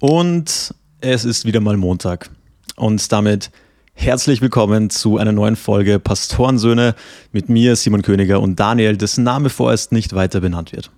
Und 0.00 0.74
es 1.02 1.26
ist 1.26 1.44
wieder 1.44 1.60
mal 1.60 1.76
Montag. 1.76 2.30
Und 2.76 3.12
damit 3.12 3.50
herzlich 3.92 4.40
willkommen 4.40 4.88
zu 4.88 5.18
einer 5.18 5.32
neuen 5.32 5.56
Folge 5.56 5.98
Pastorensöhne 5.98 6.94
mit 7.32 7.50
mir, 7.50 7.76
Simon 7.76 8.00
Königer 8.00 8.40
und 8.40 8.58
Daniel, 8.58 8.96
dessen 8.96 9.24
Name 9.24 9.50
vorerst 9.50 9.92
nicht 9.92 10.14
weiter 10.14 10.40
benannt 10.40 10.72
wird. 10.72 10.90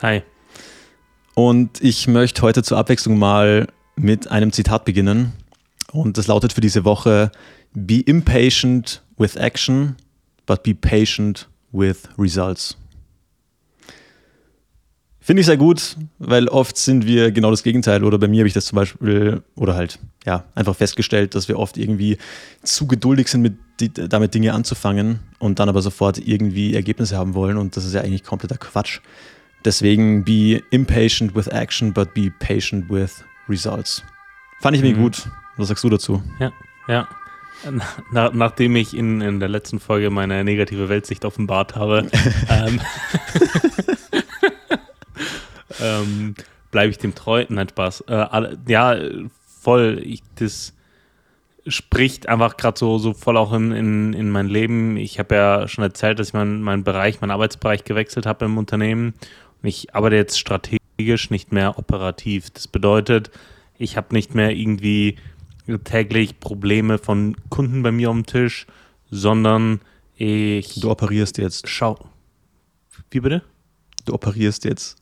Hi. 0.00 0.22
Und 1.34 1.82
ich 1.82 2.06
möchte 2.06 2.42
heute 2.42 2.62
zur 2.62 2.78
Abwechslung 2.78 3.18
mal 3.18 3.66
mit 3.96 4.30
einem 4.30 4.52
Zitat 4.52 4.84
beginnen. 4.84 5.32
Und 5.90 6.16
das 6.16 6.28
lautet 6.28 6.52
für 6.52 6.60
diese 6.60 6.84
Woche: 6.84 7.32
Be 7.72 8.00
impatient 8.00 9.02
with 9.18 9.34
action, 9.34 9.96
but 10.46 10.62
be 10.62 10.72
patient 10.72 11.48
with 11.72 12.08
results. 12.16 12.76
Finde 15.24 15.40
ich 15.40 15.46
sehr 15.46 15.56
gut, 15.56 15.96
weil 16.18 16.48
oft 16.48 16.76
sind 16.76 17.06
wir 17.06 17.32
genau 17.32 17.50
das 17.50 17.62
Gegenteil. 17.62 18.04
Oder 18.04 18.18
bei 18.18 18.28
mir 18.28 18.40
habe 18.40 18.48
ich 18.48 18.52
das 18.52 18.66
zum 18.66 18.76
Beispiel, 18.76 19.42
oder 19.56 19.74
halt, 19.74 19.98
ja, 20.26 20.44
einfach 20.54 20.76
festgestellt, 20.76 21.34
dass 21.34 21.48
wir 21.48 21.58
oft 21.58 21.78
irgendwie 21.78 22.18
zu 22.62 22.86
geduldig 22.86 23.28
sind, 23.28 23.40
mit, 23.40 23.54
damit 24.12 24.34
Dinge 24.34 24.52
anzufangen 24.52 25.20
und 25.38 25.60
dann 25.60 25.70
aber 25.70 25.80
sofort 25.80 26.18
irgendwie 26.18 26.74
Ergebnisse 26.74 27.16
haben 27.16 27.32
wollen. 27.32 27.56
Und 27.56 27.74
das 27.74 27.86
ist 27.86 27.94
ja 27.94 28.02
eigentlich 28.02 28.22
kompletter 28.22 28.58
Quatsch. 28.58 29.00
Deswegen 29.64 30.24
be 30.24 30.62
impatient 30.70 31.34
with 31.34 31.46
action, 31.46 31.94
but 31.94 32.12
be 32.12 32.30
patient 32.30 32.90
with 32.90 33.24
results. 33.48 34.02
Fand 34.60 34.76
ich 34.76 34.82
mir 34.82 34.94
mhm. 34.94 35.04
gut. 35.04 35.26
Was 35.56 35.68
sagst 35.68 35.84
du 35.84 35.88
dazu? 35.88 36.22
Ja, 36.38 36.52
ja. 36.86 37.08
Na, 38.12 38.30
nachdem 38.30 38.76
ich 38.76 38.94
in, 38.94 39.22
in 39.22 39.40
der 39.40 39.48
letzten 39.48 39.80
Folge 39.80 40.10
meine 40.10 40.44
negative 40.44 40.90
Weltsicht 40.90 41.24
offenbart 41.24 41.76
habe, 41.76 42.10
ähm, 42.50 42.78
ähm, 45.80 46.34
bleibe 46.70 46.90
ich 46.90 46.98
dem 46.98 47.14
treu. 47.14 47.44
Nein, 47.48 47.68
Spaß. 47.68 48.04
Äh, 48.08 48.56
ja, 48.66 48.96
voll. 49.62 50.00
Ich, 50.04 50.22
das 50.36 50.74
spricht 51.66 52.28
einfach 52.28 52.56
gerade 52.56 52.78
so, 52.78 52.98
so 52.98 53.14
voll 53.14 53.36
auch 53.36 53.52
in, 53.52 53.72
in, 53.72 54.12
in 54.12 54.30
mein 54.30 54.48
Leben. 54.48 54.96
Ich 54.96 55.18
habe 55.18 55.34
ja 55.34 55.68
schon 55.68 55.84
erzählt, 55.84 56.18
dass 56.18 56.28
ich 56.28 56.34
meinen 56.34 56.62
mein 56.62 56.84
Bereich, 56.84 57.20
meinen 57.20 57.30
Arbeitsbereich 57.30 57.84
gewechselt 57.84 58.26
habe 58.26 58.44
im 58.44 58.58
Unternehmen. 58.58 59.14
Und 59.62 59.68
ich 59.68 59.94
arbeite 59.94 60.16
jetzt 60.16 60.38
strategisch, 60.38 61.30
nicht 61.30 61.52
mehr 61.52 61.78
operativ. 61.78 62.50
Das 62.50 62.68
bedeutet, 62.68 63.30
ich 63.78 63.96
habe 63.96 64.14
nicht 64.14 64.34
mehr 64.34 64.50
irgendwie 64.50 65.16
täglich 65.84 66.38
Probleme 66.40 66.98
von 66.98 67.36
Kunden 67.48 67.82
bei 67.82 67.92
mir 67.92 68.10
am 68.10 68.26
Tisch, 68.26 68.66
sondern 69.10 69.80
ich. 70.16 70.80
Du 70.80 70.90
operierst 70.90 71.38
jetzt. 71.38 71.68
Schau. 71.68 71.98
Wie 73.10 73.20
bitte? 73.20 73.42
Du 74.04 74.12
operierst 74.12 74.64
jetzt. 74.64 74.96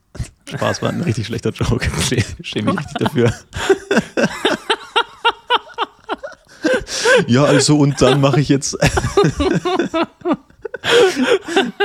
Spaß 0.48 0.82
war 0.82 0.90
ein 0.90 1.00
richtig 1.02 1.26
schlechter 1.26 1.50
Joke. 1.50 1.88
Ich 2.10 2.26
schäme 2.42 2.72
mich 2.72 2.80
richtig 2.80 2.98
dafür. 2.98 3.32
ja, 7.26 7.44
also 7.44 7.78
und 7.78 8.00
dann 8.02 8.20
mache 8.20 8.40
ich 8.40 8.48
jetzt 8.48 8.76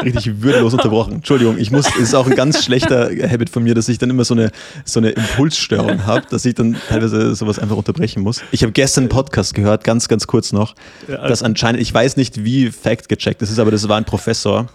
richtig 0.04 0.42
würdelos 0.42 0.74
unterbrochen. 0.74 1.14
Entschuldigung, 1.14 1.58
ich 1.58 1.72
muss, 1.72 1.88
es 1.88 1.96
ist 1.98 2.16
auch 2.16 2.28
ein 2.28 2.36
ganz 2.36 2.64
schlechter 2.64 3.10
Habit 3.30 3.50
von 3.50 3.64
mir, 3.64 3.76
dass 3.76 3.88
ich 3.90 3.98
dann 3.98 4.10
immer 4.10 4.26
so 4.26 4.34
eine, 4.34 4.52
so 4.86 5.00
eine 5.00 5.12
Impulsstörung 5.12 6.06
habe, 6.06 6.26
dass 6.30 6.46
ich 6.46 6.56
dann 6.56 6.78
teilweise 6.90 7.36
sowas 7.36 7.60
einfach 7.60 7.76
unterbrechen 7.76 8.24
muss. 8.24 8.42
Ich 8.52 8.64
habe 8.64 8.72
gestern 8.72 9.04
einen 9.04 9.10
Podcast 9.10 9.54
gehört, 9.54 9.84
ganz, 9.84 10.08
ganz 10.08 10.28
kurz 10.28 10.52
noch, 10.52 10.76
ja, 11.08 11.16
also 11.18 11.30
dass 11.30 11.44
anscheinend, 11.44 11.82
ich 11.82 11.94
weiß 11.94 12.18
nicht, 12.18 12.44
wie 12.44 12.72
fact 12.72 13.10
gecheckt 13.10 13.42
das 13.42 13.52
ist, 13.52 13.60
aber 13.60 13.72
das 13.72 13.88
war 13.88 13.98
ein 13.98 14.06
Professor, 14.06 14.68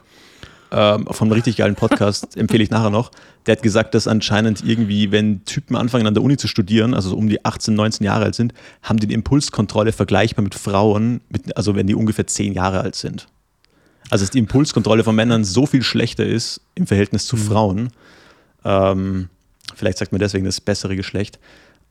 ähm, 0.72 1.06
von 1.10 1.28
einem 1.28 1.32
richtig 1.32 1.56
geilen 1.56 1.74
Podcast, 1.74 2.36
empfehle 2.36 2.62
ich 2.64 2.70
nachher 2.70 2.90
noch. 2.90 3.10
Der 3.46 3.56
hat 3.56 3.62
gesagt, 3.62 3.94
dass 3.94 4.08
anscheinend 4.08 4.64
irgendwie, 4.64 5.12
wenn 5.12 5.44
Typen 5.44 5.76
anfangen 5.76 6.06
an 6.06 6.14
der 6.14 6.22
Uni 6.22 6.38
zu 6.38 6.48
studieren, 6.48 6.94
also 6.94 7.10
so 7.10 7.16
um 7.16 7.28
die 7.28 7.44
18, 7.44 7.74
19 7.74 8.04
Jahre 8.04 8.24
alt 8.24 8.34
sind, 8.34 8.54
haben 8.82 8.98
die 8.98 9.06
die 9.06 9.14
Impulskontrolle 9.14 9.92
vergleichbar 9.92 10.42
mit 10.42 10.54
Frauen, 10.54 11.20
mit, 11.28 11.56
also 11.56 11.76
wenn 11.76 11.86
die 11.86 11.94
ungefähr 11.94 12.26
10 12.26 12.54
Jahre 12.54 12.80
alt 12.80 12.96
sind. 12.96 13.28
Also 14.08 14.24
dass 14.24 14.30
die 14.30 14.38
Impulskontrolle 14.38 15.04
von 15.04 15.14
Männern 15.14 15.44
so 15.44 15.66
viel 15.66 15.82
schlechter 15.82 16.24
ist 16.24 16.60
im 16.74 16.86
Verhältnis 16.86 17.26
zu 17.26 17.36
mhm. 17.36 17.40
Frauen. 17.40 17.88
Ähm, 18.64 19.28
vielleicht 19.74 19.98
sagt 19.98 20.12
man 20.12 20.20
deswegen 20.20 20.44
das 20.44 20.60
bessere 20.60 20.96
Geschlecht. 20.96 21.38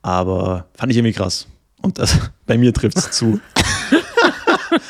Aber 0.01 0.65
fand 0.75 0.91
ich 0.91 0.97
irgendwie 0.97 1.13
krass. 1.13 1.47
Und 1.81 1.99
das, 1.99 2.17
bei 2.45 2.57
mir 2.57 2.73
trifft 2.73 2.97
es 2.97 3.11
zu. 3.11 3.39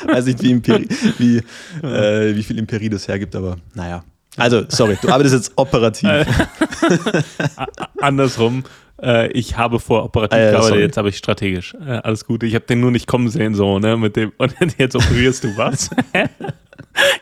Weiß 0.06 0.26
nicht, 0.26 0.42
wie, 0.42 0.50
Imperi 0.50 0.88
wie, 1.18 1.38
äh, 1.82 2.34
wie 2.34 2.42
viel 2.42 2.58
Imperie 2.58 2.88
das 2.88 3.08
hergibt, 3.08 3.34
aber 3.36 3.56
naja. 3.74 4.04
Also, 4.36 4.62
sorry, 4.68 4.96
du 5.00 5.10
arbeitest 5.10 5.34
jetzt 5.34 5.52
operativ. 5.56 6.08
Andersrum, 8.00 8.64
äh, 9.02 9.30
ich 9.32 9.58
habe 9.58 9.78
vor 9.78 10.04
operativ 10.04 10.38
ah, 10.38 10.42
ja, 10.42 10.50
gearbeitet, 10.52 10.80
jetzt 10.80 10.96
habe 10.96 11.10
ich 11.10 11.18
strategisch. 11.18 11.74
Äh, 11.74 12.00
alles 12.02 12.24
gut, 12.24 12.42
ich 12.42 12.54
habe 12.54 12.64
den 12.64 12.80
nur 12.80 12.90
nicht 12.90 13.06
kommen 13.06 13.28
sehen, 13.28 13.54
so, 13.54 13.78
ne, 13.78 13.96
mit 13.98 14.16
dem, 14.16 14.32
und 14.38 14.54
jetzt 14.78 14.96
operierst 14.96 15.44
du 15.44 15.56
was? 15.56 15.90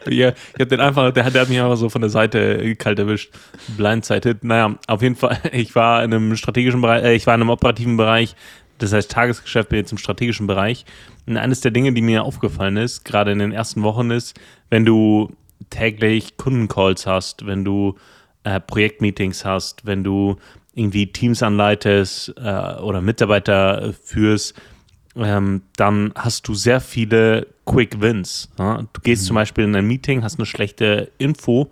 ich 0.06 0.24
habe 0.24 0.66
den 0.66 0.80
einfach, 0.80 1.12
der, 1.12 1.30
der 1.30 1.42
hat 1.42 1.48
mich 1.48 1.60
einfach 1.60 1.76
so 1.76 1.88
von 1.88 2.00
der 2.00 2.10
Seite 2.10 2.76
kalt 2.76 2.98
erwischt, 3.00 3.32
blindsided. 3.76 4.44
Naja, 4.44 4.76
auf 4.86 5.02
jeden 5.02 5.16
Fall, 5.16 5.38
ich 5.52 5.74
war 5.74 6.04
in 6.04 6.14
einem 6.14 6.36
strategischen 6.36 6.80
Bereich, 6.80 7.02
äh, 7.02 7.14
ich 7.14 7.26
war 7.26 7.34
in 7.34 7.40
einem 7.40 7.50
operativen 7.50 7.96
Bereich, 7.96 8.36
das 8.80 8.92
heißt 8.92 9.10
Tagesgeschäft 9.10 9.68
bin 9.68 9.78
jetzt 9.78 9.92
im 9.92 9.98
strategischen 9.98 10.46
Bereich. 10.46 10.84
Und 11.26 11.36
eines 11.36 11.60
der 11.60 11.70
Dinge, 11.70 11.92
die 11.92 12.02
mir 12.02 12.24
aufgefallen 12.24 12.76
ist, 12.76 13.04
gerade 13.04 13.32
in 13.32 13.38
den 13.38 13.52
ersten 13.52 13.82
Wochen 13.82 14.10
ist, 14.10 14.38
wenn 14.70 14.84
du 14.84 15.30
täglich 15.68 16.36
Kundencalls 16.36 17.06
hast, 17.06 17.46
wenn 17.46 17.64
du 17.64 17.96
äh, 18.44 18.58
Projektmeetings 18.58 19.44
hast, 19.44 19.86
wenn 19.86 20.02
du 20.02 20.36
irgendwie 20.74 21.12
Teams 21.12 21.42
anleitest 21.42 22.34
äh, 22.36 22.80
oder 22.80 23.00
Mitarbeiter 23.00 23.92
führst, 24.02 24.54
ähm, 25.16 25.62
dann 25.76 26.12
hast 26.14 26.48
du 26.48 26.54
sehr 26.54 26.80
viele 26.80 27.48
Quick 27.66 28.00
Wins. 28.00 28.50
Ja? 28.58 28.84
Du 28.92 29.00
gehst 29.02 29.24
mhm. 29.24 29.26
zum 29.26 29.34
Beispiel 29.34 29.64
in 29.64 29.76
ein 29.76 29.86
Meeting, 29.86 30.22
hast 30.22 30.38
eine 30.38 30.46
schlechte 30.46 31.10
Info 31.18 31.70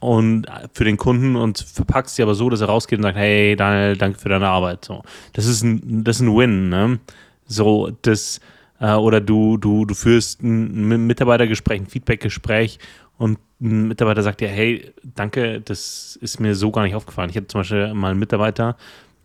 und 0.00 0.46
äh, 0.46 0.68
für 0.72 0.84
den 0.84 0.96
Kunden 0.96 1.36
und 1.36 1.58
verpackst 1.58 2.16
sie 2.16 2.22
aber 2.22 2.34
so, 2.34 2.50
dass 2.50 2.60
er 2.60 2.68
rausgeht 2.68 2.98
und 2.98 3.04
sagt, 3.04 3.16
hey 3.16 3.54
Daniel, 3.54 3.96
danke 3.96 4.18
für 4.18 4.28
deine 4.28 4.48
Arbeit. 4.48 4.84
So, 4.84 5.02
das 5.34 5.46
ist 5.46 5.62
ein, 5.62 6.04
das 6.04 6.16
ist 6.16 6.22
ein 6.22 6.36
Win. 6.36 6.68
Ne? 6.68 6.98
So, 7.46 7.90
das 8.02 8.40
äh, 8.80 8.94
oder 8.94 9.20
du 9.20 9.56
du 9.56 9.84
du 9.84 9.94
führst 9.94 10.42
ein 10.42 11.06
Mitarbeitergespräch, 11.06 11.82
ein 11.82 11.86
Feedbackgespräch 11.86 12.78
und 13.18 13.38
ein 13.60 13.88
Mitarbeiter 13.88 14.22
sagt 14.22 14.40
dir, 14.40 14.48
hey, 14.48 14.92
danke, 15.14 15.60
das 15.60 16.16
ist 16.22 16.40
mir 16.40 16.54
so 16.54 16.70
gar 16.70 16.82
nicht 16.82 16.94
aufgefallen. 16.94 17.28
Ich 17.28 17.36
hatte 17.36 17.48
zum 17.48 17.60
Beispiel 17.60 17.92
mal 17.92 18.10
einen 18.10 18.18
Mitarbeiter, 18.18 18.76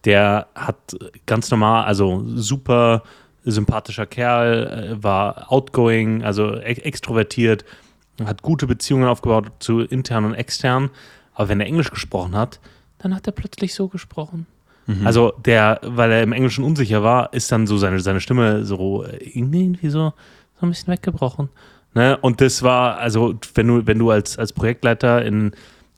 der 0.04 0.48
hat 0.54 0.96
ganz 1.26 1.50
normal, 1.50 1.86
also 1.86 2.24
super 2.36 3.04
sympathischer 3.46 4.06
Kerl, 4.06 4.98
äh, 4.98 5.04
war 5.04 5.52
outgoing, 5.52 6.24
also 6.24 6.56
extrovertiert, 6.56 7.64
hat 8.24 8.42
gute 8.42 8.68
Beziehungen 8.68 9.08
aufgebaut 9.08 9.52
zu 9.60 9.82
intern 9.82 10.26
und 10.26 10.36
extern. 10.36 10.90
Aber 11.34 11.50
wenn 11.50 11.60
er 11.60 11.68
Englisch 11.68 11.92
gesprochen 11.92 12.36
hat, 12.36 12.60
dann 12.98 13.14
hat 13.14 13.28
er 13.28 13.34
plötzlich 13.34 13.76
so 13.76 13.88
gesprochen. 13.88 14.48
Mhm. 14.88 15.06
Also 15.06 15.34
der, 15.44 15.80
weil 15.84 16.12
er 16.12 16.24
im 16.24 16.32
Englischen 16.32 16.64
unsicher 16.64 17.04
war, 17.04 17.34
ist 17.34 17.52
dann 17.52 17.68
so 17.68 17.78
seine, 17.78 18.00
seine 18.00 18.22
Stimme 18.22 18.66
so 18.66 19.06
irgendwie 19.20 19.90
so, 19.90 20.14
so 20.60 20.66
ein 20.66 20.70
bisschen 20.70 20.94
weggebrochen. 20.94 21.50
Ne? 21.94 22.18
Und 22.18 22.42
das 22.42 22.62
war, 22.64 22.98
also 22.98 23.36
wenn 23.54 23.68
du, 23.68 23.88
wenn 23.88 24.00
du 24.00 24.12
als, 24.12 24.38
als 24.38 24.54
Projektleiter 24.54 25.24
in, 25.26 25.52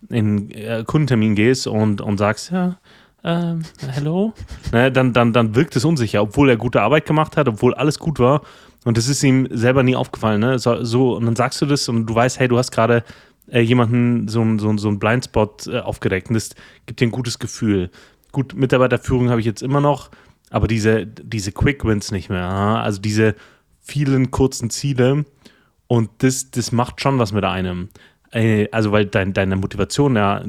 in 0.09 0.51
äh, 0.51 0.83
Kundentermin 0.85 1.35
gehst 1.35 1.67
und, 1.67 2.01
und 2.01 2.17
sagst, 2.17 2.51
ja, 2.51 2.77
ähm, 3.23 3.63
hello, 3.89 4.33
ne, 4.71 4.91
dann, 4.91 5.11
dann, 5.11 5.33
dann 5.33 5.55
wirkt 5.55 5.75
es 5.75 5.83
unsicher, 5.83 6.21
obwohl 6.21 6.49
er 6.49 6.57
gute 6.57 6.81
Arbeit 6.81 7.05
gemacht 7.05 7.35
hat, 7.35 7.47
obwohl 7.47 7.73
alles 7.73 7.99
gut 7.99 8.19
war. 8.19 8.41
Und 8.85 8.97
das 8.97 9.07
ist 9.07 9.23
ihm 9.23 9.47
selber 9.51 9.83
nie 9.83 9.95
aufgefallen. 9.95 10.39
Ne? 10.39 10.59
So, 10.59 10.83
so, 10.83 11.15
und 11.15 11.25
dann 11.25 11.35
sagst 11.35 11.61
du 11.61 11.65
das 11.65 11.89
und 11.89 12.05
du 12.05 12.15
weißt, 12.15 12.39
hey, 12.39 12.47
du 12.47 12.57
hast 12.57 12.71
gerade 12.71 13.03
äh, 13.51 13.59
jemanden 13.59 14.27
so, 14.27 14.45
so, 14.57 14.77
so 14.77 14.87
einen 14.87 14.99
Blindspot 14.99 15.67
äh, 15.67 15.79
aufgedeckt 15.79 16.29
und 16.29 16.35
das 16.35 16.51
gibt 16.85 16.99
dir 16.99 17.07
ein 17.07 17.11
gutes 17.11 17.39
Gefühl. 17.39 17.89
Gut, 18.31 18.53
Mitarbeiterführung 18.55 19.29
habe 19.29 19.39
ich 19.39 19.45
jetzt 19.45 19.61
immer 19.63 19.81
noch, 19.81 20.09
aber 20.49 20.67
diese, 20.67 21.05
diese 21.05 21.51
Quick 21.51 21.83
Wins 21.85 22.11
nicht 22.11 22.29
mehr. 22.29 22.47
Also 22.47 23.01
diese 23.01 23.35
vielen 23.81 24.31
kurzen 24.31 24.69
Ziele 24.69 25.25
und 25.87 26.09
das, 26.19 26.51
das 26.51 26.71
macht 26.71 27.01
schon 27.01 27.19
was 27.19 27.31
mit 27.31 27.45
einem. 27.45 27.89
Äh, 28.31 28.67
also, 28.71 28.91
weil 28.91 29.05
dein, 29.05 29.33
deine 29.33 29.55
Motivation 29.55 30.15
ja 30.15 30.43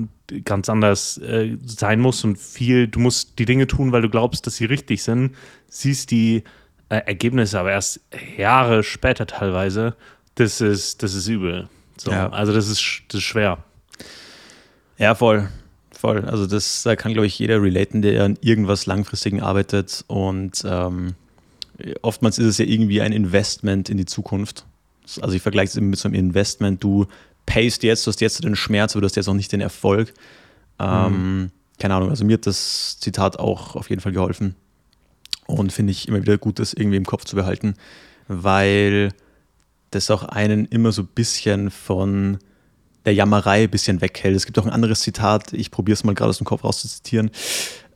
ganz 0.45 0.69
anders 0.69 1.19
äh, 1.19 1.57
sein 1.65 2.01
muss 2.01 2.25
und 2.25 2.37
viel, 2.37 2.89
du 2.89 3.01
musst 3.01 3.39
die 3.39 3.47
Dinge 3.47 3.67
tun, 3.67 3.93
weil 3.93 4.03
du 4.03 4.11
glaubst, 4.11 4.47
dass 4.47 4.57
sie 4.57 4.67
richtig 4.67 5.03
sind, 5.03 5.35
siehst 5.69 6.11
die 6.11 6.43
äh, 6.89 6.97
Ergebnisse 6.99 7.59
aber 7.59 7.73
erst 7.73 8.01
Jahre 8.37 8.83
später 8.83 9.27
teilweise, 9.27 9.95
das 10.37 10.61
ist, 10.61 11.03
das 11.03 11.15
ist 11.15 11.29
übel. 11.29 11.69
So, 11.97 12.11
ja. 12.11 12.31
Also 12.31 12.53
das 12.53 12.69
ist, 12.69 13.03
das 13.09 13.19
ist 13.19 13.25
schwer. 13.25 13.59
Ja, 14.99 15.15
voll. 15.15 15.49
Voll. 15.93 16.25
Also 16.25 16.47
das 16.47 16.85
da 16.85 16.95
kann, 16.95 17.13
glaube 17.13 17.27
ich, 17.27 17.39
jeder 17.39 17.61
relaten, 17.61 18.03
der 18.03 18.25
an 18.25 18.39
irgendwas 18.41 18.87
Langfristigen 18.87 19.43
arbeitet. 19.43 20.05
Und 20.07 20.63
ähm, 20.65 21.15
oftmals 22.03 22.39
ist 22.39 22.47
es 22.47 22.59
ja 22.59 22.65
irgendwie 22.67 23.01
ein 23.01 23.13
Investment 23.13 23.89
in 23.89 23.97
die 23.97 24.05
Zukunft. 24.05 24.65
Also 25.21 25.35
ich 25.35 25.43
vergleiche 25.43 25.71
es 25.71 25.77
immer 25.77 25.89
mit 25.89 25.99
so 25.99 26.09
einem 26.09 26.15
Investment. 26.15 26.83
Du 26.85 27.07
payst 27.47 27.83
jetzt, 27.83 28.07
du 28.07 28.11
hast 28.11 28.21
jetzt 28.21 28.45
den 28.45 28.57
Schmerz, 28.57 28.95
aber 28.95 29.01
du 29.01 29.07
hast 29.07 29.17
jetzt 29.17 29.29
auch 29.29 29.35
nicht 29.35 29.51
den 29.51 29.61
Erfolg. 29.61 30.13
Ähm, 30.79 31.41
mhm. 31.41 31.51
keine 31.81 31.95
Ahnung, 31.95 32.11
also 32.11 32.25
mir 32.25 32.35
hat 32.35 32.47
das 32.47 33.01
Zitat 33.01 33.39
auch 33.39 33.75
auf 33.75 33.91
jeden 33.91 34.01
Fall 34.01 34.13
geholfen. 34.13 34.55
Und 35.49 35.73
finde 35.73 35.93
ich 35.93 36.07
immer 36.07 36.21
wieder 36.21 36.37
gut, 36.37 36.59
das 36.59 36.75
irgendwie 36.75 36.99
im 36.99 37.07
Kopf 37.07 37.25
zu 37.25 37.35
behalten, 37.35 37.75
weil 38.29 39.13
das 39.91 40.11
auch 40.11 40.23
einen 40.23 40.67
immer 40.67 40.93
so 40.93 41.03
ein 41.03 41.09
bisschen 41.15 41.71
von 41.71 42.39
der 43.07 43.15
Jammerei 43.15 43.63
ein 43.63 43.71
bisschen 43.71 44.03
weghält. 44.03 44.37
Es 44.37 44.45
gibt 44.45 44.59
auch 44.59 44.67
ein 44.67 44.73
anderes 44.73 45.01
Zitat, 45.01 45.55
ich 45.55 45.71
probiere 45.71 45.95
es 45.95 46.05
mal 46.05 46.15
gerade 46.15 46.29
aus 46.29 46.39
dem 46.39 46.45
Kopf 46.45 46.65
rauszuzitieren. 46.65 47.31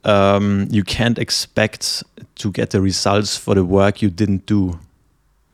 Um, 0.04 0.10
ähm, 0.10 0.68
you 0.72 0.82
can't 0.82 1.18
expect 1.18 2.04
to 2.34 2.50
get 2.50 2.72
the 2.72 2.78
results 2.78 3.36
for 3.36 3.54
the 3.54 3.68
work 3.68 4.00
you 4.02 4.08
didn't 4.08 4.40
do. 4.46 4.78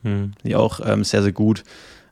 Hm. 0.05 0.33
Die 0.45 0.55
auch 0.55 0.81
ähm, 0.83 1.05
sehr, 1.05 1.23
sehr 1.23 1.33
gut. 1.33 1.65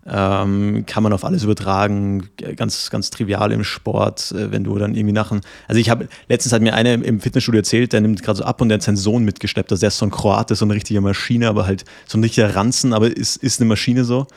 Ähm, 0.08 0.84
kann 0.86 1.02
man 1.02 1.12
auf 1.12 1.24
alles 1.24 1.42
übertragen, 1.42 2.28
ganz, 2.54 2.90
ganz 2.90 3.10
trivial 3.10 3.50
im 3.50 3.64
Sport, 3.64 4.30
äh, 4.32 4.52
wenn 4.52 4.62
du 4.62 4.78
dann 4.78 4.94
irgendwie 4.94 5.12
nach 5.12 5.32
Also 5.66 5.80
ich 5.80 5.90
habe, 5.90 6.08
letztens 6.28 6.52
hat 6.52 6.62
mir 6.62 6.74
einer 6.74 6.94
im 6.94 7.20
Fitnessstudio 7.20 7.58
erzählt, 7.58 7.92
der 7.92 8.00
nimmt 8.00 8.22
gerade 8.22 8.38
so 8.38 8.44
ab 8.44 8.60
und 8.60 8.68
der 8.68 8.76
hat 8.76 8.82
seinen 8.82 8.96
Sohn 8.96 9.24
mitgeschleppt. 9.24 9.72
Also 9.72 9.80
der 9.80 9.88
ist 9.88 9.98
so 9.98 10.06
ein 10.06 10.12
Kroate, 10.12 10.54
so 10.54 10.64
eine 10.64 10.74
richtige 10.74 11.00
Maschine, 11.00 11.48
aber 11.48 11.66
halt 11.66 11.84
so 12.06 12.18
ein 12.18 12.22
richtiger 12.22 12.54
Ranzen, 12.54 12.92
aber 12.92 13.08
ist, 13.08 13.36
ist 13.36 13.60
eine 13.60 13.68
Maschine 13.68 14.04
so. 14.04 14.28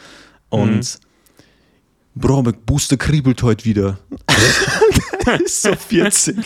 Und 0.50 0.77
mhm. 0.77 1.08
Bro, 2.15 2.44
mein 2.44 2.56
Booster 2.65 2.97
kribbelt 2.97 3.41
heute 3.44 3.65
wieder. 3.65 4.00
ist 5.45 5.61
so 5.61 5.73
40. 5.73 6.38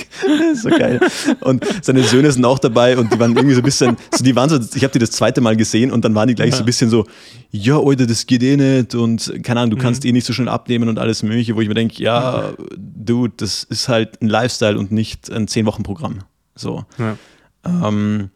ist 0.52 0.64
so 0.64 0.70
geil. 0.70 1.00
Und 1.42 1.64
seine 1.82 2.04
Söhne 2.04 2.32
sind 2.32 2.44
auch 2.46 2.60
dabei 2.60 2.98
und 2.98 3.14
die 3.14 3.20
waren 3.20 3.36
irgendwie 3.36 3.56
so 3.56 3.62
ein 3.62 3.66
bisschen, 3.66 3.98
so 4.12 4.24
die 4.24 4.36
waren 4.36 4.50
so, 4.50 4.60
ich 4.76 4.84
habe 4.84 4.92
die 4.92 5.00
das 5.00 5.12
zweite 5.12 5.42
Mal 5.42 5.56
gesehen 5.56 5.92
und 5.92 6.04
dann 6.04 6.16
waren 6.16 6.28
die 6.28 6.36
gleich 6.36 6.52
ja. 6.52 6.58
so 6.58 6.64
ein 6.64 6.66
bisschen 6.66 6.90
so, 6.90 7.06
ja, 7.52 7.80
Alter, 7.80 8.06
das 8.06 8.26
geht 8.26 8.44
eh 8.44 8.58
nicht 8.58 8.96
und 8.96 9.34
keine 9.44 9.62
Ahnung, 9.62 9.78
du 9.78 9.82
kannst 9.82 10.04
mhm. 10.04 10.10
eh 10.10 10.12
nicht 10.14 10.26
so 10.26 10.34
schnell 10.34 10.50
abnehmen 10.50 10.90
und 10.90 11.00
alles 11.00 11.24
mögliche, 11.24 11.56
wo 11.56 11.62
ich 11.62 11.68
mir 11.68 11.76
denke, 11.76 12.02
ja, 12.02 12.54
Dude, 12.78 13.34
das 13.38 13.64
ist 13.64 13.88
halt 13.88 14.22
ein 14.22 14.28
Lifestyle 14.28 14.78
und 14.78 14.92
nicht 14.92 15.32
ein 15.32 15.48
10-Wochen-Programm. 15.48 16.20
So. 16.56 16.86
Ja. 16.98 17.18
Ähm, 17.66 18.30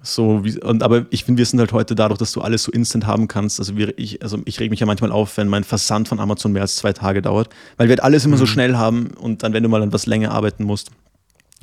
so 0.00 0.44
wie, 0.44 0.60
und, 0.60 0.82
aber 0.82 1.06
ich 1.10 1.24
finde, 1.24 1.38
wir 1.38 1.46
sind 1.46 1.58
halt 1.58 1.72
heute 1.72 1.94
dadurch, 1.94 2.18
dass 2.18 2.32
du 2.32 2.40
alles 2.40 2.62
so 2.62 2.70
instant 2.70 3.06
haben 3.06 3.26
kannst. 3.26 3.58
Also, 3.58 3.76
wir, 3.76 3.98
ich, 3.98 4.22
also 4.22 4.38
ich 4.44 4.60
reg 4.60 4.70
mich 4.70 4.80
ja 4.80 4.86
manchmal 4.86 5.10
auf, 5.10 5.36
wenn 5.36 5.48
mein 5.48 5.64
Versand 5.64 6.08
von 6.08 6.20
Amazon 6.20 6.52
mehr 6.52 6.62
als 6.62 6.76
zwei 6.76 6.92
Tage 6.92 7.20
dauert, 7.20 7.48
weil 7.76 7.88
wir 7.88 7.92
halt 7.92 8.02
alles 8.02 8.24
immer 8.24 8.36
mhm. 8.36 8.40
so 8.40 8.46
schnell 8.46 8.76
haben 8.76 9.08
und 9.08 9.42
dann, 9.42 9.52
wenn 9.52 9.62
du 9.62 9.68
mal 9.68 9.82
an 9.82 9.92
was 9.92 10.06
länger 10.06 10.30
arbeiten 10.30 10.64
musst 10.64 10.90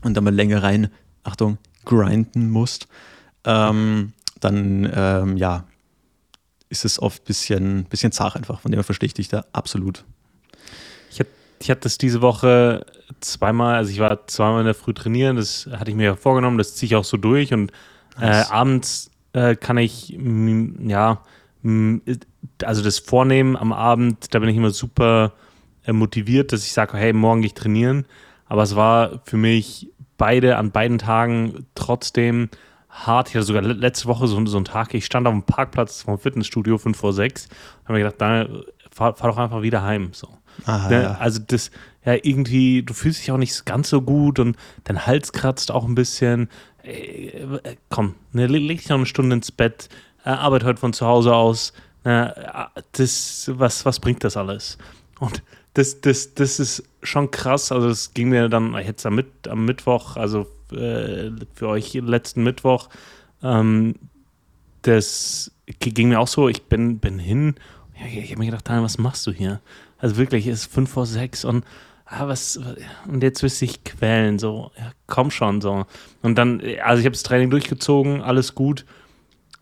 und 0.03 0.15
dann 0.15 0.23
mal 0.23 0.33
länger 0.33 0.63
rein, 0.63 0.89
Achtung, 1.23 1.57
grinden 1.85 2.49
musst, 2.49 2.87
ähm, 3.45 4.13
dann 4.39 4.91
ähm, 4.93 5.37
ja, 5.37 5.63
ist 6.69 6.83
es 6.83 7.01
oft 7.01 7.23
ein 7.23 7.25
bisschen, 7.25 7.85
bisschen 7.85 8.11
zart 8.11 8.35
einfach. 8.35 8.59
Von 8.59 8.71
dem 8.71 8.79
her 8.79 8.83
verstehe 8.83 9.07
ich 9.07 9.13
dich 9.13 9.29
da 9.29 9.45
absolut. 9.53 10.03
Ich 11.09 11.19
hatte 11.19 11.29
ich 11.61 11.69
hatte 11.69 11.81
das 11.81 11.97
diese 11.97 12.21
Woche 12.21 12.85
zweimal, 13.21 13.75
also 13.75 13.91
ich 13.91 13.99
war 13.99 14.27
zweimal 14.27 14.59
in 14.59 14.65
der 14.65 14.75
Früh 14.75 14.93
trainieren, 14.93 15.37
das 15.37 15.69
hatte 15.71 15.89
ich 15.89 15.95
mir 15.95 16.17
vorgenommen, 16.17 16.57
das 16.57 16.75
ziehe 16.75 16.87
ich 16.87 16.95
auch 16.95 17.05
so 17.05 17.17
durch 17.17 17.53
und 17.53 17.71
äh, 18.19 18.43
abends 18.49 19.11
äh, 19.33 19.55
kann 19.55 19.77
ich, 19.77 20.17
ja, 20.79 21.21
also 22.63 22.83
das 22.83 22.99
Vornehmen 22.99 23.57
am 23.57 23.73
Abend, 23.73 24.33
da 24.33 24.39
bin 24.39 24.49
ich 24.49 24.57
immer 24.57 24.69
super 24.69 25.33
äh, 25.85 25.93
motiviert, 25.93 26.51
dass 26.51 26.63
ich 26.63 26.73
sage, 26.73 26.97
hey, 26.97 27.13
morgen 27.13 27.41
gehe 27.41 27.47
ich 27.47 27.53
trainieren. 27.53 28.05
Aber 28.47 28.63
es 28.63 28.75
war 28.75 29.21
für 29.25 29.37
mich 29.37 29.91
beide 30.17 30.57
an 30.57 30.71
beiden 30.71 30.97
Tagen 30.97 31.65
trotzdem 31.75 32.49
hart. 32.89 33.29
Ich 33.29 33.35
hatte 33.35 33.45
sogar 33.45 33.61
letzte 33.61 34.07
Woche 34.07 34.27
so, 34.27 34.45
so 34.45 34.57
einen 34.57 34.65
Tag, 34.65 34.93
ich 34.93 35.05
stand 35.05 35.27
auf 35.27 35.33
dem 35.33 35.43
Parkplatz 35.43 36.03
vom 36.03 36.17
Fitnessstudio 36.17 36.77
5 36.77 36.97
vor 36.97 37.13
6 37.13 37.47
und 37.47 37.83
habe 37.85 37.93
mir 37.93 37.99
gedacht, 37.99 38.21
Daniel, 38.21 38.65
fahr, 38.91 39.15
fahr, 39.15 39.31
doch 39.31 39.37
einfach 39.37 39.61
wieder 39.61 39.83
heim. 39.83 40.09
So. 40.13 40.29
Aha, 40.65 40.89
ne? 40.89 41.03
ja. 41.03 41.17
Also 41.19 41.41
das, 41.45 41.71
ja, 42.05 42.13
irgendwie, 42.13 42.83
du 42.83 42.93
fühlst 42.93 43.21
dich 43.21 43.31
auch 43.31 43.37
nicht 43.37 43.65
ganz 43.65 43.89
so 43.89 44.01
gut 44.01 44.39
und 44.39 44.55
dein 44.85 45.05
Hals 45.05 45.33
kratzt 45.33 45.71
auch 45.71 45.85
ein 45.85 45.95
bisschen. 45.95 46.49
Äh, 46.85 47.75
komm, 47.89 48.15
ne, 48.31 48.47
leg 48.47 48.77
dich 48.77 48.89
noch 48.89 48.97
eine 48.97 49.05
Stunde 49.05 49.35
ins 49.35 49.51
Bett, 49.51 49.89
äh, 50.23 50.29
arbeite 50.29 50.65
heute 50.65 50.79
von 50.79 50.93
zu 50.93 51.05
Hause 51.05 51.33
aus. 51.33 51.73
Ne, 52.03 52.69
das, 52.93 53.51
was, 53.53 53.85
was 53.85 53.99
bringt 53.99 54.23
das 54.23 54.37
alles? 54.37 54.77
Und 55.19 55.41
das, 55.73 56.01
das, 56.01 56.33
das 56.35 56.59
ist 56.59 56.83
schon 57.01 57.31
krass. 57.31 57.71
Also, 57.71 57.87
das 57.87 58.13
ging 58.13 58.29
mir 58.29 58.49
dann 58.49 58.73
jetzt 58.75 59.05
am, 59.05 59.15
Mit 59.15 59.47
am 59.47 59.65
Mittwoch, 59.65 60.15
also 60.15 60.47
äh, 60.71 61.31
für 61.53 61.67
euch 61.67 61.93
letzten 61.93 62.43
Mittwoch, 62.43 62.89
ähm, 63.43 63.95
das 64.81 65.51
ging 65.79 66.09
mir 66.09 66.19
auch 66.19 66.27
so. 66.27 66.47
Ich 66.47 66.63
bin, 66.63 66.99
bin 66.99 67.19
hin. 67.19 67.55
Ich, 67.95 68.17
ich 68.17 68.31
habe 68.31 68.39
mir 68.39 68.45
gedacht, 68.45 68.67
Daniel, 68.67 68.85
was 68.85 68.97
machst 68.97 69.25
du 69.25 69.31
hier? 69.31 69.61
Also 69.97 70.17
wirklich, 70.17 70.47
es 70.47 70.61
ist 70.61 70.73
fünf 70.73 70.91
vor 70.91 71.05
sechs 71.05 71.43
und 71.45 71.65
ah, 72.05 72.27
was, 72.27 72.59
und 73.07 73.23
jetzt 73.23 73.43
wirst 73.43 73.61
du 73.61 73.65
dich 73.65 73.83
quälen, 73.83 74.39
so, 74.39 74.71
ja, 74.77 74.91
komm 75.07 75.31
schon, 75.31 75.61
so. 75.61 75.85
Und 76.21 76.37
dann, 76.37 76.61
also 76.83 76.99
ich 76.99 77.05
habe 77.05 77.11
das 77.11 77.23
Training 77.23 77.49
durchgezogen, 77.49 78.21
alles 78.21 78.55
gut. 78.55 78.85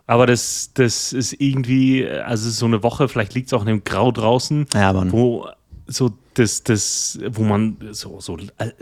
Aber 0.06 0.28
das, 0.28 0.72
das 0.74 1.14
ist 1.14 1.34
irgendwie, 1.40 2.08
also 2.08 2.50
so 2.50 2.66
eine 2.66 2.84
Woche, 2.84 3.08
vielleicht 3.08 3.34
liegt 3.34 3.48
es 3.48 3.54
auch 3.54 3.62
in 3.62 3.68
dem 3.68 3.84
Grau 3.84 4.12
draußen, 4.12 4.66
ja, 4.74 5.12
wo 5.12 5.48
so 5.88 6.12
das, 6.34 6.64
das, 6.64 7.20
wo 7.30 7.44
man 7.44 7.78
so, 7.92 8.20
so 8.20 8.38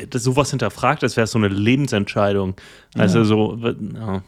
das, 0.10 0.24
sowas 0.24 0.50
hinterfragt, 0.50 1.04
als 1.04 1.18
wäre 1.18 1.26
es 1.26 1.32
so 1.32 1.38
eine 1.38 1.48
Lebensentscheidung. 1.48 2.56
Also 2.96 3.20
ja. 3.20 3.26
so, 3.26 3.58
ja. 3.58 4.24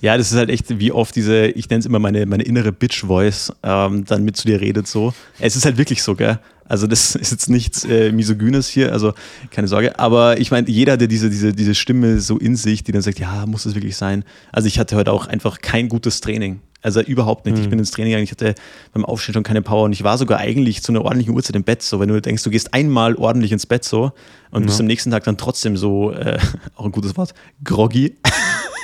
Ja, 0.00 0.16
das 0.16 0.32
ist 0.32 0.38
halt 0.38 0.50
echt, 0.50 0.78
wie 0.80 0.90
oft 0.90 1.14
diese, 1.14 1.46
ich 1.46 1.68
nenne 1.70 1.80
es 1.80 1.86
immer 1.86 2.00
meine, 2.00 2.26
meine 2.26 2.42
innere 2.42 2.72
Bitch-Voice, 2.72 3.52
ähm, 3.62 4.04
dann 4.04 4.24
mit 4.24 4.36
zu 4.36 4.46
dir 4.46 4.60
redet 4.60 4.88
so. 4.88 5.14
Es 5.38 5.54
ist 5.54 5.64
halt 5.64 5.78
wirklich 5.78 6.02
so, 6.02 6.14
gell? 6.16 6.40
Also 6.72 6.86
das 6.86 7.14
ist 7.16 7.30
jetzt 7.30 7.50
nichts 7.50 7.84
äh, 7.84 8.12
Misogynes 8.12 8.66
hier, 8.66 8.92
also 8.92 9.12
keine 9.50 9.68
Sorge. 9.68 9.98
Aber 9.98 10.40
ich 10.40 10.50
meine, 10.50 10.70
jeder, 10.70 10.96
der 10.96 11.06
diese, 11.06 11.28
diese, 11.28 11.52
diese 11.52 11.74
Stimme 11.74 12.18
so 12.18 12.38
in 12.38 12.56
sich, 12.56 12.82
die 12.82 12.92
dann 12.92 13.02
sagt, 13.02 13.18
ja, 13.18 13.44
muss 13.44 13.64
das 13.64 13.74
wirklich 13.74 13.94
sein? 13.94 14.24
Also 14.52 14.68
ich 14.68 14.78
hatte 14.78 14.96
heute 14.96 15.12
auch 15.12 15.26
einfach 15.26 15.60
kein 15.60 15.90
gutes 15.90 16.22
Training. 16.22 16.60
Also 16.80 17.02
überhaupt 17.02 17.44
nicht. 17.44 17.58
Mhm. 17.58 17.62
Ich 17.62 17.68
bin 17.68 17.78
ins 17.78 17.90
Training 17.90 18.12
gegangen, 18.12 18.24
ich 18.24 18.30
hatte 18.30 18.54
beim 18.94 19.04
Aufstehen 19.04 19.34
schon 19.34 19.42
keine 19.42 19.60
Power 19.60 19.84
und 19.84 19.92
ich 19.92 20.02
war 20.02 20.16
sogar 20.16 20.38
eigentlich 20.38 20.82
zu 20.82 20.92
einer 20.92 21.02
ordentlichen 21.02 21.34
Uhrzeit 21.34 21.54
im 21.56 21.62
Bett. 21.62 21.82
So, 21.82 22.00
wenn 22.00 22.08
du 22.08 22.18
denkst, 22.22 22.42
du 22.42 22.48
gehst 22.48 22.72
einmal 22.72 23.16
ordentlich 23.16 23.52
ins 23.52 23.66
Bett 23.66 23.84
so 23.84 24.12
und 24.50 24.62
ja. 24.62 24.66
bist 24.66 24.80
am 24.80 24.86
nächsten 24.86 25.10
Tag 25.10 25.24
dann 25.24 25.36
trotzdem 25.36 25.76
so, 25.76 26.12
äh, 26.12 26.38
auch 26.74 26.86
ein 26.86 26.92
gutes 26.92 27.14
Wort, 27.18 27.34
groggy. 27.62 28.16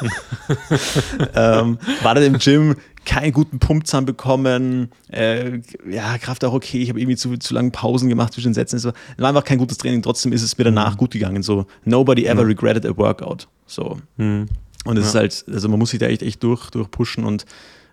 ähm, 1.35 1.79
war 2.03 2.15
dann 2.15 2.25
im 2.25 2.39
Gym, 2.39 2.77
keinen 3.09 3.33
guten 3.33 3.59
Pumpzahn 3.59 4.05
bekommen, 4.05 4.91
äh, 5.11 5.61
ja, 5.89 6.19
Kraft 6.19 6.45
auch 6.45 6.53
okay, 6.53 6.79
ich 6.79 6.91
habe 6.91 7.01
irgendwie 7.01 7.17
zu, 7.17 7.39
zu 7.39 7.55
lange 7.55 7.71
Pausen 7.71 8.11
gemacht 8.11 8.35
zwischen 8.35 8.53
Sätzen. 8.53 8.77
Es 8.77 8.85
war, 8.85 8.93
war 9.17 9.31
einfach 9.31 9.45
kein 9.45 9.57
gutes 9.57 9.79
Training, 9.79 10.03
trotzdem 10.03 10.33
ist 10.33 10.43
es 10.43 10.59
mir 10.59 10.65
danach 10.65 10.93
mhm. 10.93 10.99
gut 10.99 11.13
gegangen. 11.13 11.43
So, 11.43 11.67
nobody 11.85 12.27
ever 12.27 12.43
mhm. 12.43 12.49
regretted 12.49 12.85
a 12.85 12.95
workout. 12.97 13.49
So. 13.67 13.99
Mhm. 14.19 14.47
Und 14.85 14.99
es 14.99 15.05
ja. 15.05 15.09
ist 15.09 15.15
halt, 15.15 15.55
also 15.55 15.69
man 15.71 15.79
muss 15.79 15.91
sich 15.91 15.99
da 15.99 16.07
echt, 16.07 16.23
echt 16.23 16.43
durch, 16.43 16.69
durchpushen 16.71 17.25
und 17.25 17.47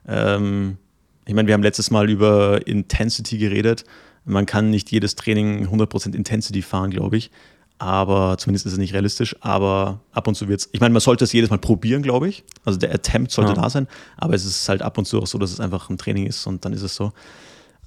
ähm, 0.07 0.77
ich 1.25 1.33
meine, 1.33 1.47
wir 1.47 1.53
haben 1.53 1.63
letztes 1.63 1.89
Mal 1.89 2.09
über 2.09 2.67
Intensity 2.67 3.37
geredet. 3.37 3.85
Man 4.25 4.45
kann 4.45 4.69
nicht 4.69 4.91
jedes 4.91 5.15
Training 5.15 5.67
100% 5.67 6.13
Intensity 6.13 6.61
fahren, 6.61 6.91
glaube 6.91 7.17
ich 7.17 7.31
aber 7.77 8.37
zumindest 8.37 8.65
ist 8.65 8.73
es 8.73 8.79
nicht 8.79 8.93
realistisch. 8.93 9.35
Aber 9.41 9.99
ab 10.11 10.27
und 10.27 10.35
zu 10.35 10.47
wird 10.47 10.61
es, 10.61 10.69
ich 10.71 10.79
meine, 10.79 10.93
man 10.93 11.01
sollte 11.01 11.23
es 11.23 11.33
jedes 11.33 11.49
Mal 11.49 11.57
probieren, 11.57 12.01
glaube 12.01 12.29
ich. 12.29 12.43
Also 12.63 12.79
der 12.79 12.93
Attempt 12.93 13.31
sollte 13.31 13.53
ja. 13.53 13.61
da 13.61 13.69
sein, 13.69 13.87
aber 14.17 14.33
es 14.33 14.45
ist 14.45 14.67
halt 14.69 14.81
ab 14.81 14.97
und 14.97 15.05
zu 15.05 15.21
auch 15.21 15.27
so, 15.27 15.37
dass 15.37 15.51
es 15.51 15.59
einfach 15.59 15.89
ein 15.89 15.97
Training 15.97 16.25
ist 16.25 16.45
und 16.47 16.65
dann 16.65 16.73
ist 16.73 16.81
es 16.81 16.95
so. 16.95 17.11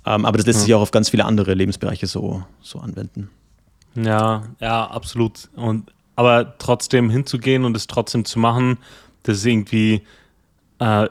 Ähm, 0.04 0.24
aber 0.24 0.36
das 0.36 0.46
lässt 0.46 0.60
ja. 0.60 0.64
sich 0.64 0.74
auch 0.74 0.80
auf 0.80 0.90
ganz 0.90 1.10
viele 1.10 1.24
andere 1.24 1.54
Lebensbereiche 1.54 2.06
so, 2.06 2.42
so 2.60 2.78
anwenden. 2.78 3.30
Ja, 3.94 4.44
ja, 4.60 4.86
absolut. 4.86 5.48
Und, 5.56 5.92
aber 6.16 6.56
trotzdem 6.58 7.10
hinzugehen 7.10 7.64
und 7.64 7.76
es 7.76 7.86
trotzdem 7.86 8.24
zu 8.24 8.38
machen, 8.38 8.78
das 9.22 9.38
ist 9.38 9.46
irgendwie 9.46 10.02
äh, 10.78 11.08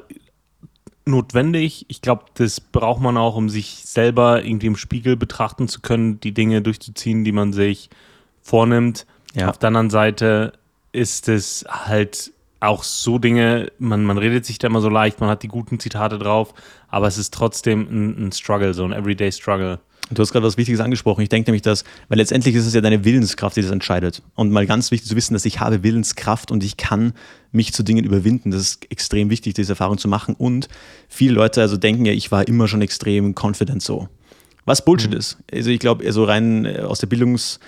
notwendig. 1.06 1.86
Ich 1.90 2.02
glaube, 2.02 2.26
das 2.36 2.62
braucht 2.62 3.02
man 3.02 3.18
auch, 3.18 3.36
um 3.36 3.50
sich 3.50 3.84
selber 3.86 4.44
irgendwie 4.44 4.68
im 4.68 4.76
Spiegel 4.76 5.16
betrachten 5.16 5.68
zu 5.68 5.82
können, 5.82 6.20
die 6.20 6.34
Dinge 6.34 6.62
durchzuziehen, 6.62 7.24
die 7.24 7.32
man 7.32 7.54
sich 7.54 7.90
vornimmt. 8.48 9.06
Ja. 9.36 9.50
Auf 9.50 9.58
der 9.58 9.68
anderen 9.68 9.90
Seite 9.90 10.54
ist 10.94 11.28
es 11.28 11.66
halt 11.68 12.32
auch 12.60 12.84
so 12.84 13.20
Dinge, 13.20 13.72
man, 13.78 14.04
man 14.06 14.18
redet 14.18 14.46
sich 14.46 14.58
da 14.58 14.68
immer 14.68 14.82
so 14.82 14.90
leicht, 14.90 15.20
man 15.20 15.30
hat 15.30 15.44
die 15.44 15.48
guten 15.48 15.80
Zitate 15.80 16.18
drauf, 16.18 16.54
aber 16.88 17.08
es 17.08 17.18
ist 17.18 17.34
trotzdem 17.34 17.82
ein, 17.82 18.28
ein 18.28 18.32
Struggle, 18.32 18.74
so 18.74 18.86
ein 18.86 18.94
Everyday 18.94 19.32
Struggle. 19.32 19.80
Du 20.10 20.22
hast 20.22 20.32
gerade 20.32 20.46
was 20.46 20.56
Wichtiges 20.56 20.80
angesprochen. 20.80 21.22
Ich 21.22 21.28
denke 21.28 21.52
nämlich, 21.52 21.62
dass, 21.62 21.84
weil 22.08 22.18
letztendlich 22.18 22.56
ist 22.56 22.66
es 22.66 22.74
ja 22.74 22.80
deine 22.80 23.04
Willenskraft, 23.04 23.58
die 23.58 23.62
das 23.62 23.72
entscheidet. 23.72 24.24
Und 24.36 24.52
mal 24.52 24.66
ganz 24.66 24.90
wichtig 24.90 25.10
zu 25.10 25.18
wissen, 25.18 25.34
dass 25.34 25.44
ich 25.44 25.60
habe 25.60 25.84
Willenskraft 25.84 26.50
und 26.50 26.64
ich 26.64 26.78
kann 26.78 27.12
mich 27.52 27.74
zu 27.74 27.84
Dingen 27.84 28.06
überwinden. 28.06 28.52
Das 28.52 28.62
ist 28.62 28.90
extrem 28.90 29.30
wichtig, 29.30 29.56
diese 29.56 29.74
Erfahrung 29.74 29.98
zu 29.98 30.08
machen. 30.08 30.34
Und 30.34 30.70
viele 31.10 31.34
Leute 31.34 31.60
also 31.60 31.76
denken 31.76 32.06
ja, 32.06 32.14
ich 32.14 32.32
war 32.32 32.48
immer 32.48 32.70
schon 32.70 32.82
extrem 32.82 33.36
confident 33.38 33.84
so. 33.84 34.08
Was 34.64 34.86
Bullshit 34.86 35.12
mhm. 35.12 35.18
ist. 35.18 35.40
Also 35.52 35.72
ich 35.72 35.80
glaube, 35.80 36.10
so 36.14 36.24
rein 36.24 36.64
äh, 36.64 36.80
aus 36.80 37.00
der 37.00 37.08
Bildungs- 37.08 37.60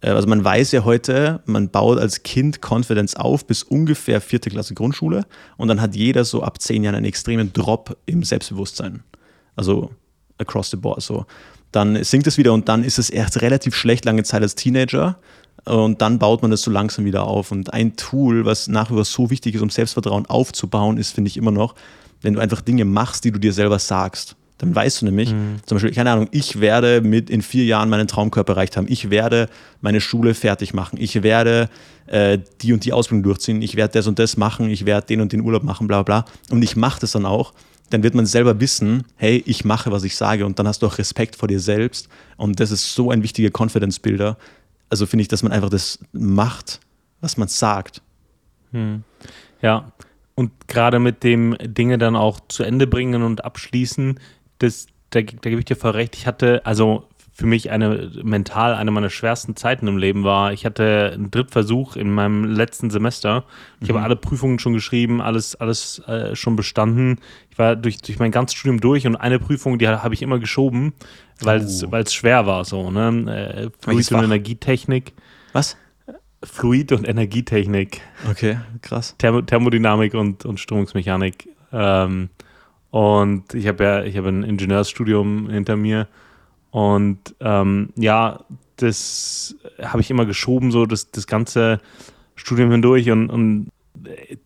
also 0.00 0.28
man 0.28 0.44
weiß 0.44 0.72
ja 0.72 0.84
heute, 0.84 1.42
man 1.46 1.70
baut 1.70 1.98
als 1.98 2.22
Kind 2.22 2.60
Confidence 2.60 3.16
auf 3.16 3.46
bis 3.46 3.62
ungefähr 3.62 4.20
vierte 4.20 4.50
Klasse 4.50 4.74
Grundschule 4.74 5.24
und 5.56 5.68
dann 5.68 5.80
hat 5.80 5.94
jeder 5.94 6.24
so 6.24 6.42
ab 6.42 6.60
zehn 6.60 6.84
Jahren 6.84 6.96
einen 6.96 7.06
extremen 7.06 7.52
Drop 7.52 7.96
im 8.06 8.22
Selbstbewusstsein. 8.22 9.02
Also 9.54 9.90
across 10.38 10.70
the 10.70 10.76
board 10.76 11.02
so. 11.02 11.26
Dann 11.72 12.02
sinkt 12.04 12.26
es 12.26 12.38
wieder 12.38 12.52
und 12.52 12.68
dann 12.68 12.84
ist 12.84 12.98
es 12.98 13.10
erst 13.10 13.42
relativ 13.42 13.74
schlecht 13.74 14.04
lange 14.04 14.22
Zeit 14.22 14.42
als 14.42 14.54
Teenager. 14.54 15.18
und 15.64 16.00
dann 16.00 16.18
baut 16.18 16.42
man 16.42 16.50
das 16.50 16.62
so 16.62 16.70
langsam 16.70 17.04
wieder 17.04 17.26
auf. 17.26 17.50
Und 17.50 17.72
ein 17.72 17.96
Tool, 17.96 18.44
was 18.44 18.68
nach 18.68 18.90
wie 18.90 18.94
vor 18.94 19.04
so 19.04 19.30
wichtig 19.30 19.54
ist, 19.54 19.62
um 19.62 19.70
Selbstvertrauen 19.70 20.26
aufzubauen, 20.26 20.96
ist, 20.96 21.12
finde 21.12 21.28
ich 21.28 21.36
immer 21.36 21.50
noch, 21.50 21.74
wenn 22.22 22.34
du 22.34 22.40
einfach 22.40 22.60
Dinge 22.60 22.84
machst, 22.84 23.24
die 23.24 23.32
du 23.32 23.40
dir 23.40 23.52
selber 23.52 23.78
sagst. 23.78 24.36
Dann 24.58 24.74
weißt 24.74 25.02
du 25.02 25.06
nämlich, 25.06 25.32
mhm. 25.32 25.56
zum 25.66 25.76
Beispiel, 25.76 25.92
keine 25.92 26.10
Ahnung, 26.10 26.28
ich 26.30 26.60
werde 26.60 27.02
mit 27.02 27.28
in 27.28 27.42
vier 27.42 27.64
Jahren 27.64 27.90
meinen 27.90 28.08
Traumkörper 28.08 28.54
erreicht 28.54 28.76
haben. 28.76 28.86
Ich 28.88 29.10
werde 29.10 29.48
meine 29.82 30.00
Schule 30.00 30.34
fertig 30.34 30.72
machen. 30.72 30.98
Ich 30.98 31.22
werde 31.22 31.68
äh, 32.06 32.38
die 32.62 32.72
und 32.72 32.84
die 32.84 32.92
Ausbildung 32.92 33.22
durchziehen. 33.24 33.60
Ich 33.60 33.76
werde 33.76 33.92
das 33.92 34.06
und 34.06 34.18
das 34.18 34.36
machen. 34.36 34.70
Ich 34.70 34.86
werde 34.86 35.06
den 35.08 35.20
und 35.20 35.32
den 35.32 35.42
Urlaub 35.42 35.62
machen, 35.62 35.86
bla 35.86 36.02
bla. 36.02 36.24
Und 36.50 36.62
ich 36.62 36.74
mache 36.74 37.00
das 37.00 37.12
dann 37.12 37.26
auch. 37.26 37.52
Dann 37.90 38.02
wird 38.02 38.14
man 38.14 38.26
selber 38.26 38.58
wissen, 38.58 39.04
hey, 39.16 39.42
ich 39.46 39.64
mache, 39.64 39.92
was 39.92 40.04
ich 40.04 40.16
sage. 40.16 40.46
Und 40.46 40.58
dann 40.58 40.66
hast 40.66 40.82
du 40.82 40.86
auch 40.86 40.98
Respekt 40.98 41.36
vor 41.36 41.48
dir 41.48 41.60
selbst. 41.60 42.08
Und 42.36 42.58
das 42.58 42.70
ist 42.70 42.94
so 42.94 43.10
ein 43.10 43.22
wichtiger 43.22 43.50
Confidence-Builder. 43.50 44.38
Also 44.88 45.04
finde 45.06 45.22
ich, 45.22 45.28
dass 45.28 45.42
man 45.42 45.52
einfach 45.52 45.70
das 45.70 45.98
macht, 46.12 46.80
was 47.20 47.36
man 47.36 47.48
sagt. 47.48 48.00
Hm. 48.72 49.04
Ja, 49.60 49.92
und 50.34 50.52
gerade 50.68 50.98
mit 50.98 51.24
dem 51.24 51.56
Dinge 51.60 51.98
dann 51.98 52.14
auch 52.14 52.40
zu 52.48 52.62
Ende 52.62 52.86
bringen 52.86 53.22
und 53.22 53.44
abschließen, 53.44 54.20
das, 54.58 54.86
da, 55.10 55.20
da 55.20 55.50
gebe 55.50 55.58
ich 55.58 55.64
dir 55.64 55.76
voll 55.76 55.92
recht. 55.92 56.16
Ich 56.16 56.26
hatte, 56.26 56.64
also 56.64 57.08
für 57.36 57.46
mich 57.46 57.70
eine 57.70 58.10
mental 58.22 58.72
eine 58.74 58.90
meiner 58.90 59.10
schwersten 59.10 59.56
Zeiten 59.56 59.86
im 59.88 59.98
Leben 59.98 60.24
war. 60.24 60.54
Ich 60.54 60.64
hatte 60.64 61.10
einen 61.12 61.30
Drittversuch 61.30 61.94
in 61.94 62.10
meinem 62.10 62.44
letzten 62.44 62.88
Semester. 62.88 63.44
Ich 63.80 63.88
mhm. 63.88 63.94
habe 63.94 64.04
alle 64.04 64.16
Prüfungen 64.16 64.58
schon 64.58 64.72
geschrieben, 64.72 65.20
alles, 65.20 65.54
alles 65.54 65.98
äh, 66.06 66.34
schon 66.34 66.56
bestanden. 66.56 67.20
Ich 67.50 67.58
war 67.58 67.76
durch, 67.76 67.98
durch 67.98 68.18
mein 68.18 68.30
ganzes 68.30 68.56
Studium 68.56 68.80
durch 68.80 69.06
und 69.06 69.16
eine 69.16 69.38
Prüfung, 69.38 69.78
die 69.78 69.86
habe 69.86 70.14
ich 70.14 70.22
immer 70.22 70.38
geschoben, 70.38 70.94
weil 71.40 71.60
es 71.60 71.84
oh. 71.84 72.04
schwer 72.06 72.46
war. 72.46 72.64
So, 72.64 72.90
ne? 72.90 73.30
Äh, 73.30 73.70
Fluid 73.80 74.12
und 74.12 74.24
Energietechnik. 74.24 75.12
Was? 75.52 75.76
Fluid 76.42 76.92
und 76.92 77.06
Energietechnik. 77.06 78.00
Okay, 78.30 78.60
krass. 78.80 79.14
Thermo 79.18 79.42
Thermodynamik 79.42 80.14
und, 80.14 80.46
und 80.46 80.58
Strömungsmechanik. 80.58 81.50
Ähm, 81.70 82.30
und 82.96 83.52
ich 83.52 83.66
habe 83.66 83.84
ja, 83.84 84.04
ich 84.04 84.16
habe 84.16 84.30
ein 84.30 84.42
Ingenieursstudium 84.42 85.50
hinter 85.50 85.76
mir. 85.76 86.08
Und 86.70 87.34
ähm, 87.40 87.90
ja, 87.94 88.40
das 88.76 89.54
habe 89.82 90.00
ich 90.00 90.10
immer 90.10 90.24
geschoben, 90.24 90.70
so 90.70 90.86
das, 90.86 91.10
das 91.10 91.26
ganze 91.26 91.78
Studium 92.36 92.70
hindurch. 92.70 93.10
Und, 93.10 93.28
und 93.28 93.70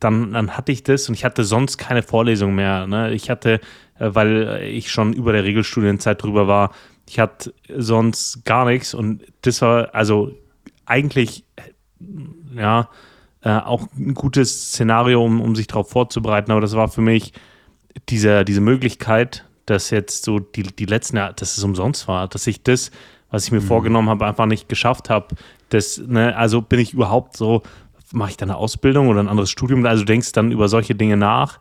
dann, 0.01 0.33
dann 0.33 0.57
hatte 0.57 0.73
ich 0.73 0.83
das 0.83 1.09
und 1.09 1.15
ich 1.15 1.25
hatte 1.25 1.45
sonst 1.45 1.79
keine 1.79 2.03
Vorlesung 2.03 2.57
mehr. 2.57 2.89
Ne? 2.89 3.15
Ich 3.15 3.31
hatte, 3.31 3.61
äh, 4.01 4.11
weil 4.15 4.63
ich 4.65 4.91
schon 4.91 5.13
über 5.13 5.33
der 5.33 5.45
Regelstudienzeit 5.45 6.21
drüber 6.21 6.49
war, 6.49 6.73
ich 7.09 7.21
hatte 7.21 7.55
sonst 7.77 8.45
gar 8.45 8.65
nichts. 8.65 8.95
Und 8.95 9.23
das 9.43 9.63
war 9.63 9.95
also 9.95 10.33
eigentlich, 10.87 11.45
ja, 12.57 12.89
äh, 13.43 13.59
auch 13.59 13.87
ein 13.97 14.15
gutes 14.15 14.73
Szenario, 14.73 15.25
um, 15.25 15.41
um 15.41 15.55
sich 15.55 15.69
darauf 15.69 15.89
vorzubereiten. 15.89 16.51
Aber 16.51 16.61
das 16.61 16.75
war 16.75 16.89
für 16.89 17.01
mich 17.01 17.33
diese, 18.09 18.45
diese 18.45 18.61
Möglichkeit, 18.61 19.45
dass 19.67 19.91
jetzt 19.91 20.25
so 20.25 20.39
die, 20.39 20.63
die 20.63 20.87
letzten 20.87 21.17
dass 21.17 21.57
es 21.57 21.63
umsonst 21.63 22.09
war, 22.09 22.29
dass 22.29 22.47
ich 22.47 22.63
das, 22.63 22.91
was 23.31 23.45
ich 23.45 23.53
mir 23.53 23.61
mhm. 23.61 23.67
vorgenommen 23.67 24.09
habe, 24.09 24.27
einfach 24.27 24.47
nicht 24.47 24.69
geschafft 24.69 25.11
habe. 25.11 25.29
Das, 25.69 25.99
ne, 25.99 26.37
also 26.37 26.63
bin 26.63 26.81
ich 26.81 26.93
überhaupt 26.93 27.37
so, 27.37 27.63
mache 28.13 28.31
ich 28.31 28.37
da 28.37 28.47
eine 28.47 28.57
Ausbildung 28.57 29.09
oder 29.09 29.21
ein 29.21 29.29
anderes 29.29 29.51
Studium? 29.51 29.85
Also 29.87 30.05
denkst 30.05 30.33
dann 30.33 30.51
über 30.51 30.69
solche 30.69 30.95
Dinge 30.95 31.17
nach. 31.17 31.61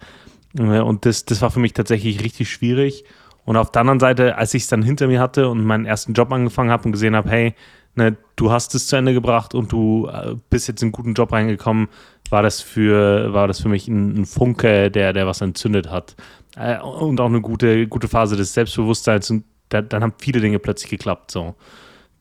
Ne, 0.53 0.83
und 0.83 1.05
das, 1.05 1.25
das 1.25 1.41
war 1.41 1.51
für 1.51 1.59
mich 1.59 1.73
tatsächlich 1.73 2.23
richtig 2.23 2.49
schwierig. 2.49 3.03
Und 3.45 3.57
auf 3.57 3.71
der 3.71 3.81
anderen 3.81 3.99
Seite, 3.99 4.37
als 4.37 4.53
ich 4.53 4.63
es 4.63 4.69
dann 4.69 4.81
hinter 4.81 5.07
mir 5.07 5.19
hatte 5.19 5.49
und 5.49 5.63
meinen 5.63 5.85
ersten 5.85 6.13
Job 6.13 6.31
angefangen 6.31 6.71
habe 6.71 6.85
und 6.85 6.91
gesehen 6.91 7.15
habe, 7.15 7.29
hey, 7.29 7.55
ne, 7.95 8.17
du 8.35 8.51
hast 8.51 8.73
es 8.75 8.87
zu 8.87 8.95
Ende 8.95 9.13
gebracht 9.13 9.53
und 9.53 9.71
du 9.71 10.07
äh, 10.07 10.35
bist 10.49 10.67
jetzt 10.67 10.81
in 10.81 10.87
einen 10.87 10.91
guten 10.91 11.13
Job 11.13 11.31
reingekommen, 11.31 11.87
war 12.31 12.43
das 12.43 12.61
für, 12.61 13.33
war 13.33 13.47
das 13.47 13.61
für 13.61 13.69
mich 13.69 13.87
ein, 13.87 14.21
ein 14.21 14.25
Funke, 14.25 14.91
der, 14.91 15.13
der 15.13 15.27
was 15.27 15.41
entzündet 15.41 15.89
hat. 15.89 16.15
Äh, 16.55 16.79
und 16.79 17.19
auch 17.19 17.27
eine 17.27 17.41
gute, 17.41 17.87
gute 17.87 18.07
Phase 18.07 18.35
des 18.35 18.53
Selbstbewusstseins. 18.53 19.29
Und 19.29 19.45
da, 19.69 19.81
dann 19.81 20.03
haben 20.03 20.13
viele 20.17 20.41
Dinge 20.41 20.59
plötzlich 20.59 20.89
geklappt. 20.89 21.31
So. 21.31 21.55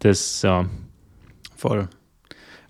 Das, 0.00 0.42
ja. 0.42 0.66
Voll. 1.56 1.88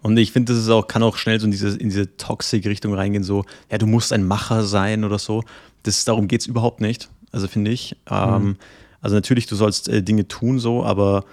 Und 0.02 0.16
ich 0.16 0.33
finde, 0.33 0.52
das 0.52 0.62
ist 0.62 0.71
auch, 0.71 0.87
kann 0.87 1.02
auch 1.02 1.16
schnell 1.16 1.40
so 1.40 1.47
in 1.47 1.50
diese, 1.50 1.76
in 1.76 1.88
diese 1.88 2.16
Toxic-Richtung 2.16 2.95
reingehen, 2.95 3.25
so, 3.25 3.45
ja, 3.71 3.78
du 3.78 3.87
musst 3.87 4.12
ein 4.12 4.26
Macher 4.26 4.62
sein 4.62 5.04
oder 5.04 5.18
so. 5.18 5.42
Das, 5.83 6.04
darum 6.04 6.28
geht 6.28 6.42
es 6.42 6.47
überhaupt 6.47 6.80
nicht. 6.80 7.11
Also 7.33 7.49
finde 7.49 7.71
ich. 7.73 7.97
Ähm, 8.11 8.42
mhm. 8.42 8.57
Also 9.00 9.16
natürlich, 9.16 9.47
du 9.47 9.57
sollst 9.57 9.88
äh, 9.88 10.02
Dinge 10.02 10.28
tun, 10.28 10.59
so, 10.59 10.85
aber 10.85 11.25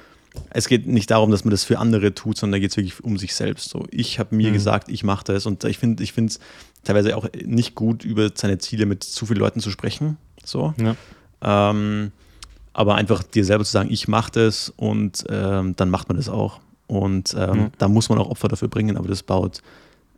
es 0.49 0.67
geht 0.67 0.87
nicht 0.87 1.11
darum, 1.11 1.31
dass 1.31 1.43
man 1.43 1.51
das 1.51 1.63
für 1.63 1.79
andere 1.79 2.13
tut, 2.13 2.37
sondern 2.37 2.53
da 2.53 2.59
geht 2.59 2.71
es 2.71 2.77
wirklich 2.77 3.03
um 3.03 3.17
sich 3.17 3.35
selbst. 3.35 3.69
So, 3.69 3.85
ich 3.91 4.19
habe 4.19 4.35
mir 4.35 4.49
mhm. 4.49 4.53
gesagt, 4.53 4.89
ich 4.89 5.03
mache 5.03 5.23
das 5.25 5.45
und 5.45 5.63
ich 5.63 5.77
finde, 5.77 6.03
ich 6.03 6.13
finde 6.13 6.31
es 6.31 6.39
teilweise 6.83 7.15
auch 7.17 7.27
nicht 7.45 7.75
gut, 7.75 8.05
über 8.05 8.29
seine 8.33 8.57
Ziele 8.57 8.85
mit 8.85 9.03
zu 9.03 9.25
vielen 9.25 9.39
Leuten 9.39 9.59
zu 9.59 9.71
sprechen. 9.71 10.17
So. 10.43 10.73
Ja. 10.77 10.95
Ähm, 11.41 12.11
aber 12.73 12.95
einfach 12.95 13.23
dir 13.23 13.45
selber 13.45 13.63
zu 13.63 13.71
sagen, 13.71 13.89
ich 13.91 14.07
mache 14.07 14.31
das 14.31 14.73
und 14.75 15.23
ähm, 15.29 15.75
dann 15.75 15.89
macht 15.89 16.09
man 16.09 16.17
das 16.17 16.29
auch. 16.29 16.59
Und 16.87 17.35
ähm, 17.37 17.57
mhm. 17.57 17.71
da 17.77 17.87
muss 17.87 18.09
man 18.09 18.19
auch 18.19 18.29
Opfer 18.29 18.47
dafür 18.47 18.67
bringen, 18.67 18.97
aber 18.97 19.07
das 19.07 19.23
baut 19.23 19.61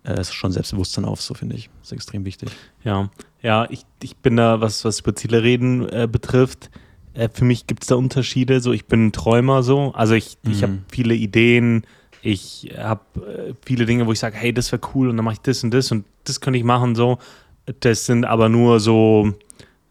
äh, 0.03 0.23
schon 0.23 0.51
Selbstbewusstsein 0.51 1.05
auf, 1.05 1.21
so 1.21 1.33
finde 1.33 1.55
ich. 1.55 1.69
Das 1.79 1.89
ist 1.89 1.93
extrem 1.93 2.25
wichtig. 2.25 2.49
Ja, 2.83 3.09
ja, 3.41 3.67
ich, 3.69 3.85
ich 4.01 4.15
bin 4.17 4.37
da, 4.37 4.59
was, 4.59 4.83
was 4.85 5.01
über 5.01 5.15
Ziele 5.15 5.43
reden 5.43 5.87
äh, 5.87 6.07
betrifft, 6.11 6.69
äh, 7.17 7.29
für 7.33 7.45
mich 7.45 7.67
gibt 7.67 7.83
es 7.83 7.87
da 7.87 7.95
Unterschiede. 7.95 8.61
So, 8.61 8.71
ich 8.71 8.85
bin 8.85 9.07
ein 9.07 9.11
Träumer 9.11 9.63
so. 9.63 9.91
Also 9.93 10.13
ich, 10.13 10.37
mhm. 10.43 10.51
ich 10.51 10.63
habe 10.63 10.77
viele 10.89 11.15
Ideen, 11.15 11.83
ich 12.21 12.71
habe 12.77 13.01
äh, 13.15 13.53
viele 13.65 13.85
Dinge, 13.85 14.05
wo 14.07 14.11
ich 14.11 14.19
sage, 14.19 14.37
hey, 14.37 14.53
das 14.53 14.71
wäre 14.71 14.81
cool 14.93 15.09
und 15.09 15.17
dann 15.17 15.25
mache 15.25 15.35
ich 15.35 15.41
das 15.41 15.63
und 15.63 15.73
das 15.73 15.91
und 15.91 16.05
das 16.23 16.41
könnte 16.41 16.59
ich 16.59 16.65
machen 16.65 16.95
so. 16.95 17.17
Das 17.79 18.05
sind 18.05 18.23
aber 18.23 18.49
nur 18.49 18.79
so 18.79 19.33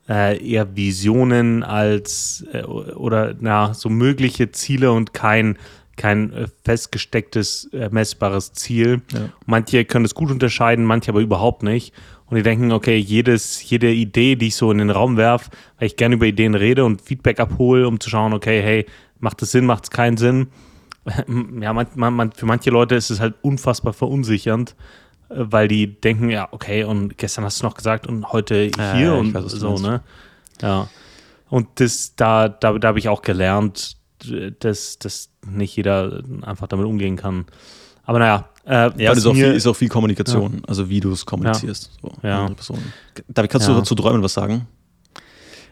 äh, 0.09 0.43
eher 0.43 0.77
Visionen 0.77 1.63
als 1.63 2.47
äh, 2.53 2.63
oder 2.63 3.35
na, 3.39 3.75
so 3.75 3.89
mögliche 3.89 4.53
Ziele 4.53 4.93
und 4.93 5.13
kein 5.13 5.59
kein 5.97 6.31
äh, 6.33 6.47
festgestecktes, 6.63 7.71
äh, 7.73 7.89
messbares 7.91 8.53
Ziel. 8.53 9.01
Ja. 9.13 9.31
Manche 9.47 9.85
können 9.87 10.05
es 10.05 10.15
gut 10.15 10.31
unterscheiden, 10.31 10.85
manche 10.85 11.11
aber 11.11 11.21
überhaupt 11.21 11.63
nicht 11.63 11.95
und 12.29 12.37
die 12.37 12.43
denken, 12.43 12.73
okay, 12.73 12.97
jedes, 12.97 13.69
jede 13.69 13.93
Idee, 13.93 14.37
die 14.37 14.49
ich 14.49 14.57
so 14.57 14.71
in 14.73 14.79
den 14.79 14.91
Raum 14.91 15.17
werfe, 15.17 15.51
weil 15.79 15.87
ich 15.87 15.97
gerne 15.97 16.17
über 16.17 16.27
Ideen 16.27 16.55
rede 16.55 16.85
und 16.85 17.01
Feedback 17.01 17.39
abhole, 17.39 17.87
um 17.87 18.01
zu 18.01 18.11
schauen, 18.11 18.33
okay, 18.33 18.61
hey, 18.63 18.87
macht 19.21 19.43
es 19.43 19.53
Sinn, 19.53 19.67
macht 19.67 19.85
es 19.85 19.91
keinen 19.91 20.17
Sinn? 20.17 20.49
Ja, 21.61 21.73
man, 21.73 21.87
man, 21.95 22.33
für 22.33 22.47
manche 22.47 22.71
Leute 22.71 22.97
ist 22.97 23.11
es 23.11 23.21
halt 23.21 23.37
unfassbar 23.41 23.93
verunsichernd, 23.93 24.75
äh, 25.29 25.35
weil 25.37 25.69
die 25.69 26.01
denken, 26.01 26.31
ja, 26.31 26.49
okay, 26.51 26.83
und 26.83 27.17
gestern 27.17 27.45
hast 27.45 27.63
du 27.63 27.67
noch 27.67 27.75
gesagt 27.75 28.09
und 28.09 28.33
heute 28.33 28.71
hier 28.75 29.01
ja, 29.01 29.15
und 29.15 29.33
weiß, 29.33 29.53
so, 29.53 29.77
ne? 29.79 30.03
Ja. 30.61 30.89
Und 31.49 31.69
das, 31.77 32.17
da, 32.17 32.49
da, 32.49 32.77
da 32.77 32.89
habe 32.89 32.99
ich 32.99 33.09
auch 33.09 33.23
gelernt, 33.23 33.97
dass, 34.59 34.99
dass 34.99 35.31
nicht 35.47 35.77
jeder 35.77 36.25
einfach 36.43 36.67
damit 36.67 36.87
umgehen 36.87 37.15
kann. 37.15 37.47
Aber 38.07 38.19
naja, 38.19 38.49
äh, 38.65 38.91
ja, 39.03 39.11
das 39.11 39.19
ist 39.19 39.27
auch, 39.27 39.35
viel, 39.35 39.53
ist 39.53 39.67
auch 39.67 39.77
viel 39.77 39.89
Kommunikation, 39.89 40.55
ja. 40.55 40.61
also 40.67 40.89
wie 40.89 41.01
du 41.01 41.13
es 41.13 41.27
kommunizierst. 41.27 41.91
Ja. 42.23 42.49
So, 42.59 42.75
ja. 42.75 42.83
David, 43.29 43.51
kannst 43.51 43.69
du 43.69 43.75
dazu 43.75 43.95
träumen 43.95 44.23
was 44.23 44.33
sagen? 44.33 44.67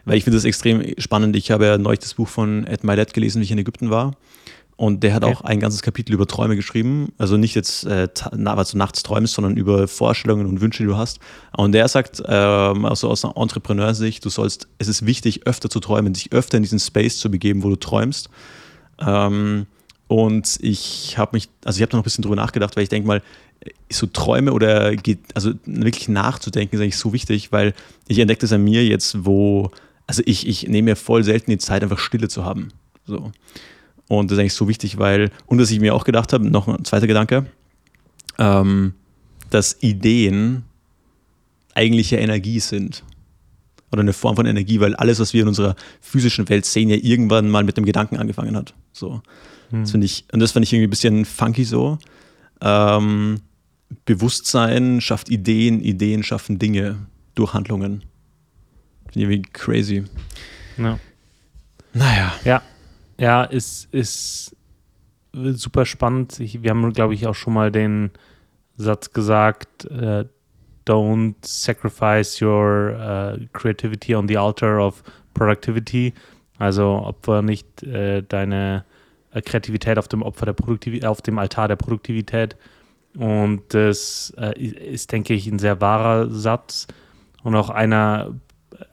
Weil 0.05 0.17
ich 0.17 0.23
finde 0.23 0.37
das 0.37 0.45
extrem 0.45 0.83
spannend. 0.99 1.35
Ich 1.35 1.49
habe 1.49 1.65
ja 1.65 1.77
neulich 1.77 1.99
das 1.99 2.13
Buch 2.13 2.27
von 2.27 2.65
Ed 2.67 2.83
Milet 2.83 3.13
gelesen, 3.13 3.39
wie 3.39 3.45
ich 3.45 3.51
in 3.51 3.57
Ägypten 3.57 3.89
war. 3.89 4.13
Und 4.77 5.03
der 5.03 5.13
hat 5.13 5.23
okay. 5.23 5.33
auch 5.33 5.41
ein 5.41 5.59
ganzes 5.59 5.81
Kapitel 5.81 6.13
über 6.13 6.27
Träume 6.27 6.55
geschrieben. 6.55 7.13
Also 7.17 7.37
nicht 7.37 7.55
jetzt, 7.55 7.85
äh, 7.85 8.07
was 8.31 8.71
du 8.71 8.77
nachts 8.77 9.03
träumst, 9.03 9.33
sondern 9.33 9.55
über 9.55 9.87
Vorstellungen 9.87 10.45
und 10.47 10.59
Wünsche, 10.59 10.83
die 10.83 10.87
du 10.87 10.97
hast. 10.97 11.19
Und 11.55 11.71
der 11.71 11.87
sagt, 11.87 12.21
ähm, 12.27 12.85
also 12.85 13.09
aus 13.09 13.23
einer 13.23 13.37
Entrepreneursicht, 13.37 14.23
du 14.23 14.29
sollst, 14.29 14.67
es 14.77 14.89
ist 14.89 15.05
wichtig, 15.05 15.47
öfter 15.47 15.69
zu 15.69 15.79
träumen, 15.79 16.11
dich 16.11 16.33
öfter 16.33 16.57
in 16.57 16.63
diesen 16.63 16.79
Space 16.79 17.19
zu 17.19 17.31
begeben, 17.31 17.63
wo 17.63 17.69
du 17.69 17.77
träumst. 17.77 18.29
Ähm, 18.99 19.65
und 20.07 20.59
ich 20.61 21.17
habe 21.17 21.35
mich, 21.35 21.49
also 21.63 21.77
ich 21.77 21.81
habe 21.81 21.91
noch 21.93 22.01
ein 22.01 22.03
bisschen 22.03 22.21
drüber 22.21 22.35
nachgedacht, 22.35 22.75
weil 22.75 22.83
ich 22.83 22.89
denke 22.89 23.07
mal, 23.07 23.21
so 23.91 24.05
Träume 24.07 24.53
oder 24.53 24.93
also 25.33 25.53
wirklich 25.65 26.07
nachzudenken 26.07 26.75
ist 26.75 26.81
eigentlich 26.81 26.97
so 26.97 27.13
wichtig, 27.13 27.51
weil 27.51 27.73
ich 28.07 28.19
entdecke 28.19 28.41
das 28.41 28.53
an 28.53 28.63
mir 28.63 28.85
jetzt, 28.85 29.25
wo, 29.25 29.71
also 30.07 30.21
ich, 30.25 30.47
ich 30.47 30.67
nehme 30.67 30.91
mir 30.91 30.95
voll 30.95 31.23
selten 31.23 31.51
die 31.51 31.57
Zeit, 31.57 31.81
einfach 31.83 31.99
Stille 31.99 32.27
zu 32.27 32.45
haben. 32.45 32.69
So. 33.05 33.31
Und 34.07 34.29
das 34.29 34.37
ist 34.37 34.41
eigentlich 34.41 34.53
so 34.53 34.67
wichtig, 34.67 34.97
weil, 34.97 35.31
und 35.47 35.59
was 35.59 35.71
ich 35.71 35.79
mir 35.79 35.95
auch 35.95 36.03
gedacht 36.03 36.33
habe, 36.33 36.47
noch 36.47 36.67
ein 36.67 36.85
zweiter 36.85 37.07
Gedanke, 37.07 37.47
ähm, 38.37 38.93
dass 39.49 39.81
Ideen 39.81 40.63
eigentlich 41.73 42.11
ja 42.11 42.19
Energie 42.19 42.59
sind. 42.59 43.03
Oder 43.91 44.01
eine 44.01 44.13
Form 44.13 44.35
von 44.35 44.45
Energie, 44.45 44.79
weil 44.79 44.95
alles, 44.95 45.19
was 45.19 45.33
wir 45.33 45.43
in 45.43 45.47
unserer 45.47 45.75
physischen 46.01 46.49
Welt 46.49 46.65
sehen, 46.65 46.89
ja 46.89 46.97
irgendwann 46.97 47.49
mal 47.49 47.63
mit 47.63 47.77
dem 47.77 47.85
Gedanken 47.85 48.17
angefangen 48.17 48.55
hat. 48.55 48.73
So. 48.91 49.21
Hm. 49.69 49.81
Das 49.81 49.91
finde 49.91 50.05
ich, 50.05 50.25
und 50.31 50.39
das 50.39 50.51
fand 50.51 50.65
ich 50.65 50.73
irgendwie 50.73 50.87
ein 50.87 50.89
bisschen 50.89 51.25
funky 51.25 51.63
so. 51.63 51.97
Ähm, 52.61 53.41
Bewusstsein 54.05 55.01
schafft 55.01 55.29
Ideen, 55.29 55.81
Ideen 55.81 56.23
schaffen 56.23 56.59
Dinge 56.59 57.07
durch 57.35 57.53
Handlungen. 57.53 58.03
Finde 59.11 59.19
ich 59.19 59.23
irgendwie 59.23 59.41
crazy. 59.53 60.03
Ja. 60.77 60.99
Naja. 61.93 62.33
Ja. 62.43 62.61
Ja, 63.17 63.43
ist, 63.43 63.87
ist 63.93 64.55
super 65.33 65.85
spannend. 65.85 66.39
Ich, 66.39 66.63
wir 66.63 66.71
haben, 66.71 66.91
glaube 66.93 67.13
ich, 67.13 67.27
auch 67.27 67.35
schon 67.35 67.53
mal 67.53 67.71
den 67.71 68.11
Satz 68.77 69.11
gesagt, 69.13 69.85
äh, 69.85 70.25
don't 70.85 71.35
sacrifice 71.41 72.41
your 72.41 72.91
uh, 72.93 73.37
creativity 73.53 74.15
on 74.15 74.27
the 74.27 74.37
altar 74.37 74.79
of 74.79 75.01
productivity. 75.33 76.13
Also 76.57 76.85
opfer 76.85 77.41
nicht 77.41 77.83
äh, 77.83 78.21
deine 78.21 78.85
Kreativität 79.41 79.97
auf 79.97 80.07
dem 80.07 80.21
Opfer 80.21 80.45
der 80.45 80.53
Produktivität, 80.53 81.05
auf 81.05 81.21
dem 81.21 81.37
Altar 81.37 81.67
der 81.67 81.75
Produktivität. 81.75 82.55
Und 83.17 83.73
das 83.73 84.33
äh, 84.37 84.59
ist, 84.59 85.11
denke 85.11 85.33
ich, 85.33 85.47
ein 85.47 85.59
sehr 85.59 85.81
wahrer 85.81 86.29
Satz 86.29 86.87
und 87.43 87.55
auch 87.55 87.69
einer, 87.69 88.35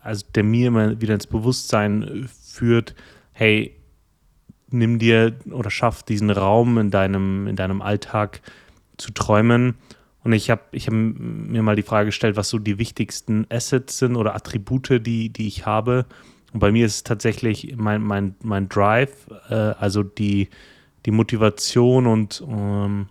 also 0.02 0.25
der 0.34 0.44
mir 0.44 0.68
immer 0.68 1.00
wieder 1.00 1.14
ins 1.14 1.26
Bewusstsein 1.26 2.28
führt, 2.28 2.94
hey, 3.32 3.76
nimm 4.68 4.99
dir 4.99 5.34
oder 5.50 5.70
schaff 5.70 6.02
diesen 6.02 6.30
Raum 6.30 6.78
in 6.78 6.90
deinem, 6.90 7.46
in 7.46 7.56
deinem 7.56 7.82
Alltag 7.82 8.40
zu 8.96 9.12
träumen. 9.12 9.75
Und 10.25 10.32
ich 10.32 10.50
habe 10.50 10.62
ich 10.72 10.87
hab 10.87 10.94
mir 10.94 11.62
mal 11.62 11.76
die 11.76 11.82
Frage 11.82 12.06
gestellt, 12.06 12.37
was 12.37 12.49
so 12.49 12.58
die 12.58 12.78
wichtigsten 12.78 13.46
Assets 13.50 13.99
sind 13.99 14.16
oder 14.16 14.34
Attribute, 14.34 15.04
die, 15.04 15.30
die 15.30 15.49
ich 15.49 15.66
habe. 15.66 16.06
Und 16.52 16.61
bei 16.61 16.73
mir 16.73 16.87
ist 16.87 16.94
es 16.97 17.04
tatsächlich 17.04 17.75
mein, 17.76 18.02
mein, 18.02 18.35
mein 18.42 18.68
Drive, 18.68 19.26
äh, 19.49 19.54
also 19.54 20.02
die, 20.02 20.49
die 21.06 21.11
Motivation 21.11 22.06
und 22.06 22.44
ähm, 22.47 23.09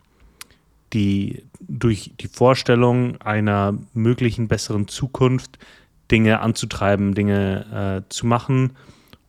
die 0.94 1.44
durch 1.60 2.14
die 2.20 2.28
Vorstellung 2.28 3.20
einer 3.22 3.78
möglichen 3.94 4.48
besseren 4.48 4.88
Zukunft 4.88 5.58
Dinge 6.12 6.42
anzutreiben, 6.42 7.16
Dinge 7.16 8.04
äh, 8.06 8.10
zu 8.10 8.28
machen. 8.28 8.74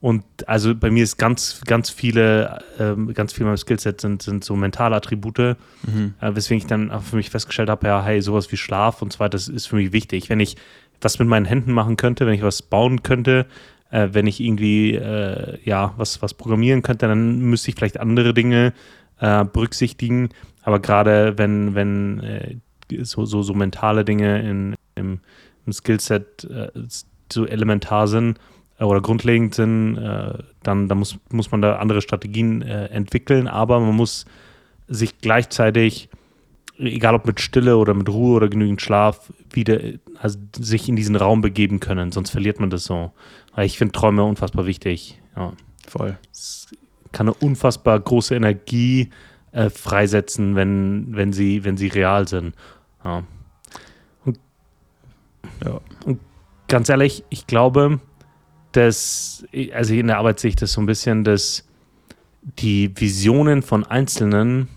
Und 0.01 0.25
also 0.49 0.75
bei 0.75 0.91
mir 0.91 1.05
ist 1.05 1.17
ganz, 1.17 1.61
ganz 1.65 1.89
viele, 1.89 2.59
äh, 2.79 3.13
ganz 3.13 3.33
viel 3.33 3.47
meinem 3.47 3.57
Skillset 3.57 4.01
sind, 4.01 4.21
sind 4.21 4.43
so 4.43 4.57
mentale 4.57 4.97
Attribute, 4.97 5.57
mhm. 5.87 6.15
äh, 6.21 6.35
weswegen 6.35 6.59
ich 6.59 6.67
dann 6.67 6.91
auch 6.91 7.03
für 7.03 7.15
mich 7.15 7.31
festgestellt 7.31 7.71
habe, 7.71 7.87
ja, 7.87 8.03
hey, 8.03 8.21
sowas 8.21 8.51
wie 8.51 8.57
Schlaf 8.57 9.01
und 9.01 9.13
so 9.13 9.21
weiter, 9.21 9.31
das 9.31 9.47
ist 9.47 9.67
für 9.67 9.77
mich 9.77 9.93
wichtig. 9.93 10.29
Wenn 10.29 10.41
ich 10.41 10.57
was 11.01 11.21
mit 11.21 11.29
meinen 11.29 11.47
Händen 11.47 11.73
machen 11.73 11.97
könnte, 11.97 12.27
wenn 12.27 12.35
ich 12.35 12.43
was 12.43 12.63
bauen 12.63 13.05
könnte, 13.05 13.47
äh, 13.93 14.09
wenn 14.13 14.27
ich 14.27 14.41
irgendwie 14.41 14.95
äh, 14.95 15.59
ja 15.65 15.95
was, 15.97 16.21
was 16.23 16.35
programmieren 16.35 16.83
könnte, 16.83 17.07
dann 17.07 17.39
müsste 17.39 17.71
ich 17.71 17.77
vielleicht 17.77 18.01
andere 18.01 18.35
Dinge 18.35 18.73
äh, 19.21 19.45
berücksichtigen. 19.45 20.31
Aber 20.63 20.81
gerade 20.81 21.39
wenn, 21.39 21.75
wenn 21.75 22.21
äh, 22.21 22.57
so, 23.03 23.25
so, 23.25 23.43
so 23.43 23.55
mentale 23.55 24.05
Dinge 24.05 24.43
in, 24.43 24.75
im, 24.97 25.21
im 25.67 25.73
Skillset 25.73 26.45
äh, 26.45 26.71
so 27.33 27.47
elementar 27.47 28.09
sind 28.09 28.39
äh, 28.79 28.85
oder 28.85 29.01
grundlegend 29.01 29.55
sind, 29.55 29.97
dann, 30.63 30.89
dann 30.89 30.99
muss, 30.99 31.19
muss 31.31 31.51
man 31.51 31.63
da 31.63 31.77
andere 31.77 32.01
Strategien 32.01 32.63
entwickeln. 32.63 33.47
Aber 33.47 33.79
man 33.81 33.95
muss 33.95 34.25
sich 34.89 35.19
gleichzeitig 35.19 36.09
egal 36.83 37.15
ob 37.15 37.27
mit 37.27 37.41
Stille 37.41 37.77
oder 37.77 37.95
mit 37.95 38.09
Ruhe 38.09 38.37
oder 38.37 38.49
genügend 38.49 38.81
Schlaf, 38.83 39.33
wieder 39.51 39.81
also 40.19 40.39
sich 40.57 40.89
in 40.89 40.97
diesen 40.97 41.17
Raum 41.17 41.41
begeben 41.41 41.81
können, 41.81 42.13
sonst 42.13 42.31
verliert 42.31 42.61
man 42.61 42.71
das 42.71 42.85
so. 42.85 43.13
Weil 43.55 43.67
ich 43.67 43.79
finde 43.79 43.93
Träume 43.93 44.25
unfassbar 44.25 44.67
wichtig. 44.67 45.21
Ja. 45.37 45.53
Voll. 45.87 46.19
Es 46.33 46.69
kann 47.13 47.29
eine 47.29 47.35
unfassbar 47.35 47.99
große 48.01 48.35
Energie 48.35 49.11
äh, 49.53 49.69
freisetzen, 49.69 50.57
wenn, 50.57 51.15
wenn, 51.15 51.33
sie, 51.33 51.65
wenn 51.65 51.77
sie 51.77 51.89
real 51.89 52.27
sind. 52.27 52.55
Ja. 53.05 53.25
Und, 54.25 54.39
ja. 55.65 55.81
und 56.07 56.21
ganz 56.69 56.89
ehrlich, 56.89 57.25
ich 57.29 57.47
glaube, 57.47 58.01
dass, 58.73 59.45
also 59.75 59.93
in 59.93 60.07
der 60.07 60.19
Arbeit 60.19 60.41
sehe 60.41 60.51
ich 60.51 60.57
das 60.57 60.73
so 60.73 60.81
ein 60.81 60.87
bisschen, 60.87 61.25
dass 61.25 61.69
die 62.43 62.91
Visionen 62.99 63.63
von 63.63 63.85
Einzelnen 63.85 64.69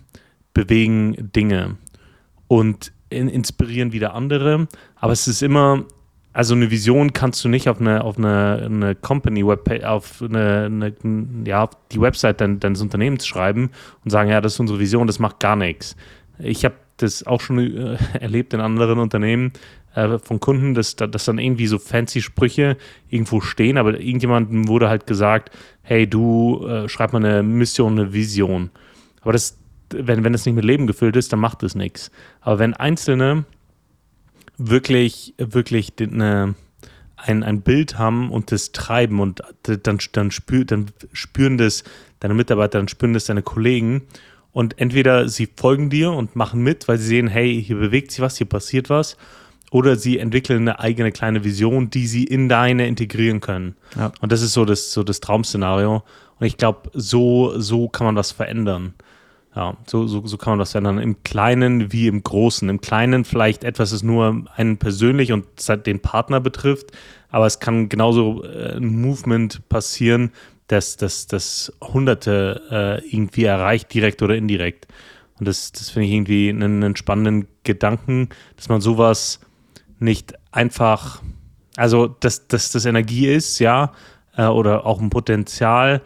bewegen 0.54 1.32
Dinge 1.34 1.78
und 2.48 2.92
in, 3.10 3.28
inspirieren 3.28 3.92
wieder 3.92 4.14
andere. 4.14 4.68
Aber 4.96 5.14
es 5.14 5.28
ist 5.28 5.42
immer, 5.42 5.86
also 6.34 6.54
eine 6.54 6.72
Vision 6.72 7.14
kannst 7.14 7.44
du 7.44 7.50
nicht 7.50 7.70
auf 7.70 7.80
eine, 7.80 8.04
auf 8.04 8.18
eine, 8.18 8.64
eine 8.66 8.96
Company 8.96 9.46
Webpage, 9.46 9.84
auf 9.84 10.22
eine, 10.22 10.66
eine, 10.66 10.94
ja, 11.46 11.70
die 11.92 12.02
Website 12.02 12.42
dein, 12.42 12.60
deines 12.60 12.82
Unternehmens 12.82 13.26
schreiben 13.26 13.70
und 14.04 14.12
sagen, 14.12 14.30
ja, 14.30 14.42
das 14.42 14.54
ist 14.54 14.60
unsere 14.60 14.80
Vision, 14.80 15.08
das 15.08 15.20
macht 15.20 15.40
gar 15.40 15.56
nichts. 15.56 15.96
Ich 16.40 16.66
habe 16.66 16.76
das 16.98 17.26
auch 17.26 17.42
schon 17.42 17.60
äh, 17.60 17.98
erlebt 18.20 18.54
in 18.54 18.62
anderen 18.62 19.00
Unternehmen 19.00 19.54
äh, 19.96 20.20
von 20.20 20.40
Kunden, 20.40 20.74
dass, 20.74 20.96
dass 20.96 21.26
dann 21.26 21.40
irgendwie 21.40 21.68
so 21.68 21.80
fancy 21.80 22.22
Sprüche 22.22 22.78
irgendwo 23.10 23.42
stehen, 23.42 23.78
aber 23.78 24.00
irgendjemandem 24.00 24.68
wurde 24.68 24.90
halt 24.90 25.08
gesagt, 25.08 25.52
hey, 25.84 26.08
du 26.08 26.66
äh, 26.68 26.90
schreib 26.90 27.14
mal 27.14 27.24
eine 27.24 27.44
Mission, 27.44 27.98
eine 27.98 28.14
Vision. 28.14 28.72
Aber 29.22 29.32
das, 29.32 29.58
wenn, 30.00 30.24
wenn 30.24 30.34
das 30.34 30.46
nicht 30.46 30.56
mit 30.56 30.66
Leben 30.66 30.88
gefüllt 30.88 31.16
ist, 31.16 31.32
dann 31.32 31.40
macht 31.40 31.64
es 31.64 31.76
nichts. 31.76 32.12
Aber 32.42 32.60
wenn 32.60 32.74
Einzelne 32.74 33.46
wirklich, 34.58 35.34
wirklich 35.38 35.94
eine, 36.00 36.56
ein, 37.18 37.44
ein 37.44 37.62
Bild 37.62 37.98
haben 37.98 38.32
und 38.32 38.52
das 38.52 38.72
treiben 38.72 39.20
und 39.20 39.42
dann, 39.64 40.00
dann, 40.12 40.32
spür, 40.32 40.66
dann 40.66 40.88
spüren 41.14 41.58
das 41.58 41.84
deine 42.20 42.34
Mitarbeiter, 42.34 42.78
dann 42.80 42.88
spüren 42.88 43.14
das 43.14 43.26
deine 43.26 43.42
Kollegen 43.42 44.04
und 44.52 44.80
entweder 44.80 45.28
sie 45.28 45.50
folgen 45.54 45.90
dir 45.90 46.12
und 46.12 46.36
machen 46.36 46.62
mit, 46.62 46.88
weil 46.88 46.98
sie 46.98 47.08
sehen, 47.08 47.28
hey, 47.28 47.62
hier 47.62 47.78
bewegt 47.78 48.12
sich 48.12 48.22
was, 48.22 48.38
hier 48.38 48.48
passiert 48.48 48.90
was, 48.90 49.18
oder 49.72 49.98
sie 49.98 50.20
entwickeln 50.20 50.62
eine 50.62 50.80
eigene 50.80 51.12
kleine 51.12 51.44
Vision, 51.44 51.90
die 51.90 52.08
sie 52.08 52.24
in 52.24 52.48
deine 52.48 52.88
integrieren 52.88 53.42
können. 53.42 53.76
Ja. 53.98 54.14
Und 54.22 54.32
das 54.32 54.42
ist 54.42 54.54
so 54.54 54.64
das, 54.64 54.94
so 54.94 55.04
das 55.04 55.20
Traumszenario. 55.20 56.04
Und 56.40 56.48
ich 56.48 56.56
glaube, 56.56 56.90
so, 56.94 57.60
so 57.60 57.90
kann 57.90 58.06
man 58.06 58.16
das 58.16 58.32
verändern. 58.32 58.94
Ja, 59.56 59.78
so, 59.88 60.06
so, 60.06 60.26
so 60.28 60.38
kann 60.38 60.52
man 60.52 60.60
das 60.60 60.74
ja 60.74 60.82
dann 60.82 60.98
im 60.98 61.24
Kleinen 61.24 61.94
wie 61.94 62.08
im 62.08 62.22
Großen. 62.22 62.68
Im 62.68 62.82
Kleinen 62.82 63.24
vielleicht 63.24 63.64
etwas, 63.64 63.92
das 63.92 64.04
nur 64.04 64.46
einen 64.56 64.78
persönlich 64.78 65.32
und 65.32 65.46
den 65.86 66.02
Partner 66.02 66.42
betrifft, 66.42 66.92
aber 67.30 67.46
es 67.46 67.60
kann 67.60 67.88
genauso 67.88 68.44
äh, 68.44 68.76
ein 68.76 69.02
Movement 69.02 69.68
passieren, 69.70 70.32
das, 70.68 70.98
das, 70.98 71.28
das 71.28 71.72
Hunderte 71.82 72.62
äh, 72.70 73.08
irgendwie 73.08 73.46
erreicht, 73.46 73.94
direkt 73.94 74.22
oder 74.22 74.36
indirekt. 74.36 74.88
Und 75.40 75.48
das, 75.48 75.72
das 75.72 75.90
finde 75.90 76.08
ich 76.08 76.14
irgendwie 76.14 76.50
einen, 76.50 76.84
einen 76.84 76.96
spannenden 76.96 77.48
Gedanken, 77.64 78.30
dass 78.58 78.68
man 78.68 78.82
sowas 78.82 79.40
nicht 80.00 80.34
einfach, 80.52 81.22
also 81.78 82.08
dass, 82.08 82.48
dass 82.48 82.72
das 82.72 82.86
Energie 82.86 83.28
ist, 83.28 83.60
ja, 83.60 83.94
äh, 84.36 84.48
oder 84.48 84.86
auch 84.86 85.00
ein 85.00 85.10
Potenzial, 85.10 86.02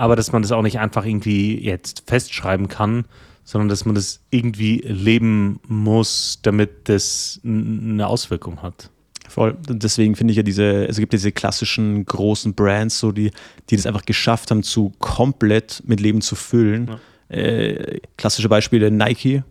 aber 0.00 0.16
dass 0.16 0.32
man 0.32 0.40
das 0.40 0.50
auch 0.50 0.62
nicht 0.62 0.78
einfach 0.78 1.04
irgendwie 1.04 1.62
jetzt 1.62 2.04
festschreiben 2.06 2.68
kann, 2.68 3.04
sondern 3.44 3.68
dass 3.68 3.84
man 3.84 3.94
das 3.94 4.20
irgendwie 4.30 4.78
leben 4.78 5.60
muss, 5.68 6.38
damit 6.42 6.88
das 6.88 7.38
eine 7.44 8.06
Auswirkung 8.06 8.62
hat. 8.62 8.88
Voll. 9.28 9.58
Deswegen 9.68 10.16
finde 10.16 10.32
ich 10.32 10.38
ja 10.38 10.42
diese, 10.42 10.88
es 10.88 10.96
gibt 10.96 11.12
diese 11.12 11.32
klassischen 11.32 12.06
großen 12.06 12.54
Brands, 12.54 12.98
so 12.98 13.12
die, 13.12 13.30
die 13.68 13.76
das 13.76 13.84
einfach 13.84 14.06
geschafft 14.06 14.50
haben, 14.50 14.62
zu 14.62 14.92
komplett 15.00 15.82
mit 15.84 16.00
Leben 16.00 16.22
zu 16.22 16.34
füllen. 16.34 16.88
Ja. 17.28 17.36
Äh, 17.36 18.00
klassische 18.16 18.48
Beispiele: 18.48 18.90
Nike, 18.90 19.42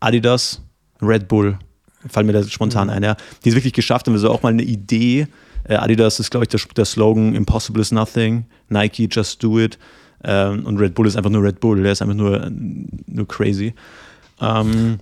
Adidas, 0.00 0.60
Red 1.00 1.28
Bull. 1.28 1.58
Fallen 2.08 2.26
mir 2.26 2.34
da 2.34 2.44
spontan 2.44 2.88
mhm. 2.88 2.94
ein, 2.94 3.02
ja. 3.04 3.16
Die 3.44 3.48
es 3.48 3.54
wirklich 3.54 3.72
geschafft 3.72 4.06
haben, 4.06 4.14
also 4.14 4.30
auch 4.30 4.42
mal 4.42 4.50
eine 4.50 4.64
Idee 4.64 5.28
äh, 5.64 5.74
Adidas 5.74 6.20
ist, 6.20 6.30
glaube 6.30 6.44
ich, 6.44 6.48
der, 6.48 6.60
der, 6.76 6.84
Slogan 6.84 7.34
Impossible 7.34 7.80
is 7.80 7.92
nothing, 7.92 8.44
Nike 8.68 9.08
just 9.10 9.42
do 9.42 9.58
it. 9.58 9.78
Ähm, 10.24 10.66
und 10.66 10.78
Red 10.78 10.94
Bull 10.94 11.06
ist 11.06 11.16
einfach 11.16 11.30
nur 11.30 11.42
Red 11.42 11.60
Bull, 11.60 11.82
der 11.82 11.92
ist 11.92 12.02
einfach 12.02 12.14
nur, 12.14 12.50
nur 12.50 13.28
crazy. 13.28 13.74
Ähm, 14.40 14.98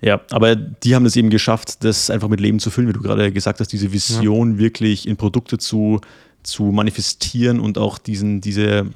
ja, 0.00 0.20
aber 0.30 0.56
die 0.56 0.94
haben 0.94 1.06
es 1.06 1.16
eben 1.16 1.30
geschafft, 1.30 1.84
das 1.84 2.10
einfach 2.10 2.28
mit 2.28 2.40
Leben 2.40 2.58
zu 2.58 2.70
füllen, 2.70 2.88
wie 2.88 2.92
du 2.92 3.02
gerade 3.02 3.30
gesagt 3.32 3.60
hast, 3.60 3.68
diese 3.68 3.92
Vision 3.92 4.52
ja. 4.52 4.58
wirklich 4.58 5.06
in 5.06 5.16
Produkte 5.16 5.58
zu, 5.58 6.00
zu 6.42 6.64
manifestieren 6.64 7.60
und 7.60 7.78
auch 7.78 7.98
diesen, 7.98 8.40
diese, 8.40 8.86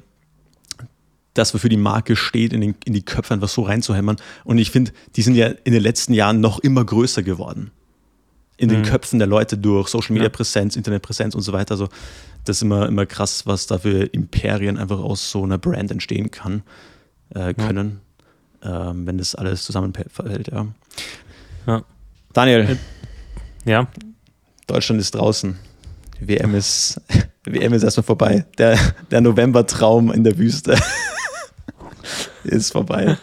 das, 1.33 1.53
wofür 1.53 1.69
die 1.69 1.77
Marke 1.77 2.15
steht, 2.15 2.53
in, 2.53 2.61
den, 2.61 2.75
in 2.85 2.93
die 2.93 3.03
Köpfe 3.03 3.33
einfach 3.33 3.49
so 3.49 3.61
reinzuhämmern. 3.61 4.17
Und 4.45 4.57
ich 4.57 4.71
finde, 4.71 4.91
die 5.15 5.21
sind 5.21 5.35
ja 5.35 5.47
in 5.47 5.73
den 5.73 5.83
letzten 5.83 6.13
Jahren 6.13 6.41
noch 6.41 6.59
immer 6.59 6.83
größer 6.83 7.21
geworden 7.21 7.71
in 8.57 8.69
den 8.69 8.79
mhm. 8.79 8.85
Köpfen 8.85 9.19
der 9.19 9.27
Leute 9.27 9.57
durch 9.57 9.89
Social 9.89 10.13
Media 10.13 10.29
Präsenz, 10.29 10.75
Internetpräsenz 10.75 11.35
und 11.35 11.41
so 11.41 11.53
weiter. 11.53 11.71
Also 11.71 11.89
das 12.45 12.57
ist 12.57 12.61
immer, 12.61 12.87
immer 12.87 13.05
krass, 13.05 13.45
was 13.45 13.67
da 13.67 13.79
für 13.79 14.03
Imperien 14.03 14.77
einfach 14.77 14.99
aus 14.99 15.31
so 15.31 15.43
einer 15.43 15.57
Brand 15.57 15.91
entstehen 15.91 16.31
kann, 16.31 16.63
äh, 17.33 17.53
können, 17.53 18.01
ja. 18.63 18.91
ähm, 18.91 19.07
wenn 19.07 19.17
das 19.17 19.35
alles 19.35 19.63
zusammenfällt. 19.63 20.47
Ja. 20.51 20.67
ja. 21.67 21.83
Daniel. 22.33 22.77
Ja. 23.65 23.87
Deutschland 24.67 25.01
ist 25.01 25.15
draußen. 25.15 25.57
WM 26.19 26.55
ist, 26.55 27.01
WM 27.43 27.73
ist 27.73 27.83
erstmal 27.83 28.03
vorbei. 28.03 28.45
Der, 28.57 28.77
der 29.11 29.21
November-Traum 29.21 30.11
in 30.11 30.23
der 30.23 30.37
Wüste 30.37 30.77
ist 32.43 32.71
vorbei. 32.71 33.17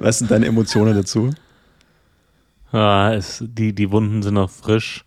Was 0.00 0.18
sind 0.18 0.30
deine 0.30 0.46
Emotionen 0.46 0.94
dazu? 0.94 1.32
Ja, 2.72 3.12
es, 3.14 3.42
die, 3.46 3.74
die 3.74 3.90
Wunden 3.90 4.22
sind 4.22 4.34
noch 4.34 4.50
frisch. 4.50 5.04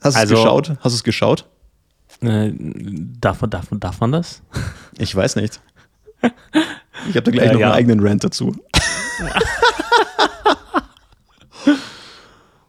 Hast 0.00 0.16
du 0.16 0.20
also, 0.20 0.34
es 0.34 0.40
geschaut? 0.40 0.70
Hast 0.80 0.92
du 0.92 0.96
es 0.96 1.04
geschaut? 1.04 1.48
Äh, 2.20 2.52
darf, 2.56 3.40
man, 3.40 3.50
darf, 3.50 3.66
darf 3.70 4.00
man 4.00 4.12
das? 4.12 4.42
Ich 4.98 5.14
weiß 5.14 5.36
nicht. 5.36 5.60
Ich 7.08 7.16
habe 7.16 7.22
da 7.22 7.30
gleich 7.30 7.50
Äh, 7.50 7.52
noch 7.54 7.60
ja. 7.60 7.66
einen 7.68 7.76
eigenen 7.76 8.00
Rant 8.06 8.24
dazu. 8.24 8.54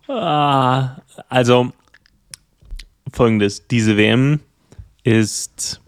Ah, 0.08 0.98
also 1.30 1.72
folgendes: 3.12 3.68
Diese 3.68 3.98
WM 3.98 4.40
ist 5.04 5.82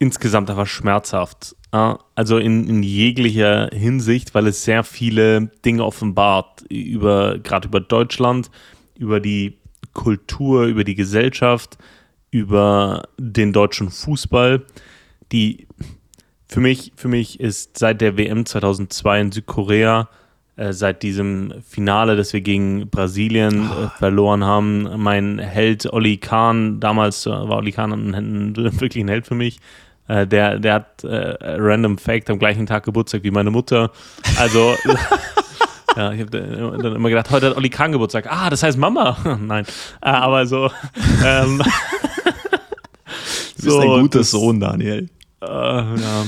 insgesamt 0.00 0.50
einfach 0.50 0.66
schmerzhaft. 0.66 1.54
Also 1.70 2.38
in, 2.38 2.66
in 2.66 2.82
jeglicher 2.82 3.68
Hinsicht, 3.72 4.34
weil 4.34 4.48
es 4.48 4.64
sehr 4.64 4.82
viele 4.82 5.52
Dinge 5.64 5.84
offenbart 5.84 6.62
über 6.68 7.38
gerade 7.38 7.68
über 7.68 7.78
Deutschland, 7.78 8.50
über 8.98 9.20
die 9.20 9.58
Kultur, 9.92 10.64
über 10.64 10.82
die 10.82 10.96
Gesellschaft, 10.96 11.78
über 12.32 13.08
den 13.18 13.52
deutschen 13.52 13.90
Fußball, 13.90 14.64
die 15.30 15.68
für 16.48 16.60
mich, 16.60 16.92
für 16.96 17.06
mich 17.06 17.38
ist 17.38 17.78
seit 17.78 18.00
der 18.00 18.16
WM 18.16 18.46
2002 18.46 19.20
in 19.20 19.32
Südkorea, 19.32 20.08
äh, 20.56 20.72
seit 20.72 21.04
diesem 21.04 21.54
Finale, 21.62 22.16
das 22.16 22.32
wir 22.32 22.40
gegen 22.40 22.90
Brasilien 22.90 23.70
äh, 23.70 23.88
verloren 23.98 24.44
haben, 24.44 24.88
mein 25.00 25.38
Held 25.38 25.92
Olli 25.92 26.16
Kahn, 26.16 26.80
damals 26.80 27.26
äh, 27.26 27.30
war 27.30 27.58
Olli 27.58 27.70
Kahn 27.70 27.92
ein, 27.92 28.14
ein, 28.14 28.56
wirklich 28.56 29.04
ein 29.04 29.08
Held 29.08 29.26
für 29.26 29.36
mich. 29.36 29.60
Äh, 30.10 30.26
der, 30.26 30.58
der 30.58 30.74
hat 30.74 31.04
äh, 31.04 31.36
random 31.40 31.96
Fact 31.96 32.30
am 32.30 32.40
gleichen 32.40 32.66
Tag 32.66 32.84
Geburtstag 32.84 33.22
wie 33.22 33.30
meine 33.30 33.52
Mutter. 33.52 33.92
Also 34.38 34.74
ja, 35.96 36.12
ich 36.12 36.20
habe 36.20 36.30
dann 36.30 36.96
immer 36.96 37.08
gedacht, 37.08 37.30
heute 37.30 37.50
hat 37.50 37.56
Olli 37.56 37.70
Kahn 37.70 37.92
Geburtstag. 37.92 38.26
Ah, 38.28 38.50
das 38.50 38.64
heißt 38.64 38.76
Mama. 38.76 39.16
Nein, 39.40 39.64
äh, 40.02 40.08
aber 40.08 40.46
so. 40.46 40.68
Ähm, 41.24 41.62
Du 43.58 43.66
bist 43.66 43.78
ein 43.78 44.00
guter 44.00 44.24
Sohn, 44.24 44.58
Daniel. 44.58 45.08
äh, 45.42 45.46
ja, 45.46 46.24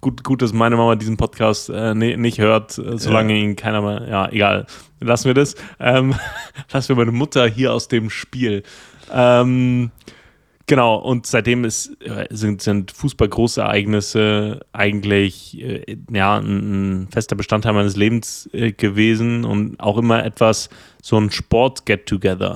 gut, 0.00 0.24
gut, 0.24 0.42
dass 0.42 0.52
meine 0.52 0.76
Mama 0.76 0.96
diesen 0.96 1.16
Podcast 1.16 1.68
äh, 1.68 1.94
ne, 1.94 2.16
nicht 2.16 2.38
hört, 2.38 2.78
äh, 2.78 2.98
solange 2.98 3.36
ihn 3.36 3.54
keiner 3.54 3.82
mehr. 3.82 4.08
Ja, 4.08 4.28
egal. 4.30 4.66
Lassen 4.98 5.26
wir 5.26 5.34
das. 5.34 5.54
Ähm, 5.78 6.14
lassen 6.72 6.88
wir 6.88 6.96
meine 6.96 7.12
Mutter 7.12 7.46
hier 7.46 7.74
aus 7.74 7.86
dem 7.88 8.10
Spiel. 8.10 8.62
Ähm, 9.12 9.90
genau, 10.70 10.94
und 10.94 11.26
seitdem 11.26 11.64
ist, 11.64 12.00
äh, 12.00 12.28
sind, 12.30 12.62
sind 12.62 12.92
Fußball-Großereignisse 12.92 14.60
eigentlich 14.72 15.60
äh, 15.60 15.96
ja, 16.12 16.38
ein, 16.38 17.02
ein 17.02 17.08
fester 17.08 17.34
Bestandteil 17.34 17.72
meines 17.72 17.96
Lebens 17.96 18.48
äh, 18.52 18.70
gewesen 18.70 19.44
und 19.44 19.80
auch 19.80 19.98
immer 19.98 20.24
etwas, 20.24 20.70
so 21.02 21.18
ein 21.18 21.30
Sport-Get-Together 21.30 22.54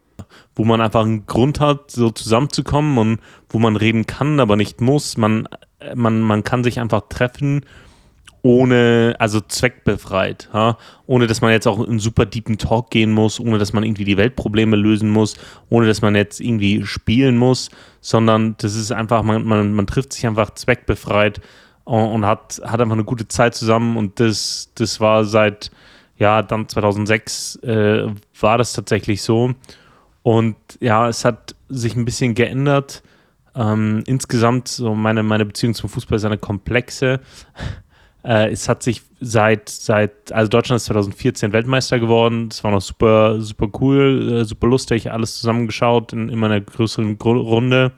wo 0.57 0.65
man 0.65 0.81
einfach 0.81 1.03
einen 1.03 1.27
Grund 1.27 1.59
hat, 1.59 1.91
so 1.91 2.11
zusammenzukommen 2.11 2.97
und 2.99 3.21
wo 3.49 3.59
man 3.59 3.75
reden 3.75 4.07
kann, 4.07 4.39
aber 4.39 4.55
nicht 4.55 4.81
muss. 4.81 5.17
Man, 5.17 5.49
äh, 5.81 5.97
man, 5.97 6.21
man 6.21 6.45
kann 6.45 6.63
sich 6.63 6.79
einfach 6.79 7.09
treffen, 7.09 7.65
ohne, 8.45 9.17
also 9.19 9.41
zweckbefreit, 9.41 10.51
ja? 10.53 10.77
ohne 11.07 11.27
dass 11.27 11.41
man 11.41 11.51
jetzt 11.51 11.67
auch 11.67 11.83
in 11.83 11.99
super 11.99 12.27
deepen 12.27 12.59
Talk 12.59 12.91
gehen 12.91 13.11
muss, 13.11 13.41
ohne 13.41 13.59
dass 13.59 13.73
man 13.73 13.85
irgendwie 13.85 14.05
die 14.05 14.19
Weltprobleme 14.19 14.77
lösen 14.77 15.09
muss, 15.09 15.35
ohne 15.71 15.87
dass 15.87 16.03
man 16.03 16.15
jetzt 16.15 16.41
irgendwie 16.41 16.85
spielen 16.85 17.39
muss, 17.39 17.71
sondern 18.03 18.55
das 18.59 18.75
ist 18.75 18.93
einfach, 18.93 19.23
man, 19.23 19.45
man, 19.45 19.73
man 19.73 19.87
trifft 19.87 20.13
sich 20.13 20.27
einfach 20.27 20.51
zweckbefreit 20.51 21.41
und, 21.85 22.05
und 22.11 22.27
hat, 22.27 22.61
hat 22.63 22.83
einfach 22.83 22.93
eine 22.93 23.05
gute 23.05 23.27
Zeit 23.29 23.55
zusammen 23.55 23.97
und 23.97 24.21
das, 24.21 24.71
das 24.75 25.01
war 25.01 25.25
seit, 25.25 25.71
ja, 26.19 26.43
dann 26.43 26.69
2006 26.69 27.57
äh, 27.63 28.09
war 28.39 28.59
das 28.59 28.75
tatsächlich 28.75 29.23
so. 29.23 29.55
Und 30.23 30.57
ja, 30.81 31.09
es 31.09 31.25
hat 31.25 31.55
sich 31.71 31.97
ein 31.97 32.05
bisschen 32.05 32.35
geändert. 32.35 33.03
Ähm, 33.57 34.03
insgesamt, 34.07 34.69
so 34.69 34.95
meine, 34.95 35.23
meine 35.23 35.45
Beziehung 35.45 35.75
zum 35.75 35.89
Fußball 35.89 36.17
ist 36.17 36.25
eine 36.25 36.39
komplexe. 36.39 37.21
Äh, 38.25 38.51
es 38.51 38.69
hat 38.69 38.83
sich 38.83 39.03
seit, 39.21 39.69
seit, 39.69 40.33
also 40.33 40.49
Deutschland 40.49 40.79
ist 40.79 40.87
2014 40.87 41.53
Weltmeister 41.53 42.01
geworden. 42.01 42.49
Das 42.49 42.65
war 42.65 42.71
noch 42.71 42.81
super, 42.81 43.41
super 43.41 43.69
cool, 43.81 44.41
äh, 44.41 44.45
super 44.45 44.67
lustig, 44.67 45.13
alles 45.13 45.39
zusammengeschaut 45.39 46.13
in 46.13 46.31
immer 46.31 46.47
einer 46.47 46.61
größeren 46.61 47.19
Gru 47.19 47.39
Runde. 47.39 47.93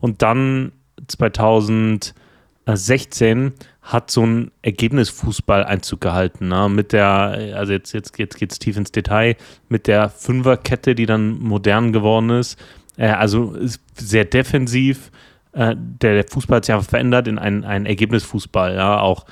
Und 0.00 0.22
dann 0.22 0.72
2016 1.06 3.52
hat 3.82 4.10
so 4.10 4.24
ein 4.24 4.50
Ergebnisfußball 4.62 5.64
Einzug 5.64 6.00
gehalten, 6.00 6.48
ne? 6.48 6.68
mit 6.68 6.92
der, 6.92 7.56
also 7.56 7.72
jetzt, 7.72 7.92
jetzt, 7.92 8.18
jetzt 8.18 8.38
geht 8.38 8.52
es 8.52 8.58
tief 8.58 8.76
ins 8.76 8.92
Detail, 8.92 9.36
mit 9.68 9.86
der 9.86 10.08
Fünferkette, 10.08 10.94
die 10.94 11.06
dann 11.06 11.38
modern 11.40 11.92
geworden 11.92 12.30
ist. 12.30 12.58
Äh, 12.96 13.08
also 13.08 13.52
ist 13.52 13.80
sehr 13.96 14.24
defensiv. 14.24 15.10
Äh, 15.52 15.74
der, 15.76 16.14
der 16.14 16.24
Fußball 16.28 16.56
hat 16.56 16.64
sich 16.64 16.74
einfach 16.74 16.88
verändert 16.88 17.28
in 17.28 17.38
einen, 17.38 17.64
einen 17.64 17.86
Ergebnisfußball, 17.86 18.74
ja, 18.74 19.00
auch 19.00 19.26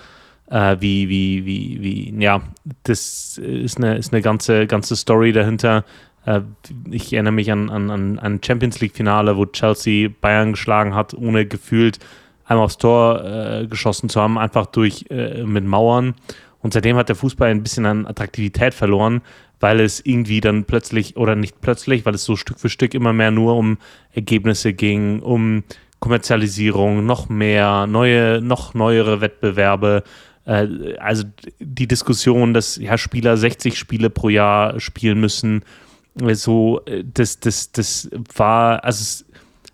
äh, 0.50 0.76
wie, 0.80 1.08
wie, 1.08 1.46
wie, 1.46 1.78
wie, 1.80 2.22
ja, 2.22 2.42
das 2.82 3.38
ist 3.38 3.78
eine, 3.78 3.96
ist 3.96 4.12
eine 4.12 4.22
ganze, 4.22 4.66
ganze 4.66 4.96
Story 4.96 5.32
dahinter. 5.32 5.84
Äh, 6.26 6.42
ich 6.90 7.12
erinnere 7.12 7.32
mich 7.32 7.50
an, 7.50 7.70
an, 7.70 7.90
an 7.90 8.18
ein 8.18 8.40
Champions 8.44 8.80
League-Finale, 8.80 9.36
wo 9.36 9.46
Chelsea 9.46 10.10
Bayern 10.20 10.52
geschlagen 10.52 10.94
hat, 10.94 11.14
ohne 11.14 11.46
gefühlt 11.46 11.98
einmal 12.44 12.64
aufs 12.64 12.78
Tor 12.78 13.24
äh, 13.24 13.66
geschossen 13.66 14.08
zu 14.08 14.20
haben, 14.20 14.36
einfach 14.36 14.66
durch 14.66 15.06
äh, 15.08 15.44
mit 15.44 15.64
Mauern. 15.64 16.14
Und 16.62 16.74
seitdem 16.74 16.96
hat 16.96 17.08
der 17.08 17.16
Fußball 17.16 17.50
ein 17.50 17.62
bisschen 17.62 17.86
an 17.86 18.06
Attraktivität 18.06 18.74
verloren, 18.74 19.22
weil 19.60 19.80
es 19.80 20.04
irgendwie 20.04 20.40
dann 20.40 20.64
plötzlich, 20.64 21.16
oder 21.16 21.36
nicht 21.36 21.60
plötzlich, 21.60 22.04
weil 22.04 22.14
es 22.14 22.24
so 22.24 22.36
Stück 22.36 22.58
für 22.58 22.68
Stück 22.68 22.92
immer 22.92 23.12
mehr 23.12 23.30
nur 23.30 23.56
um 23.56 23.78
Ergebnisse 24.12 24.72
ging, 24.72 25.20
um 25.20 25.62
Kommerzialisierung, 26.00 27.06
noch 27.06 27.28
mehr, 27.28 27.86
neue, 27.86 28.40
noch 28.42 28.74
neuere 28.74 29.20
Wettbewerbe. 29.20 30.02
Äh, 30.44 30.96
also 30.98 31.24
die 31.58 31.86
Diskussion, 31.86 32.54
dass 32.54 32.76
ja, 32.76 32.98
Spieler 32.98 33.36
60 33.36 33.78
Spiele 33.78 34.10
pro 34.10 34.28
Jahr 34.28 34.80
spielen 34.80 35.20
müssen, 35.20 35.62
äh, 36.20 36.34
so, 36.34 36.80
äh, 36.86 37.04
das, 37.04 37.40
das, 37.40 37.70
das 37.72 38.10
war, 38.34 38.82
also 38.84 39.02
es, 39.02 39.24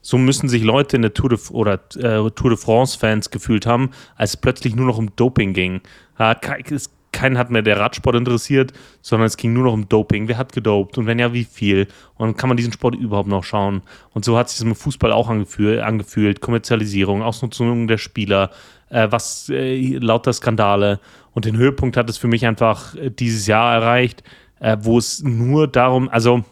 so 0.03 0.19
müssen 0.19 0.49
sich 0.49 0.63
Leute 0.63 0.97
in 0.97 1.03
der 1.03 1.15
Tour 1.15 1.31
de, 1.31 1.39
oder 1.51 1.81
äh, 1.97 2.31
Tour 2.31 2.51
de 2.51 2.57
France-Fans 2.57 3.31
gefühlt 3.31 3.67
haben, 3.67 3.91
als 4.15 4.31
es 4.31 4.37
plötzlich 4.37 4.77
nur 4.77 4.87
noch 4.87 4.99
um 4.99 5.15
Doping 5.17 5.53
ging. 5.53 5.81
Ja, 6.19 6.37
es, 6.71 6.91
keinen 7.17 7.39
hat 7.39 7.51
mehr 7.51 7.63
der 7.63 7.81
Radsport 7.81 8.15
interessiert, 8.15 8.75
sondern 9.01 9.27
es 9.27 9.39
ging 9.39 9.55
nur 9.55 9.65
noch 9.65 9.73
um 9.73 9.89
Doping. 9.89 10.29
Wer 10.29 10.37
hat 10.37 10.53
gedopt 10.53 10.99
und 10.99 11.07
wenn 11.07 11.19
ja, 11.19 11.33
wie 11.33 11.45
viel? 11.45 11.89
Und 12.17 12.37
kann 12.37 12.49
man 12.49 12.59
diesen 12.59 12.73
Sport 12.73 12.95
überhaupt 12.95 13.29
noch 13.29 13.43
schauen. 13.43 13.81
Und 14.13 14.27
so 14.27 14.37
hat 14.37 14.51
sich 14.51 14.59
das 14.59 14.67
mit 14.67 14.77
Fußball 14.77 15.13
auch 15.13 15.31
angefühlt, 15.31 15.81
angefühlt. 15.81 16.43
Kommerzialisierung, 16.43 17.23
Ausnutzung 17.23 17.89
der 17.89 17.97
Spieler, 17.97 18.51
äh, 18.91 19.09
was 19.11 19.49
äh, 19.49 19.97
lauter 19.97 20.35
Skandale. 20.35 21.01
Und 21.33 21.47
den 21.47 21.57
Höhepunkt 21.57 21.97
hat 21.97 22.11
es 22.11 22.19
für 22.19 22.29
mich 22.29 22.47
einfach 22.47 22.95
äh, 22.95 23.11
dieses 23.11 23.47
Jahr 23.47 23.75
erreicht, 23.75 24.23
äh, 24.61 24.77
wo 24.81 24.99
es 24.99 25.23
nur 25.23 25.69
darum, 25.69 26.11
also 26.11 26.45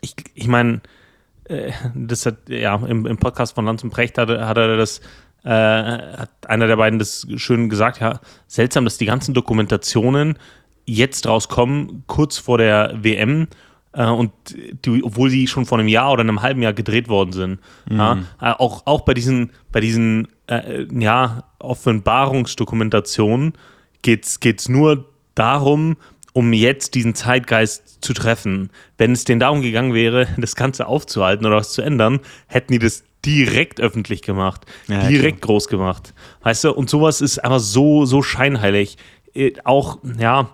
ich, 0.00 0.14
ich 0.34 0.48
meine, 0.48 0.80
äh, 1.44 1.70
das 1.94 2.26
hat, 2.26 2.48
ja, 2.48 2.74
im, 2.74 3.06
im 3.06 3.16
Podcast 3.16 3.54
von 3.54 3.64
Lanz 3.64 3.84
und 3.84 3.90
Precht 3.90 4.18
hat, 4.18 4.28
hat 4.28 4.56
er 4.56 4.76
das, 4.76 5.00
äh, 5.48 6.18
hat 6.18 6.30
einer 6.46 6.66
der 6.66 6.76
beiden 6.76 6.98
das 6.98 7.26
schön 7.36 7.70
gesagt, 7.70 8.00
ja, 8.00 8.20
seltsam, 8.46 8.84
dass 8.84 8.98
die 8.98 9.06
ganzen 9.06 9.32
Dokumentationen 9.32 10.38
jetzt 10.84 11.26
rauskommen, 11.26 12.04
kurz 12.06 12.36
vor 12.36 12.58
der 12.58 12.92
WM, 13.02 13.48
äh, 13.92 14.04
und 14.04 14.32
die, 14.84 15.02
obwohl 15.02 15.30
sie 15.30 15.46
schon 15.46 15.64
vor 15.64 15.78
einem 15.78 15.88
Jahr 15.88 16.12
oder 16.12 16.20
einem 16.20 16.42
halben 16.42 16.60
Jahr 16.60 16.74
gedreht 16.74 17.08
worden 17.08 17.32
sind. 17.32 17.60
Ja, 17.90 18.18
äh, 18.40 18.50
auch, 18.50 18.82
auch 18.86 19.02
bei 19.02 19.14
diesen, 19.14 19.52
bei 19.72 19.80
diesen 19.80 20.28
äh, 20.48 20.86
ja, 20.92 21.44
Offenbarungsdokumentationen 21.58 23.54
geht 24.02 24.26
es 24.26 24.68
nur 24.68 25.06
darum, 25.34 25.96
um 26.34 26.52
jetzt 26.52 26.94
diesen 26.94 27.14
Zeitgeist 27.14 28.04
zu 28.04 28.12
treffen. 28.12 28.68
Wenn 28.98 29.12
es 29.12 29.24
denen 29.24 29.40
darum 29.40 29.62
gegangen 29.62 29.94
wäre, 29.94 30.28
das 30.36 30.56
Ganze 30.56 30.86
aufzuhalten 30.86 31.46
oder 31.46 31.56
was 31.56 31.72
zu 31.72 31.80
ändern, 31.80 32.20
hätten 32.48 32.72
die 32.74 32.78
das 32.78 33.04
direkt 33.24 33.80
öffentlich 33.80 34.22
gemacht, 34.22 34.64
Ja, 34.86 35.08
direkt 35.08 35.42
groß 35.42 35.68
gemacht. 35.68 36.14
Weißt 36.42 36.64
du, 36.64 36.72
und 36.72 36.88
sowas 36.88 37.20
ist 37.20 37.38
einfach 37.38 37.60
so, 37.60 38.04
so 38.04 38.22
scheinheilig. 38.22 38.96
Äh, 39.34 39.52
Auch, 39.64 39.98
ja, 40.18 40.50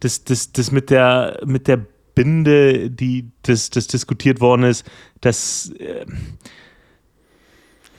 das, 0.00 0.24
das, 0.24 0.52
das 0.52 0.72
mit 0.72 0.90
der, 0.90 1.40
mit 1.44 1.68
der 1.68 1.84
Binde, 2.14 2.90
die 2.90 3.30
das, 3.42 3.70
das 3.70 3.86
diskutiert 3.86 4.40
worden 4.40 4.64
ist, 4.64 4.84
das, 5.20 5.72
äh, 5.78 6.04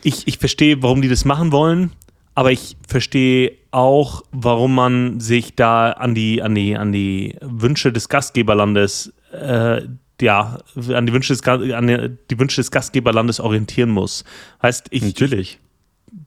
ich, 0.04 0.28
ich 0.28 0.38
verstehe, 0.38 0.82
warum 0.84 1.02
die 1.02 1.10
das 1.10 1.26
machen 1.26 1.52
wollen, 1.52 1.92
aber 2.36 2.52
ich 2.52 2.78
verstehe 2.88 3.54
auch, 3.72 4.24
warum 4.32 4.76
man 4.76 5.20
sich 5.20 5.56
da 5.56 5.92
an 5.92 6.16
die, 6.16 6.42
an 6.42 6.56
die, 6.56 6.78
an 6.78 6.92
die 6.92 7.36
Wünsche 7.42 7.92
des 7.92 8.10
Gastgeberlandes, 8.10 9.14
äh, 9.32 9.82
ja, 10.22 10.58
an 10.94 11.06
die 11.06 11.14
Wünsche 11.14 11.34
des, 11.34 11.44
an 11.48 11.88
die, 12.30 12.40
Wünsche 12.40 12.58
des 12.58 12.72
Gastgeberlandes 12.72 13.40
orientieren 13.40 13.90
muss. 13.90 14.24
Heißt, 14.62 14.88
ich, 14.92 15.04
Natürlich. 15.04 15.60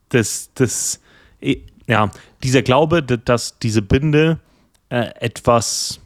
das, 0.08 0.50
das, 0.54 1.00
ja, 1.86 2.10
dieser 2.42 2.62
Glaube, 2.62 3.02
da- 3.02 3.16
dass 3.16 3.58
diese 3.58 3.82
Binde 3.82 4.38
äh, 4.88 5.10
etwas 5.20 6.00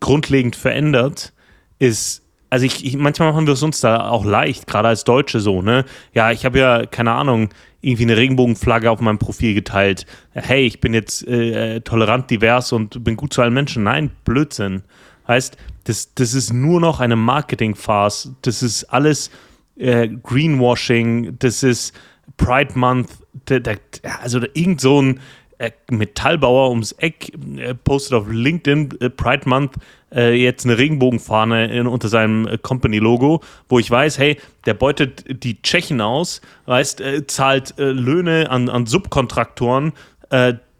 grundlegend 0.00 0.56
verändert, 0.56 1.32
ist, 1.78 2.22
also 2.50 2.64
ich, 2.64 2.84
ich, 2.84 2.96
manchmal 2.96 3.32
machen 3.32 3.46
wir 3.46 3.54
es 3.54 3.62
uns 3.62 3.80
da 3.80 4.08
auch 4.08 4.24
leicht, 4.24 4.66
gerade 4.66 4.88
als 4.88 5.04
Deutsche 5.04 5.40
so, 5.40 5.62
ne? 5.62 5.84
Ja, 6.14 6.30
ich 6.30 6.44
habe 6.44 6.58
ja, 6.58 6.86
keine 6.86 7.12
Ahnung, 7.12 7.50
irgendwie 7.80 8.04
eine 8.04 8.16
Regenbogenflagge 8.16 8.90
auf 8.90 9.00
meinem 9.00 9.18
Profil 9.18 9.54
geteilt. 9.54 10.06
Hey, 10.32 10.66
ich 10.66 10.80
bin 10.80 10.94
jetzt 10.94 11.26
äh, 11.26 11.80
tolerant, 11.80 12.30
divers 12.30 12.72
und 12.72 13.02
bin 13.04 13.16
gut 13.16 13.32
zu 13.32 13.42
allen 13.42 13.54
Menschen. 13.54 13.84
Nein, 13.84 14.10
Blödsinn. 14.24 14.82
Heißt, 15.28 15.56
das, 15.86 16.14
das 16.14 16.34
ist 16.34 16.52
nur 16.52 16.80
noch 16.80 16.98
eine 16.98 17.14
Marketing-Farce. 17.14 18.32
Das 18.42 18.62
ist 18.62 18.84
alles 18.84 19.30
äh, 19.76 20.08
Greenwashing. 20.08 21.36
Das 21.38 21.62
ist 21.62 21.94
Pride 22.36 22.76
Month. 22.76 23.08
Da, 23.44 23.60
da, 23.60 23.74
also 24.20 24.40
irgend 24.54 24.80
so 24.80 25.00
ein 25.00 25.20
äh, 25.58 25.70
Metallbauer 25.88 26.70
ums 26.70 26.90
Eck 26.92 27.32
äh, 27.56 27.74
postet 27.74 28.14
auf 28.14 28.26
LinkedIn 28.28 28.98
äh, 29.00 29.10
Pride 29.10 29.48
Month 29.48 29.74
äh, 30.12 30.34
jetzt 30.34 30.64
eine 30.64 30.76
Regenbogenfahne 30.76 31.72
in, 31.72 31.86
unter 31.86 32.08
seinem 32.08 32.48
äh, 32.48 32.58
Company-Logo, 32.58 33.42
wo 33.68 33.78
ich 33.78 33.88
weiß, 33.88 34.18
hey, 34.18 34.38
der 34.66 34.74
beutet 34.74 35.44
die 35.44 35.62
Tschechen 35.62 36.00
aus, 36.00 36.40
weißt, 36.66 37.02
zahlt 37.28 37.74
Löhne 37.78 38.50
an, 38.50 38.68
an 38.68 38.86
Subkontraktoren, 38.86 39.92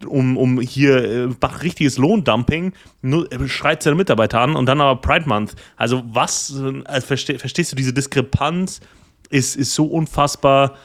um, 0.06 0.36
um 0.36 0.60
hier 0.60 1.34
macht 1.40 1.62
richtiges 1.62 1.98
Lohndumping, 1.98 2.72
nur, 3.02 3.28
schreit 3.46 3.82
seine 3.82 3.96
Mitarbeiter 3.96 4.40
an 4.40 4.56
und 4.56 4.66
dann 4.66 4.80
aber 4.80 5.00
Pride 5.00 5.28
Month. 5.28 5.54
Also 5.76 6.02
was, 6.06 6.54
also 6.84 7.06
versteh, 7.06 7.38
verstehst 7.38 7.72
du 7.72 7.76
diese 7.76 7.92
Diskrepanz? 7.92 8.80
Ist, 9.28 9.56
ist 9.56 9.74
so 9.74 9.86
unfassbar 9.86 10.76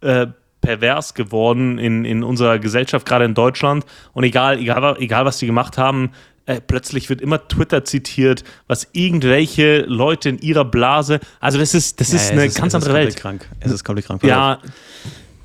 äh, 0.00 0.26
pervers 0.60 1.14
geworden 1.14 1.78
in, 1.78 2.04
in 2.04 2.22
unserer 2.22 2.58
Gesellschaft, 2.58 3.06
gerade 3.06 3.24
in 3.24 3.34
Deutschland. 3.34 3.84
Und 4.12 4.24
egal, 4.24 4.58
egal, 4.58 4.96
egal 4.98 5.24
was 5.24 5.38
die 5.38 5.46
gemacht 5.46 5.78
haben, 5.78 6.12
äh, 6.46 6.60
plötzlich 6.60 7.08
wird 7.08 7.20
immer 7.20 7.46
Twitter 7.46 7.84
zitiert, 7.84 8.44
was 8.66 8.88
irgendwelche 8.92 9.82
Leute 9.82 10.30
in 10.30 10.38
ihrer 10.38 10.64
Blase. 10.64 11.20
Also 11.38 11.58
das 11.58 11.74
ist, 11.74 12.00
das 12.00 12.10
ja, 12.10 12.16
ist 12.16 12.32
eine 12.32 12.46
ist, 12.46 12.58
ganz 12.58 12.74
andere 12.74 12.94
Welt. 12.94 13.16
Krank. 13.16 13.48
Es 13.60 13.70
ist 13.70 13.84
komplett 13.84 14.06
krank. 14.06 14.22
Ja. 14.24 14.58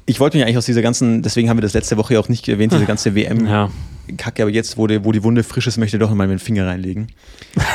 Ich 0.05 0.19
wollte 0.19 0.37
mich 0.37 0.45
eigentlich 0.45 0.57
aus 0.57 0.65
dieser 0.65 0.81
ganzen, 0.81 1.23
deswegen 1.23 1.49
haben 1.49 1.57
wir 1.57 1.63
das 1.63 1.73
letzte 1.73 1.97
Woche 1.97 2.19
auch 2.19 2.29
nicht 2.29 2.47
erwähnt, 2.47 2.71
diese 2.73 2.85
ganze 2.85 3.15
WM. 3.15 3.47
Ja. 3.47 3.71
Kacke, 4.17 4.43
aber 4.43 4.51
jetzt, 4.51 4.77
wo 4.77 4.85
die, 4.85 5.03
wo 5.03 5.11
die 5.11 5.23
Wunde 5.23 5.43
frisch 5.43 5.65
ist, 5.65 5.77
möchte 5.77 5.97
ich 5.97 6.01
doch 6.01 6.09
mal 6.11 6.27
meinen 6.27 6.37
Finger 6.37 6.67
reinlegen. 6.67 7.07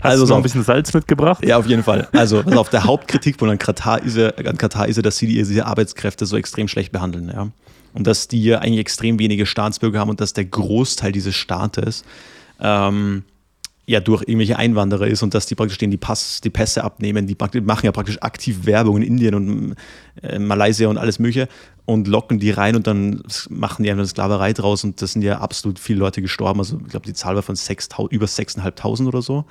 Hast 0.00 0.12
also 0.12 0.24
du 0.24 0.30
noch 0.30 0.36
ein 0.38 0.42
bisschen 0.42 0.64
Salz 0.64 0.92
mitgebracht? 0.92 1.44
Ja, 1.44 1.58
auf 1.58 1.66
jeden 1.66 1.82
Fall. 1.82 2.08
Also, 2.12 2.40
also 2.40 2.60
auf 2.60 2.70
der 2.70 2.84
Hauptkritikpunkt 2.84 3.50
an 3.52 3.58
Katar 3.58 4.02
ist 4.02 4.16
ja, 4.16 4.30
an 4.30 4.58
Katar 4.58 4.88
ist 4.88 4.96
ja, 4.96 5.02
dass 5.02 5.16
sie 5.16 5.26
diese 5.26 5.64
Arbeitskräfte 5.64 6.26
so 6.26 6.36
extrem 6.36 6.68
schlecht 6.68 6.92
behandeln, 6.92 7.30
ja. 7.32 7.48
Und 7.94 8.06
dass 8.06 8.28
die 8.28 8.42
ja 8.44 8.58
eigentlich 8.58 8.80
extrem 8.80 9.18
wenige 9.18 9.46
Staatsbürger 9.46 9.98
haben 9.98 10.10
und 10.10 10.20
dass 10.20 10.32
der 10.32 10.44
Großteil 10.44 11.10
dieses 11.10 11.34
Staates 11.34 12.04
ähm, 12.60 13.24
ja 13.88 14.00
durch 14.00 14.22
irgendwelche 14.22 14.58
Einwanderer 14.58 15.06
ist 15.06 15.22
und 15.22 15.32
dass 15.32 15.46
die 15.46 15.54
praktisch 15.54 15.78
denen 15.78 15.90
die, 15.90 15.96
Pass, 15.96 16.42
die 16.42 16.50
Pässe 16.50 16.84
abnehmen. 16.84 17.26
Die 17.26 17.36
machen 17.62 17.86
ja 17.86 17.90
praktisch 17.90 18.20
aktiv 18.20 18.66
Werbung 18.66 18.98
in 18.98 19.02
Indien 19.02 19.34
und 19.34 19.76
äh, 20.22 20.38
Malaysia 20.38 20.88
und 20.88 20.98
alles 20.98 21.18
Mögliche 21.18 21.48
und 21.86 22.06
locken 22.06 22.38
die 22.38 22.50
rein 22.50 22.76
und 22.76 22.86
dann 22.86 23.22
machen 23.48 23.84
die 23.84 23.90
eine 23.90 24.06
Sklaverei 24.06 24.52
draus 24.52 24.84
und 24.84 25.00
das 25.00 25.12
sind 25.12 25.22
ja 25.22 25.38
absolut 25.38 25.78
viele 25.78 26.00
Leute 26.00 26.20
gestorben. 26.20 26.60
Also 26.60 26.78
ich 26.84 26.90
glaube, 26.90 27.06
die 27.06 27.14
Zahl 27.14 27.34
war 27.34 27.42
von 27.42 27.56
6, 27.56 27.88
über 28.10 28.26
6.500 28.26 29.06
oder 29.06 29.22
so. 29.22 29.46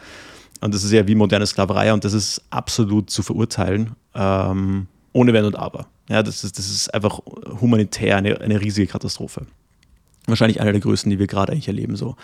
Und 0.61 0.73
das 0.73 0.83
ist 0.83 0.91
ja 0.91 1.07
wie 1.07 1.15
moderne 1.15 1.47
Sklaverei 1.47 1.91
und 1.91 2.05
das 2.05 2.13
ist 2.13 2.43
absolut 2.51 3.09
zu 3.09 3.23
verurteilen, 3.23 3.95
ähm, 4.13 4.85
ohne 5.13 5.33
Wenn 5.33 5.45
und 5.45 5.55
Aber. 5.55 5.87
Ja, 6.09 6.21
das 6.21 6.43
ist, 6.43 6.59
das 6.59 6.69
ist 6.69 6.93
einfach 6.93 7.21
humanitär 7.59 8.17
eine, 8.17 8.39
eine 8.39 8.61
riesige 8.61 8.85
Katastrophe. 8.85 9.47
Wahrscheinlich 10.27 10.61
eine 10.61 10.73
der 10.73 10.81
größten, 10.81 11.09
die 11.09 11.17
wir 11.17 11.27
gerade 11.27 11.53
eigentlich 11.53 11.67
erleben. 11.67 11.95
So. 11.95 12.15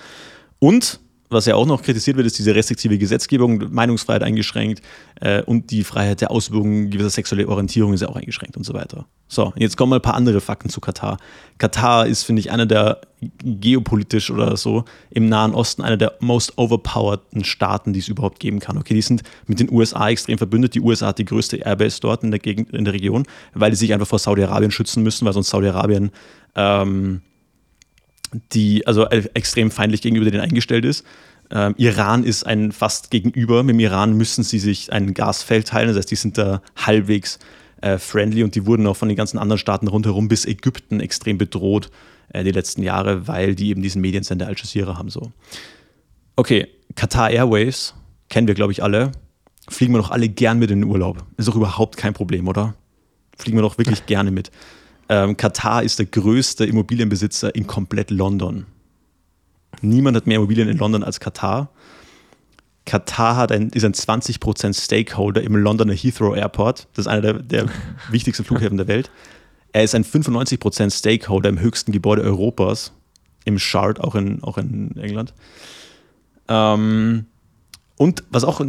Und 0.59 0.99
was 1.33 1.45
ja 1.45 1.55
auch 1.55 1.65
noch 1.65 1.81
kritisiert 1.81 2.17
wird, 2.17 2.27
ist 2.27 2.37
diese 2.37 2.55
restriktive 2.55 2.97
Gesetzgebung, 2.97 3.71
Meinungsfreiheit 3.71 4.23
eingeschränkt 4.23 4.81
äh, 5.19 5.41
und 5.43 5.71
die 5.71 5.83
Freiheit 5.83 6.21
der 6.21 6.31
Ausübung 6.31 6.89
gewisser 6.89 7.09
sexueller 7.09 7.49
Orientierung 7.49 7.93
ist 7.93 8.01
ja 8.01 8.09
auch 8.09 8.15
eingeschränkt 8.15 8.57
und 8.57 8.63
so 8.63 8.73
weiter. 8.73 9.05
So, 9.27 9.51
jetzt 9.55 9.77
kommen 9.77 9.89
mal 9.89 9.95
ein 9.97 10.01
paar 10.01 10.13
andere 10.13 10.41
Fakten 10.41 10.69
zu 10.69 10.79
Katar. 10.79 11.17
Katar 11.57 12.05
ist, 12.05 12.23
finde 12.23 12.39
ich, 12.39 12.51
einer 12.51 12.65
der 12.65 13.01
geopolitisch 13.43 14.29
oder 14.29 14.57
so 14.57 14.85
im 15.09 15.27
Nahen 15.27 15.53
Osten 15.53 15.81
einer 15.81 15.97
der 15.97 16.13
most 16.19 16.57
overpowerten 16.57 17.43
Staaten, 17.43 17.93
die 17.93 17.99
es 17.99 18.07
überhaupt 18.07 18.39
geben 18.39 18.59
kann. 18.59 18.77
Okay, 18.77 18.93
die 18.93 19.01
sind 19.01 19.23
mit 19.47 19.59
den 19.59 19.71
USA 19.71 20.09
extrem 20.09 20.37
verbündet. 20.37 20.75
Die 20.75 20.81
USA 20.81 21.07
hat 21.07 21.19
die 21.19 21.25
größte 21.25 21.57
Airbase 21.57 21.99
dort 22.01 22.23
in 22.23 22.31
der 22.31 22.39
Gegend, 22.39 22.71
in 22.71 22.85
der 22.85 22.93
Region, 22.93 23.25
weil 23.53 23.71
die 23.71 23.77
sich 23.77 23.93
einfach 23.93 24.07
vor 24.07 24.19
Saudi-Arabien 24.19 24.71
schützen 24.71 25.03
müssen, 25.03 25.25
weil 25.25 25.33
sonst 25.33 25.49
Saudi-Arabien 25.49 26.11
ähm, 26.55 27.21
die 28.51 28.85
also 28.87 29.05
extrem 29.07 29.71
feindlich 29.71 30.01
gegenüber 30.01 30.29
denen 30.29 30.43
eingestellt 30.43 30.85
ist. 30.85 31.05
Ähm, 31.51 31.75
Iran 31.77 32.23
ist 32.23 32.45
ein 32.45 32.71
fast 32.71 33.11
gegenüber. 33.11 33.63
Mit 33.63 33.75
dem 33.75 33.79
Iran 33.79 34.13
müssen 34.13 34.43
sie 34.43 34.59
sich 34.59 34.91
ein 34.91 35.13
Gasfeld 35.13 35.67
teilen. 35.67 35.87
Das 35.87 35.97
heißt, 35.97 36.11
die 36.11 36.15
sind 36.15 36.37
da 36.37 36.61
halbwegs 36.75 37.39
äh, 37.81 37.97
friendly 37.97 38.43
und 38.43 38.55
die 38.55 38.65
wurden 38.65 38.87
auch 38.87 38.95
von 38.95 39.09
den 39.09 39.17
ganzen 39.17 39.37
anderen 39.37 39.59
Staaten 39.59 39.87
rundherum 39.87 40.27
bis 40.27 40.45
Ägypten 40.45 40.99
extrem 40.99 41.37
bedroht 41.37 41.91
äh, 42.29 42.43
die 42.43 42.51
letzten 42.51 42.81
Jahre, 42.81 43.27
weil 43.27 43.55
die 43.55 43.69
eben 43.69 43.81
diesen 43.81 44.01
Mediensender 44.01 44.47
Al 44.47 44.55
Jazeera 44.55 44.97
haben. 44.97 45.09
So. 45.09 45.31
Okay, 46.35 46.67
Qatar 46.95 47.29
Airways 47.29 47.93
kennen 48.29 48.47
wir, 48.47 48.55
glaube 48.55 48.71
ich, 48.71 48.81
alle. 48.81 49.11
Fliegen 49.69 49.93
wir 49.93 49.99
doch 49.99 50.11
alle 50.11 50.27
gern 50.29 50.59
mit 50.59 50.71
in 50.71 50.81
den 50.81 50.89
Urlaub. 50.89 51.23
Ist 51.37 51.47
doch 51.47 51.55
überhaupt 51.55 51.97
kein 51.97 52.13
Problem, 52.13 52.47
oder? 52.47 52.73
Fliegen 53.37 53.57
wir 53.57 53.61
doch 53.61 53.77
wirklich 53.77 54.05
gerne 54.05 54.31
mit. 54.31 54.51
Ähm, 55.09 55.37
Katar 55.37 55.83
ist 55.83 55.99
der 55.99 56.05
größte 56.05 56.65
Immobilienbesitzer 56.65 57.53
in 57.55 57.67
komplett 57.67 58.11
London. 58.11 58.65
Niemand 59.81 60.15
hat 60.15 60.27
mehr 60.27 60.37
Immobilien 60.37 60.69
in 60.69 60.77
London 60.77 61.03
als 61.03 61.19
Katar. 61.19 61.69
Katar 62.85 63.35
hat 63.37 63.51
ein, 63.51 63.69
ist 63.69 63.85
ein 63.85 63.93
20% 63.93 64.79
Stakeholder 64.79 65.41
im 65.41 65.55
Londoner 65.55 65.93
Heathrow 65.93 66.35
Airport. 66.35 66.87
Das 66.93 67.05
ist 67.05 67.11
einer 67.11 67.21
der, 67.21 67.33
der 67.33 67.65
wichtigsten 68.09 68.43
Flughäfen 68.43 68.77
der 68.77 68.87
Welt. 68.87 69.09
Er 69.71 69.83
ist 69.83 69.95
ein 69.95 70.03
95% 70.03 70.95
Stakeholder 70.95 71.49
im 71.49 71.59
höchsten 71.59 71.91
Gebäude 71.91 72.21
Europas, 72.21 72.91
im 73.45 73.57
Shard, 73.57 73.99
auch 73.99 74.15
in, 74.15 74.43
auch 74.43 74.57
in 74.57 74.95
England. 74.97 75.33
Ähm, 76.47 77.25
und 77.97 78.23
was 78.29 78.43
auch, 78.43 78.61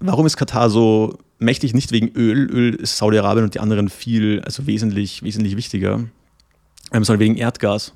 warum 0.00 0.26
ist 0.26 0.36
Katar 0.36 0.70
so 0.70 1.18
mächtig? 1.42 1.74
Nicht 1.74 1.92
wegen 1.92 2.08
Öl. 2.08 2.50
Öl 2.50 2.74
ist 2.74 2.96
Saudi-Arabien 2.96 3.44
und 3.44 3.54
die 3.54 3.60
anderen 3.60 3.88
viel, 3.88 4.40
also 4.44 4.66
wesentlich, 4.66 5.22
wesentlich 5.22 5.56
wichtiger, 5.56 6.04
ähm, 6.92 7.04
sondern 7.04 7.20
wegen 7.20 7.36
Erdgas. 7.36 7.92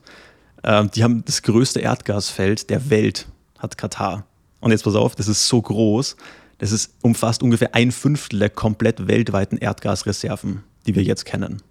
Ähm, 0.65 0.91
die 0.95 1.05
haben 1.05 1.25
das 1.25 1.43
größte 1.43 1.81
Erdgasfeld 1.81 2.71
der 2.71 2.91
Welt, 2.91 3.27
hat 3.59 3.79
Katar. 3.79 4.27
Und 4.61 4.71
jetzt 4.71 4.85
pass 4.85 4.95
auf, 4.95 5.15
das 5.15 5.29
ist 5.29 5.47
so 5.47 5.63
groß, 5.63 6.17
das 6.59 6.73
ist, 6.73 6.95
umfasst 7.03 7.43
ungefähr 7.43 7.75
ein 7.75 7.93
Fünftel 7.93 8.39
der 8.39 8.51
komplett 8.51 9.07
weltweiten 9.07 9.59
Erdgasreserven, 9.59 10.63
die 10.87 10.95
wir 10.95 11.03
jetzt 11.03 11.25
kennen. 11.25 11.63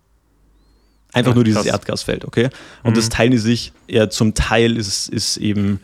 Einfach 1.12 1.32
ja, 1.32 1.36
nur 1.36 1.44
dieses 1.44 1.64
krass. 1.64 1.72
Erdgasfeld, 1.72 2.26
okay? 2.26 2.50
Und 2.84 2.92
mhm. 2.92 2.96
das 2.96 3.10
teilen 3.10 3.32
die 3.32 3.38
sich, 3.38 3.74
ja, 3.88 4.10
zum 4.10 4.34
Teil 4.34 4.78
ist, 4.78 5.10
ist 5.10 5.38
eben 5.38 5.80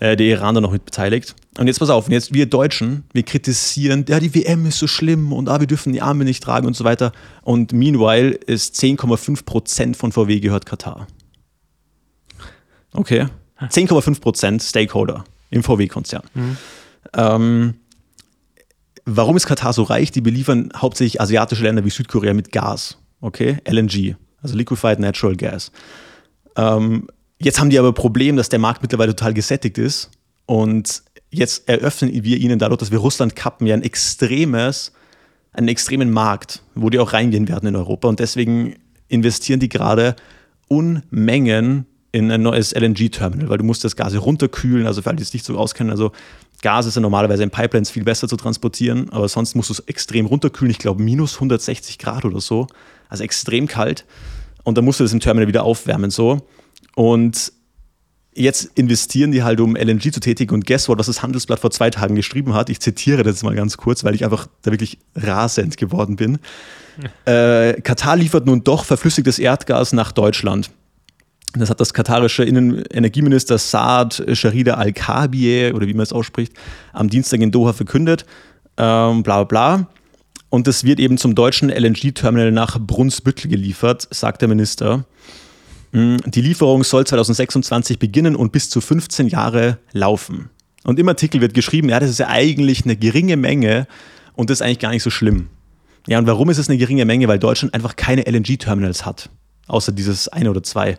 äh, 0.00 0.16
der 0.16 0.26
Iran 0.26 0.54
da 0.54 0.60
noch 0.60 0.72
mit 0.72 0.84
beteiligt. 0.84 1.34
Und 1.58 1.66
jetzt 1.66 1.78
pass 1.78 1.90
auf, 1.90 2.08
jetzt 2.08 2.34
wir 2.34 2.46
Deutschen, 2.46 3.04
wir 3.12 3.22
kritisieren, 3.22 4.04
ja, 4.08 4.18
die 4.20 4.34
WM 4.34 4.66
ist 4.66 4.78
so 4.78 4.86
schlimm 4.86 5.32
und 5.32 5.48
ah, 5.48 5.60
wir 5.60 5.66
dürfen 5.66 5.92
die 5.92 6.02
Arme 6.02 6.24
nicht 6.24 6.42
tragen 6.42 6.66
und 6.66 6.74
so 6.74 6.84
weiter. 6.84 7.12
Und 7.42 7.72
meanwhile 7.72 8.30
ist 8.30 8.74
10,5 8.76 9.44
Prozent 9.44 9.96
von 9.96 10.12
VW 10.12 10.40
gehört 10.40 10.66
Katar. 10.66 11.06
Okay. 12.92 13.26
10,5 13.60 14.20
Prozent 14.20 14.62
Stakeholder 14.62 15.24
im 15.50 15.62
VW-Konzern. 15.62 16.22
Mhm. 16.34 16.56
Ähm, 17.14 17.74
warum 19.04 19.36
ist 19.36 19.46
Katar 19.46 19.72
so 19.72 19.84
reich? 19.84 20.10
Die 20.10 20.20
beliefern 20.20 20.70
hauptsächlich 20.76 21.20
asiatische 21.20 21.62
Länder 21.62 21.84
wie 21.84 21.90
Südkorea 21.90 22.34
mit 22.34 22.52
Gas. 22.52 22.98
Okay, 23.20 23.58
LNG, 23.64 24.16
also 24.42 24.56
Liquefied 24.56 24.98
Natural 24.98 25.36
Gas. 25.36 25.70
Ähm, 26.56 27.08
jetzt 27.38 27.60
haben 27.60 27.70
die 27.70 27.78
aber 27.78 27.88
ein 27.88 27.94
Problem, 27.94 28.36
dass 28.36 28.48
der 28.48 28.58
Markt 28.58 28.82
mittlerweile 28.82 29.14
total 29.14 29.34
gesättigt 29.34 29.78
ist. 29.78 30.10
Und 30.46 31.02
jetzt 31.30 31.68
eröffnen 31.68 32.10
wir 32.24 32.36
ihnen 32.38 32.58
dadurch, 32.58 32.78
dass 32.78 32.90
wir 32.90 32.98
Russland 32.98 33.36
kappen, 33.36 33.66
ja 33.66 33.74
ein 33.74 33.82
extremes, 33.82 34.92
einen 35.52 35.68
extremen 35.68 36.10
Markt, 36.10 36.62
wo 36.74 36.90
die 36.90 36.98
auch 36.98 37.12
reingehen 37.12 37.48
werden 37.48 37.68
in 37.68 37.76
Europa. 37.76 38.08
Und 38.08 38.20
deswegen 38.20 38.76
investieren 39.08 39.60
die 39.60 39.68
gerade 39.68 40.16
Unmengen 40.68 41.86
in 42.12 42.30
ein 42.30 42.42
neues 42.42 42.72
LNG-Terminal, 42.72 43.48
weil 43.48 43.58
du 43.58 43.64
musst 43.64 43.84
das 43.84 43.96
Gas 43.96 44.14
runterkühlen, 44.14 44.86
also 44.86 45.02
für 45.02 45.08
alle, 45.08 45.16
die 45.16 45.24
es 45.24 45.32
nicht 45.32 45.44
so 45.44 45.58
auskennen, 45.58 45.90
also 45.90 46.12
Gas 46.62 46.86
ist 46.86 46.94
ja 46.94 47.00
normalerweise 47.00 47.42
in 47.42 47.50
Pipelines 47.50 47.90
viel 47.90 48.04
besser 48.04 48.28
zu 48.28 48.36
transportieren, 48.36 49.10
aber 49.10 49.28
sonst 49.28 49.54
musst 49.56 49.68
du 49.68 49.74
es 49.74 49.80
extrem 49.80 50.26
runterkühlen, 50.26 50.70
ich 50.70 50.78
glaube 50.78 51.02
minus 51.02 51.34
160 51.34 51.98
Grad 51.98 52.24
oder 52.24 52.40
so, 52.40 52.68
also 53.08 53.24
extrem 53.24 53.66
kalt. 53.66 54.06
Und 54.62 54.78
dann 54.78 54.84
musst 54.84 55.00
du 55.00 55.04
das 55.04 55.12
im 55.12 55.20
Terminal 55.20 55.48
wieder 55.48 55.64
aufwärmen 55.64 56.10
so 56.10 56.46
und 56.94 57.52
jetzt 58.34 58.70
investieren 58.74 59.32
die 59.32 59.42
halt, 59.42 59.60
um 59.60 59.76
LNG 59.76 60.12
zu 60.12 60.20
tätigen 60.20 60.54
und 60.54 60.66
guess 60.66 60.88
what, 60.88 60.98
was 60.98 61.06
das 61.06 61.22
Handelsblatt 61.22 61.60
vor 61.60 61.70
zwei 61.70 61.90
Tagen 61.90 62.14
geschrieben 62.14 62.54
hat, 62.54 62.68
ich 62.68 62.80
zitiere 62.80 63.22
das 63.22 63.42
mal 63.42 63.54
ganz 63.54 63.76
kurz, 63.76 64.04
weil 64.04 64.14
ich 64.14 64.24
einfach 64.24 64.48
da 64.62 64.70
wirklich 64.70 64.98
rasend 65.14 65.76
geworden 65.76 66.16
bin. 66.16 66.38
Äh, 67.24 67.80
Katar 67.80 68.16
liefert 68.16 68.46
nun 68.46 68.62
doch 68.62 68.84
verflüssigtes 68.84 69.40
Erdgas 69.40 69.92
nach 69.92 70.12
Deutschland. 70.12 70.70
Das 71.56 71.70
hat 71.70 71.80
das 71.80 71.94
katarische 71.94 72.44
Innen 72.44 72.84
Energieminister 72.90 73.58
Saad 73.58 74.24
Sharida 74.32 74.74
Al-Kabieh, 74.74 75.72
oder 75.72 75.86
wie 75.86 75.94
man 75.94 76.02
es 76.02 76.12
ausspricht, 76.12 76.52
am 76.92 77.08
Dienstag 77.08 77.40
in 77.40 77.50
Doha 77.50 77.72
verkündet. 77.72 78.26
Ähm, 78.76 79.22
bla 79.22 79.42
bla 79.42 79.44
bla. 79.44 79.88
Und 80.50 80.68
das 80.68 80.84
wird 80.84 81.00
eben 81.00 81.18
zum 81.18 81.34
deutschen 81.34 81.68
LNG-Terminal 81.68 82.52
nach 82.52 82.78
Brunsbüttel 82.78 83.50
geliefert, 83.50 84.06
sagt 84.12 84.40
der 84.40 84.48
Minister. 84.48 85.04
Mm, 85.94 86.16
die 86.26 86.40
Lieferung 86.40 86.82
soll 86.82 87.06
2026 87.06 88.00
beginnen 88.00 88.34
und 88.34 88.50
bis 88.50 88.68
zu 88.68 88.80
15 88.80 89.28
Jahre 89.28 89.78
laufen. 89.92 90.50
Und 90.82 90.98
im 90.98 91.08
Artikel 91.08 91.40
wird 91.40 91.54
geschrieben, 91.54 91.88
ja, 91.88 92.00
das 92.00 92.10
ist 92.10 92.18
ja 92.18 92.28
eigentlich 92.28 92.84
eine 92.84 92.96
geringe 92.96 93.36
Menge 93.36 93.86
und 94.34 94.50
das 94.50 94.58
ist 94.58 94.62
eigentlich 94.62 94.80
gar 94.80 94.90
nicht 94.90 95.04
so 95.04 95.10
schlimm. 95.10 95.48
Ja, 96.08 96.18
und 96.18 96.26
warum 96.26 96.50
ist 96.50 96.58
es 96.58 96.68
eine 96.68 96.78
geringe 96.78 97.04
Menge? 97.04 97.28
Weil 97.28 97.38
Deutschland 97.38 97.72
einfach 97.74 97.94
keine 97.96 98.26
LNG-Terminals 98.26 99.06
hat, 99.06 99.30
außer 99.68 99.92
dieses 99.92 100.28
eine 100.28 100.50
oder 100.50 100.62
zwei. 100.64 100.98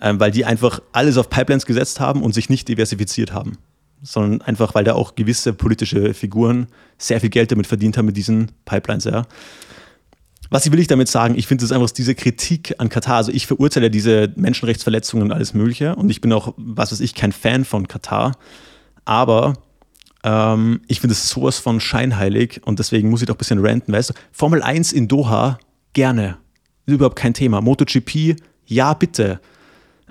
Ähm, 0.00 0.18
weil 0.18 0.30
die 0.30 0.46
einfach 0.46 0.80
alles 0.92 1.18
auf 1.18 1.28
Pipelines 1.28 1.66
gesetzt 1.66 2.00
haben 2.00 2.22
und 2.22 2.32
sich 2.32 2.48
nicht 2.48 2.66
diversifiziert 2.66 3.34
haben. 3.34 3.58
Sondern 4.02 4.40
einfach, 4.40 4.74
weil 4.74 4.84
da 4.84 4.94
auch 4.94 5.14
gewisse 5.14 5.52
politische 5.52 6.14
Figuren 6.14 6.68
sehr 6.96 7.20
viel 7.20 7.28
Geld 7.28 7.52
damit 7.52 7.66
verdient 7.66 7.98
haben 7.98 8.06
mit 8.06 8.16
diesen 8.16 8.50
Pipelines, 8.64 9.04
ja. 9.04 9.26
Was 10.50 10.70
will 10.70 10.80
ich 10.80 10.88
damit 10.88 11.08
sagen? 11.08 11.36
Ich 11.36 11.46
finde 11.46 11.64
es 11.64 11.72
einfach 11.72 11.90
diese 11.90 12.14
Kritik 12.16 12.74
an 12.78 12.88
Katar. 12.88 13.16
Also 13.16 13.32
ich 13.32 13.46
verurteile 13.46 13.90
diese 13.90 14.32
Menschenrechtsverletzungen 14.34 15.24
und 15.24 15.32
alles 15.32 15.54
Mögliche. 15.54 15.94
Und 15.94 16.10
ich 16.10 16.20
bin 16.20 16.32
auch, 16.32 16.54
was 16.56 16.90
weiß 16.90 17.00
ich, 17.00 17.14
kein 17.14 17.30
Fan 17.30 17.64
von 17.64 17.86
Katar. 17.86 18.32
Aber 19.04 19.54
ähm, 20.24 20.80
ich 20.88 21.00
finde 21.00 21.12
es 21.12 21.28
sowas 21.28 21.58
von 21.58 21.80
scheinheilig 21.80 22.60
und 22.64 22.78
deswegen 22.78 23.10
muss 23.10 23.22
ich 23.22 23.26
doch 23.26 23.36
ein 23.36 23.38
bisschen 23.38 23.64
ranten, 23.64 23.92
weißt 23.92 24.10
du? 24.10 24.14
Formel 24.32 24.62
1 24.62 24.92
in 24.92 25.08
Doha, 25.08 25.58
gerne. 25.92 26.36
Ist 26.86 26.94
überhaupt 26.94 27.16
kein 27.16 27.32
Thema. 27.32 27.60
MotoGP, 27.60 28.36
ja, 28.66 28.92
bitte. 28.94 29.40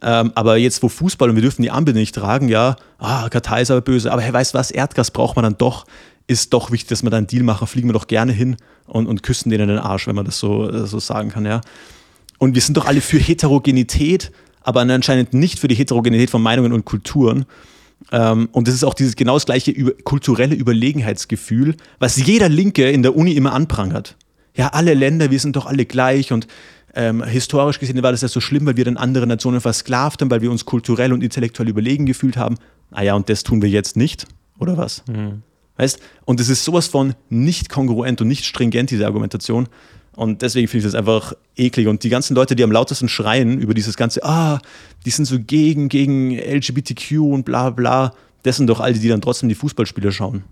Ähm, 0.02 0.32
aber 0.36 0.58
jetzt, 0.58 0.82
wo 0.82 0.90
Fußball 0.90 1.30
und 1.30 1.36
wir 1.36 1.42
dürfen 1.42 1.62
die 1.62 1.72
Ampel 1.72 1.94
nicht 1.94 2.16
tragen, 2.16 2.48
ja, 2.48 2.78
ah, 2.98 3.28
Katar 3.30 3.62
ist 3.62 3.72
aber 3.72 3.82
böse. 3.82 4.12
Aber 4.12 4.22
hey, 4.22 4.34
weißt 4.34 4.54
du 4.54 4.58
was? 4.58 4.72
Erdgas 4.72 5.12
braucht 5.12 5.36
man 5.36 5.44
dann 5.44 5.58
doch. 5.58 5.86
Ist 6.30 6.54
doch 6.54 6.70
wichtig, 6.70 6.90
dass 6.90 7.02
wir 7.02 7.10
da 7.10 7.18
einen 7.18 7.26
Deal 7.26 7.42
machen. 7.42 7.66
Fliegen 7.66 7.90
wir 7.90 7.94
doch 7.94 8.06
gerne 8.06 8.32
hin 8.32 8.56
und, 8.86 9.08
und 9.08 9.24
küssen 9.24 9.50
denen 9.50 9.68
den 9.68 9.80
Arsch, 9.80 10.06
wenn 10.06 10.16
man 10.16 10.26
das 10.26 10.38
so, 10.38 10.70
äh, 10.70 10.86
so 10.86 11.00
sagen 11.00 11.30
kann, 11.30 11.44
ja. 11.44 11.62
Und 12.38 12.54
wir 12.54 12.62
sind 12.62 12.78
doch 12.78 12.86
alle 12.86 13.02
für 13.02 13.18
Heterogenität, 13.18 14.32
aber 14.62 14.82
anscheinend 14.82 15.34
nicht 15.34 15.58
für 15.58 15.68
die 15.68 15.74
Heterogenität 15.74 16.30
von 16.30 16.44
Meinungen 16.44 16.72
und 16.72 16.86
Kulturen. 16.86 17.46
Ähm, 18.12 18.48
und 18.52 18.68
das 18.68 18.76
ist 18.76 18.84
auch 18.84 18.94
dieses 18.94 19.16
genau 19.16 19.34
das 19.34 19.48
gleiche 19.48 19.72
über, 19.72 19.94
kulturelle 20.04 20.54
Überlegenheitsgefühl, 20.54 21.76
was 21.98 22.18
jeder 22.18 22.48
Linke 22.48 22.88
in 22.92 23.02
der 23.02 23.16
Uni 23.16 23.32
immer 23.32 23.54
anprangert. 23.54 24.16
Ja, 24.56 24.68
alle 24.68 24.94
Länder, 24.94 25.32
wir 25.32 25.40
sind 25.40 25.56
doch 25.56 25.66
alle 25.66 25.86
gleich 25.86 26.32
und 26.32 26.46
ähm, 26.94 27.24
historisch 27.24 27.80
gesehen 27.80 28.04
war 28.04 28.12
das 28.12 28.22
ja 28.22 28.28
so 28.28 28.40
schlimm, 28.40 28.68
weil 28.68 28.78
wir 28.78 28.86
dann 28.86 28.98
andere 28.98 29.26
Nationen 29.26 29.62
versklavt 29.62 30.22
haben, 30.22 30.30
weil 30.30 30.42
wir 30.42 30.52
uns 30.52 30.66
kulturell 30.66 31.12
und 31.12 31.24
intellektuell 31.24 31.70
überlegen 31.70 32.06
gefühlt 32.06 32.38
haben. 32.38 32.58
Naja, 32.92 33.16
und 33.16 33.30
das 33.30 33.42
tun 33.42 33.64
wir 33.64 33.70
jetzt 33.70 33.98
nicht, 33.98 34.28
oder 34.60 34.78
was? 34.78 35.04
Mhm. 35.08 35.42
Weißt? 35.80 35.98
Und 36.26 36.42
es 36.42 36.50
ist 36.50 36.66
sowas 36.66 36.88
von 36.88 37.16
nicht 37.30 37.70
kongruent 37.70 38.20
und 38.20 38.28
nicht 38.28 38.44
stringent, 38.44 38.92
diese 38.92 39.06
Argumentation. 39.06 39.70
Und 40.14 40.42
deswegen 40.42 40.68
finde 40.68 40.86
ich 40.86 40.92
das 40.92 41.00
einfach 41.00 41.32
eklig. 41.56 41.88
Und 41.88 42.04
die 42.04 42.10
ganzen 42.10 42.36
Leute, 42.36 42.54
die 42.58 42.66
am 42.66 42.72
lautesten 42.72 43.08
schreien 43.08 43.62
über 43.62 43.74
dieses 43.74 43.96
ganze, 43.96 44.22
ah, 44.26 44.60
die 45.06 45.10
sind 45.10 45.24
so 45.24 45.40
gegen, 45.40 45.88
gegen 45.88 46.38
LGBTQ 46.38 47.22
und 47.22 47.46
bla 47.46 47.70
bla, 47.70 48.14
das 48.44 48.58
sind 48.58 48.68
doch 48.68 48.82
all 48.82 48.92
die, 48.92 49.00
die 49.00 49.08
dann 49.08 49.22
trotzdem 49.22 49.48
die 49.48 49.56
Fußballspiele 49.56 50.12
schauen. 50.12 50.44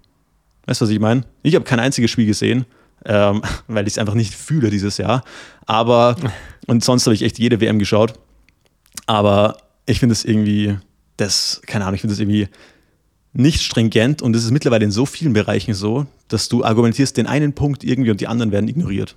Weißt 0.65 0.79
du, 0.79 0.85
was 0.85 0.91
ich 0.91 0.99
meine? 0.99 1.25
Ich 1.43 1.55
habe 1.55 1.65
kein 1.65 1.81
einziges 1.81 2.09
Spiel 2.09 2.25
gesehen, 2.25 2.65
ähm, 3.03 3.41
weil 3.67 3.85
ich 3.85 3.95
es 3.95 3.97
einfach 3.97 4.13
nicht 4.13 4.33
fühle 4.33 4.69
dieses 4.69 4.97
Jahr. 4.97 5.25
Aber, 5.65 6.15
und 6.67 6.85
sonst 6.85 7.05
habe 7.05 7.15
ich 7.15 7.23
echt 7.23 7.37
jede 7.37 7.59
WM 7.59 7.79
geschaut. 7.79 8.13
Aber 9.07 9.57
ich 9.85 9.99
finde 9.99 10.13
es 10.13 10.23
irgendwie, 10.23 10.77
das, 11.17 11.61
keine 11.65 11.83
Ahnung, 11.83 11.95
ich 11.95 12.01
finde 12.01 12.13
es 12.13 12.21
irgendwie 12.21 12.47
nicht 13.37 13.61
stringent 13.61 14.21
und 14.21 14.35
es 14.35 14.43
ist 14.43 14.51
mittlerweile 14.51 14.85
in 14.85 14.91
so 14.91 15.05
vielen 15.05 15.33
Bereichen 15.33 15.73
so, 15.73 16.07
dass 16.27 16.49
du 16.49 16.63
argumentierst 16.63 17.17
den 17.17 17.27
einen 17.27 17.53
Punkt 17.53 17.83
irgendwie 17.83 18.11
und 18.11 18.19
die 18.19 18.27
anderen 18.27 18.51
werden 18.51 18.67
ignoriert. 18.67 19.15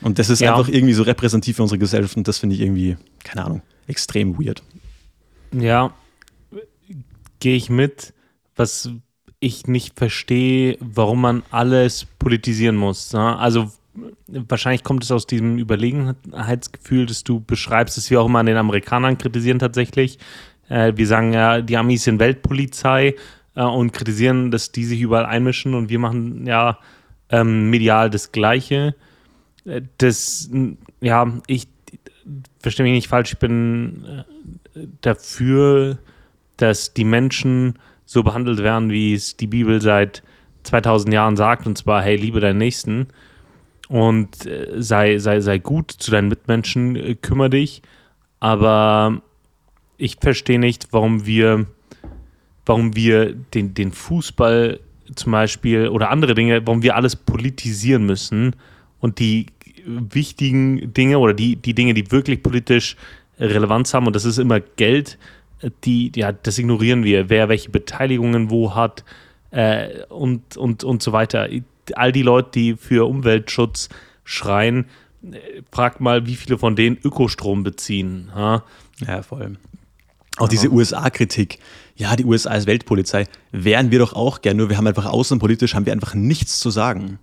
Und 0.00 0.18
das 0.18 0.30
ist 0.30 0.40
ja. 0.40 0.54
einfach 0.54 0.72
irgendwie 0.72 0.94
so 0.94 1.02
repräsentativ 1.02 1.56
für 1.56 1.62
unsere 1.62 1.78
Gesellschaft 1.78 2.16
und 2.16 2.28
das 2.28 2.38
finde 2.38 2.54
ich 2.54 2.62
irgendwie, 2.62 2.96
keine 3.24 3.44
Ahnung, 3.44 3.62
extrem 3.86 4.38
weird. 4.38 4.62
Ja, 5.52 5.92
gehe 7.40 7.56
ich 7.56 7.68
mit. 7.70 8.14
Was 8.54 8.90
ich 9.40 9.66
nicht 9.66 9.98
verstehe, 9.98 10.76
warum 10.78 11.22
man 11.22 11.42
alles 11.50 12.06
politisieren 12.18 12.76
muss. 12.76 13.12
Ne? 13.12 13.36
Also 13.38 13.72
wahrscheinlich 14.26 14.84
kommt 14.84 15.02
es 15.04 15.10
aus 15.10 15.26
diesem 15.26 15.58
Überlegenheitsgefühl, 15.58 17.06
das 17.06 17.24
du 17.24 17.40
beschreibst, 17.40 17.96
das 17.96 18.10
wir 18.10 18.20
auch 18.20 18.26
immer 18.26 18.38
an 18.38 18.46
den 18.46 18.56
Amerikanern 18.56 19.18
kritisieren 19.18 19.58
tatsächlich. 19.58 20.18
Äh, 20.68 20.92
wir 20.96 21.06
sagen 21.06 21.32
ja, 21.32 21.60
die 21.60 21.76
Amis 21.76 22.04
sind 22.04 22.18
Weltpolizei 22.18 23.14
äh, 23.54 23.62
und 23.62 23.92
kritisieren, 23.92 24.50
dass 24.50 24.72
die 24.72 24.84
sich 24.84 25.00
überall 25.00 25.26
einmischen 25.26 25.74
und 25.74 25.88
wir 25.88 25.98
machen 25.98 26.46
ja 26.46 26.78
ähm, 27.30 27.70
medial 27.70 28.10
das 28.10 28.32
Gleiche. 28.32 28.94
Das, 29.98 30.50
ja, 31.00 31.32
ich 31.46 31.68
verstehe 32.60 32.84
mich 32.84 32.94
nicht 32.94 33.08
falsch, 33.08 33.32
ich 33.32 33.38
bin 33.38 34.24
äh, 34.74 34.86
dafür, 35.00 35.98
dass 36.56 36.94
die 36.94 37.04
Menschen 37.04 37.78
so 38.04 38.22
behandelt 38.22 38.58
werden, 38.58 38.90
wie 38.90 39.14
es 39.14 39.36
die 39.36 39.46
Bibel 39.46 39.80
seit 39.80 40.22
2000 40.64 41.12
Jahren 41.12 41.36
sagt, 41.36 41.66
und 41.66 41.76
zwar, 41.76 42.02
hey, 42.02 42.16
liebe 42.16 42.40
deinen 42.40 42.58
Nächsten 42.58 43.08
und 43.88 44.46
äh, 44.46 44.68
sei, 44.76 45.18
sei, 45.18 45.40
sei 45.40 45.58
gut 45.58 45.90
zu 45.90 46.10
deinen 46.10 46.28
Mitmenschen, 46.28 46.96
äh, 46.96 47.14
kümmere 47.14 47.50
dich, 47.50 47.82
aber 48.40 49.22
ich 50.02 50.16
verstehe 50.20 50.58
nicht, 50.58 50.88
warum 50.90 51.26
wir, 51.26 51.66
warum 52.66 52.96
wir 52.96 53.34
den, 53.34 53.72
den 53.72 53.92
Fußball 53.92 54.80
zum 55.14 55.32
Beispiel 55.32 55.88
oder 55.88 56.10
andere 56.10 56.34
Dinge, 56.34 56.66
warum 56.66 56.82
wir 56.82 56.96
alles 56.96 57.14
politisieren 57.14 58.04
müssen 58.04 58.56
und 58.98 59.20
die 59.20 59.46
wichtigen 59.86 60.92
Dinge 60.92 61.18
oder 61.18 61.34
die, 61.34 61.54
die 61.54 61.74
Dinge, 61.74 61.94
die 61.94 62.10
wirklich 62.10 62.42
politisch 62.42 62.96
Relevanz 63.38 63.94
haben, 63.94 64.06
und 64.08 64.16
das 64.16 64.24
ist 64.24 64.38
immer 64.38 64.58
Geld, 64.58 65.18
die, 65.84 66.10
ja, 66.16 66.32
das 66.32 66.58
ignorieren 66.58 67.04
wir, 67.04 67.30
wer 67.30 67.48
welche 67.48 67.70
Beteiligungen 67.70 68.50
wo 68.50 68.74
hat 68.74 69.04
äh, 69.52 70.02
und, 70.08 70.56
und, 70.56 70.82
und 70.82 71.02
so 71.02 71.12
weiter. 71.12 71.48
All 71.94 72.10
die 72.10 72.22
Leute, 72.22 72.50
die 72.54 72.74
für 72.74 73.08
Umweltschutz 73.08 73.88
schreien, 74.24 74.86
frag 75.70 76.00
mal, 76.00 76.26
wie 76.26 76.34
viele 76.34 76.58
von 76.58 76.74
denen 76.74 76.98
Ökostrom 77.04 77.62
beziehen. 77.62 78.32
Ha? 78.34 78.64
Ja, 79.06 79.22
vor 79.22 79.38
allem. 79.38 79.58
Auch 80.38 80.48
diese 80.48 80.70
USA-Kritik. 80.70 81.58
Ja, 81.94 82.16
die 82.16 82.24
USA 82.24 82.54
ist 82.54 82.66
Weltpolizei. 82.66 83.26
Wären 83.50 83.90
wir 83.90 83.98
doch 83.98 84.14
auch 84.14 84.40
gern, 84.40 84.56
nur 84.56 84.70
wir 84.70 84.76
haben 84.76 84.86
einfach 84.86 85.06
außenpolitisch, 85.06 85.74
haben 85.74 85.86
wir 85.86 85.92
einfach 85.92 86.14
nichts 86.14 86.58
zu 86.58 86.70
sagen. 86.70 87.18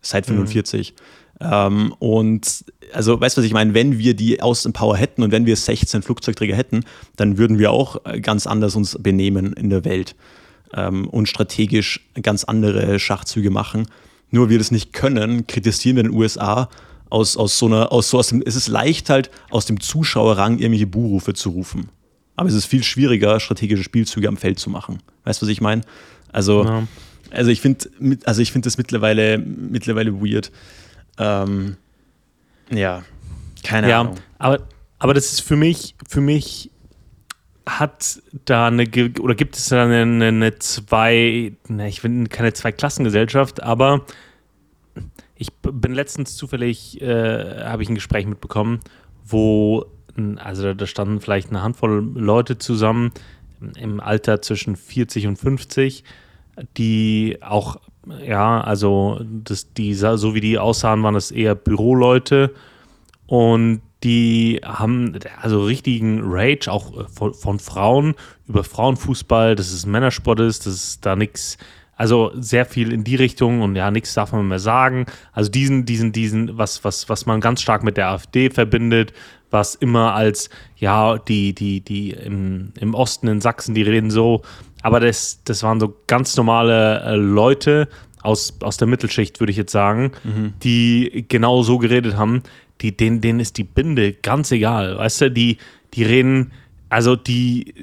Seit 0.00 0.26
45. 0.26 0.94
Mhm. 1.40 1.46
Ähm, 1.46 1.94
und 1.98 2.64
also, 2.92 3.20
weißt 3.20 3.36
du, 3.36 3.40
was 3.40 3.46
ich 3.46 3.52
meine? 3.52 3.74
Wenn 3.74 3.98
wir 3.98 4.14
die 4.14 4.40
Außenpower 4.40 4.96
hätten 4.96 5.22
und 5.22 5.32
wenn 5.32 5.46
wir 5.46 5.56
16 5.56 6.02
Flugzeugträger 6.02 6.54
hätten, 6.56 6.84
dann 7.16 7.38
würden 7.38 7.58
wir 7.58 7.70
auch 7.70 7.96
ganz 8.22 8.46
anders 8.46 8.76
uns 8.76 8.96
benehmen 9.00 9.52
in 9.52 9.68
der 9.68 9.84
Welt 9.84 10.14
ähm, 10.74 11.08
und 11.08 11.28
strategisch 11.28 12.08
ganz 12.22 12.44
andere 12.44 12.98
Schachzüge 12.98 13.50
machen. 13.50 13.86
Nur 14.30 14.48
wir 14.48 14.58
das 14.58 14.70
nicht 14.70 14.92
können, 14.92 15.46
kritisieren 15.46 15.96
wir 15.96 16.02
den 16.04 16.12
USA 16.12 16.68
aus, 17.10 17.36
aus 17.36 17.58
so 17.58 17.66
einer, 17.66 17.92
aus 17.92 18.10
so 18.10 18.18
aus 18.18 18.28
dem, 18.28 18.42
es 18.44 18.56
ist 18.56 18.68
leicht 18.68 19.10
halt 19.10 19.30
aus 19.50 19.66
dem 19.66 19.80
Zuschauerrang 19.80 20.58
irgendwelche 20.58 20.86
Buhrufe 20.86 21.34
zu 21.34 21.50
rufen. 21.50 21.88
Aber 22.36 22.48
es 22.48 22.54
ist 22.54 22.66
viel 22.66 22.82
schwieriger, 22.82 23.38
strategische 23.40 23.84
Spielzüge 23.84 24.28
am 24.28 24.36
Feld 24.36 24.58
zu 24.58 24.70
machen. 24.70 24.98
Weißt 25.24 25.40
du, 25.40 25.46
was 25.46 25.50
ich 25.50 25.60
meine? 25.60 25.82
Also, 26.32 26.64
ja. 26.64 26.86
also 27.30 27.50
ich 27.50 27.60
finde, 27.60 27.88
also 28.24 28.42
ich 28.42 28.52
finde 28.52 28.66
das 28.66 28.76
mittlerweile, 28.76 29.38
mittlerweile 29.38 30.20
weird. 30.20 30.50
Ähm, 31.18 31.76
ja, 32.70 33.04
keine 33.62 33.88
ja, 33.88 34.00
Ahnung. 34.00 34.16
Aber, 34.38 34.66
aber 34.98 35.14
das 35.14 35.32
ist 35.32 35.40
für 35.40 35.56
mich, 35.56 35.94
für 36.08 36.20
mich 36.20 36.70
hat 37.66 38.20
da 38.44 38.66
eine, 38.66 38.86
oder 39.20 39.34
gibt 39.34 39.56
es 39.56 39.68
da 39.68 39.84
eine, 39.84 40.26
eine 40.26 40.58
zwei, 40.58 41.52
ne, 41.68 41.88
ich 41.88 42.00
finde 42.00 42.28
keine 42.28 42.52
Zweiklassengesellschaft, 42.52 43.62
aber 43.62 44.04
ich 45.36 45.52
bin 45.52 45.94
letztens 45.94 46.36
zufällig, 46.36 47.00
äh, 47.00 47.64
habe 47.64 47.82
ich 47.82 47.88
ein 47.88 47.94
Gespräch 47.94 48.26
mitbekommen, 48.26 48.80
wo, 49.24 49.86
also 50.38 50.74
da 50.74 50.86
standen 50.86 51.20
vielleicht 51.20 51.50
eine 51.50 51.62
Handvoll 51.62 52.10
Leute 52.14 52.58
zusammen 52.58 53.12
im 53.78 54.00
Alter 54.00 54.42
zwischen 54.42 54.76
40 54.76 55.26
und 55.26 55.36
50, 55.36 56.04
die 56.76 57.38
auch 57.40 57.80
ja, 58.22 58.60
also 58.60 59.20
das, 59.22 59.72
die, 59.72 59.94
so 59.94 60.34
wie 60.34 60.40
die 60.40 60.58
aussahen, 60.58 61.02
waren 61.02 61.14
das 61.14 61.30
eher 61.30 61.54
Büroleute 61.54 62.54
und 63.26 63.80
die 64.02 64.60
haben 64.62 65.18
also 65.40 65.64
richtigen 65.64 66.20
Rage 66.22 66.70
auch 66.70 66.96
äh, 66.98 67.04
von, 67.08 67.32
von 67.32 67.58
Frauen 67.58 68.14
über 68.46 68.62
Frauenfußball, 68.62 69.54
dass 69.54 69.72
es 69.72 69.86
Männersport 69.86 70.40
ist, 70.40 70.66
dass 70.66 70.74
es 70.74 71.00
da 71.00 71.16
nichts, 71.16 71.56
also 71.96 72.30
sehr 72.34 72.66
viel 72.66 72.92
in 72.92 73.04
die 73.04 73.16
Richtung 73.16 73.62
und 73.62 73.76
ja, 73.76 73.90
nichts 73.90 74.12
darf 74.12 74.32
man 74.32 74.46
mehr 74.46 74.58
sagen. 74.58 75.06
Also 75.32 75.50
diesen, 75.50 75.86
diesen, 75.86 76.12
diesen, 76.12 76.58
was, 76.58 76.84
was, 76.84 77.08
was 77.08 77.24
man 77.24 77.40
ganz 77.40 77.62
stark 77.62 77.82
mit 77.82 77.96
der 77.96 78.08
AfD 78.08 78.50
verbindet, 78.50 79.14
was 79.54 79.74
immer 79.74 80.14
als, 80.14 80.50
ja, 80.76 81.16
die, 81.16 81.54
die, 81.54 81.80
die 81.80 82.10
im, 82.10 82.72
im 82.78 82.92
Osten 82.92 83.28
in 83.28 83.40
Sachsen, 83.40 83.74
die 83.74 83.82
reden 83.82 84.10
so, 84.10 84.42
aber 84.82 85.00
das, 85.00 85.40
das 85.44 85.62
waren 85.62 85.80
so 85.80 85.96
ganz 86.06 86.36
normale 86.36 87.00
äh, 87.04 87.14
Leute 87.14 87.88
aus, 88.22 88.54
aus 88.60 88.76
der 88.76 88.86
Mittelschicht, 88.86 89.40
würde 89.40 89.50
ich 89.50 89.56
jetzt 89.56 89.72
sagen, 89.72 90.12
mhm. 90.24 90.52
die 90.62 91.24
genau 91.28 91.62
so 91.62 91.78
geredet 91.78 92.16
haben, 92.16 92.42
die, 92.82 92.94
denen, 92.94 93.22
denen 93.22 93.40
ist 93.40 93.56
die 93.56 93.64
Binde 93.64 94.12
ganz 94.12 94.50
egal. 94.50 94.98
Weißt 94.98 95.22
du, 95.22 95.30
die, 95.30 95.56
die 95.94 96.04
reden, 96.04 96.52
also 96.90 97.16
die, 97.16 97.74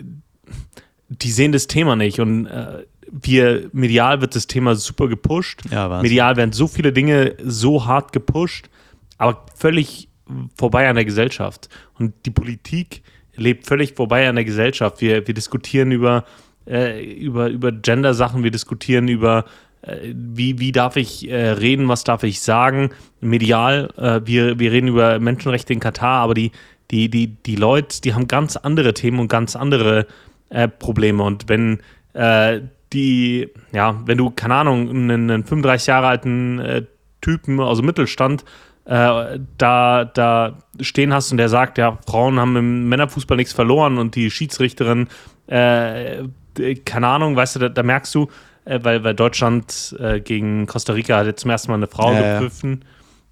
die 1.10 1.32
sehen 1.32 1.54
das 1.54 1.68
Thema 1.68 1.96
nicht 1.96 2.20
und 2.20 2.46
äh, 2.46 2.86
wir, 3.12 3.70
medial 3.74 4.22
wird 4.22 4.36
das 4.36 4.48
Thema 4.48 4.76
super 4.76 5.08
gepusht. 5.08 5.62
Ja, 5.70 6.02
medial 6.02 6.38
werden 6.38 6.54
so 6.54 6.68
viele 6.68 6.94
Dinge 6.94 7.36
so 7.44 7.86
hart 7.86 8.14
gepusht, 8.14 8.70
aber 9.18 9.46
völlig 9.56 10.11
vorbei 10.58 10.88
an 10.90 10.96
der 10.96 11.06
Gesellschaft. 11.06 11.70
Und 11.98 12.14
die 12.26 12.32
Politik 12.32 13.04
lebt 13.36 13.68
völlig 13.68 13.94
vorbei 13.96 14.28
an 14.28 14.36
der 14.36 14.46
Gesellschaft. 14.46 15.02
Wir, 15.02 15.26
wir 15.28 15.34
diskutieren 15.34 15.92
über, 15.92 16.26
äh, 16.68 17.04
über, 17.04 17.50
über 17.50 17.72
Gender-Sachen, 17.72 18.44
wir 18.44 18.52
diskutieren 18.52 19.08
über 19.08 19.46
äh, 19.82 20.14
wie, 20.14 20.60
wie 20.60 20.72
darf 20.72 20.96
ich 20.96 21.30
äh, 21.30 21.52
reden, 21.52 21.88
was 21.88 22.04
darf 22.04 22.24
ich 22.24 22.42
sagen, 22.42 22.92
medial, 23.20 23.90
äh, 23.98 24.22
wir, 24.26 24.60
wir 24.60 24.72
reden 24.72 24.90
über 24.90 25.20
Menschenrechte 25.20 25.74
in 25.74 25.80
Katar, 25.80 26.22
aber 26.22 26.34
die, 26.34 26.52
die, 26.92 27.10
die, 27.10 27.28
die 27.28 27.56
Leute, 27.56 28.02
die 28.02 28.14
haben 28.14 28.28
ganz 28.28 28.58
andere 28.58 28.94
Themen 28.94 29.20
und 29.20 29.28
ganz 29.28 29.56
andere 29.56 30.08
äh, 30.50 30.68
Probleme. 30.68 31.24
Und 31.24 31.50
wenn 31.50 31.80
äh, 32.14 32.62
die, 32.94 33.50
ja, 33.72 34.02
wenn 34.06 34.18
du, 34.18 34.30
keine 34.30 34.56
Ahnung, 34.56 34.90
einen, 34.90 35.32
einen 35.32 35.44
35 35.46 35.88
Jahre 35.88 36.08
alten 36.08 36.88
Typen 37.22 37.60
aus 37.62 37.78
dem 37.78 37.86
Mittelstand 37.86 38.44
da, 38.84 40.06
da 40.06 40.58
stehen 40.80 41.14
hast 41.14 41.32
und 41.32 41.38
der 41.38 41.50
sagt, 41.50 41.78
ja, 41.78 42.00
Frauen 42.06 42.40
haben 42.40 42.56
im 42.56 42.90
Männerfußball 42.90 43.38
nichts 43.38 43.54
verloren 43.54 43.98
und 43.98 44.16
die 44.16 44.32
Schiedsrichterin, 44.32 45.08
keine 45.48 47.08
Ahnung, 47.08 47.36
weißt 47.36 47.56
du, 47.56 47.60
da, 47.60 47.70
da 47.70 47.84
merkst 47.84 48.14
du, 48.16 48.28
äh, 48.66 48.80
weil, 48.84 49.04
weil 49.04 49.16
Deutschland 49.16 49.96
äh, 50.00 50.20
gegen 50.20 50.68
Costa 50.68 50.94
Rica 50.94 51.18
hat 51.18 51.26
jetzt 51.26 51.42
zum 51.42 51.52
ersten 51.52 51.72
Mal 51.72 51.76
eine 51.78 51.88
Frau 51.88 52.14
ja, 52.14 52.40
geprüfen. 52.40 52.82
Ja. 52.82 52.88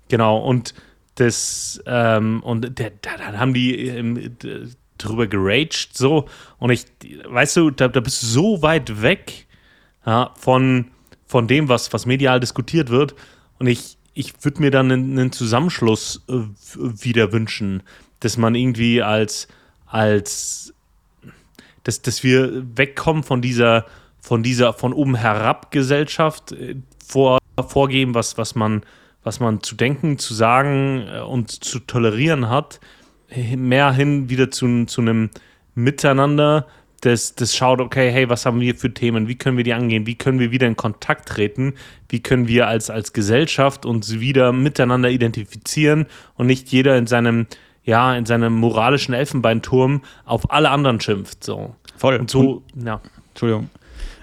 Genau, 0.09 0.37
und 0.39 0.73
das, 1.15 1.81
ähm, 1.85 2.41
und 2.43 2.79
da, 2.79 2.85
dann 3.01 3.39
haben 3.39 3.53
die 3.53 3.87
ähm, 3.87 4.37
drüber 4.97 5.27
geraged, 5.27 5.89
so. 5.93 6.27
Und 6.57 6.71
ich, 6.71 6.85
weißt 7.27 7.57
du, 7.57 7.69
da, 7.69 7.87
da 7.87 7.99
bist 7.99 8.23
du 8.23 8.27
so 8.27 8.61
weit 8.61 9.01
weg 9.01 9.47
ja, 10.05 10.31
von, 10.35 10.91
von 11.25 11.47
dem, 11.47 11.69
was, 11.69 11.93
was 11.93 12.05
medial 12.05 12.39
diskutiert 12.39 12.89
wird. 12.89 13.13
Und 13.59 13.67
ich, 13.67 13.97
ich 14.19 14.33
würde 14.43 14.61
mir 14.61 14.69
dann 14.69 14.91
einen, 14.91 15.31
Zusammenschluss 15.31 16.25
äh, 16.27 16.33
wieder 16.77 17.31
wünschen, 17.31 17.83
dass 18.19 18.35
man 18.35 18.53
irgendwie 18.53 19.01
als, 19.01 19.47
als 19.85 20.73
dass, 21.83 22.01
dass 22.01 22.21
wir 22.21 22.65
wegkommen 22.77 23.23
von 23.23 23.41
dieser 23.41 23.85
von 24.19 24.43
dieser 24.43 24.73
von 24.73 24.91
oben 24.91 25.15
herab 25.15 25.71
Gesellschaft 25.71 26.51
äh, 26.51 26.75
vor, 27.07 27.37
vorgeben, 27.65 28.13
was, 28.13 28.37
was, 28.37 28.55
man, 28.55 28.83
was 29.23 29.39
man 29.39 29.63
zu 29.63 29.75
denken, 29.75 30.19
zu 30.19 30.33
sagen 30.33 31.07
äh, 31.07 31.21
und 31.21 31.51
zu 31.63 31.79
tolerieren 31.79 32.49
hat, 32.49 32.81
mehr 33.55 33.93
hin 33.93 34.29
wieder 34.29 34.51
zu, 34.51 34.85
zu 34.85 34.99
einem 34.99 35.29
Miteinander, 35.75 36.67
das, 37.01 37.35
das 37.35 37.55
schaut, 37.55 37.79
okay, 37.81 38.11
hey, 38.11 38.29
was 38.29 38.45
haben 38.45 38.59
wir 38.59 38.75
für 38.75 38.93
Themen, 38.93 39.27
wie 39.27 39.35
können 39.35 39.57
wir 39.57 39.63
die 39.63 39.73
angehen, 39.73 40.05
wie 40.05 40.15
können 40.15 40.39
wir 40.39 40.51
wieder 40.51 40.67
in 40.67 40.75
Kontakt 40.75 41.29
treten, 41.29 41.73
wie 42.09 42.21
können 42.21 42.47
wir 42.47 42.67
als, 42.67 42.89
als 42.89 43.13
Gesellschaft 43.13 43.85
uns 43.85 44.19
wieder 44.19 44.51
miteinander 44.51 45.09
identifizieren 45.09 46.05
und 46.35 46.47
nicht 46.47 46.69
jeder 46.69 46.97
in 46.97 47.07
seinem, 47.07 47.47
ja, 47.83 48.15
in 48.15 48.25
seinem 48.25 48.53
moralischen 48.53 49.13
Elfenbeinturm 49.13 50.01
auf 50.25 50.51
alle 50.51 50.69
anderen 50.69 50.99
schimpft. 50.99 51.43
So. 51.43 51.75
Voll. 51.97 52.17
Und 52.17 52.29
so, 52.29 52.63
ja. 52.83 53.01
Entschuldigung. 53.29 53.69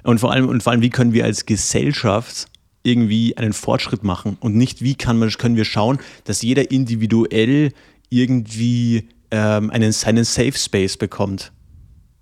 Und 0.03 0.19
vor 0.19 0.33
allem, 0.33 0.49
und 0.49 0.63
vor 0.63 0.73
allem, 0.73 0.83
wie 0.83 0.91
können 0.91 1.13
wir 1.13 1.25
als 1.25 1.47
Gesellschaft 1.47 2.47
irgendwie 2.83 3.37
einen 3.37 3.53
Fortschritt 3.53 4.05
machen 4.05 4.37
und 4.41 4.55
nicht, 4.55 4.81
wie 4.81 4.95
kann 4.95 5.19
man, 5.19 5.29
können 5.31 5.57
wir 5.57 5.65
schauen, 5.65 5.99
dass 6.25 6.43
jeder 6.43 6.71
individuell 6.71 7.73
irgendwie 8.09 9.09
ähm, 9.31 9.71
einen, 9.71 9.91
seinen 9.93 10.25
Safe 10.25 10.53
Space 10.53 10.97
bekommt. 10.97 11.53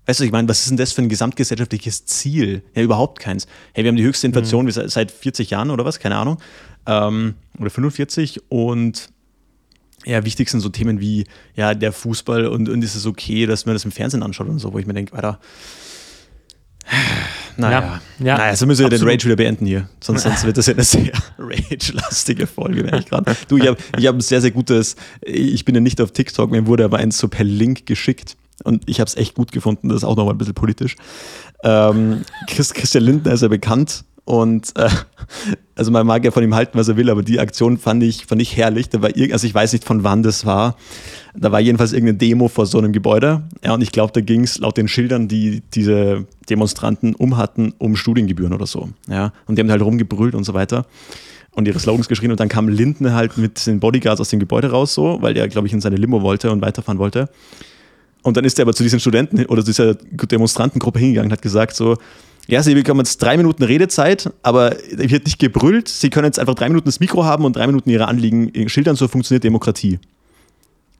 Weißt 0.05 0.19
du, 0.19 0.23
ich 0.23 0.31
meine, 0.31 0.47
was 0.47 0.61
ist 0.61 0.69
denn 0.69 0.77
das 0.77 0.91
für 0.91 1.01
ein 1.01 1.09
gesamtgesellschaftliches 1.09 2.05
Ziel? 2.05 2.63
Ja, 2.75 2.83
überhaupt 2.83 3.19
keins. 3.19 3.47
Hey, 3.73 3.83
wir 3.83 3.89
haben 3.89 3.95
die 3.95 4.03
höchste 4.03 4.27
Inflation 4.27 4.65
mhm. 4.65 4.71
seit 4.71 5.11
40 5.11 5.49
Jahren 5.49 5.71
oder 5.71 5.83
was, 5.83 5.99
keine 5.99 6.17
Ahnung. 6.17 6.37
Ähm, 6.85 7.35
oder 7.59 7.69
45 7.69 8.43
und 8.49 9.09
ja, 10.05 10.23
wichtig 10.23 10.49
sind 10.49 10.59
so 10.59 10.69
Themen 10.69 10.99
wie, 10.99 11.25
ja, 11.55 11.73
der 11.73 11.91
Fußball 11.91 12.45
und, 12.45 12.69
und 12.69 12.83
ist 12.83 12.95
es 12.95 13.07
okay, 13.07 13.47
dass 13.47 13.65
man 13.65 13.73
das 13.73 13.85
im 13.85 13.91
Fernsehen 13.91 14.21
anschaut 14.21 14.47
und 14.47 14.59
so, 14.59 14.71
wo 14.71 14.77
ich 14.77 14.85
mir 14.85 14.93
denke, 14.93 15.15
Alter, 15.15 15.39
naja. 17.57 17.79
Ja, 18.19 18.25
ja, 18.25 18.37
naja, 18.37 18.55
so 18.55 18.67
müssen 18.67 18.81
wir 18.81 18.85
absolut. 18.85 19.01
den 19.01 19.09
Rage 19.09 19.25
wieder 19.25 19.35
beenden 19.35 19.65
hier. 19.65 19.89
Sonst, 19.99 20.21
sonst 20.21 20.43
wird 20.43 20.57
das 20.57 20.67
ja 20.67 20.73
eine 20.73 20.83
sehr 20.83 21.11
rage-lastige 21.39 22.45
Folge, 22.45 22.83
merke 22.83 22.99
ich 22.99 23.05
gerade. 23.07 23.35
Du, 23.47 23.57
ich 23.57 23.65
habe 23.65 23.77
ich 23.97 24.05
hab 24.05 24.15
ein 24.15 24.21
sehr, 24.21 24.41
sehr 24.41 24.51
gutes, 24.51 24.95
ich 25.21 25.65
bin 25.65 25.73
ja 25.73 25.81
nicht 25.81 25.99
auf 25.99 26.11
TikTok, 26.11 26.51
mir 26.51 26.67
wurde 26.67 26.85
aber 26.85 26.97
eins 26.97 27.17
so 27.17 27.27
per 27.27 27.43
Link 27.43 27.87
geschickt. 27.87 28.37
Und 28.63 28.83
ich 28.87 28.99
habe 28.99 29.07
es 29.07 29.15
echt 29.15 29.35
gut 29.35 29.51
gefunden, 29.51 29.89
das 29.89 29.97
ist 29.97 30.03
auch 30.03 30.15
nochmal 30.15 30.33
ein 30.33 30.37
bisschen 30.37 30.53
politisch. 30.53 30.95
Ähm, 31.63 32.21
Christian 32.47 33.03
Lindner 33.03 33.33
ist 33.33 33.41
ja 33.41 33.47
bekannt 33.47 34.05
und 34.23 34.75
äh, 34.75 34.89
also 35.75 35.91
man 35.91 36.07
mag 36.07 36.23
ja 36.25 36.31
von 36.31 36.43
ihm 36.43 36.55
halten, 36.55 36.77
was 36.77 36.87
er 36.87 36.97
will, 36.97 37.09
aber 37.09 37.21
die 37.21 37.39
Aktion 37.39 37.77
fand 37.77 38.01
ich, 38.01 38.25
fand 38.25 38.41
ich 38.41 38.57
herrlich. 38.57 38.89
Da 38.89 39.01
war 39.01 39.11
also 39.31 39.45
ich 39.45 39.53
weiß 39.53 39.73
nicht, 39.73 39.83
von 39.83 40.03
wann 40.03 40.23
das 40.23 40.45
war. 40.45 40.77
Da 41.35 41.51
war 41.51 41.59
jedenfalls 41.59 41.93
irgendeine 41.93 42.17
Demo 42.17 42.47
vor 42.47 42.65
so 42.65 42.77
einem 42.77 42.91
Gebäude. 42.91 43.43
Ja, 43.63 43.73
und 43.73 43.81
ich 43.81 43.91
glaube, 43.91 44.13
da 44.13 44.21
ging 44.21 44.43
es 44.43 44.57
laut 44.57 44.77
den 44.77 44.87
Schildern, 44.87 45.27
die 45.27 45.61
diese 45.73 46.25
Demonstranten 46.49 47.13
umhatten, 47.13 47.73
um 47.77 47.95
Studiengebühren 47.95 48.53
oder 48.53 48.65
so. 48.65 48.89
Ja, 49.07 49.31
und 49.45 49.57
die 49.57 49.61
haben 49.61 49.69
halt 49.69 49.81
rumgebrüllt 49.81 50.33
und 50.33 50.43
so 50.43 50.53
weiter 50.53 50.85
und 51.51 51.67
ihre 51.67 51.79
Slogans 51.79 52.07
geschrien. 52.07 52.31
Und 52.31 52.39
dann 52.39 52.49
kam 52.49 52.67
Lindner 52.67 53.13
halt 53.13 53.37
mit 53.37 53.65
den 53.65 53.79
Bodyguards 53.79 54.21
aus 54.21 54.29
dem 54.29 54.39
Gebäude 54.39 54.71
raus, 54.71 54.93
so, 54.93 55.21
weil 55.21 55.33
der, 55.33 55.47
glaube 55.47 55.67
ich, 55.67 55.73
in 55.73 55.81
seine 55.81 55.95
Limo 55.95 56.21
wollte 56.21 56.51
und 56.51 56.61
weiterfahren 56.61 56.99
wollte. 56.99 57.29
Und 58.25 58.37
dann 58.37 58.43
ist 58.43 58.57
er 58.57 58.63
aber 58.63 58.73
zu 58.73 58.81
diesen 58.81 58.99
Studenten 58.99 59.45
oder 59.45 59.61
zu 59.61 59.67
dieser 59.67 59.93
Demonstrantengruppe 59.93 60.97
hingegangen 60.97 61.29
und 61.29 61.31
hat 61.31 61.43
gesagt 61.43 61.75
so, 61.75 61.95
ja, 62.47 62.63
Sie 62.63 62.73
bekommen 62.73 63.01
jetzt 63.01 63.21
drei 63.21 63.37
Minuten 63.37 63.61
Redezeit, 63.61 64.33
aber 64.41 64.75
wird 64.95 65.25
nicht 65.25 65.37
gebrüllt. 65.37 65.87
Sie 65.87 66.09
können 66.09 66.25
jetzt 66.25 66.39
einfach 66.39 66.55
drei 66.55 66.67
Minuten 66.69 66.85
das 66.85 66.99
Mikro 66.99 67.23
haben 67.23 67.45
und 67.45 67.55
drei 67.55 67.67
Minuten 67.67 67.87
Ihre 67.91 68.07
Anliegen 68.07 68.67
schildern, 68.67 68.95
so 68.95 69.07
funktioniert 69.07 69.43
Demokratie. 69.43 69.99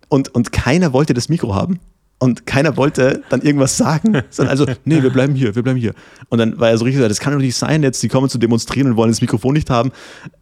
Und, 0.07 0.35
und 0.35 0.51
keiner 0.51 0.93
wollte 0.93 1.15
das 1.15 1.27
Mikro 1.27 1.55
haben. 1.55 1.79
Und 2.19 2.45
keiner 2.45 2.77
wollte 2.77 3.23
dann 3.29 3.41
irgendwas 3.41 3.75
sagen. 3.75 4.21
Sondern 4.29 4.51
also, 4.51 4.67
nee, 4.85 5.01
wir 5.01 5.09
bleiben 5.09 5.33
hier, 5.33 5.55
wir 5.55 5.63
bleiben 5.63 5.79
hier. 5.79 5.95
Und 6.29 6.37
dann 6.37 6.59
war 6.59 6.69
er 6.69 6.77
so 6.77 6.85
richtig, 6.85 7.01
das 7.07 7.19
kann 7.19 7.33
doch 7.33 7.39
nicht 7.39 7.55
sein 7.55 7.81
jetzt, 7.81 8.03
die 8.03 8.07
kommen 8.07 8.29
zu 8.29 8.37
demonstrieren 8.37 8.91
und 8.91 8.97
wollen 8.97 9.09
das 9.09 9.21
Mikrofon 9.21 9.55
nicht 9.55 9.71
haben. 9.71 9.91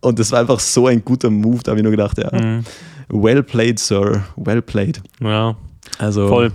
Und 0.02 0.20
das 0.20 0.34
war 0.34 0.42
einfach 0.42 0.60
so 0.60 0.88
ein 0.88 1.06
guter 1.06 1.30
Move, 1.30 1.62
da 1.64 1.72
habe 1.72 1.80
ich 1.80 1.84
nur 1.84 1.92
gedacht, 1.92 2.18
ja, 2.18 2.30
mhm. 2.38 2.66
well 3.08 3.42
played, 3.42 3.80
Sir, 3.80 4.26
well 4.36 4.62
played. 4.62 5.02
Ja, 5.22 5.56
also 5.98 6.28
voll. 6.28 6.52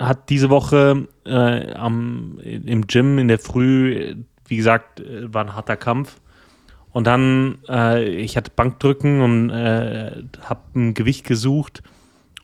Hatte 0.00 0.22
diese 0.28 0.50
Woche 0.50 1.08
äh, 1.24 1.72
am, 1.74 2.38
im 2.42 2.86
Gym 2.86 3.18
in 3.18 3.28
der 3.28 3.38
Früh, 3.38 4.16
wie 4.46 4.56
gesagt, 4.56 5.00
äh, 5.00 5.32
war 5.32 5.44
ein 5.44 5.54
harter 5.54 5.76
Kampf. 5.76 6.20
Und 6.92 7.06
dann, 7.06 7.58
äh, 7.68 8.04
ich 8.08 8.36
hatte 8.36 8.50
Bankdrücken 8.50 9.20
und 9.20 9.50
äh, 9.50 10.24
habe 10.42 10.60
ein 10.74 10.94
Gewicht 10.94 11.24
gesucht 11.24 11.82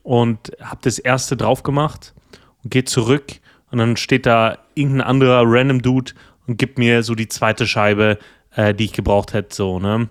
und 0.02 0.52
habe 0.61 0.78
das 0.82 1.00
erste 1.00 1.36
drauf 1.36 1.64
gemacht 1.64 2.14
und 2.62 2.70
gehe 2.70 2.84
zurück 2.84 3.24
und 3.70 3.78
dann 3.78 3.96
steht 3.96 4.26
da 4.26 4.59
irgendein 4.74 5.07
anderer 5.07 5.42
random 5.44 5.82
Dude 5.82 6.12
und 6.46 6.59
gibt 6.59 6.78
mir 6.78 7.02
so 7.02 7.16
die 7.16 7.28
zweite 7.28 7.66
Scheibe, 7.66 8.18
äh, 8.54 8.72
die 8.72 8.84
ich 8.84 8.92
gebraucht 8.92 9.32
hätte, 9.32 9.54
so, 9.54 9.80
ne? 9.80 10.09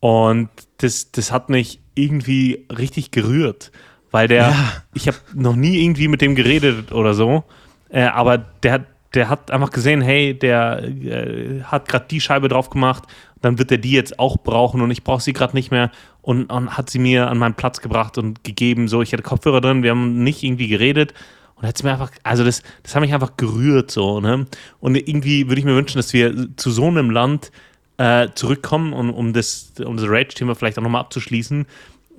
Und 0.00 0.50
das, 0.76 1.10
das 1.10 1.32
hat 1.32 1.48
mich 1.48 1.80
irgendwie 1.94 2.66
richtig 2.70 3.10
gerührt, 3.10 3.72
weil 4.10 4.28
der, 4.28 4.50
ja. 4.50 4.72
ich 4.94 5.08
habe 5.08 5.18
noch 5.34 5.56
nie 5.56 5.82
irgendwie 5.82 6.08
mit 6.08 6.20
dem 6.20 6.34
geredet 6.34 6.92
oder 6.92 7.14
so, 7.14 7.44
äh, 7.90 8.02
aber 8.02 8.38
der, 8.38 8.84
der 9.14 9.28
hat 9.28 9.50
einfach 9.50 9.70
gesehen, 9.70 10.00
hey, 10.00 10.38
der 10.38 10.82
äh, 10.82 11.62
hat 11.62 11.88
gerade 11.88 12.06
die 12.08 12.20
Scheibe 12.20 12.48
drauf 12.48 12.70
gemacht 12.70 13.04
dann 13.40 13.58
wird 13.58 13.70
er 13.70 13.78
die 13.78 13.92
jetzt 13.92 14.18
auch 14.18 14.38
brauchen 14.38 14.80
und 14.80 14.90
ich 14.90 15.04
brauche 15.04 15.22
sie 15.22 15.32
gerade 15.32 15.56
nicht 15.56 15.70
mehr 15.70 15.90
und, 16.22 16.46
und, 16.46 16.76
hat 16.76 16.90
sie 16.90 16.98
mir 16.98 17.28
an 17.28 17.38
meinen 17.38 17.54
Platz 17.54 17.80
gebracht 17.80 18.18
und 18.18 18.44
gegeben. 18.44 18.88
So, 18.88 19.02
ich 19.02 19.12
hatte 19.12 19.22
Kopfhörer 19.22 19.60
drin, 19.60 19.82
wir 19.82 19.90
haben 19.90 20.22
nicht 20.22 20.42
irgendwie 20.42 20.68
geredet 20.68 21.14
und 21.56 21.66
hat 21.66 21.76
es 21.76 21.82
mir 21.82 21.92
einfach, 21.92 22.10
also 22.22 22.44
das, 22.44 22.62
das 22.82 22.94
hat 22.94 23.02
mich 23.02 23.14
einfach 23.14 23.36
gerührt 23.36 23.90
so, 23.90 24.20
ne? 24.20 24.46
Und 24.80 24.96
irgendwie 24.96 25.48
würde 25.48 25.60
ich 25.60 25.64
mir 25.64 25.74
wünschen, 25.74 25.98
dass 25.98 26.12
wir 26.12 26.56
zu 26.56 26.70
so 26.70 26.86
einem 26.86 27.10
Land 27.10 27.50
äh, 27.96 28.28
zurückkommen 28.34 28.92
und 28.92 29.10
um 29.10 29.32
das, 29.32 29.72
um 29.84 29.96
das 29.96 30.06
Rage-Thema 30.08 30.54
vielleicht 30.54 30.78
auch 30.78 30.82
nochmal 30.82 31.00
abzuschließen. 31.00 31.66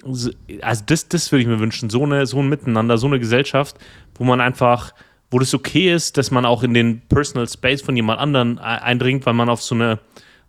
Also 0.04 0.32
das, 0.86 1.08
das 1.08 1.32
würde 1.32 1.42
ich 1.42 1.48
mir 1.48 1.60
wünschen, 1.60 1.90
so, 1.90 2.04
eine, 2.04 2.26
so 2.26 2.40
ein 2.40 2.50
Miteinander, 2.50 2.98
so 2.98 3.08
eine 3.08 3.20
Gesellschaft, 3.20 3.78
wo 4.16 4.24
man 4.24 4.42
einfach, 4.42 4.94
wo 5.32 5.40
das 5.40 5.54
okay 5.54 5.94
ist, 5.94 6.18
dass 6.18 6.32
man 6.32 6.46
auch 6.46 6.64
in 6.64 6.74
den 6.74 7.02
Personal 7.08 7.48
Space 7.48 7.82
von 7.82 7.96
jemand 7.96 8.20
anderen 8.20 8.60
eindringt, 8.60 9.26
weil 9.26 9.34
man 9.34 9.50
auf 9.50 9.62
so 9.62 9.76
eine 9.76 10.00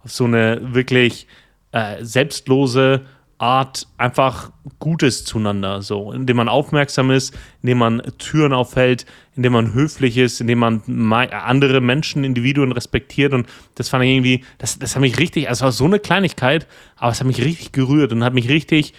auf 0.04 0.12
so 0.12 0.24
eine 0.24 0.74
wirklich 0.74 1.26
äh, 1.72 2.02
selbstlose 2.04 3.02
Art 3.38 3.86
einfach 3.96 4.52
Gutes 4.80 5.24
zueinander, 5.24 5.80
so, 5.80 6.12
indem 6.12 6.36
man 6.36 6.48
aufmerksam 6.50 7.10
ist, 7.10 7.34
indem 7.62 7.78
man 7.78 8.02
Türen 8.18 8.52
aufhält, 8.52 9.06
indem 9.34 9.54
man 9.54 9.72
höflich 9.72 10.18
ist, 10.18 10.42
indem 10.42 10.58
man 10.58 10.82
andere 11.06 11.80
Menschen, 11.80 12.22
Individuen 12.22 12.72
respektiert. 12.72 13.32
Und 13.32 13.46
das 13.76 13.88
fand 13.88 14.04
ich 14.04 14.10
irgendwie, 14.10 14.44
das, 14.58 14.78
das 14.78 14.94
hat 14.94 15.00
mich 15.00 15.18
richtig, 15.18 15.48
also 15.48 15.64
war 15.64 15.72
so 15.72 15.86
eine 15.86 15.98
Kleinigkeit, 15.98 16.66
aber 16.96 17.12
es 17.12 17.20
hat 17.20 17.26
mich 17.26 17.42
richtig 17.42 17.72
gerührt 17.72 18.12
und 18.12 18.24
hat 18.24 18.34
mich 18.34 18.50
richtig 18.50 18.92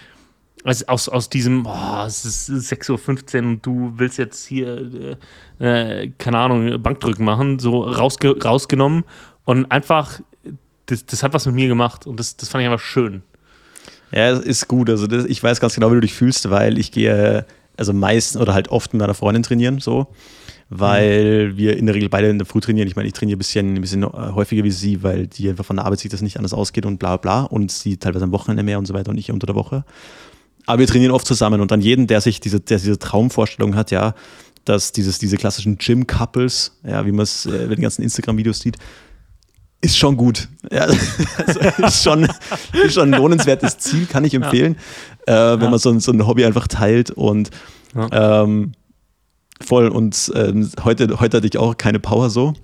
also 0.64 0.86
aus, 0.86 1.08
aus 1.08 1.28
diesem, 1.28 1.66
oh, 1.66 2.04
es 2.06 2.24
ist 2.24 2.50
6.15 2.50 3.42
Uhr 3.42 3.48
und 3.48 3.66
du 3.66 3.92
willst 3.96 4.18
jetzt 4.18 4.46
hier, 4.46 5.18
äh, 5.60 6.02
äh, 6.04 6.12
keine 6.18 6.38
Ahnung, 6.38 6.80
Bankdrücken 6.82 7.24
machen, 7.24 7.58
so 7.58 7.82
rausge 7.82 8.40
rausgenommen 8.40 9.04
und 9.44 9.70
einfach, 9.70 10.20
das, 10.86 11.04
das 11.06 11.22
hat 11.22 11.34
was 11.34 11.46
mit 11.46 11.54
mir 11.54 11.68
gemacht 11.68 12.06
und 12.06 12.18
das, 12.18 12.36
das 12.36 12.48
fand 12.48 12.62
ich 12.62 12.70
einfach 12.70 12.84
schön. 12.84 13.22
Ja, 14.12 14.30
ist 14.32 14.68
gut. 14.68 14.90
Also 14.90 15.06
das, 15.06 15.24
ich 15.24 15.42
weiß 15.42 15.58
ganz 15.60 15.74
genau, 15.74 15.90
wie 15.90 15.94
du 15.94 16.00
dich 16.02 16.14
fühlst, 16.14 16.50
weil 16.50 16.78
ich 16.78 16.92
gehe 16.92 17.46
also 17.76 17.92
meistens 17.92 18.40
oder 18.40 18.54
halt 18.54 18.68
oft 18.68 18.92
mit 18.92 19.00
meiner 19.00 19.14
Freundin 19.14 19.42
trainieren, 19.42 19.80
so, 19.80 20.08
weil 20.68 21.48
mhm. 21.48 21.56
wir 21.56 21.76
in 21.76 21.86
der 21.86 21.94
Regel 21.94 22.08
beide 22.08 22.28
in 22.28 22.38
der 22.38 22.46
Früh 22.46 22.60
trainieren. 22.60 22.86
Ich 22.86 22.96
meine, 22.96 23.08
ich 23.08 23.14
trainiere 23.14 23.36
ein 23.36 23.38
bisschen, 23.38 23.74
ein 23.74 23.80
bisschen 23.80 24.04
häufiger 24.04 24.62
wie 24.64 24.70
sie, 24.70 25.02
weil 25.02 25.26
die 25.26 25.48
einfach 25.48 25.64
von 25.64 25.76
der 25.76 25.86
Arbeit 25.86 26.00
sich 26.00 26.10
das 26.10 26.22
nicht 26.22 26.36
anders 26.36 26.52
ausgeht 26.52 26.86
und 26.86 26.98
bla 26.98 27.16
bla 27.16 27.42
und 27.44 27.72
sie 27.72 27.96
teilweise 27.96 28.24
am 28.24 28.32
Wochenende 28.32 28.62
mehr 28.62 28.78
und 28.78 28.86
so 28.86 28.94
weiter 28.94 29.10
und 29.10 29.18
ich 29.18 29.30
unter 29.30 29.46
der 29.46 29.56
Woche. 29.56 29.84
Aber 30.66 30.78
wir 30.78 30.86
trainieren 30.86 31.12
oft 31.12 31.26
zusammen 31.26 31.60
und 31.60 31.70
dann 31.70 31.80
jeden, 31.80 32.06
der 32.06 32.20
sich 32.20 32.40
diese, 32.40 32.60
der 32.60 32.78
diese 32.78 32.98
Traumvorstellung 32.98 33.74
hat, 33.74 33.90
ja, 33.90 34.14
dass 34.64 34.92
dieses, 34.92 35.18
diese 35.18 35.36
klassischen 35.36 35.78
Gym-Couples, 35.78 36.78
ja, 36.84 37.04
wie 37.04 37.12
man 37.12 37.24
es 37.24 37.46
äh, 37.46 37.64
in 37.64 37.70
den 37.70 37.80
ganzen 37.80 38.02
Instagram-Videos 38.02 38.60
sieht, 38.60 38.76
ist 39.80 39.98
schon 39.98 40.16
gut. 40.16 40.48
Ja, 40.70 40.82
also 41.46 41.60
ist, 41.60 42.02
schon, 42.04 42.28
ist 42.84 42.94
schon 42.94 43.12
ein 43.12 43.20
lohnenswertes 43.20 43.78
Ziel, 43.78 44.06
kann 44.06 44.24
ich 44.24 44.34
empfehlen, 44.34 44.76
ja. 45.26 45.54
äh, 45.54 45.56
wenn 45.56 45.64
ja. 45.64 45.70
man 45.70 45.78
so, 45.78 45.98
so, 45.98 46.12
ein 46.12 46.26
Hobby 46.26 46.44
einfach 46.44 46.68
teilt 46.68 47.10
und 47.10 47.50
ähm, 48.12 48.72
voll. 49.60 49.88
Und 49.88 50.32
ähm, 50.34 50.70
heute, 50.84 51.20
heute 51.20 51.38
hatte 51.38 51.46
ich 51.46 51.58
auch 51.58 51.76
keine 51.76 51.98
Power 51.98 52.30
so. 52.30 52.54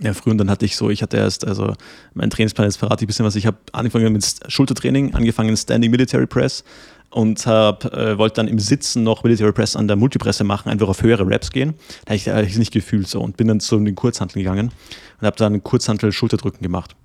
Ja, 0.00 0.14
früher 0.14 0.32
und 0.32 0.38
dann 0.38 0.50
hatte 0.50 0.64
ich 0.64 0.76
so, 0.76 0.90
ich 0.90 1.00
hatte 1.00 1.16
erst, 1.16 1.46
also 1.46 1.74
mein 2.14 2.28
Trainingsplan, 2.28 2.66
jetzt 2.66 2.76
verrate 2.76 3.04
ich 3.04 3.06
ein 3.06 3.06
bisschen 3.06 3.24
was. 3.24 3.36
Ich 3.36 3.46
habe 3.46 3.58
angefangen 3.72 4.12
mit 4.12 4.24
Schultertraining, 4.48 5.14
angefangen 5.14 5.56
Standing 5.56 5.92
Military 5.92 6.26
Press, 6.26 6.64
und 7.12 7.46
hab, 7.46 7.84
äh, 7.92 8.16
wollte 8.18 8.36
dann 8.36 8.48
im 8.48 8.58
Sitzen 8.58 9.02
noch 9.02 9.22
Military 9.22 9.52
Press 9.52 9.76
an 9.76 9.86
der 9.86 9.96
Multipresse 9.96 10.44
machen, 10.44 10.70
einfach 10.70 10.88
auf 10.88 11.02
höhere 11.02 11.30
Raps 11.30 11.50
gehen. 11.50 11.74
Da 12.04 12.14
habe 12.14 12.44
ich 12.44 12.52
es 12.52 12.58
nicht 12.58 12.72
gefühlt 12.72 13.06
so 13.06 13.20
und 13.20 13.36
bin 13.36 13.48
dann 13.48 13.60
zu 13.60 13.78
den 13.78 13.94
Kurzhanteln 13.94 14.42
gegangen 14.42 14.72
und 15.20 15.26
habe 15.26 15.36
dann 15.36 15.62
Kurzhantel-Schulterdrücken 15.62 16.62
gemacht. 16.62 16.96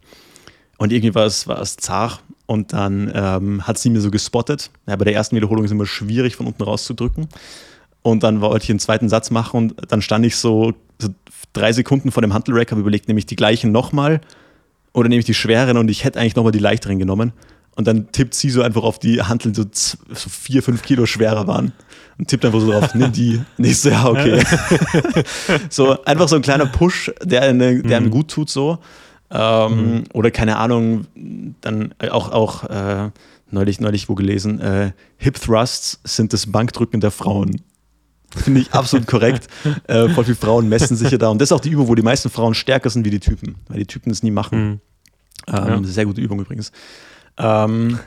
Und 0.77 0.91
irgendwie 0.91 1.13
war 1.13 1.25
es, 1.25 1.47
war 1.47 1.59
es 1.59 1.75
zart 1.77 2.21
und 2.45 2.71
dann 2.71 3.11
ähm, 3.13 3.67
hat 3.67 3.77
sie 3.77 3.89
mir 3.89 3.99
so 3.99 4.11
gespottet. 4.11 4.71
Ja, 4.87 4.95
bei 4.95 5.05
der 5.05 5.13
ersten 5.13 5.35
Wiederholung 5.35 5.65
ist 5.65 5.71
es 5.71 5.73
immer 5.73 5.85
schwierig, 5.85 6.35
von 6.35 6.47
unten 6.47 6.63
rauszudrücken. 6.63 7.27
Und 8.01 8.23
dann 8.23 8.39
wollte 8.39 8.63
ich 8.63 8.69
einen 8.69 8.79
zweiten 8.79 9.09
Satz 9.09 9.31
machen 9.31 9.57
und 9.57 9.91
dann 9.91 10.01
stand 10.01 10.25
ich 10.25 10.37
so, 10.37 10.73
so 10.99 11.09
drei 11.51 11.73
Sekunden 11.73 12.11
vor 12.11 12.21
dem 12.21 12.33
Hantelrack, 12.33 12.71
habe 12.71 12.79
überlegt, 12.79 13.09
nehme 13.09 13.19
ich 13.19 13.25
die 13.25 13.35
gleichen 13.35 13.71
nochmal 13.71 14.21
oder 14.93 15.09
nehme 15.09 15.19
ich 15.19 15.25
die 15.25 15.33
schweren 15.33 15.77
und 15.77 15.89
ich 15.89 16.05
hätte 16.05 16.19
eigentlich 16.19 16.35
nochmal 16.35 16.53
die 16.53 16.59
leichteren 16.59 16.99
genommen. 16.99 17.33
Und 17.77 17.87
dann 17.87 18.11
tippt 18.11 18.33
sie 18.33 18.49
so 18.49 18.63
einfach 18.63 18.81
auf 18.81 18.97
die 18.97 19.21
Handeln, 19.21 19.53
so, 19.53 19.63
so 19.71 20.29
vier, 20.29 20.63
fünf 20.63 20.81
Kilo 20.81 21.05
schwerer 21.05 21.45
waren. 21.45 21.73
Und 22.17 22.27
tippt 22.27 22.43
einfach 22.43 22.59
so 22.59 22.71
drauf, 22.71 22.95
nimm 22.95 23.11
die. 23.11 23.39
Nächste, 23.57 23.91
ja, 23.91 24.07
okay. 24.07 24.41
so 25.69 26.03
einfach 26.03 26.27
so 26.27 26.37
ein 26.37 26.41
kleiner 26.41 26.65
Push, 26.65 27.11
der, 27.23 27.43
eine, 27.43 27.83
der 27.83 27.97
einem 27.97 28.07
mhm. 28.07 28.11
gut 28.11 28.31
tut, 28.31 28.49
so. 28.49 28.79
Ähm, 29.29 29.93
mhm. 29.93 30.03
Oder 30.13 30.31
keine 30.31 30.57
Ahnung, 30.57 31.05
dann 31.61 31.93
auch, 32.09 32.31
auch 32.31 32.63
äh, 32.63 33.11
neulich, 33.51 33.79
neulich 33.79 34.09
wo 34.09 34.15
gelesen, 34.15 34.59
äh, 34.59 34.93
Hip 35.17 35.39
Thrusts 35.39 35.99
sind 36.03 36.33
das 36.33 36.51
Bankdrücken 36.51 36.99
der 36.99 37.11
Frauen. 37.11 37.61
Finde 38.35 38.61
ich 38.61 38.73
absolut 38.73 39.05
korrekt. 39.07 39.49
Äh, 39.85 40.09
voll 40.09 40.23
viele 40.23 40.35
Frauen 40.35 40.67
messen 40.67 40.97
sich 40.97 41.11
ja 41.11 41.19
da. 41.19 41.29
Und 41.29 41.39
das 41.39 41.49
ist 41.49 41.53
auch 41.53 41.61
die 41.61 41.69
Übung, 41.69 41.87
wo 41.87 41.93
die 41.93 42.01
meisten 42.01 42.31
Frauen 42.31 42.55
stärker 42.55 42.89
sind 42.89 43.05
wie 43.05 43.11
die 43.11 43.19
Typen, 43.19 43.55
weil 43.67 43.77
die 43.77 43.85
Typen 43.85 44.09
das 44.09 44.23
nie 44.23 44.31
machen. 44.31 44.59
Mhm. 44.65 44.79
Ähm, 45.47 45.67
ja. 45.67 45.83
Sehr 45.83 46.05
gute 46.05 46.21
Übung 46.21 46.39
übrigens. 46.39 46.71
Ähm, 47.37 47.99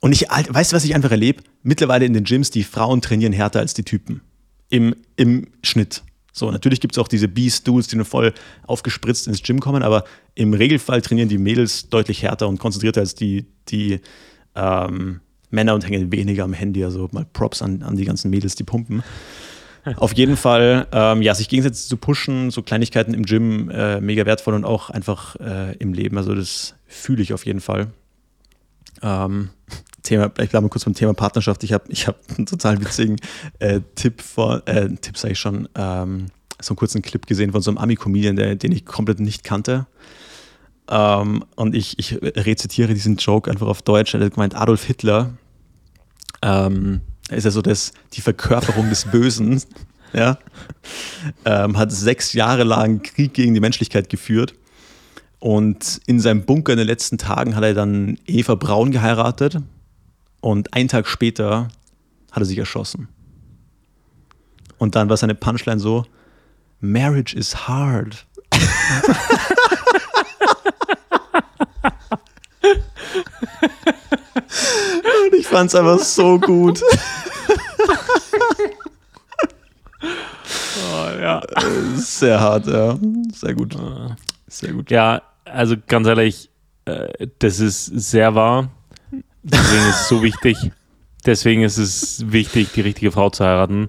und 0.00 0.12
ich, 0.12 0.26
weißt 0.28 0.72
du, 0.72 0.76
was 0.76 0.84
ich 0.84 0.94
einfach 0.94 1.10
erlebe? 1.10 1.42
Mittlerweile 1.62 2.04
in 2.04 2.12
den 2.12 2.24
Gyms, 2.24 2.50
die 2.50 2.62
Frauen 2.62 3.00
trainieren 3.00 3.32
härter 3.32 3.60
als 3.60 3.74
die 3.74 3.82
Typen. 3.82 4.20
Im, 4.70 4.94
im 5.16 5.48
Schnitt. 5.62 6.02
So, 6.32 6.50
natürlich 6.50 6.80
gibt 6.80 6.94
es 6.94 6.98
auch 6.98 7.08
diese 7.08 7.26
Beast-Dudes, 7.26 7.88
die 7.88 7.96
nur 7.96 8.04
voll 8.04 8.32
aufgespritzt 8.66 9.26
ins 9.26 9.42
Gym 9.42 9.58
kommen, 9.58 9.82
aber 9.82 10.04
im 10.34 10.54
Regelfall 10.54 11.02
trainieren 11.02 11.28
die 11.28 11.38
Mädels 11.38 11.88
deutlich 11.88 12.22
härter 12.22 12.46
und 12.48 12.58
konzentrierter 12.58 13.00
als 13.00 13.16
die, 13.16 13.46
die 13.68 14.00
ähm, 14.54 15.20
Männer 15.50 15.74
und 15.74 15.86
hängen 15.88 16.12
weniger 16.12 16.44
am 16.44 16.52
Handy. 16.52 16.84
Also 16.84 17.08
mal 17.10 17.26
Props 17.32 17.60
an, 17.60 17.82
an 17.82 17.96
die 17.96 18.04
ganzen 18.04 18.30
Mädels, 18.30 18.54
die 18.54 18.64
pumpen. 18.64 19.02
Auf 19.96 20.12
jeden 20.14 20.36
Fall, 20.36 20.86
ähm, 20.92 21.22
ja, 21.22 21.34
sich 21.34 21.48
gegenseitig 21.48 21.80
zu 21.80 21.96
pushen, 21.96 22.50
so 22.50 22.62
Kleinigkeiten 22.62 23.14
im 23.14 23.24
Gym, 23.24 23.70
äh, 23.70 24.00
mega 24.00 24.26
wertvoll 24.26 24.54
und 24.54 24.64
auch 24.64 24.90
einfach 24.90 25.36
äh, 25.36 25.76
im 25.78 25.92
Leben. 25.92 26.18
Also 26.18 26.34
das 26.34 26.74
fühle 26.86 27.22
ich 27.22 27.32
auf 27.32 27.46
jeden 27.46 27.60
Fall. 27.60 27.88
Ähm, 29.02 29.50
Thema, 30.02 30.26
ich 30.26 30.50
bleibe 30.50 30.62
mal 30.62 30.68
kurz 30.68 30.84
beim 30.84 30.94
Thema 30.94 31.14
Partnerschaft. 31.14 31.64
Ich 31.64 31.72
habe 31.72 31.84
ich 31.88 32.06
hab 32.06 32.16
einen 32.36 32.46
total 32.46 32.80
witzigen 32.80 33.16
äh, 33.58 33.80
Tipp 33.94 34.22
vor, 34.22 34.62
äh, 34.66 34.88
Tipp 34.88 35.18
sage 35.18 35.32
ich 35.32 35.38
schon, 35.38 35.68
ähm, 35.74 36.26
so 36.60 36.72
einen 36.72 36.76
kurzen 36.76 37.02
Clip 37.02 37.24
gesehen 37.26 37.52
von 37.52 37.60
so 37.60 37.70
einem 37.70 37.78
Ami-Comedian, 37.78 38.58
den 38.58 38.72
ich 38.72 38.84
komplett 38.84 39.20
nicht 39.20 39.44
kannte. 39.44 39.86
Ähm, 40.90 41.44
und 41.56 41.74
ich, 41.74 41.98
ich 41.98 42.20
rezitiere 42.22 42.94
diesen 42.94 43.16
Joke 43.16 43.50
einfach 43.50 43.66
auf 43.66 43.82
Deutsch. 43.82 44.14
Er 44.14 44.20
hat 44.20 44.34
gemeint, 44.34 44.56
Adolf 44.56 44.84
Hitler 44.84 45.34
ähm, 46.42 47.02
ist 47.30 47.44
ja 47.44 47.50
so 47.50 47.62
das, 47.62 47.92
die 48.14 48.22
Verkörperung 48.22 48.88
des 48.88 49.04
Bösen. 49.04 49.62
ja, 50.12 50.38
ähm, 51.44 51.76
hat 51.76 51.92
sechs 51.92 52.32
Jahre 52.32 52.64
lang 52.64 53.02
Krieg 53.02 53.34
gegen 53.34 53.54
die 53.54 53.60
Menschlichkeit 53.60 54.08
geführt 54.08 54.54
und 55.40 56.00
in 56.06 56.20
seinem 56.20 56.44
Bunker 56.44 56.72
in 56.72 56.78
den 56.78 56.86
letzten 56.86 57.18
Tagen 57.18 57.54
hat 57.54 57.62
er 57.62 57.74
dann 57.74 58.18
Eva 58.26 58.54
Braun 58.54 58.90
geheiratet. 58.90 59.58
Und 60.40 60.74
einen 60.74 60.88
Tag 60.88 61.06
später 61.06 61.68
hat 62.30 62.42
er 62.42 62.46
sich 62.46 62.58
erschossen. 62.58 63.08
Und 64.78 64.94
dann 64.94 65.08
war 65.08 65.16
seine 65.16 65.34
Punchline 65.34 65.80
so: 65.80 66.06
Marriage 66.80 67.36
is 67.36 67.68
hard. 67.68 68.26
Und 75.24 75.34
ich 75.38 75.46
fand 75.46 75.68
es 75.68 75.74
einfach 75.74 75.98
so 75.98 76.38
gut. 76.38 76.80
Oh, 80.00 81.10
ja. 81.20 81.42
Sehr 81.96 82.40
hart, 82.40 82.66
ja. 82.66 82.98
Sehr 83.34 83.54
gut. 83.54 83.76
Sehr 84.46 84.72
gut. 84.72 84.90
Ja, 84.90 85.22
also 85.52 85.76
ganz 85.86 86.06
ehrlich, 86.06 86.50
äh, 86.84 87.26
das 87.38 87.60
ist 87.60 87.86
sehr 87.86 88.34
wahr. 88.34 88.70
Deswegen 89.42 89.88
ist 89.88 90.00
es 90.00 90.08
so 90.08 90.22
wichtig. 90.22 90.56
Deswegen 91.26 91.62
ist 91.62 91.78
es 91.78 92.30
wichtig, 92.30 92.72
die 92.74 92.80
richtige 92.80 93.12
Frau 93.12 93.30
zu 93.30 93.44
heiraten. 93.44 93.88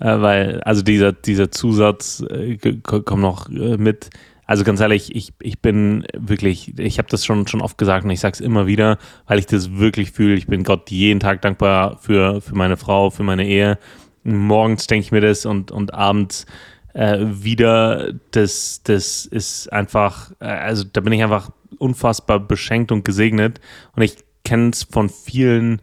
Äh, 0.00 0.20
weil, 0.20 0.60
also 0.62 0.82
dieser, 0.82 1.12
dieser 1.12 1.50
Zusatz 1.50 2.22
äh, 2.30 2.56
kommt 2.56 3.22
noch 3.22 3.48
mit. 3.48 4.10
Also 4.46 4.64
ganz 4.64 4.80
ehrlich, 4.80 5.14
ich, 5.14 5.34
ich 5.42 5.60
bin 5.60 6.06
wirklich, 6.16 6.78
ich 6.78 6.98
habe 6.98 7.08
das 7.10 7.26
schon, 7.26 7.46
schon 7.46 7.60
oft 7.60 7.76
gesagt 7.76 8.06
und 8.06 8.10
ich 8.10 8.20
sage 8.20 8.32
es 8.32 8.40
immer 8.40 8.66
wieder, 8.66 8.96
weil 9.26 9.38
ich 9.38 9.44
das 9.44 9.76
wirklich 9.76 10.12
fühle. 10.12 10.36
Ich 10.36 10.46
bin 10.46 10.64
Gott 10.64 10.90
jeden 10.90 11.20
Tag 11.20 11.42
dankbar 11.42 11.98
für, 12.00 12.40
für 12.40 12.54
meine 12.54 12.78
Frau, 12.78 13.10
für 13.10 13.24
meine 13.24 13.46
Ehe. 13.46 13.78
Morgens 14.24 14.86
denke 14.86 15.04
ich 15.04 15.12
mir 15.12 15.20
das 15.20 15.44
und, 15.44 15.70
und 15.70 15.92
abends 15.92 16.46
äh, 16.94 17.18
wieder, 17.20 18.12
das, 18.30 18.82
das 18.82 19.26
ist 19.26 19.72
einfach, 19.72 20.32
äh, 20.40 20.46
also 20.46 20.84
da 20.84 21.00
bin 21.00 21.12
ich 21.12 21.22
einfach 21.22 21.50
unfassbar 21.78 22.40
beschenkt 22.40 22.92
und 22.92 23.04
gesegnet. 23.04 23.60
Und 23.94 24.02
ich 24.02 24.16
kenne 24.44 24.70
es 24.70 24.84
von 24.84 25.08
vielen 25.08 25.82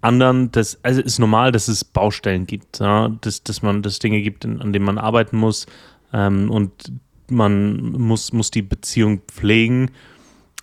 anderen, 0.00 0.52
das, 0.52 0.78
also 0.82 1.00
ist 1.00 1.18
normal, 1.18 1.52
dass 1.52 1.68
es 1.68 1.84
Baustellen 1.84 2.46
gibt, 2.46 2.80
ja? 2.80 3.08
dass, 3.20 3.42
dass 3.42 3.62
man 3.62 3.82
das 3.82 3.98
Dinge 3.98 4.20
gibt, 4.22 4.44
an 4.44 4.72
denen 4.72 4.84
man 4.84 4.98
arbeiten 4.98 5.36
muss 5.36 5.66
ähm, 6.12 6.50
und 6.50 6.92
man 7.30 7.92
muss, 7.92 8.32
muss 8.32 8.50
die 8.50 8.62
Beziehung 8.62 9.22
pflegen. 9.26 9.90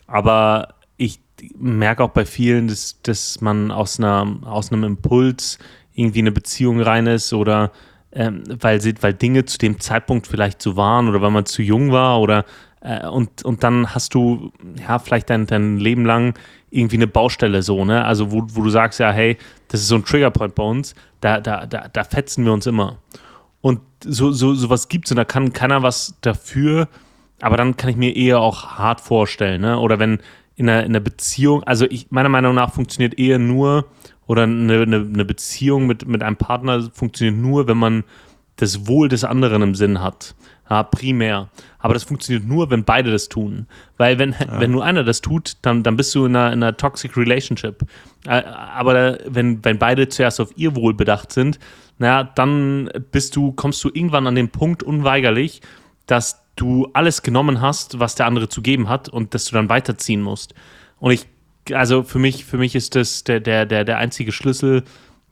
Aber 0.05 0.75
ich 0.97 1.19
merke 1.57 2.03
auch 2.03 2.11
bei 2.11 2.25
vielen, 2.25 2.67
dass, 2.67 3.01
dass 3.01 3.41
man 3.41 3.71
aus, 3.71 3.99
einer, 3.99 4.37
aus 4.43 4.71
einem 4.71 4.83
Impuls 4.83 5.57
irgendwie 5.93 6.19
in 6.19 6.25
eine 6.27 6.33
Beziehung 6.33 6.79
rein 6.79 7.07
ist 7.07 7.33
oder 7.33 7.71
ähm, 8.13 8.43
weil, 8.59 8.81
sie, 8.81 8.93
weil 9.01 9.13
Dinge 9.13 9.45
zu 9.45 9.57
dem 9.57 9.79
Zeitpunkt 9.79 10.27
vielleicht 10.27 10.61
so 10.61 10.75
waren 10.75 11.07
oder 11.07 11.21
weil 11.21 11.31
man 11.31 11.45
zu 11.45 11.61
jung 11.61 11.91
war 11.91 12.19
oder 12.19 12.45
äh, 12.81 13.07
und, 13.07 13.43
und 13.43 13.63
dann 13.63 13.93
hast 13.93 14.13
du 14.13 14.51
ja 14.87 14.99
vielleicht 14.99 15.29
dein, 15.29 15.45
dein 15.47 15.77
Leben 15.77 16.05
lang 16.05 16.33
irgendwie 16.69 16.97
eine 16.97 17.07
Baustelle 17.07 17.61
so, 17.63 17.85
ne? 17.85 18.03
Also 18.03 18.31
wo, 18.31 18.43
wo 18.53 18.63
du 18.63 18.69
sagst, 18.69 18.99
ja, 18.99 19.11
hey, 19.11 19.37
das 19.67 19.81
ist 19.81 19.87
so 19.87 19.95
ein 19.95 20.05
Triggerpoint 20.05 20.55
bei 20.55 20.63
uns, 20.63 20.95
da, 21.21 21.39
da, 21.39 21.65
da, 21.65 21.87
da 21.87 22.03
fetzen 22.03 22.45
wir 22.45 22.53
uns 22.53 22.65
immer. 22.65 22.97
Und 23.61 23.81
so, 24.03 24.31
so, 24.31 24.55
sowas 24.55 24.87
gibt 24.87 25.05
es 25.05 25.11
und 25.11 25.17
da 25.17 25.25
kann 25.25 25.53
keiner 25.53 25.83
was 25.83 26.15
dafür, 26.21 26.87
aber 27.41 27.57
dann 27.57 27.77
kann 27.77 27.89
ich 27.89 27.97
mir 27.97 28.15
eher 28.15 28.39
auch 28.39 28.77
hart 28.77 29.01
vorstellen, 29.01 29.61
ne? 29.61 29.79
Oder 29.79 29.99
wenn 29.99 30.19
in 30.55 30.69
einer, 30.69 30.83
in 30.83 30.91
einer 30.91 30.99
Beziehung, 30.99 31.63
also 31.63 31.85
ich, 31.89 32.11
meiner 32.11 32.29
Meinung 32.29 32.55
nach 32.55 32.73
funktioniert 32.73 33.15
Ehe 33.15 33.39
nur 33.39 33.85
oder 34.31 34.43
eine, 34.43 34.83
eine, 34.83 34.95
eine 34.95 35.25
Beziehung 35.25 35.87
mit, 35.87 36.07
mit 36.07 36.23
einem 36.23 36.37
Partner 36.37 36.89
funktioniert 36.93 37.35
nur, 37.35 37.67
wenn 37.67 37.75
man 37.75 38.05
das 38.55 38.87
Wohl 38.87 39.09
des 39.09 39.25
anderen 39.25 39.61
im 39.61 39.75
Sinn 39.75 39.99
hat. 39.99 40.35
Ja, 40.69 40.83
primär. 40.83 41.49
Aber 41.79 41.93
das 41.93 42.05
funktioniert 42.05 42.47
nur, 42.47 42.69
wenn 42.69 42.85
beide 42.85 43.11
das 43.11 43.27
tun. 43.27 43.67
Weil 43.97 44.19
wenn, 44.19 44.31
ja. 44.31 44.61
wenn 44.61 44.71
nur 44.71 44.85
einer 44.85 45.03
das 45.03 45.19
tut, 45.19 45.57
dann, 45.63 45.83
dann 45.83 45.97
bist 45.97 46.15
du 46.15 46.25
in 46.25 46.33
einer, 46.33 46.53
in 46.53 46.63
einer 46.63 46.77
toxic 46.77 47.17
relationship. 47.17 47.83
Aber 48.25 49.17
wenn, 49.25 49.65
wenn 49.65 49.77
beide 49.77 50.07
zuerst 50.07 50.39
auf 50.39 50.53
ihr 50.55 50.77
Wohl 50.77 50.93
bedacht 50.93 51.33
sind, 51.33 51.59
naja, 51.97 52.23
dann 52.23 52.89
bist 53.11 53.35
du, 53.35 53.51
kommst 53.51 53.83
du 53.83 53.89
irgendwann 53.93 54.27
an 54.27 54.35
den 54.35 54.47
Punkt 54.47 54.81
unweigerlich, 54.81 55.59
dass 56.05 56.41
du 56.55 56.87
alles 56.93 57.21
genommen 57.21 57.59
hast, 57.59 57.99
was 57.99 58.15
der 58.15 58.27
andere 58.27 58.47
zu 58.47 58.61
geben 58.61 58.87
hat 58.87 59.09
und 59.09 59.33
dass 59.33 59.43
du 59.43 59.55
dann 59.55 59.67
weiterziehen 59.67 60.21
musst. 60.21 60.53
Und 60.99 61.11
ich, 61.11 61.27
also 61.73 62.03
für 62.03 62.19
mich, 62.19 62.45
für 62.45 62.57
mich 62.57 62.75
ist 62.75 62.95
das 62.95 63.23
der, 63.23 63.39
der, 63.39 63.65
der, 63.65 63.83
der 63.83 63.97
einzige 63.97 64.31
Schlüssel, 64.31 64.83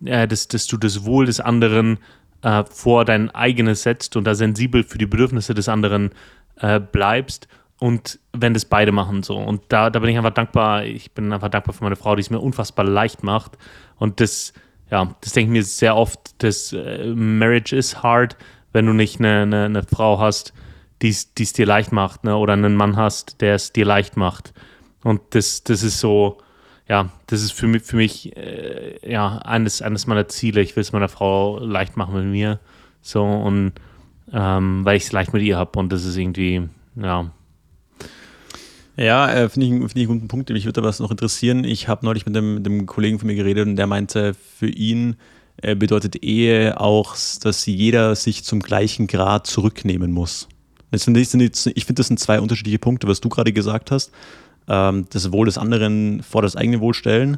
äh, 0.04 0.28
dass, 0.28 0.48
dass 0.48 0.68
du 0.68 0.78
das 0.78 1.06
Wohl 1.06 1.26
des 1.26 1.40
anderen 1.40 2.00
äh, 2.42 2.64
vor 2.64 3.06
dein 3.06 3.30
eigenes 3.32 3.84
setzt 3.84 4.16
und 4.16 4.26
da 4.26 4.36
sensibel 4.36 4.84
für 4.84 4.98
die 4.98 5.06
Bedürfnisse 5.06 5.54
des 5.54 5.70
anderen 5.70 6.12
äh, 6.58 6.80
bleibst 6.80 7.48
und 7.80 8.20
wenn 8.34 8.54
das 8.54 8.66
beide 8.66 8.92
machen 8.92 9.24
so. 9.24 9.38
Und 9.38 9.62
da, 9.70 9.90
da 9.90 10.00
bin 10.00 10.10
ich 10.10 10.18
einfach 10.18 10.34
dankbar. 10.34 10.84
Ich 10.84 11.14
bin 11.14 11.32
einfach 11.32 11.50
dankbar 11.50 11.74
für 11.74 11.84
meine 11.84 11.96
Frau, 11.96 12.16
die 12.16 12.22
es 12.22 12.30
mir 12.30 12.40
unfassbar 12.40 12.86
leicht 12.86 13.24
macht. 13.24 13.58
Und 13.96 14.20
das, 14.20 14.54
ja, 14.92 15.16
das 15.22 15.34
denke 15.34 15.50
ich 15.50 15.54
mir 15.54 15.64
sehr 15.64 15.96
oft, 15.96 16.44
dass 16.44 16.74
äh, 16.74 17.14
Marriage 17.16 17.76
is 17.76 18.04
hard, 18.04 18.36
wenn 18.74 18.86
du 18.86 18.94
nicht 18.94 19.20
eine, 19.20 19.44
eine, 19.44 19.66
eine 19.66 19.84
Frau 19.84 20.20
hast, 20.20 20.54
die 21.02 21.10
es 21.10 21.54
dir 21.54 21.66
leicht 21.66 21.94
macht, 21.94 22.26
ne? 22.26 22.36
oder 22.36 22.54
einen 22.54 22.76
Mann 22.76 22.98
hast, 22.98 23.40
der 23.40 23.56
es 23.56 23.72
dir 23.72 23.86
leicht 23.86 24.18
macht. 24.18 24.54
Und 25.04 25.22
das, 25.32 25.64
das 25.64 25.84
ist 25.84 26.00
so, 26.00 26.38
ja, 26.88 27.10
das 27.28 27.43
ist 27.43 27.54
für 27.54 27.68
mich, 27.68 27.84
für 27.84 27.95
mich 27.95 28.36
äh, 28.36 29.00
ja, 29.10 29.38
eines, 29.38 29.82
eines 29.82 30.08
meiner 30.08 30.28
Ziele. 30.28 30.62
Ich 30.62 30.76
will 30.76 30.82
es 30.82 30.91
meiner 30.91 31.10
Frau 31.10 31.60
leicht 31.60 31.97
machen 31.97 32.16
mit 32.16 32.26
mir. 32.26 32.60
So, 33.02 33.24
und 33.24 33.74
ähm, 34.34 34.84
weil 34.84 34.97
ich 34.97 35.04
es 35.04 35.12
leicht 35.12 35.34
mit 35.34 35.43
ihr 35.43 35.58
habe 35.58 35.80
und 35.80 35.91
das 35.91 36.04
ist 36.04 36.18
irgendwie, 36.18 36.68
ja. 36.95 37.32
Ja, 38.97 39.32
äh, 39.32 39.50
finde 39.50 39.68
ich, 39.68 39.72
find 39.72 39.95
ich 39.95 40.10
einen 40.10 40.20
guten 40.20 40.28
Punkt. 40.28 40.50
Mich 40.50 40.66
würde 40.66 40.84
was 40.84 41.00
noch 41.00 41.12
interessieren. 41.12 41.64
Ich 41.64 41.88
habe 41.88 42.06
neulich 42.06 42.26
mit 42.26 42.36
dem, 42.36 42.56
mit 42.56 42.66
dem 42.66 42.86
Kollegen 42.86 43.18
von 43.18 43.28
mir 43.28 43.36
geredet 43.36 43.66
und 43.66 43.78
der 43.78 43.88
meinte, 43.88 44.34
für 44.34 44.68
ihn 44.68 45.16
äh, 45.62 45.76
bedeutet 45.76 46.18
Ehe 46.24 46.80
auch, 46.82 47.16
dass 47.41 47.66
jeder 47.66 48.16
sich 48.16 48.43
zum 48.43 48.60
gleichen 48.60 49.08
Grad 49.08 49.47
zurücknehmen 49.47 50.12
muss. 50.12 50.50
Das 50.91 51.04
sind, 51.04 51.16
das 51.16 51.32
sind, 51.32 51.41
ich 51.41 51.86
finde, 51.86 52.00
das 52.00 52.08
sind 52.08 52.20
zwei 52.20 52.41
unterschiedliche 52.41 52.80
Punkte, 52.80 53.08
was 53.08 53.22
du 53.22 53.30
gerade 53.30 53.54
gesagt 53.54 53.91
hast 53.91 54.12
ähm, 54.70 55.06
das 55.10 55.32
Wohl 55.32 55.48
des 55.48 55.58
anderen 55.58 56.24
vor 56.24 56.42
das 56.42 56.56
eigene 56.56 56.80
Wohl 56.80 56.94
stellen 56.94 57.38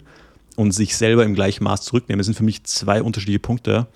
und 0.57 0.73
sich 0.73 0.95
selber 0.95 1.23
im 1.23 1.33
gleichen 1.33 1.63
Maß 1.63 1.81
zurücknehmen. 1.83 2.19
Das 2.19 2.27
sind 2.27 2.35
für 2.35 2.43
mich 2.43 2.63
zwei 2.65 3.01
unterschiedliche 3.01 3.39
Punkte. 3.39 3.87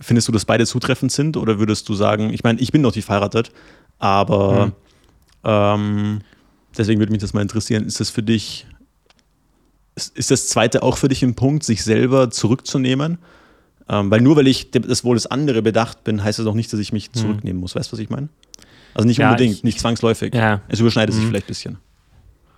Findest 0.00 0.28
du, 0.28 0.32
dass 0.32 0.44
beide 0.44 0.66
zutreffend 0.66 1.12
sind 1.12 1.36
oder 1.36 1.58
würdest 1.58 1.88
du 1.88 1.94
sagen, 1.94 2.32
ich 2.34 2.42
meine, 2.42 2.60
ich 2.60 2.72
bin 2.72 2.82
noch 2.82 2.94
nicht 2.94 3.04
verheiratet, 3.04 3.52
aber 3.98 4.66
mhm. 4.66 4.72
ähm, 5.44 6.20
deswegen 6.76 7.00
würde 7.00 7.12
mich 7.12 7.20
das 7.20 7.32
mal 7.32 7.42
interessieren, 7.42 7.86
ist 7.86 8.00
das 8.00 8.10
für 8.10 8.22
dich, 8.22 8.66
ist, 9.94 10.16
ist 10.18 10.30
das 10.32 10.48
zweite 10.48 10.82
auch 10.82 10.98
für 10.98 11.08
dich 11.08 11.22
ein 11.22 11.36
Punkt, 11.36 11.62
sich 11.62 11.84
selber 11.84 12.30
zurückzunehmen? 12.30 13.18
Ähm, 13.88 14.10
weil 14.10 14.20
nur 14.20 14.36
weil 14.36 14.48
ich 14.48 14.70
das 14.70 15.04
Wohl 15.04 15.14
des 15.14 15.26
anderen 15.26 15.62
bedacht 15.62 16.04
bin, 16.04 16.24
heißt 16.24 16.38
das 16.38 16.46
auch 16.46 16.54
nicht, 16.54 16.72
dass 16.72 16.80
ich 16.80 16.92
mich 16.92 17.10
mhm. 17.10 17.18
zurücknehmen 17.18 17.60
muss. 17.60 17.76
Weißt 17.76 17.92
du, 17.92 17.92
was 17.92 18.00
ich 18.00 18.10
meine? 18.10 18.30
Also 18.94 19.06
nicht 19.06 19.18
ja, 19.18 19.30
unbedingt, 19.30 19.56
ich, 19.56 19.64
nicht 19.64 19.78
zwangsläufig. 19.78 20.34
Ja. 20.34 20.62
Es 20.68 20.80
überschneidet 20.80 21.14
mhm. 21.14 21.18
sich 21.20 21.28
vielleicht 21.28 21.46
ein 21.46 21.48
bisschen. 21.48 21.78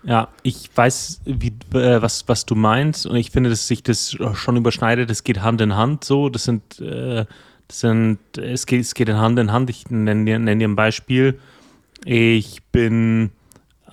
Ja, 0.02 0.28
ich 0.42 0.70
weiß, 0.74 1.22
wie, 1.24 1.52
äh, 1.74 2.00
was, 2.00 2.28
was 2.28 2.46
du 2.46 2.54
meinst 2.54 3.06
und 3.06 3.16
ich 3.16 3.30
finde, 3.30 3.50
dass 3.50 3.66
sich 3.66 3.82
das 3.82 4.16
schon 4.34 4.56
überschneidet. 4.56 5.10
Es 5.10 5.24
geht 5.24 5.42
Hand 5.42 5.60
in 5.60 5.74
Hand 5.74 6.04
so. 6.04 6.28
Das 6.28 6.44
sind, 6.44 6.80
äh, 6.80 7.24
das 7.66 7.80
sind 7.80 8.18
es, 8.36 8.66
geht, 8.66 8.80
es 8.80 8.94
geht 8.94 9.08
Hand 9.08 9.38
in 9.38 9.52
Hand. 9.52 9.68
Ich 9.70 9.90
nenne 9.90 10.24
dir, 10.24 10.38
nenn 10.38 10.58
dir 10.60 10.68
ein 10.68 10.76
Beispiel. 10.76 11.40
Ich 12.04 12.62
bin 12.70 13.32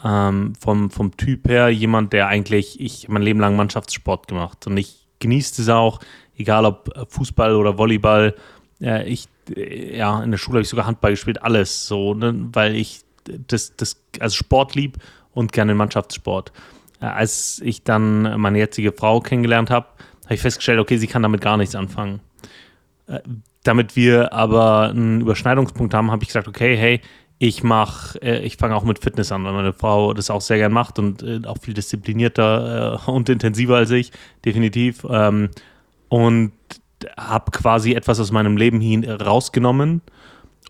ähm, 0.03 0.53
vom, 0.59 0.91
vom 0.91 1.15
Typ 1.17 1.47
her 1.47 1.69
jemand, 1.69 2.13
der 2.13 2.27
eigentlich, 2.27 2.79
ich 2.79 3.07
mein 3.07 3.21
Leben 3.21 3.39
lang 3.39 3.55
Mannschaftssport 3.55 4.27
gemacht 4.27 4.67
und 4.67 4.77
ich 4.77 5.07
genieße 5.19 5.61
es 5.61 5.69
auch, 5.69 5.99
egal 6.37 6.65
ob 6.65 6.91
Fußball 7.09 7.55
oder 7.55 7.77
Volleyball. 7.77 8.35
Äh, 8.81 9.07
ich, 9.09 9.27
äh, 9.55 9.97
ja, 9.97 10.21
in 10.21 10.31
der 10.31 10.37
Schule 10.37 10.57
habe 10.57 10.63
ich 10.63 10.69
sogar 10.69 10.85
Handball 10.85 11.11
gespielt, 11.11 11.41
alles 11.41 11.87
so, 11.87 12.13
ne, 12.13 12.49
weil 12.53 12.75
ich 12.75 13.01
das, 13.25 13.75
das, 13.77 14.01
also 14.19 14.35
Sport 14.35 14.75
lieb 14.75 14.97
und 15.33 15.51
gerne 15.51 15.73
den 15.73 15.77
Mannschaftssport. 15.77 16.51
Äh, 17.01 17.05
als 17.05 17.61
ich 17.63 17.83
dann 17.83 18.39
meine 18.39 18.59
jetzige 18.59 18.91
Frau 18.91 19.19
kennengelernt 19.19 19.69
habe, 19.69 19.87
habe 20.25 20.35
ich 20.35 20.41
festgestellt, 20.41 20.79
okay, 20.79 20.97
sie 20.97 21.07
kann 21.07 21.23
damit 21.23 21.41
gar 21.41 21.57
nichts 21.57 21.75
anfangen. 21.75 22.21
Äh, 23.07 23.19
damit 23.63 23.95
wir 23.95 24.33
aber 24.33 24.89
einen 24.89 25.21
Überschneidungspunkt 25.21 25.93
haben, 25.93 26.11
habe 26.11 26.23
ich 26.23 26.29
gesagt, 26.29 26.47
okay, 26.47 26.75
hey, 26.75 27.01
ich 27.39 27.63
mache, 27.63 28.21
äh, 28.21 28.39
ich 28.39 28.57
fange 28.57 28.75
auch 28.75 28.83
mit 28.83 28.99
Fitness 28.99 29.31
an, 29.31 29.43
weil 29.43 29.53
meine 29.53 29.73
Frau 29.73 30.13
das 30.13 30.29
auch 30.29 30.41
sehr 30.41 30.57
gern 30.57 30.71
macht 30.71 30.99
und 30.99 31.45
auch 31.45 31.57
viel 31.59 31.73
disziplinierter 31.73 33.07
und 33.07 33.29
intensiver 33.29 33.77
als 33.77 33.91
ich, 33.91 34.11
definitiv. 34.45 35.05
Ähm, 35.09 35.49
und 36.09 36.53
habe 37.17 37.51
quasi 37.51 37.93
etwas 37.93 38.19
aus 38.19 38.31
meinem 38.31 38.55
Leben 38.55 38.79
hin 38.79 39.03
rausgenommen, 39.03 40.01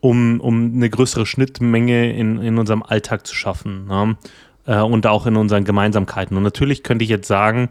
um, 0.02 0.40
um 0.40 0.74
eine 0.74 0.90
größere 0.90 1.26
Schnittmenge 1.26 2.14
in, 2.14 2.42
in 2.42 2.58
unserem 2.58 2.82
Alltag 2.82 3.28
zu 3.28 3.36
schaffen. 3.36 4.18
Äh, 4.66 4.80
und 4.80 5.06
auch 5.08 5.26
in 5.26 5.36
unseren 5.36 5.64
Gemeinsamkeiten. 5.64 6.38
Und 6.38 6.44
natürlich 6.44 6.84
könnte 6.84 7.04
ich 7.04 7.10
jetzt 7.10 7.28
sagen, 7.28 7.70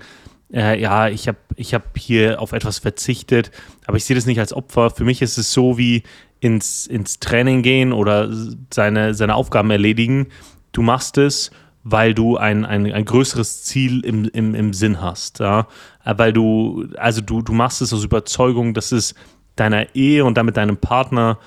äh, 0.53 0.80
ja, 0.80 1.09
ich 1.09 1.28
habe 1.28 1.38
ich 1.57 1.74
hab 1.74 1.97
hier 1.97 2.40
auf 2.40 2.53
etwas 2.53 2.78
verzichtet, 2.78 3.51
aber 3.86 3.97
ich 3.97 4.05
sehe 4.05 4.16
das 4.16 4.26
nicht 4.26 4.40
als 4.40 4.53
Opfer. 4.53 4.90
Für 4.90 5.05
mich 5.05 5.22
ist 5.22 5.38
es 5.38 5.53
so 5.53 5.78
wie 5.78 6.03
ins, 6.40 6.86
ins 6.86 7.20
Training 7.20 7.62
gehen 7.62 7.93
oder 7.93 8.28
seine, 8.72 9.14
seine 9.14 9.34
Aufgaben 9.34 9.70
erledigen. 9.70 10.28
Du 10.72 10.82
machst 10.82 11.16
es, 11.16 11.51
weil 11.84 12.14
du 12.14 12.36
ein, 12.36 12.64
ein, 12.64 12.90
ein 12.93 13.05
größeres 13.05 13.64
Ziel 13.64 14.05
im, 14.05 14.26
im, 14.26 14.55
im 14.55 14.72
Sinn 14.72 15.01
hast. 15.01 15.40
Ja? 15.40 15.68
Äh, 16.05 16.14
weil 16.18 16.32
du, 16.32 16.86
also 16.99 17.22
du, 17.22 17.40
du 17.40 17.53
machst 17.53 17.80
es 17.80 17.93
aus 17.93 18.05
Überzeugung, 18.05 18.74
dass 18.74 18.93
es 18.93 19.14
deiner 19.57 19.95
Ehe 19.95 20.24
und 20.24 20.36
damit 20.36 20.57
deinem 20.57 20.76
Partner 20.76 21.38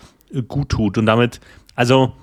gut 0.47 0.69
tut. 0.69 0.97
Und 0.97 1.05
damit, 1.05 1.39
also 1.75 2.13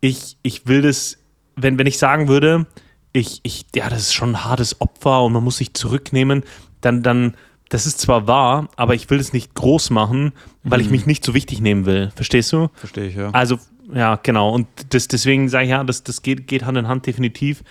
ich, 0.00 0.38
ich 0.42 0.66
will 0.66 0.82
das 0.82 1.19
wenn, 1.56 1.78
wenn 1.78 1.86
ich 1.86 1.98
sagen 1.98 2.28
würde, 2.28 2.66
ich, 3.12 3.40
ich, 3.42 3.66
ja, 3.74 3.88
das 3.88 4.02
ist 4.02 4.14
schon 4.14 4.30
ein 4.30 4.44
hartes 4.44 4.80
Opfer 4.80 5.22
und 5.24 5.32
man 5.32 5.42
muss 5.42 5.56
sich 5.56 5.74
zurücknehmen, 5.74 6.44
dann, 6.80 7.02
dann, 7.02 7.34
das 7.68 7.86
ist 7.86 8.00
zwar 8.00 8.26
wahr, 8.26 8.68
aber 8.76 8.94
ich 8.94 9.10
will 9.10 9.18
es 9.18 9.32
nicht 9.32 9.54
groß 9.54 9.90
machen, 9.90 10.32
weil 10.62 10.78
mhm. 10.78 10.84
ich 10.84 10.90
mich 10.90 11.06
nicht 11.06 11.24
so 11.24 11.34
wichtig 11.34 11.60
nehmen 11.60 11.86
will. 11.86 12.12
Verstehst 12.14 12.52
du? 12.52 12.68
Verstehe 12.74 13.08
ich, 13.08 13.16
ja. 13.16 13.30
Also, 13.30 13.58
ja, 13.92 14.16
genau. 14.22 14.50
Und 14.50 14.66
das, 14.90 15.08
deswegen 15.08 15.48
sage 15.48 15.64
ich 15.64 15.70
ja, 15.70 15.82
das, 15.82 16.04
das 16.04 16.22
geht, 16.22 16.46
geht 16.46 16.64
Hand 16.64 16.78
in 16.78 16.88
Hand 16.88 17.06
definitiv. 17.06 17.64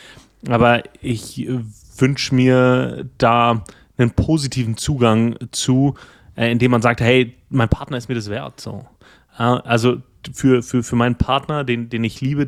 Aber 0.47 0.83
ich 1.01 1.47
wünsche 1.97 2.35
mir 2.35 3.05
da 3.17 3.63
einen 3.97 4.11
positiven 4.11 4.77
Zugang 4.77 5.35
zu, 5.51 5.95
äh, 6.35 6.51
indem 6.51 6.71
man 6.71 6.81
sagt, 6.81 7.01
hey, 7.01 7.35
mein 7.49 7.69
Partner 7.69 7.97
ist 7.97 8.07
mir 8.07 8.15
das 8.15 8.29
wert. 8.29 8.59
So. 8.59 8.85
Also 9.35 10.01
für, 10.33 10.63
für, 10.63 10.83
für 10.83 10.95
meinen 10.95 11.15
Partner, 11.15 11.63
den, 11.63 11.89
den 11.89 12.03
ich 12.03 12.21
liebe, 12.21 12.47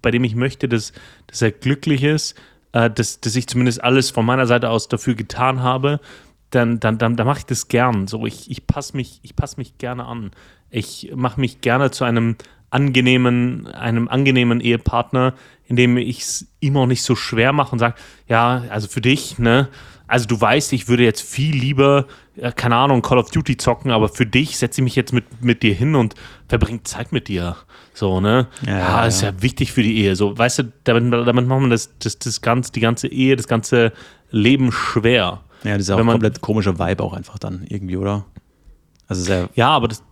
bei 0.00 0.10
dem 0.10 0.24
ich 0.24 0.34
möchte, 0.34 0.68
dass, 0.68 0.92
dass 1.26 1.42
er 1.42 1.52
glücklich 1.52 2.02
ist, 2.02 2.34
äh, 2.72 2.90
dass, 2.90 3.20
dass 3.20 3.36
ich 3.36 3.46
zumindest 3.46 3.82
alles 3.82 4.10
von 4.10 4.26
meiner 4.26 4.46
Seite 4.46 4.70
aus 4.70 4.88
dafür 4.88 5.14
getan 5.14 5.62
habe, 5.62 6.00
dann, 6.50 6.80
dann, 6.80 6.98
dann, 6.98 7.16
dann 7.16 7.26
mache 7.26 7.40
ich 7.40 7.46
das 7.46 7.68
gern. 7.68 8.06
So, 8.06 8.26
ich, 8.26 8.50
ich 8.50 8.66
passe 8.66 8.96
mich, 8.96 9.20
pass 9.36 9.56
mich 9.56 9.78
gerne 9.78 10.04
an. 10.04 10.30
Ich 10.70 11.10
mache 11.14 11.40
mich 11.40 11.60
gerne 11.60 11.90
zu 11.90 12.04
einem 12.04 12.36
angenehmen, 12.70 13.66
einem 13.66 14.08
angenehmen 14.08 14.60
Ehepartner, 14.60 15.34
indem 15.66 15.96
ich 15.98 16.20
es 16.20 16.46
ihm 16.60 16.76
auch 16.76 16.86
nicht 16.86 17.02
so 17.02 17.14
schwer 17.14 17.52
mache 17.52 17.72
und 17.72 17.78
sage, 17.78 17.94
ja, 18.28 18.64
also 18.70 18.88
für 18.88 19.00
dich, 19.00 19.38
ne, 19.38 19.68
also 20.12 20.26
du 20.26 20.38
weißt, 20.38 20.74
ich 20.74 20.88
würde 20.88 21.04
jetzt 21.04 21.22
viel 21.22 21.56
lieber, 21.56 22.04
äh, 22.36 22.52
keine 22.52 22.76
Ahnung, 22.76 23.00
Call 23.00 23.16
of 23.16 23.30
Duty 23.30 23.56
zocken, 23.56 23.90
aber 23.90 24.10
für 24.10 24.26
dich 24.26 24.58
setze 24.58 24.82
ich 24.82 24.84
mich 24.84 24.94
jetzt 24.94 25.14
mit, 25.14 25.42
mit 25.42 25.62
dir 25.62 25.72
hin 25.72 25.94
und 25.94 26.14
verbringe 26.48 26.82
Zeit 26.82 27.12
mit 27.12 27.28
dir. 27.28 27.56
So, 27.94 28.20
ne? 28.20 28.46
Ja, 28.66 28.78
ja, 28.78 29.06
ist 29.06 29.22
ja 29.22 29.32
wichtig 29.40 29.72
für 29.72 29.82
die 29.82 29.96
Ehe. 29.96 30.14
So, 30.14 30.36
weißt 30.36 30.58
du, 30.58 30.72
damit, 30.84 31.10
damit 31.26 31.46
macht 31.46 31.60
man 31.62 31.70
das, 31.70 31.96
das, 31.98 32.18
das 32.18 32.42
ganze, 32.42 32.72
die 32.72 32.80
ganze 32.80 33.08
Ehe, 33.08 33.36
das 33.36 33.48
ganze 33.48 33.92
Leben 34.30 34.70
schwer. 34.70 35.40
Ja, 35.64 35.72
das 35.72 35.82
ist 35.82 35.88
ja 35.88 35.94
auch 35.94 36.00
ein 36.00 36.06
komplett 36.06 36.42
komischer 36.42 36.78
Vibe 36.78 37.02
auch 37.02 37.14
einfach 37.14 37.38
dann 37.38 37.64
irgendwie, 37.66 37.96
oder? 37.96 38.26
Also 39.08 39.22
sehr. 39.22 39.48
Ja, 39.54 39.70
aber 39.70 39.88
das, 39.88 40.02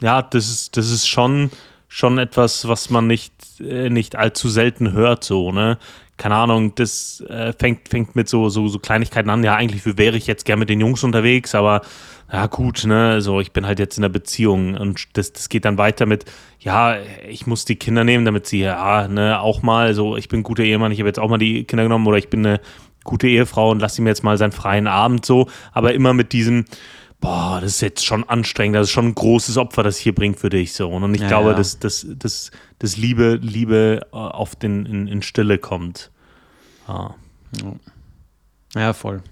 ja, 0.00 0.22
das 0.22 0.48
ist, 0.48 0.76
das 0.76 0.88
ist 0.88 1.08
schon, 1.08 1.50
schon 1.88 2.18
etwas, 2.18 2.68
was 2.68 2.90
man 2.90 3.08
nicht, 3.08 3.32
äh, 3.58 3.90
nicht 3.90 4.14
allzu 4.14 4.48
selten 4.48 4.92
hört, 4.92 5.24
so, 5.24 5.50
ne? 5.50 5.78
Keine 6.18 6.34
Ahnung, 6.34 6.74
das 6.74 7.22
äh, 7.28 7.52
fängt, 7.52 7.88
fängt 7.88 8.16
mit 8.16 8.28
so, 8.28 8.48
so, 8.48 8.68
so 8.68 8.78
Kleinigkeiten 8.78 9.30
an. 9.30 9.44
Ja, 9.44 9.54
eigentlich 9.54 9.82
wäre 9.96 10.16
ich 10.16 10.26
jetzt 10.26 10.44
gern 10.44 10.58
mit 10.58 10.68
den 10.68 10.80
Jungs 10.80 11.04
unterwegs, 11.04 11.54
aber 11.54 11.80
ja 12.30 12.46
gut, 12.46 12.84
ne, 12.84 13.22
so 13.22 13.40
ich 13.40 13.52
bin 13.52 13.64
halt 13.64 13.78
jetzt 13.78 13.96
in 13.96 14.02
der 14.02 14.10
Beziehung 14.10 14.74
und 14.76 15.16
das, 15.16 15.32
das 15.32 15.48
geht 15.48 15.64
dann 15.64 15.78
weiter 15.78 16.04
mit, 16.04 16.26
ja, 16.60 16.96
ich 17.26 17.46
muss 17.46 17.64
die 17.64 17.76
Kinder 17.76 18.04
nehmen, 18.04 18.24
damit 18.24 18.46
sie 18.46 18.60
ja, 18.60 19.08
ne, 19.08 19.40
auch 19.40 19.62
mal 19.62 19.94
so, 19.94 20.16
ich 20.16 20.28
bin 20.28 20.42
guter 20.42 20.64
Ehemann, 20.64 20.92
ich 20.92 20.98
habe 20.98 21.08
jetzt 21.08 21.20
auch 21.20 21.30
mal 21.30 21.38
die 21.38 21.64
Kinder 21.64 21.84
genommen 21.84 22.06
oder 22.06 22.18
ich 22.18 22.28
bin 22.28 22.44
eine 22.44 22.60
gute 23.04 23.28
Ehefrau 23.28 23.70
und 23.70 23.80
lass 23.80 23.98
ihm 23.98 24.06
jetzt 24.06 24.24
mal 24.24 24.36
seinen 24.36 24.52
freien 24.52 24.88
Abend 24.88 25.24
so, 25.24 25.48
aber 25.72 25.94
immer 25.94 26.12
mit 26.12 26.32
diesem, 26.32 26.66
boah, 27.20 27.60
das 27.60 27.72
ist 27.72 27.80
jetzt 27.80 28.04
schon 28.04 28.24
anstrengend, 28.28 28.76
das 28.76 28.88
ist 28.88 28.92
schon 28.92 29.06
ein 29.06 29.14
großes 29.14 29.56
Opfer, 29.56 29.82
das 29.82 29.96
hier 29.96 30.14
bringt 30.14 30.38
für 30.38 30.50
dich 30.50 30.72
so. 30.72 30.88
Und 30.88 31.14
ich 31.14 31.20
ja, 31.20 31.28
glaube, 31.28 31.50
ja. 31.50 31.56
dass, 31.56 31.78
dass, 31.78 32.06
dass, 32.08 32.50
dass 32.78 32.96
Liebe, 32.96 33.38
Liebe 33.42 34.00
äh, 34.12 34.16
auf 34.16 34.56
den, 34.56 34.86
in, 34.86 35.06
in 35.08 35.22
Stille 35.22 35.58
kommt. 35.58 36.10
Ah. 36.86 37.14
Ja, 38.74 38.92
voll. 38.92 39.22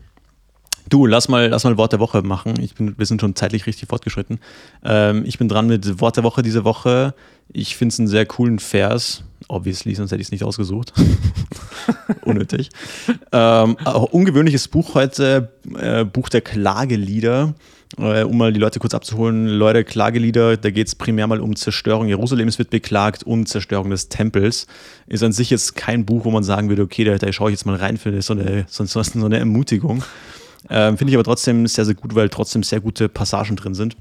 Du, 0.89 1.07
lass 1.07 1.29
mal, 1.29 1.49
lass 1.49 1.65
mal 1.65 1.77
Wort 1.77 1.93
der 1.93 1.99
Woche 1.99 2.23
machen. 2.23 2.61
Ich 2.61 2.75
bin, 2.75 2.97
wir 2.97 3.07
sind 3.07 3.21
schon 3.21 3.35
zeitlich 3.35 3.67
richtig 3.67 3.89
fortgeschritten. 3.89 4.39
Ähm, 4.85 5.25
ich 5.27 5.37
bin 5.37 5.49
dran 5.49 5.67
mit 5.67 6.01
Wort 6.01 6.17
der 6.17 6.23
Woche 6.23 6.43
diese 6.43 6.65
Woche. 6.65 7.15
Ich 7.53 7.77
finde 7.77 7.93
es 7.93 7.99
einen 7.99 8.09
sehr 8.09 8.25
coolen 8.25 8.61
Vers. 8.61 9.25
Obviously, 9.49 9.95
sonst 9.95 10.13
hätte 10.13 10.21
ich 10.21 10.29
es 10.29 10.33
nicht 10.33 10.45
ausgesucht. 10.45 10.93
Unnötig. 12.23 12.71
Ähm, 13.33 13.77
ungewöhnliches 14.11 14.69
Buch 14.69 14.95
heute, 14.95 15.53
äh, 15.77 16.05
Buch 16.05 16.29
der 16.29 16.41
Klagelieder. 16.41 17.55
Äh, 17.99 18.25
um 18.25 18.37
mal 18.37 18.53
die 18.53 18.61
Leute 18.61 18.79
kurz 18.81 18.95
abzuholen. 18.95 19.47
Leute, 19.47 19.85
Klagelieder, 19.85 20.57
da 20.57 20.71
geht 20.71 20.89
es 20.89 20.95
primär 20.95 21.27
mal 21.27 21.41
um 21.41 21.55
Zerstörung 21.55 22.09
Jerusalems 22.09 22.59
wird 22.59 22.71
beklagt 22.71 23.23
und 23.23 23.49
Zerstörung 23.49 23.91
des 23.91 24.09
Tempels. 24.09 24.67
Ist 25.07 25.23
an 25.23 25.33
sich 25.33 25.51
jetzt 25.51 25.77
kein 25.77 26.05
Buch, 26.05 26.25
wo 26.25 26.31
man 26.31 26.43
sagen 26.43 26.69
würde, 26.69 26.83
okay, 26.83 27.05
da, 27.05 27.17
da 27.17 27.33
schaue 27.33 27.51
ich 27.51 27.55
jetzt 27.55 27.65
mal 27.65 27.77
rein 27.77 27.97
für 27.97 28.21
so 28.23 28.33
eine, 28.33 28.67
so, 28.69 28.85
so 28.85 29.25
eine 29.25 29.39
Ermutigung. 29.39 30.03
Ähm, 30.69 30.99
Finde 30.99 31.13
ich 31.13 31.17
aber 31.17 31.25
trotzdem 31.25 31.67
sehr, 31.69 31.85
sehr 31.85 31.95
gut, 31.95 32.15
weil 32.15 32.29
trotzdem 32.29 32.65
sehr 32.65 32.81
gute 32.81 33.09
Passagen 33.09 33.55
drin 33.57 33.75
sind. 33.75 33.97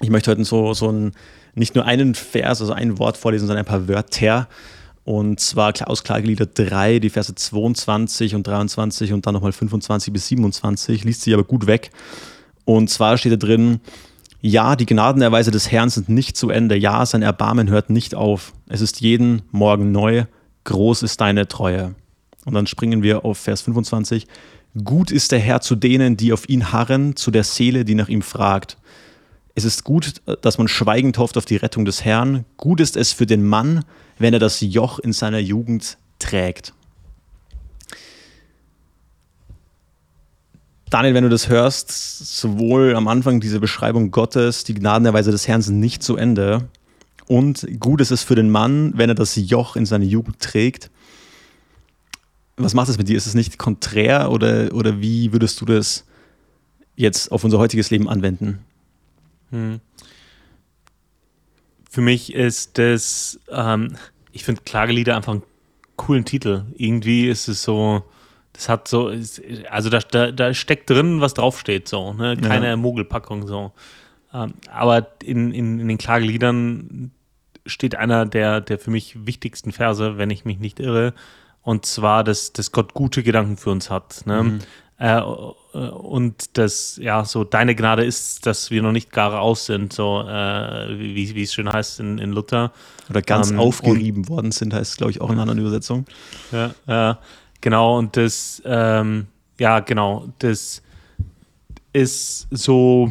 Ich 0.00 0.10
möchte 0.10 0.30
heute 0.30 0.44
so, 0.44 0.72
so 0.72 0.90
ein, 0.90 1.12
nicht 1.54 1.74
nur 1.74 1.84
einen 1.84 2.14
Vers, 2.14 2.62
also 2.62 2.72
ein 2.72 2.98
Wort 2.98 3.18
vorlesen, 3.18 3.46
sondern 3.46 3.64
ein 3.64 3.68
paar 3.68 3.88
Wörter. 3.88 4.48
Und 5.04 5.40
zwar 5.40 5.74
aus 5.86 6.04
Klagelieder 6.04 6.46
3, 6.46 7.00
die 7.00 7.10
Verse 7.10 7.34
22 7.34 8.34
und 8.34 8.46
23 8.46 9.12
und 9.12 9.26
dann 9.26 9.34
nochmal 9.34 9.52
25 9.52 10.12
bis 10.12 10.28
27. 10.28 11.04
Liest 11.04 11.22
sich 11.22 11.34
aber 11.34 11.44
gut 11.44 11.66
weg. 11.66 11.90
Und 12.64 12.90
zwar 12.90 13.18
steht 13.18 13.32
da 13.32 13.36
drin, 13.36 13.80
ja, 14.40 14.74
die 14.74 14.86
Gnadenerweise 14.86 15.50
des 15.50 15.70
Herrn 15.70 15.88
sind 15.88 16.08
nicht 16.08 16.36
zu 16.36 16.50
Ende. 16.50 16.76
Ja, 16.76 17.06
sein 17.06 17.22
Erbarmen 17.22 17.70
hört 17.70 17.90
nicht 17.90 18.14
auf. 18.14 18.52
Es 18.68 18.80
ist 18.80 19.00
jeden 19.00 19.42
Morgen 19.52 19.92
neu. 19.92 20.24
Groß 20.64 21.04
ist 21.04 21.20
deine 21.20 21.46
Treue. 21.46 21.94
Und 22.44 22.54
dann 22.54 22.66
springen 22.66 23.02
wir 23.02 23.24
auf 23.24 23.38
Vers 23.38 23.62
25. 23.62 24.26
Gut 24.84 25.10
ist 25.10 25.32
der 25.32 25.38
Herr 25.38 25.60
zu 25.60 25.76
denen, 25.76 26.16
die 26.16 26.32
auf 26.32 26.48
ihn 26.48 26.72
harren, 26.72 27.14
zu 27.14 27.30
der 27.30 27.44
Seele, 27.44 27.84
die 27.84 27.94
nach 27.94 28.08
ihm 28.08 28.22
fragt. 28.22 28.78
Es 29.54 29.64
ist 29.64 29.84
gut, 29.84 30.14
dass 30.40 30.58
man 30.58 30.66
schweigend 30.66 31.18
hofft 31.18 31.36
auf 31.36 31.44
die 31.44 31.56
Rettung 31.56 31.84
des 31.84 32.04
Herrn. 32.04 32.44
Gut 32.56 32.80
ist 32.80 32.96
es 32.96 33.12
für 33.12 33.26
den 33.26 33.46
Mann, 33.46 33.84
wenn 34.18 34.32
er 34.32 34.40
das 34.40 34.60
Joch 34.60 34.98
in 34.98 35.12
seiner 35.12 35.38
Jugend 35.38 35.98
trägt. 36.18 36.72
Daniel, 40.92 41.14
wenn 41.14 41.24
du 41.24 41.30
das 41.30 41.48
hörst, 41.48 41.90
sowohl 42.40 42.94
am 42.94 43.08
Anfang 43.08 43.40
diese 43.40 43.60
Beschreibung 43.60 44.10
Gottes, 44.10 44.64
die 44.64 44.74
Gnadenerweise 44.74 45.30
des 45.30 45.48
Herrn 45.48 45.62
sind 45.62 45.80
nicht 45.80 46.02
zu 46.02 46.16
Ende. 46.16 46.68
Und 47.26 47.66
gut 47.80 48.00
ist 48.00 48.10
es 48.10 48.22
für 48.22 48.34
den 48.34 48.50
Mann, 48.50 48.92
wenn 48.96 49.08
er 49.08 49.14
das 49.14 49.36
Joch 49.36 49.76
in 49.76 49.86
seine 49.86 50.04
Jugend 50.04 50.40
trägt 50.40 50.90
was 52.56 52.74
macht 52.74 52.88
das 52.88 52.98
mit 52.98 53.08
dir? 53.08 53.16
Ist 53.16 53.26
es 53.26 53.34
nicht 53.34 53.58
konträr 53.58 54.30
oder, 54.30 54.72
oder 54.74 55.00
wie 55.00 55.32
würdest 55.32 55.60
du 55.60 55.64
das 55.64 56.04
jetzt 56.96 57.32
auf 57.32 57.44
unser 57.44 57.58
heutiges 57.58 57.90
Leben 57.90 58.08
anwenden? 58.08 58.58
Hm. 59.50 59.80
Für 61.90 62.00
mich 62.00 62.32
ist 62.32 62.78
das, 62.78 63.38
ähm, 63.50 63.96
ich 64.32 64.44
finde 64.44 64.62
Klagelieder 64.62 65.16
einfach 65.16 65.32
einen 65.32 65.42
coolen 65.96 66.24
Titel. 66.24 66.64
Irgendwie 66.76 67.28
ist 67.28 67.48
es 67.48 67.62
so, 67.62 68.02
das 68.52 68.68
hat 68.68 68.88
so, 68.88 69.12
also 69.70 69.90
da, 69.90 69.98
da, 70.00 70.30
da 70.30 70.54
steckt 70.54 70.90
drin, 70.90 71.20
was 71.20 71.34
draufsteht, 71.34 71.88
so, 71.88 72.12
ne? 72.12 72.36
keine 72.36 72.68
ja. 72.68 72.76
Mogelpackung, 72.76 73.46
so. 73.46 73.72
Ähm, 74.34 74.54
aber 74.70 75.08
in, 75.22 75.52
in, 75.52 75.80
in 75.80 75.88
den 75.88 75.98
Klageliedern 75.98 77.10
steht 77.66 77.94
einer 77.94 78.26
der, 78.26 78.60
der 78.60 78.78
für 78.78 78.90
mich 78.90 79.26
wichtigsten 79.26 79.72
Verse, 79.72 80.18
wenn 80.18 80.30
ich 80.30 80.44
mich 80.44 80.58
nicht 80.58 80.80
irre, 80.80 81.14
und 81.62 81.86
zwar, 81.86 82.24
dass, 82.24 82.52
dass 82.52 82.72
Gott 82.72 82.92
gute 82.92 83.22
Gedanken 83.22 83.56
für 83.56 83.70
uns 83.70 83.88
hat. 83.88 84.26
Ne? 84.26 84.42
Mhm. 84.42 84.58
Äh, 84.98 85.20
und 85.20 86.58
dass, 86.58 86.96
ja, 86.96 87.24
so 87.24 87.44
deine 87.44 87.74
Gnade 87.74 88.04
ist, 88.04 88.46
dass 88.46 88.70
wir 88.70 88.82
noch 88.82 88.92
nicht 88.92 89.12
gar 89.12 89.40
aus 89.40 89.66
sind, 89.66 89.92
so 89.92 90.22
äh, 90.22 90.98
wie, 90.98 91.34
wie 91.34 91.42
es 91.42 91.54
schön 91.54 91.72
heißt 91.72 92.00
in, 92.00 92.18
in 92.18 92.32
Luther. 92.32 92.72
Oder 93.08 93.22
ganz 93.22 93.52
ähm, 93.52 93.60
aufgerieben 93.60 94.28
worden 94.28 94.50
sind, 94.50 94.74
heißt 94.74 94.92
es, 94.92 94.96
glaube 94.96 95.12
ich, 95.12 95.20
auch 95.20 95.28
in 95.28 95.34
einer 95.34 95.42
anderen 95.42 95.60
Übersetzung. 95.60 96.04
Ja, 96.50 96.74
ja 96.86 97.18
genau. 97.62 97.98
Und 97.98 98.16
das, 98.18 98.62
ähm, 98.66 99.26
ja, 99.58 99.80
genau, 99.80 100.28
das 100.38 100.82
ist 101.94 102.48
so, 102.50 103.10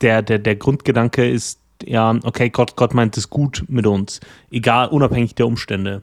der, 0.00 0.22
der, 0.22 0.40
der 0.40 0.56
Grundgedanke 0.56 1.28
ist, 1.28 1.60
ja, 1.84 2.18
okay, 2.24 2.50
Gott, 2.50 2.74
Gott 2.76 2.94
meint 2.94 3.16
es 3.16 3.30
gut 3.30 3.64
mit 3.68 3.86
uns, 3.86 4.20
egal, 4.50 4.88
unabhängig 4.88 5.34
der 5.36 5.46
Umstände. 5.46 6.02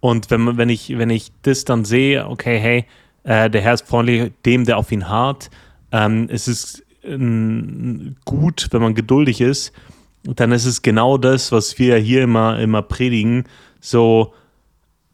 Und 0.00 0.30
wenn, 0.30 0.56
wenn, 0.56 0.68
ich, 0.68 0.96
wenn 0.96 1.10
ich 1.10 1.32
das 1.42 1.64
dann 1.64 1.84
sehe, 1.84 2.26
okay, 2.28 2.58
hey, 2.58 2.84
äh, 3.24 3.50
der 3.50 3.60
Herr 3.60 3.74
ist 3.74 3.86
freundlich, 3.86 4.32
dem, 4.44 4.64
der 4.64 4.78
auf 4.78 4.90
ihn 4.90 5.08
hart, 5.08 5.50
ähm, 5.92 6.28
es 6.30 6.48
ist 6.48 6.84
ähm, 7.04 8.16
gut, 8.24 8.68
wenn 8.70 8.82
man 8.82 8.94
geduldig 8.94 9.40
ist, 9.40 9.72
dann 10.24 10.52
ist 10.52 10.66
es 10.66 10.82
genau 10.82 11.18
das, 11.18 11.52
was 11.52 11.78
wir 11.78 11.96
hier 11.96 12.22
immer, 12.22 12.58
immer 12.58 12.82
predigen. 12.82 13.44
So, 13.80 14.34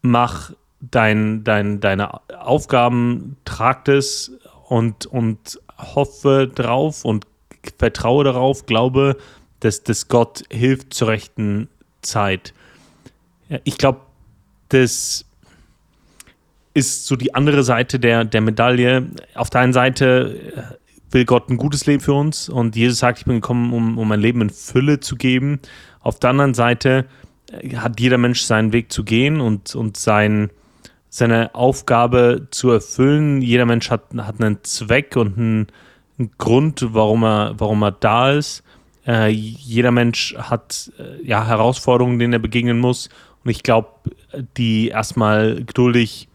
mach 0.01 0.51
dein, 0.81 1.43
dein, 1.43 1.79
deine 1.79 2.21
Aufgaben, 2.39 3.37
trag 3.45 3.85
das 3.85 4.31
und, 4.67 5.05
und 5.05 5.59
hoffe 5.77 6.49
drauf 6.53 7.05
und 7.05 7.25
vertraue 7.77 8.23
darauf, 8.23 8.65
glaube, 8.65 9.17
dass, 9.59 9.83
dass 9.83 10.07
Gott 10.07 10.43
hilft 10.49 10.93
zur 10.93 11.09
rechten 11.09 11.69
Zeit. 12.01 12.53
Ich 13.63 13.77
glaube, 13.77 14.01
das 14.69 15.25
ist 16.73 17.07
so 17.07 17.15
die 17.15 17.35
andere 17.35 17.63
Seite 17.63 17.99
der, 17.99 18.23
der 18.23 18.41
Medaille. 18.41 19.09
Auf 19.35 19.49
der 19.49 19.61
einen 19.61 19.73
Seite 19.73 20.39
äh, 20.55 21.13
will 21.13 21.25
Gott 21.25 21.49
ein 21.49 21.57
gutes 21.57 21.85
Leben 21.87 22.01
für 22.01 22.13
uns 22.13 22.47
und 22.47 22.75
Jesus 22.75 22.99
sagt, 22.99 23.19
ich 23.19 23.25
bin 23.25 23.35
gekommen, 23.35 23.73
um, 23.73 23.97
um 23.97 24.07
mein 24.07 24.19
Leben 24.19 24.41
in 24.41 24.49
Fülle 24.49 24.99
zu 24.99 25.15
geben. 25.15 25.59
Auf 26.01 26.19
der 26.19 26.29
anderen 26.29 26.53
Seite 26.53 27.05
äh, 27.51 27.75
hat 27.75 27.99
jeder 27.99 28.17
Mensch 28.17 28.41
seinen 28.41 28.71
Weg 28.71 28.91
zu 28.91 29.03
gehen 29.03 29.41
und, 29.41 29.75
und 29.75 29.97
sein, 29.97 30.51
seine 31.09 31.53
Aufgabe 31.55 32.47
zu 32.51 32.69
erfüllen. 32.69 33.41
Jeder 33.41 33.65
Mensch 33.65 33.89
hat, 33.89 34.03
hat 34.17 34.41
einen 34.41 34.63
Zweck 34.63 35.15
und 35.15 35.37
einen, 35.37 35.67
einen 36.17 36.31
Grund, 36.37 36.85
warum 36.91 37.23
er, 37.23 37.55
warum 37.57 37.83
er 37.83 37.91
da 37.91 38.31
ist. 38.31 38.63
Äh, 39.07 39.29
jeder 39.29 39.91
Mensch 39.91 40.35
hat 40.37 40.91
äh, 40.99 41.25
ja, 41.25 41.45
Herausforderungen, 41.45 42.19
denen 42.19 42.33
er 42.33 42.39
begegnen 42.39 42.79
muss. 42.79 43.09
Und 43.43 43.51
ich 43.51 43.63
glaube, 43.63 43.89
die 44.57 44.89
erstmal 44.89 45.63
geduldig 45.63 46.27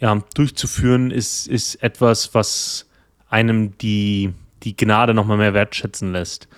ja, 0.00 0.20
durchzuführen, 0.34 1.10
ist, 1.10 1.46
ist 1.46 1.76
etwas, 1.76 2.34
was 2.34 2.88
einem 3.28 3.78
die, 3.78 4.32
die 4.62 4.76
Gnade 4.76 5.14
nochmal 5.14 5.36
mehr 5.36 5.54
wertschätzen 5.54 6.12
lässt. 6.12 6.48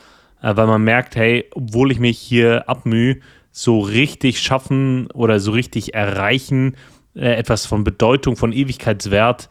Äh, 0.42 0.56
weil 0.56 0.66
man 0.66 0.82
merkt, 0.82 1.16
hey, 1.16 1.44
obwohl 1.54 1.92
ich 1.92 1.98
mich 1.98 2.18
hier 2.18 2.68
abmühe, 2.68 3.20
so 3.52 3.80
richtig 3.80 4.40
schaffen 4.40 5.10
oder 5.12 5.40
so 5.40 5.50
richtig 5.50 5.94
erreichen, 5.94 6.76
äh, 7.16 7.34
etwas 7.34 7.66
von 7.66 7.82
Bedeutung, 7.82 8.36
von 8.36 8.52
Ewigkeitswert, 8.52 9.48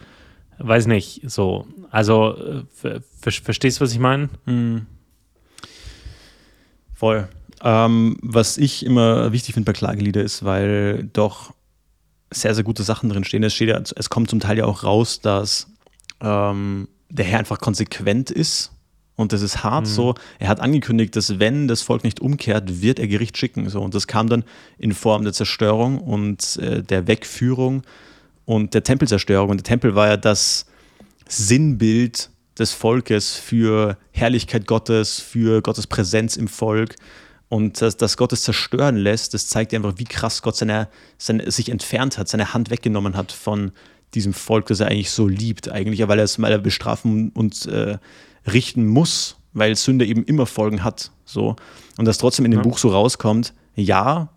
weiß 0.60 0.88
nicht, 0.88 1.22
so. 1.26 1.68
Also, 1.92 2.38
äh, 2.38 2.64
ver 2.74 3.02
verstehst 3.44 3.80
du, 3.80 3.84
was 3.84 3.92
ich 3.92 4.00
meine? 4.00 4.30
Mhm. 4.46 4.86
Voll. 6.94 7.28
Ähm, 7.64 8.18
was 8.22 8.58
ich 8.58 8.86
immer 8.86 9.32
wichtig 9.32 9.54
finde 9.54 9.72
bei 9.72 9.78
Klagelieder 9.78 10.22
ist, 10.22 10.46
weil 10.46 11.10
doch 11.14 11.54
sehr, 12.32 12.54
sehr 12.54 12.64
gute 12.64 12.84
Sachen 12.84 13.10
drin 13.10 13.24
stehen. 13.24 13.44
Es, 13.44 13.54
steht 13.54 13.70
ja, 13.70 13.80
es 13.80 14.10
kommt 14.10 14.30
zum 14.30 14.40
Teil 14.40 14.58
ja 14.58 14.66
auch 14.66 14.84
raus, 14.84 15.22
dass 15.22 15.68
ähm, 16.22 16.88
der 17.10 17.26
Herr 17.26 17.40
einfach 17.40 17.60
konsequent 17.60 18.32
ist. 18.32 18.72
Und 19.16 19.32
das 19.32 19.42
ist 19.42 19.64
hart 19.64 19.86
mhm. 19.86 19.90
so. 19.90 20.16
Er 20.40 20.50
hat 20.50 20.60
angekündigt, 20.60 21.16
dass 21.16 21.40
wenn 21.40 21.68
das 21.68 21.82
Volk 21.82 22.04
nicht 22.04 22.20
umkehrt, 22.20 22.82
wird 22.82 23.00
er 23.00 23.08
Gericht 23.08 23.38
schicken. 23.38 23.70
So. 23.70 23.82
Und 23.82 23.96
das 23.96 24.08
kam 24.08 24.28
dann 24.28 24.44
in 24.78 24.94
Form 24.94 25.24
der 25.24 25.34
Zerstörung 25.34 26.00
und 26.00 26.58
äh, 26.58 26.84
der 26.84 27.08
Wegführung 27.08 27.84
und 28.46 28.74
der 28.74 28.84
Tempelzerstörung. 28.84 29.50
Und 29.50 29.58
der 29.58 29.64
Tempel 29.64 29.96
war 29.96 30.08
ja 30.08 30.18
das 30.18 30.66
Sinnbild 31.28 32.30
des 32.60 32.72
Volkes 32.72 33.36
für 33.36 33.98
Herrlichkeit 34.12 34.68
Gottes, 34.68 35.20
für 35.20 35.62
Gottes 35.62 35.88
Präsenz 35.88 36.36
im 36.38 36.48
Volk. 36.48 36.96
Und 37.48 37.82
dass, 37.82 37.96
dass 37.96 38.18
Gott 38.18 38.34
es 38.34 38.44
zerstören 38.44 38.98
lässt, 38.98 39.34
das 39.34 39.48
zeigt 39.48 39.74
einfach, 39.74 39.94
wie 39.98 40.04
krass 40.04 40.42
Gott 40.42 40.56
seine, 40.56 40.90
seine, 41.18 41.50
sich 41.52 41.70
entfernt 41.70 42.18
hat, 42.18 42.28
seine 42.28 42.54
Hand 42.54 42.70
weggenommen 42.70 43.16
hat 43.16 43.32
von 43.32 43.72
diesem 44.14 44.34
Volk, 44.34 44.68
das 44.68 44.80
er 44.80 44.88
eigentlich 44.88 45.12
so 45.12 45.28
liebt, 45.28 45.70
eigentlich, 45.70 46.06
weil 46.08 46.18
er 46.18 46.26
es 46.26 46.38
mal 46.38 46.58
bestrafen 46.60 47.30
und 47.30 47.66
äh, 47.68 47.98
richten 48.52 48.88
muss, 48.88 49.38
weil 49.54 49.76
Sünde 49.76 50.06
eben 50.06 50.24
immer 50.24 50.46
Folgen 50.46 50.84
hat. 50.84 51.12
So. 51.26 51.56
Und 51.98 52.06
dass 52.06 52.18
trotzdem 52.18 52.46
in 52.46 52.52
dem 52.52 52.60
ja. 52.60 52.64
Buch 52.64 52.78
so 52.78 52.90
rauskommt, 52.90 53.54
ja, 53.76 54.30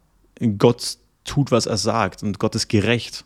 Gott 0.58 0.98
tut, 1.24 1.50
was 1.50 1.66
er 1.66 1.76
sagt 1.76 2.22
und 2.22 2.38
Gott 2.38 2.54
ist 2.54 2.68
gerecht. 2.68 3.24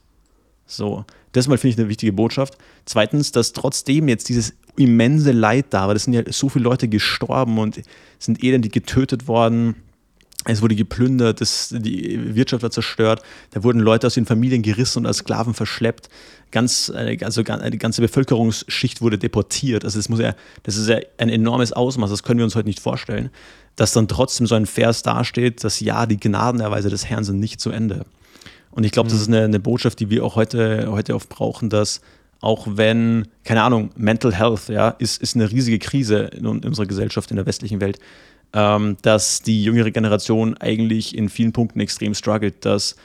So, 0.66 1.04
das 1.32 1.48
mal 1.48 1.58
finde 1.58 1.74
ich 1.74 1.78
eine 1.78 1.88
wichtige 1.88 2.12
Botschaft. 2.12 2.56
Zweitens, 2.84 3.32
dass 3.32 3.52
trotzdem 3.52 4.08
jetzt 4.08 4.28
dieses 4.28 4.54
immense 4.76 5.32
Leid 5.32 5.66
da 5.70 5.86
war, 5.86 5.94
das 5.94 6.04
sind 6.04 6.14
ja 6.14 6.22
so 6.26 6.48
viele 6.48 6.64
Leute 6.64 6.88
gestorben 6.88 7.58
und 7.58 7.80
sind 8.18 8.42
elendig 8.42 8.72
getötet 8.72 9.28
worden. 9.28 9.76
Es 10.44 10.60
wurde 10.60 10.74
geplündert, 10.74 11.40
das, 11.40 11.72
die 11.76 12.34
Wirtschaft 12.34 12.62
war 12.62 12.70
zerstört, 12.70 13.22
da 13.50 13.62
wurden 13.62 13.78
Leute 13.80 14.06
aus 14.06 14.14
den 14.14 14.26
Familien 14.26 14.62
gerissen 14.62 15.00
und 15.00 15.06
als 15.06 15.18
Sklaven 15.18 15.54
verschleppt. 15.54 16.08
Ganz, 16.52 16.92
also 16.94 17.42
eine 17.44 17.78
ganze 17.78 18.02
Bevölkerungsschicht 18.02 19.00
wurde 19.00 19.18
deportiert. 19.18 19.84
Also 19.84 19.98
das 19.98 20.08
muss 20.08 20.20
ja, 20.20 20.34
das 20.62 20.76
ist 20.76 20.88
ja 20.88 20.98
ein 21.18 21.28
enormes 21.28 21.72
Ausmaß, 21.72 22.10
das 22.10 22.22
können 22.22 22.38
wir 22.38 22.44
uns 22.44 22.54
heute 22.54 22.68
nicht 22.68 22.80
vorstellen. 22.80 23.30
Dass 23.74 23.92
dann 23.92 24.06
trotzdem 24.06 24.46
so 24.46 24.54
ein 24.54 24.66
Vers 24.66 25.02
dasteht, 25.02 25.64
dass 25.64 25.80
ja, 25.80 26.06
die 26.06 26.20
Gnadenerweise 26.20 26.90
des 26.90 27.06
Herrn 27.06 27.24
sind 27.24 27.40
nicht 27.40 27.60
zu 27.60 27.70
Ende. 27.70 28.04
Und 28.70 28.84
ich 28.84 28.92
glaube, 28.92 29.10
das 29.10 29.20
ist 29.20 29.28
eine, 29.28 29.44
eine, 29.44 29.60
Botschaft, 29.60 30.00
die 30.00 30.10
wir 30.10 30.24
auch 30.24 30.36
heute, 30.36 30.88
heute 30.90 31.14
oft 31.14 31.28
brauchen, 31.28 31.70
dass 31.70 32.00
auch 32.40 32.66
wenn, 32.70 33.28
keine 33.44 33.62
Ahnung, 33.62 33.90
Mental 33.96 34.34
Health, 34.34 34.68
ja, 34.68 34.88
ist, 34.90 35.22
ist 35.22 35.36
eine 35.36 35.50
riesige 35.50 35.78
Krise 35.78 36.30
in, 36.32 36.44
in 36.44 36.64
unserer 36.64 36.86
Gesellschaft, 36.86 37.30
in 37.30 37.36
der 37.36 37.46
westlichen 37.46 37.80
Welt, 37.80 37.98
ähm, 38.52 38.96
dass 39.02 39.42
die 39.42 39.62
jüngere 39.62 39.90
Generation 39.90 40.56
eigentlich 40.58 41.16
in 41.16 41.28
vielen 41.28 41.52
Punkten 41.52 41.80
extrem 41.80 42.14
struggelt, 42.14 42.64
dass, 42.64 42.96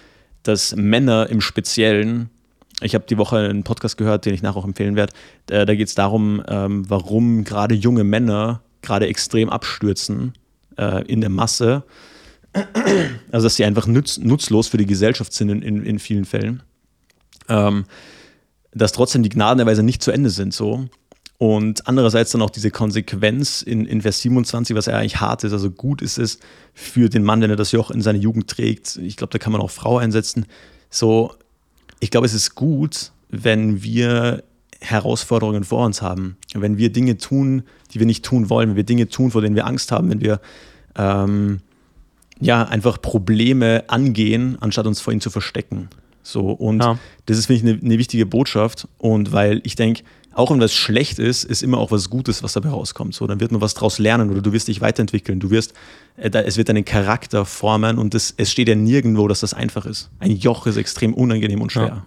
dass 0.43 0.75
Männer 0.75 1.29
im 1.29 1.41
Speziellen, 1.41 2.29
ich 2.82 2.93
habe 2.95 3.05
die 3.09 3.17
Woche 3.17 3.38
einen 3.38 3.63
Podcast 3.63 3.97
gehört, 3.97 4.25
den 4.25 4.34
ich 4.34 4.41
nachher 4.41 4.57
auch 4.57 4.65
empfehlen 4.65 4.95
werde, 4.95 5.13
äh, 5.49 5.65
da 5.65 5.75
geht 5.75 5.88
es 5.88 5.95
darum, 5.95 6.43
ähm, 6.47 6.89
warum 6.89 7.43
gerade 7.43 7.75
junge 7.75 8.03
Männer 8.03 8.61
gerade 8.82 9.07
extrem 9.07 9.49
abstürzen 9.49 10.34
äh, 10.78 11.03
in 11.05 11.21
der 11.21 11.30
Masse 11.30 11.84
also, 13.32 13.45
dass 13.45 13.55
sie 13.55 13.65
einfach 13.65 13.88
nutz, 13.88 14.17
nutzlos 14.17 14.67
für 14.67 14.78
die 14.78 14.86
Gesellschaft 14.86 15.34
sind 15.34 15.49
in, 15.49 15.61
in, 15.61 15.84
in 15.84 15.99
vielen 15.99 16.25
Fällen. 16.25 16.63
Ähm, 17.49 17.86
dass 18.73 18.91
trotzdem 18.91 19.23
die 19.23 19.30
Gnadenerweise 19.30 19.84
nicht 19.84 20.03
zu 20.03 20.11
Ende 20.11 20.30
sind, 20.30 20.53
so. 20.53 20.86
Und 21.39 21.88
andererseits 21.88 22.32
dann 22.32 22.41
auch 22.41 22.49
diese 22.49 22.71
Konsequenz 22.71 23.61
in, 23.61 23.86
in 23.86 24.01
Vers 24.01 24.21
27, 24.21 24.75
was 24.75 24.88
ja 24.88 24.97
eigentlich 24.97 25.19
hart 25.21 25.43
ist, 25.43 25.53
also 25.53 25.69
gut 25.69 26.01
ist 26.01 26.17
es 26.17 26.39
für 26.73 27.09
den 27.09 27.23
Mann, 27.23 27.41
wenn 27.41 27.51
er 27.51 27.55
das 27.55 27.71
Joch 27.71 27.91
in 27.91 28.01
seine 28.01 28.17
Jugend 28.17 28.49
trägt. 28.49 28.97
Ich 28.97 29.17
glaube, 29.17 29.32
da 29.32 29.38
kann 29.38 29.51
man 29.51 29.61
auch 29.61 29.69
Frau 29.69 29.97
einsetzen. 29.97 30.45
So, 30.89 31.34
ich 31.99 32.11
glaube, 32.11 32.25
es 32.25 32.33
ist 32.33 32.55
gut, 32.55 33.11
wenn 33.29 33.83
wir 33.83 34.43
Herausforderungen 34.79 35.63
vor 35.63 35.85
uns 35.85 36.01
haben. 36.01 36.37
Wenn 36.53 36.77
wir 36.77 36.91
Dinge 36.91 37.17
tun, 37.17 37.63
die 37.91 37.99
wir 37.99 38.05
nicht 38.05 38.23
tun 38.23 38.49
wollen, 38.49 38.69
wenn 38.69 38.75
wir 38.75 38.83
Dinge 38.83 39.07
tun, 39.09 39.31
vor 39.31 39.41
denen 39.41 39.55
wir 39.55 39.65
Angst 39.65 39.91
haben, 39.91 40.09
wenn 40.09 40.21
wir 40.21 40.39
ähm, 40.95 41.59
ja, 42.39 42.63
einfach 42.63 43.01
Probleme 43.01 43.85
angehen, 43.87 44.57
anstatt 44.59 44.85
uns 44.85 45.01
vor 45.01 45.13
ihnen 45.13 45.21
zu 45.21 45.29
verstecken. 45.29 45.89
So, 46.21 46.51
und 46.51 46.81
ja. 46.81 46.99
das 47.25 47.37
ist, 47.37 47.47
finde 47.47 47.69
ich, 47.69 47.75
eine, 47.75 47.81
eine 47.83 47.97
wichtige 47.97 48.25
Botschaft. 48.25 48.87
Und 48.97 49.31
weil 49.31 49.61
ich 49.63 49.75
denke, 49.75 50.03
auch 50.38 50.51
wenn 50.51 50.59
was 50.59 50.73
schlecht 50.73 51.17
ist, 51.17 51.43
ist 51.43 51.63
immer 51.63 51.79
auch 51.79 51.89
was 51.89 52.11
Gutes, 52.11 52.43
was 52.43 52.53
dabei 52.53 52.69
rauskommt. 52.69 53.15
So, 53.15 53.25
dann 53.25 53.39
wird 53.39 53.51
man 53.51 53.59
was 53.59 53.73
daraus 53.73 53.97
lernen 53.97 54.29
oder 54.29 54.41
du 54.41 54.53
wirst 54.53 54.67
dich 54.67 54.81
weiterentwickeln. 54.81 55.39
Du 55.39 55.49
wirst, 55.49 55.73
äh, 56.15 56.29
es 56.29 56.57
wird 56.57 56.69
deinen 56.69 56.85
Charakter 56.85 57.43
formen 57.43 57.97
und 57.97 58.13
das, 58.13 58.35
es 58.38 58.51
steht 58.51 58.67
ja 58.67 58.75
nirgendwo, 58.75 59.27
dass 59.27 59.39
das 59.39 59.55
einfach 59.55 59.88
ist. 59.88 60.11
Ein 60.19 60.31
Joch 60.38 60.67
ist 60.67 60.77
extrem 60.77 61.15
unangenehm 61.15 61.61
und 61.61 61.71
schwer. 61.71 62.05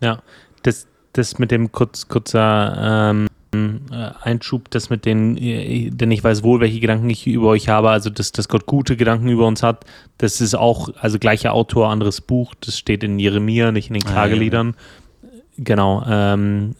Ja, 0.00 0.08
ja. 0.08 0.22
Das, 0.62 0.86
das 1.14 1.38
mit 1.38 1.50
dem 1.50 1.72
kurz, 1.72 2.06
kurzer 2.06 3.14
ähm, 3.54 3.80
äh, 3.90 4.10
Einschub, 4.20 4.68
das 4.70 4.90
mit 4.90 5.06
den, 5.06 5.38
äh, 5.38 5.88
denn 5.88 6.10
ich 6.10 6.22
weiß 6.22 6.42
wohl, 6.42 6.60
welche 6.60 6.80
Gedanken 6.80 7.08
ich 7.08 7.26
über 7.26 7.48
euch 7.48 7.70
habe, 7.70 7.88
also 7.88 8.10
dass, 8.10 8.30
dass 8.32 8.48
Gott 8.48 8.66
gute 8.66 8.96
Gedanken 8.96 9.28
über 9.28 9.46
uns 9.46 9.62
hat, 9.62 9.86
das 10.18 10.42
ist 10.42 10.54
auch, 10.54 10.90
also 11.00 11.18
gleicher 11.18 11.54
Autor, 11.54 11.88
anderes 11.88 12.20
Buch, 12.20 12.54
das 12.60 12.78
steht 12.78 13.02
in 13.02 13.18
Jeremia, 13.18 13.72
nicht 13.72 13.88
in 13.88 13.94
den 13.94 14.04
Klageliedern. 14.04 14.74
Ah, 14.76 14.80
ja, 15.22 15.28
ja. 15.28 15.42
Genau, 15.56 16.04
ähm, 16.06 16.74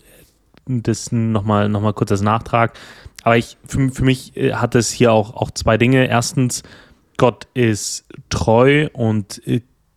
das 0.66 1.12
nochmal 1.12 1.68
noch 1.68 1.80
mal 1.80 1.92
kurz 1.92 2.10
als 2.12 2.22
Nachtrag. 2.22 2.78
Aber 3.22 3.36
ich, 3.36 3.56
für, 3.66 3.90
für 3.90 4.04
mich 4.04 4.36
äh, 4.36 4.54
hat 4.54 4.74
es 4.74 4.90
hier 4.90 5.12
auch, 5.12 5.34
auch 5.34 5.50
zwei 5.50 5.78
Dinge. 5.78 6.06
Erstens, 6.06 6.62
Gott 7.16 7.46
ist 7.54 8.06
treu 8.28 8.88
und 8.92 9.40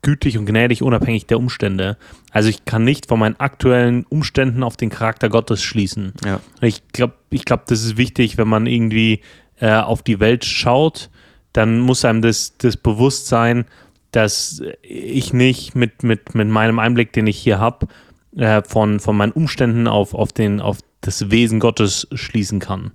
gütig 0.01 0.37
und 0.37 0.45
gnädig, 0.45 0.83
unabhängig 0.83 1.25
der 1.25 1.37
Umstände. 1.37 1.97
Also 2.31 2.49
ich 2.49 2.65
kann 2.65 2.83
nicht 2.83 3.07
von 3.07 3.19
meinen 3.19 3.39
aktuellen 3.39 4.05
Umständen 4.05 4.63
auf 4.63 4.77
den 4.77 4.89
Charakter 4.89 5.27
Gottes 5.27 5.61
schließen. 5.61 6.13
Ja. 6.23 6.39
Ich 6.61 6.87
glaube, 6.93 7.15
ich 7.29 7.45
glaub, 7.45 7.65
das 7.65 7.83
ist 7.83 7.97
wichtig, 7.97 8.37
wenn 8.37 8.47
man 8.47 8.67
irgendwie 8.67 9.21
äh, 9.59 9.73
auf 9.73 10.03
die 10.03 10.19
Welt 10.19 10.45
schaut, 10.45 11.09
dann 11.51 11.79
muss 11.79 12.05
einem 12.05 12.21
das, 12.21 12.57
das 12.57 12.77
bewusst 12.77 13.27
sein, 13.27 13.65
dass 14.11 14.61
ich 14.81 15.33
nicht 15.33 15.75
mit, 15.75 16.03
mit, 16.03 16.35
mit 16.35 16.47
meinem 16.47 16.79
Einblick, 16.79 17.11
den 17.11 17.27
ich 17.27 17.37
hier 17.37 17.59
habe, 17.59 17.87
äh, 18.37 18.61
von, 18.63 18.99
von 18.99 19.17
meinen 19.17 19.31
Umständen 19.31 19.87
auf, 19.87 20.13
auf, 20.13 20.31
den, 20.31 20.61
auf 20.61 20.77
das 21.01 21.31
Wesen 21.31 21.59
Gottes 21.59 22.07
schließen 22.13 22.59
kann. 22.59 22.91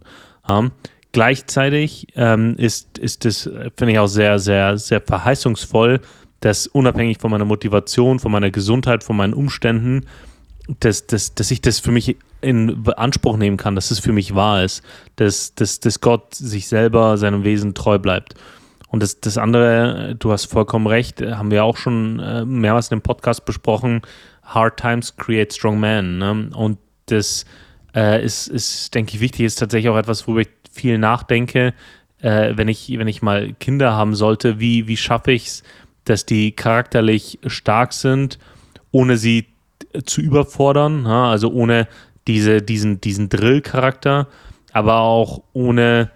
Ja. 0.48 0.70
Gleichzeitig 1.12 2.06
ähm, 2.16 2.54
ist, 2.56 2.96
ist 2.98 3.26
das, 3.26 3.42
finde 3.76 3.92
ich, 3.92 3.98
auch 3.98 4.06
sehr, 4.06 4.38
sehr, 4.38 4.78
sehr 4.78 5.00
verheißungsvoll, 5.00 6.00
dass 6.40 6.66
unabhängig 6.66 7.18
von 7.20 7.30
meiner 7.30 7.44
Motivation, 7.44 8.18
von 8.18 8.32
meiner 8.32 8.50
Gesundheit, 8.50 9.04
von 9.04 9.16
meinen 9.16 9.34
Umständen, 9.34 10.06
dass, 10.80 11.06
dass, 11.06 11.34
dass 11.34 11.50
ich 11.50 11.60
das 11.60 11.80
für 11.80 11.92
mich 11.92 12.16
in 12.40 12.86
Anspruch 12.96 13.36
nehmen 13.36 13.56
kann, 13.56 13.74
dass 13.74 13.90
es 13.90 13.98
für 13.98 14.12
mich 14.12 14.34
wahr 14.34 14.64
ist, 14.64 14.82
dass, 15.16 15.54
dass, 15.54 15.80
dass 15.80 16.00
Gott 16.00 16.34
sich 16.34 16.66
selber 16.66 17.18
seinem 17.18 17.44
Wesen 17.44 17.74
treu 17.74 17.98
bleibt. 17.98 18.34
Und 18.88 19.02
das, 19.02 19.20
das 19.20 19.38
andere, 19.38 20.16
du 20.18 20.32
hast 20.32 20.46
vollkommen 20.46 20.86
recht, 20.86 21.22
haben 21.22 21.50
wir 21.50 21.64
auch 21.64 21.76
schon 21.76 22.18
äh, 22.18 22.44
mehrmals 22.44 22.90
in 22.90 22.98
dem 22.98 23.02
Podcast 23.02 23.44
besprochen, 23.44 24.02
Hard 24.54 24.78
Times 24.78 25.16
create 25.16 25.52
strong 25.52 25.80
men. 25.80 26.18
Ne? 26.18 26.50
Und 26.54 26.78
das 27.06 27.44
äh, 27.94 28.24
ist, 28.24 28.48
ist, 28.48 28.94
denke 28.94 29.14
ich, 29.14 29.20
wichtig, 29.20 29.46
ist 29.46 29.56
tatsächlich 29.56 29.90
auch 29.90 29.96
etwas, 29.96 30.26
worüber 30.26 30.42
ich 30.42 30.48
viel 30.72 30.98
nachdenke, 30.98 31.74
äh, 32.20 32.52
wenn, 32.56 32.68
ich, 32.68 32.88
wenn 32.96 33.08
ich 33.08 33.22
mal 33.22 33.52
Kinder 33.54 33.92
haben 33.92 34.14
sollte, 34.14 34.60
wie, 34.60 34.88
wie 34.88 34.96
schaffe 34.96 35.32
ich 35.32 35.46
es, 35.46 35.62
dass 36.04 36.26
die 36.26 36.52
charakterlich 36.52 37.38
stark 37.46 37.92
sind, 37.92 38.38
ohne 38.90 39.16
sie 39.16 39.46
zu 40.04 40.20
überfordern, 40.20 41.06
also 41.06 41.50
ohne 41.52 41.86
diese, 42.26 42.62
diesen, 42.62 43.00
diesen 43.00 43.28
Drill-Charakter, 43.28 44.26
aber 44.72 44.98
auch 44.98 45.42
ohne, 45.52 46.10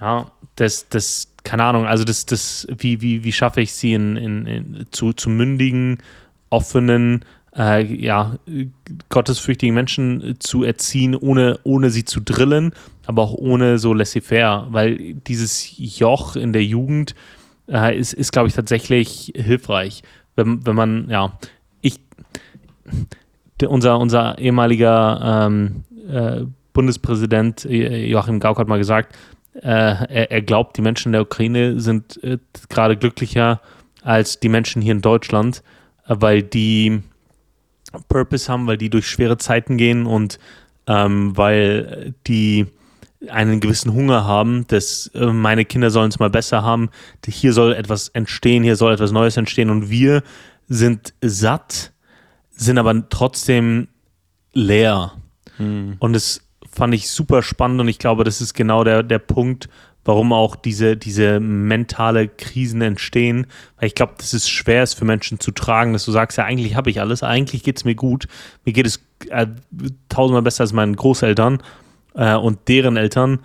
ja, 0.00 0.30
das, 0.56 0.88
das, 0.88 1.32
keine 1.44 1.64
Ahnung, 1.64 1.86
also 1.86 2.04
das, 2.04 2.26
das, 2.26 2.66
wie, 2.76 3.00
wie, 3.00 3.22
wie 3.22 3.32
schaffe 3.32 3.60
ich 3.60 3.72
sie 3.72 3.94
in, 3.94 4.16
in, 4.16 4.46
in 4.46 4.86
zu, 4.90 5.12
zu 5.12 5.30
mündigen, 5.30 5.98
offenen, 6.50 7.24
äh, 7.56 7.82
ja, 7.84 8.38
gottesfürchtigen 9.08 9.74
Menschen 9.74 10.36
zu 10.38 10.62
erziehen, 10.62 11.14
ohne, 11.14 11.58
ohne 11.64 11.90
sie 11.90 12.04
zu 12.04 12.20
drillen, 12.20 12.72
aber 13.06 13.22
auch 13.22 13.34
ohne 13.34 13.78
so 13.78 13.94
laissez-faire, 13.94 14.66
weil 14.70 15.14
dieses 15.14 15.72
Joch 15.76 16.36
in 16.36 16.52
der 16.52 16.64
Jugend, 16.64 17.14
äh, 17.68 17.98
ist, 17.98 18.12
ist 18.12 18.32
glaube 18.32 18.48
ich, 18.48 18.54
tatsächlich 18.54 19.32
hilfreich. 19.34 20.02
Wenn, 20.34 20.66
wenn 20.66 20.76
man, 20.76 21.08
ja, 21.08 21.38
ich, 21.80 22.00
unser, 23.66 23.98
unser 23.98 24.38
ehemaliger 24.38 25.46
ähm, 25.46 25.84
äh, 26.08 26.44
Bundespräsident 26.72 27.64
äh, 27.64 28.06
Joachim 28.06 28.38
Gauck 28.38 28.58
hat 28.58 28.68
mal 28.68 28.78
gesagt, 28.78 29.16
äh, 29.54 29.68
er, 29.68 30.30
er, 30.30 30.42
glaubt, 30.42 30.76
die 30.76 30.82
Menschen 30.82 31.08
in 31.08 31.12
der 31.12 31.22
Ukraine 31.22 31.80
sind 31.80 32.22
äh, 32.22 32.36
gerade 32.68 32.98
glücklicher 32.98 33.62
als 34.02 34.38
die 34.40 34.50
Menschen 34.50 34.82
hier 34.82 34.92
in 34.92 35.00
Deutschland, 35.00 35.62
weil 36.06 36.42
die 36.42 37.00
Purpose 38.08 38.50
haben, 38.50 38.66
weil 38.66 38.78
die 38.78 38.90
durch 38.90 39.08
schwere 39.08 39.38
Zeiten 39.38 39.76
gehen 39.76 40.06
und 40.06 40.38
ähm, 40.86 41.36
weil 41.36 42.14
die 42.26 42.66
einen 43.28 43.60
gewissen 43.60 43.92
Hunger 43.92 44.24
haben, 44.24 44.66
dass 44.68 45.08
äh, 45.14 45.26
meine 45.26 45.64
Kinder 45.64 45.90
sollen 45.90 46.10
es 46.10 46.18
mal 46.18 46.30
besser 46.30 46.62
haben, 46.62 46.90
hier 47.26 47.52
soll 47.52 47.72
etwas 47.72 48.08
entstehen, 48.08 48.62
hier 48.62 48.76
soll 48.76 48.92
etwas 48.92 49.12
Neues 49.12 49.36
entstehen 49.36 49.70
und 49.70 49.90
wir 49.90 50.22
sind 50.68 51.14
satt, 51.20 51.92
sind 52.50 52.78
aber 52.78 53.08
trotzdem 53.08 53.88
leer. 54.52 55.12
Hm. 55.56 55.96
Und 55.98 56.12
das 56.12 56.42
fand 56.70 56.94
ich 56.94 57.10
super 57.10 57.42
spannend 57.42 57.80
und 57.80 57.88
ich 57.88 57.98
glaube, 57.98 58.24
das 58.24 58.40
ist 58.40 58.54
genau 58.54 58.84
der, 58.84 59.02
der 59.02 59.18
Punkt, 59.18 59.68
warum 60.06 60.32
auch 60.32 60.56
diese, 60.56 60.96
diese 60.96 61.40
mentale 61.40 62.28
Krisen 62.28 62.80
entstehen. 62.80 63.46
Weil 63.78 63.88
ich 63.88 63.94
glaube, 63.94 64.14
dass 64.18 64.32
es 64.32 64.48
schwer 64.48 64.82
ist 64.82 64.94
für 64.94 65.04
Menschen 65.04 65.40
zu 65.40 65.50
tragen, 65.50 65.92
dass 65.92 66.04
du 66.04 66.12
sagst, 66.12 66.38
ja, 66.38 66.44
eigentlich 66.44 66.76
habe 66.76 66.90
ich 66.90 67.00
alles, 67.00 67.22
eigentlich 67.22 67.62
geht 67.62 67.76
es 67.76 67.84
mir 67.84 67.94
gut, 67.94 68.28
mir 68.64 68.72
geht 68.72 68.86
es 68.86 69.02
äh, 69.28 69.46
tausendmal 70.08 70.42
besser 70.42 70.62
als 70.62 70.72
meinen 70.72 70.96
Großeltern 70.96 71.62
äh, 72.14 72.34
und 72.34 72.68
deren 72.68 72.96
Eltern, 72.96 73.40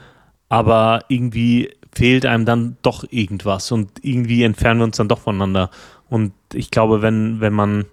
aber 0.50 1.06
irgendwie 1.10 1.72
fehlt 1.94 2.26
einem 2.26 2.46
dann 2.46 2.78
doch 2.84 3.04
irgendwas 3.10 3.72
und 3.72 3.92
irgendwie 4.02 4.44
entfernen 4.44 4.80
wir 4.80 4.86
uns 4.86 4.98
dann 4.98 5.10
doch 5.10 5.20
voneinander. 5.20 5.70
Und 6.10 6.34
ich 6.54 6.72
glaube, 6.72 7.02
wenn, 7.02 7.42
wenn 7.42 7.54
man 7.54 7.86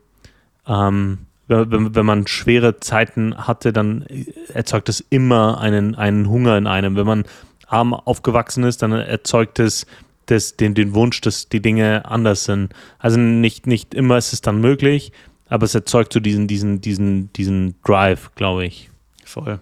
ähm, 0.66 1.18
wenn, 1.48 1.94
wenn 1.94 2.06
man 2.06 2.26
schwere 2.26 2.78
Zeiten 2.78 3.34
hatte, 3.36 3.72
dann 3.72 4.04
erzeugt 4.52 4.88
es 4.88 5.00
immer 5.00 5.60
einen, 5.60 5.94
einen 5.94 6.28
Hunger 6.28 6.58
in 6.58 6.66
einem. 6.66 6.94
Wenn 6.94 7.06
man 7.06 7.24
arm 7.68 7.94
aufgewachsen 7.94 8.64
ist, 8.64 8.82
dann 8.82 8.92
erzeugt 8.92 9.58
es 9.58 9.86
das, 10.26 10.56
den, 10.56 10.74
den 10.74 10.94
Wunsch, 10.94 11.20
dass 11.20 11.48
die 11.48 11.60
Dinge 11.60 12.04
anders 12.04 12.44
sind. 12.44 12.74
Also 12.98 13.18
nicht, 13.18 13.66
nicht 13.66 13.94
immer 13.94 14.18
ist 14.18 14.32
es 14.32 14.40
dann 14.40 14.60
möglich, 14.60 15.12
aber 15.48 15.64
es 15.64 15.74
erzeugt 15.74 16.12
so 16.12 16.20
diesen, 16.20 16.46
diesen, 16.46 16.80
diesen, 16.80 17.32
diesen 17.32 17.74
Drive, 17.82 18.30
glaube 18.34 18.66
ich. 18.66 18.90
Voll. 19.24 19.60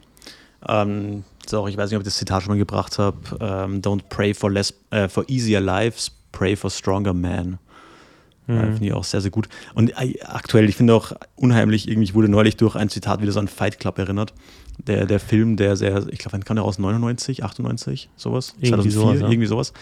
Ähm, 0.68 1.24
so, 1.46 1.66
ich 1.68 1.76
weiß 1.76 1.90
nicht, 1.90 1.96
ob 1.96 2.02
ich 2.02 2.06
das 2.06 2.16
Zitat 2.16 2.42
schon 2.42 2.52
mal 2.52 2.58
gebracht 2.58 2.98
habe. 2.98 3.18
Ähm, 3.40 3.80
don't 3.80 4.02
pray 4.08 4.34
for 4.34 4.50
less, 4.50 4.74
äh, 4.90 5.08
for 5.08 5.24
easier 5.28 5.60
lives, 5.60 6.10
pray 6.32 6.56
for 6.56 6.70
stronger 6.70 7.14
men. 7.14 7.58
Mhm. 8.48 8.60
Finde 8.60 8.86
ich 8.86 8.92
auch 8.92 9.04
sehr, 9.04 9.20
sehr 9.20 9.30
gut. 9.30 9.48
Und 9.74 9.90
äh, 10.00 10.20
aktuell, 10.24 10.68
ich 10.68 10.76
finde 10.76 10.94
auch 10.94 11.12
unheimlich, 11.36 11.88
irgendwie 11.88 12.14
wurde 12.14 12.28
neulich 12.28 12.56
durch 12.56 12.76
ein 12.76 12.88
Zitat 12.88 13.20
wieder 13.20 13.32
so 13.32 13.40
an 13.40 13.48
Fight 13.48 13.78
Club 13.78 13.98
erinnert. 13.98 14.34
Der, 14.78 15.06
der 15.06 15.20
Film, 15.20 15.56
der 15.56 15.76
sehr, 15.76 16.06
ich 16.10 16.18
glaube, 16.18 16.34
wann 16.34 16.44
kam 16.44 16.56
der 16.56 16.64
raus? 16.64 16.78
99, 16.78 17.44
98, 17.44 18.10
sowas? 18.16 18.54
Irgendwie 18.60 18.90
2004, 18.90 18.92
sowas, 18.92 19.20
ja. 19.20 19.28
irgendwie 19.28 19.46
sowas. 19.46 19.72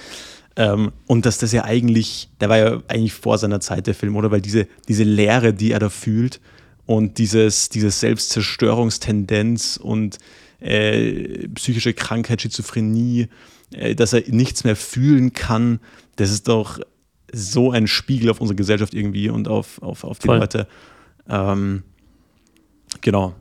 Ähm, 0.57 0.93
und 1.07 1.27
dass 1.27 1.39
das 1.39 1.53
ja 1.53 1.65
eigentlich, 1.65 2.29
der 2.41 2.49
war 2.49 2.59
ja 2.59 2.83
eigentlich 2.87 3.13
vor 3.13 3.39
seiner 3.39 3.61
Zeit, 3.61 3.87
der 3.87 3.95
Film, 3.95 4.17
oder? 4.17 4.31
Weil 4.31 4.41
diese, 4.41 4.69
diese 4.89 5.03
Leere, 5.03 5.53
die 5.53 5.73
er 5.73 5.81
da 5.81 5.89
fühlt 5.89 6.41
und 6.87 7.19
dieses, 7.19 7.71
diese 7.71 7.91
Selbstzerstörungstendenz 7.91 9.79
und 9.83 10.19
äh, 10.61 11.49
psychische 11.49 11.93
Krankheit, 11.93 12.43
Schizophrenie, 12.43 13.29
äh, 13.73 13.95
dass 13.95 14.13
er 14.13 14.23
nichts 14.29 14.65
mehr 14.65 14.77
fühlen 14.77 15.33
kann, 15.33 15.81
das 16.17 16.31
ist 16.31 16.47
doch 16.47 16.79
so 17.33 17.73
ein 17.73 17.89
Spiegel 17.89 18.31
auf 18.31 18.41
unsere 18.41 18.57
Gesellschaft 18.57 18.95
irgendwie 18.95 19.29
und 19.29 19.49
auf, 19.49 19.83
auf, 19.83 20.05
auf 20.05 20.21
die 20.21 20.27
Voll. 20.27 20.39
Leute. 20.39 20.69
Ähm, 21.29 21.83
genau. 23.01 23.35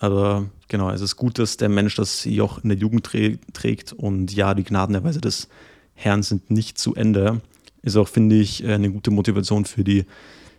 Aber 0.00 0.50
genau, 0.68 0.90
es 0.90 1.00
ist 1.00 1.16
gut, 1.16 1.38
dass 1.38 1.56
der 1.56 1.68
Mensch 1.68 1.96
das 1.96 2.24
Joch 2.24 2.62
in 2.62 2.68
der 2.68 2.78
Jugend 2.78 3.08
trägt 3.52 3.92
und 3.92 4.32
ja, 4.32 4.54
die 4.54 4.64
Gnadenerweise 4.64 5.20
des 5.20 5.48
Herrn 5.94 6.22
sind 6.22 6.50
nicht 6.50 6.78
zu 6.78 6.94
Ende. 6.94 7.40
Ist 7.82 7.96
auch, 7.96 8.08
finde 8.08 8.36
ich, 8.36 8.64
eine 8.64 8.90
gute 8.90 9.10
Motivation 9.10 9.64
für 9.64 9.84
die, 9.84 10.04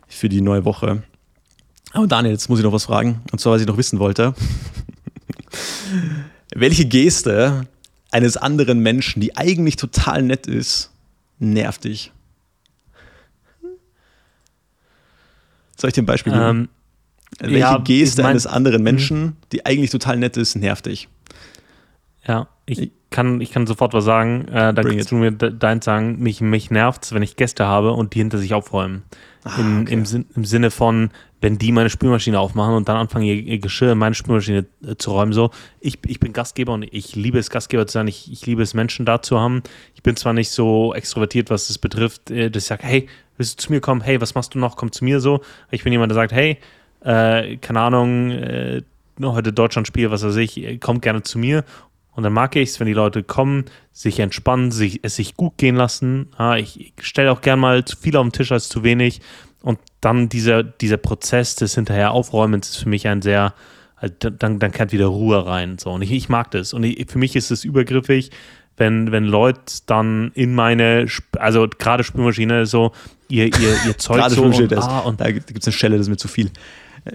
für 0.08 0.28
die 0.28 0.40
neue 0.40 0.64
Woche. 0.64 1.02
Aber 1.92 2.06
Daniel, 2.06 2.32
jetzt 2.32 2.48
muss 2.48 2.58
ich 2.58 2.64
noch 2.64 2.72
was 2.72 2.84
fragen. 2.84 3.20
Und 3.32 3.40
zwar, 3.40 3.54
was 3.54 3.60
ich 3.60 3.66
noch 3.66 3.76
wissen 3.76 3.98
wollte. 3.98 4.34
Welche 6.54 6.84
Geste 6.84 7.66
eines 8.10 8.36
anderen 8.36 8.80
Menschen, 8.80 9.20
die 9.20 9.36
eigentlich 9.36 9.76
total 9.76 10.22
nett 10.22 10.46
ist, 10.46 10.90
nervt 11.38 11.84
dich? 11.84 12.12
Soll 15.76 15.88
ich 15.88 15.94
dir 15.94 16.02
ein 16.02 16.06
Beispiel 16.06 16.32
geben? 16.32 16.44
Ähm, 16.44 16.68
Welche 17.38 17.58
ja, 17.58 17.78
Geste 17.78 18.22
mein, 18.22 18.32
eines 18.32 18.46
anderen 18.46 18.82
Menschen, 18.82 19.22
mhm. 19.22 19.36
die 19.52 19.64
eigentlich 19.64 19.90
total 19.90 20.16
nett 20.16 20.36
ist, 20.36 20.56
nervt 20.56 20.86
dich? 20.86 21.08
Ja, 22.26 22.48
ich 22.66 22.90
kann, 23.10 23.40
ich 23.40 23.50
kann 23.50 23.66
sofort 23.66 23.92
was 23.92 24.04
sagen. 24.04 24.46
Äh, 24.48 24.72
da 24.72 24.82
kannst 24.82 25.10
du 25.10 25.16
mir 25.16 25.32
deins 25.32 25.84
sagen. 25.84 26.18
Mich, 26.20 26.40
mich 26.40 26.70
nervt 26.70 27.04
es, 27.04 27.12
wenn 27.12 27.22
ich 27.22 27.36
Gäste 27.36 27.66
habe 27.66 27.92
und 27.92 28.14
die 28.14 28.18
hinter 28.18 28.38
sich 28.38 28.54
aufräumen. 28.54 29.02
Ah, 29.42 29.58
Im, 29.58 29.82
okay. 29.82 29.94
im, 29.94 30.26
im, 30.36 30.44
Sinne 30.44 30.70
von, 30.70 31.10
wenn 31.40 31.56
die 31.56 31.72
meine 31.72 31.88
Spülmaschine 31.88 32.38
aufmachen 32.38 32.74
und 32.74 32.88
dann 32.88 32.96
anfangen, 32.96 33.24
ihr, 33.24 33.36
ihr 33.36 33.58
Geschirr 33.58 33.92
in 33.92 33.98
meine 33.98 34.14
Spülmaschine 34.14 34.66
äh, 34.86 34.96
zu 34.96 35.12
räumen. 35.12 35.32
So, 35.32 35.50
ich, 35.80 35.98
ich 36.06 36.20
bin 36.20 36.32
Gastgeber 36.32 36.74
und 36.74 36.82
ich 36.82 37.16
liebe 37.16 37.38
es, 37.38 37.48
Gastgeber 37.48 37.86
zu 37.86 37.94
sein. 37.94 38.06
Ich, 38.06 38.30
ich 38.30 38.44
liebe 38.46 38.62
es, 38.62 38.74
Menschen 38.74 39.06
da 39.06 39.22
zu 39.22 39.40
haben. 39.40 39.62
Ich 39.94 40.02
bin 40.02 40.14
zwar 40.16 40.34
nicht 40.34 40.50
so 40.50 40.94
extrovertiert, 40.94 41.48
was 41.50 41.68
das 41.68 41.78
betrifft, 41.78 42.30
äh, 42.30 42.50
dass 42.50 42.64
ich 42.64 42.68
sage, 42.68 42.82
hey, 42.84 43.08
willst 43.38 43.58
du 43.58 43.64
zu 43.64 43.72
mir 43.72 43.80
kommen? 43.80 44.02
Hey, 44.02 44.20
was 44.20 44.34
machst 44.34 44.54
du 44.54 44.58
noch? 44.58 44.76
Komm 44.76 44.92
zu 44.92 45.04
mir 45.04 45.20
so. 45.20 45.40
Ich 45.70 45.82
bin 45.84 45.92
jemand, 45.92 46.10
der 46.10 46.16
sagt, 46.16 46.32
hey, 46.32 46.58
äh, 47.02 47.56
keine 47.56 47.80
Ahnung, 47.80 48.30
äh, 48.30 48.82
heute 49.22 49.52
Deutschland-Spiel, 49.52 50.10
was 50.10 50.22
weiß 50.22 50.36
ich, 50.36 50.80
kommt 50.80 51.02
gerne 51.02 51.22
zu 51.22 51.38
mir. 51.38 51.64
Und 52.12 52.24
dann 52.24 52.32
mag 52.32 52.56
ich 52.56 52.70
es, 52.70 52.80
wenn 52.80 52.86
die 52.86 52.92
Leute 52.92 53.22
kommen, 53.22 53.64
sich 53.92 54.18
entspannen, 54.20 54.72
sich, 54.72 55.00
es 55.02 55.16
sich 55.16 55.36
gut 55.36 55.56
gehen 55.58 55.76
lassen. 55.76 56.28
Ja, 56.38 56.56
ich 56.56 56.92
stelle 57.00 57.30
auch 57.32 57.40
gerne 57.40 57.60
mal 57.60 57.84
zu 57.84 57.96
viel 57.96 58.16
auf 58.16 58.24
den 58.24 58.32
Tisch 58.32 58.52
als 58.52 58.68
zu 58.68 58.82
wenig. 58.82 59.20
Und 59.62 59.78
dann 60.00 60.28
dieser, 60.28 60.62
dieser 60.62 60.96
Prozess 60.96 61.54
des 61.54 61.74
hinterher 61.74 62.12
Aufräumens 62.12 62.70
ist 62.70 62.76
für 62.76 62.88
mich 62.88 63.06
ein 63.06 63.22
sehr, 63.22 63.54
halt, 63.96 64.32
dann, 64.42 64.58
dann 64.58 64.72
kehrt 64.72 64.92
wieder 64.92 65.06
Ruhe 65.06 65.46
rein. 65.46 65.78
So. 65.78 65.90
Und 65.90 66.02
ich, 66.02 66.12
ich 66.12 66.28
mag 66.28 66.50
das. 66.50 66.72
Und 66.72 66.82
ich, 66.82 67.10
für 67.10 67.18
mich 67.18 67.36
ist 67.36 67.50
es 67.50 67.64
übergriffig, 67.64 68.30
wenn, 68.76 69.12
wenn 69.12 69.24
Leute 69.24 69.60
dann 69.86 70.32
in 70.34 70.54
meine, 70.54 71.06
also 71.38 71.68
gerade 71.78 72.02
Spülmaschine 72.02 72.66
so, 72.66 72.92
ihr, 73.28 73.46
ihr, 73.46 73.76
ihr 73.86 73.98
Zeug 73.98 74.28
so 74.30 74.42
und, 74.42 74.72
ah, 74.72 75.00
und 75.00 75.20
da 75.20 75.30
gibt 75.30 75.50
es 75.58 75.66
eine 75.66 75.72
Stelle, 75.72 75.96
das 75.96 76.06
ist 76.06 76.10
mir 76.10 76.16
zu 76.16 76.28
viel. 76.28 76.50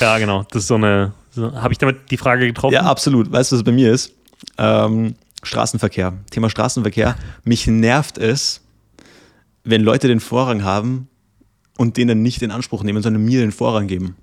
Ja, 0.00 0.18
genau. 0.18 0.44
Das 0.50 0.62
ist 0.62 0.68
so 0.68 0.74
eine, 0.74 1.12
so, 1.30 1.52
habe 1.52 1.72
ich 1.72 1.78
damit 1.78 2.10
die 2.10 2.16
Frage 2.16 2.46
getroffen? 2.46 2.74
Ja, 2.74 2.82
absolut. 2.82 3.30
Weißt 3.30 3.52
du, 3.52 3.56
was 3.56 3.62
bei 3.62 3.72
mir 3.72 3.92
ist? 3.92 4.12
Ähm, 4.58 5.14
Straßenverkehr. 5.42 6.14
Thema 6.30 6.50
Straßenverkehr. 6.50 7.16
Mich 7.44 7.66
nervt 7.66 8.18
es, 8.18 8.60
wenn 9.64 9.82
Leute 9.82 10.08
den 10.08 10.20
Vorrang 10.20 10.64
haben 10.64 11.08
und 11.78 11.96
den 11.96 12.08
dann 12.08 12.22
nicht 12.22 12.42
in 12.42 12.50
Anspruch 12.50 12.82
nehmen, 12.82 13.02
sondern 13.02 13.24
mir 13.24 13.40
den 13.40 13.52
Vorrang 13.52 13.86
geben. 13.86 14.16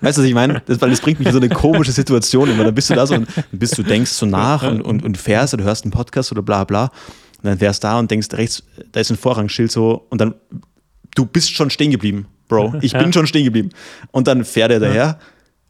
Weißt 0.00 0.16
du, 0.16 0.22
was 0.22 0.28
ich 0.28 0.34
meine? 0.34 0.62
Das, 0.66 0.80
weil 0.80 0.90
das 0.90 1.00
bringt 1.00 1.18
mich 1.18 1.28
in 1.28 1.34
so 1.34 1.40
eine 1.40 1.50
komische 1.50 1.92
Situation 1.92 2.48
immer. 2.48 2.64
Dann 2.64 2.74
bist 2.74 2.88
du 2.88 2.94
da 2.94 3.06
so 3.06 3.14
und 3.14 3.28
bist 3.52 3.76
du 3.76 3.82
denkst 3.82 4.12
so 4.12 4.24
nach 4.24 4.62
und, 4.62 4.80
und, 4.80 5.04
und 5.04 5.18
fährst 5.18 5.52
oder 5.52 5.64
hörst 5.64 5.84
einen 5.84 5.92
Podcast 5.92 6.32
oder 6.32 6.42
bla 6.42 6.64
bla. 6.64 6.84
Und 6.84 7.44
dann 7.44 7.60
wärst 7.60 7.84
da 7.84 7.98
und 7.98 8.10
denkst 8.10 8.28
rechts, 8.32 8.62
da 8.92 9.00
ist 9.00 9.10
ein 9.10 9.18
Vorrangschild 9.18 9.70
so 9.70 10.06
und 10.08 10.20
dann, 10.20 10.34
du 11.14 11.26
bist 11.26 11.52
schon 11.52 11.70
stehen 11.70 11.90
geblieben, 11.90 12.26
Bro. 12.48 12.74
Ich 12.80 12.92
bin 12.92 13.12
schon 13.12 13.26
stehen 13.26 13.44
geblieben. 13.44 13.70
Und 14.10 14.26
dann 14.26 14.44
fährt 14.44 14.70
er 14.70 14.80
daher 14.80 15.18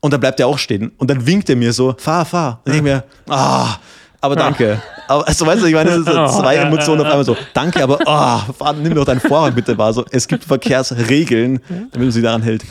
und 0.01 0.12
dann 0.12 0.20
bleibt 0.20 0.40
er 0.40 0.47
auch 0.47 0.59
stehen. 0.59 0.92
Und 0.99 1.11
dann 1.11 1.26
winkt 1.26 1.49
er 1.49 1.57
mir 1.57 1.72
so, 1.72 1.95
fahr, 1.99 2.24
fahr. 2.24 2.61
Und 2.64 2.72
ich 2.72 2.82
denke 2.82 2.90
mir, 2.90 3.05
ah, 3.28 3.76
aber 4.20 4.36
danke. 4.36 4.82
Aber 5.07 5.26
also, 5.28 5.47
weißt 5.47 5.62
du, 5.62 5.66
ich 5.66 5.74
meine, 5.74 5.90
das 5.90 6.05
sind 6.05 6.07
so 6.07 6.26
zwei 6.40 6.57
Emotionen 6.57 7.03
auf 7.03 7.07
einmal 7.07 7.24
so, 7.24 7.36
danke, 7.53 7.82
aber 7.82 7.99
oh, 8.01 8.53
fahr, 8.53 8.72
nimm 8.72 8.95
doch 8.95 9.05
deinen 9.05 9.20
Vorrang 9.20 9.55
bitte 9.55 9.76
wahr. 9.76 9.92
So, 9.92 10.05
es 10.11 10.26
gibt 10.26 10.45
Verkehrsregeln, 10.45 11.61
damit 11.68 11.95
man 11.95 12.11
sich 12.11 12.22
daran 12.22 12.42
hält. 12.42 12.64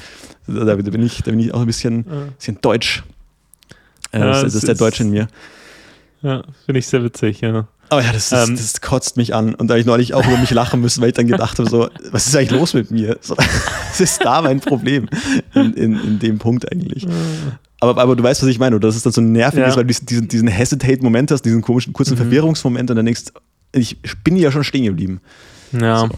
Da, 0.48 0.76
bin, 0.76 1.04
ich, 1.04 1.24
da 1.24 1.32
bin 1.32 1.40
ich 1.40 1.54
auch 1.54 1.62
ein 1.62 1.68
bisschen, 1.68 2.06
bisschen 2.38 2.60
deutsch. 2.60 3.04
Äh, 4.12 4.20
ja, 4.20 4.26
das, 4.26 4.42
das, 4.44 4.56
ist 4.56 4.68
der 4.68 4.76
Deutsche 4.76 5.04
in 5.04 5.12
mir. 5.12 5.28
Ja, 6.22 6.44
finde 6.66 6.80
ich 6.80 6.88
sehr 6.88 7.04
witzig, 7.04 7.42
ja. 7.42 7.68
Aber 7.94 8.04
ja, 8.04 8.12
das, 8.12 8.32
ist, 8.32 8.50
ähm, 8.50 8.56
das 8.56 8.82
kotzt 8.82 9.18
mich 9.18 9.36
an. 9.36 9.54
Und 9.54 9.68
da 9.68 9.74
habe 9.74 9.80
ich 9.80 9.86
neulich 9.86 10.16
auch 10.16 10.26
über 10.26 10.38
mich 10.38 10.50
lachen 10.50 10.82
müssen, 10.82 11.02
weil 11.02 11.10
ich 11.10 11.14
dann 11.14 11.28
gedacht 11.28 11.60
habe, 11.60 11.70
so, 11.70 11.90
was 12.12 12.26
ist 12.26 12.36
eigentlich 12.36 12.52
los 12.52 12.74
mit 12.74 12.90
mir? 12.90 13.18
So, 13.22 13.36
was 13.90 14.02
ist 14.02 14.26
da 14.26 14.42
mein 14.42 14.60
Problem? 14.60 15.08
In, 15.54 15.74
in, 15.74 16.04
in 16.04 16.20
dem 16.20 16.40
Punkt 16.40 16.72
eigentlich. 16.72 17.06
Aber, 17.80 18.02
aber 18.02 18.16
du 18.16 18.24
weißt, 18.24 18.42
was 18.42 18.50
ich 18.50 18.58
meine, 18.58 18.76
oder? 18.76 18.88
Das 18.88 18.96
ist 18.96 19.06
dann 19.06 19.14
so 19.14 19.22
nervig, 19.22 19.60
ja. 19.60 19.68
ist, 19.68 19.78
weil 19.78 19.86
du 19.86 19.94
diesen, 19.94 20.28
diesen 20.28 20.48
Hesitate-Moment 20.48 21.30
hast, 21.30 21.44
diesen 21.44 21.62
komischen, 21.62 21.94
kurzen 21.94 22.14
mhm. 22.14 22.18
Verwirrungsmoment 22.18 22.90
und 22.90 22.96
dann 22.96 23.06
denkst, 23.06 23.26
ich 23.74 23.98
bin 24.24 24.38
ja 24.38 24.52
schon 24.52 24.64
stehen 24.64 24.86
geblieben. 24.86 25.22
Ja. 25.72 26.00
So. 26.00 26.10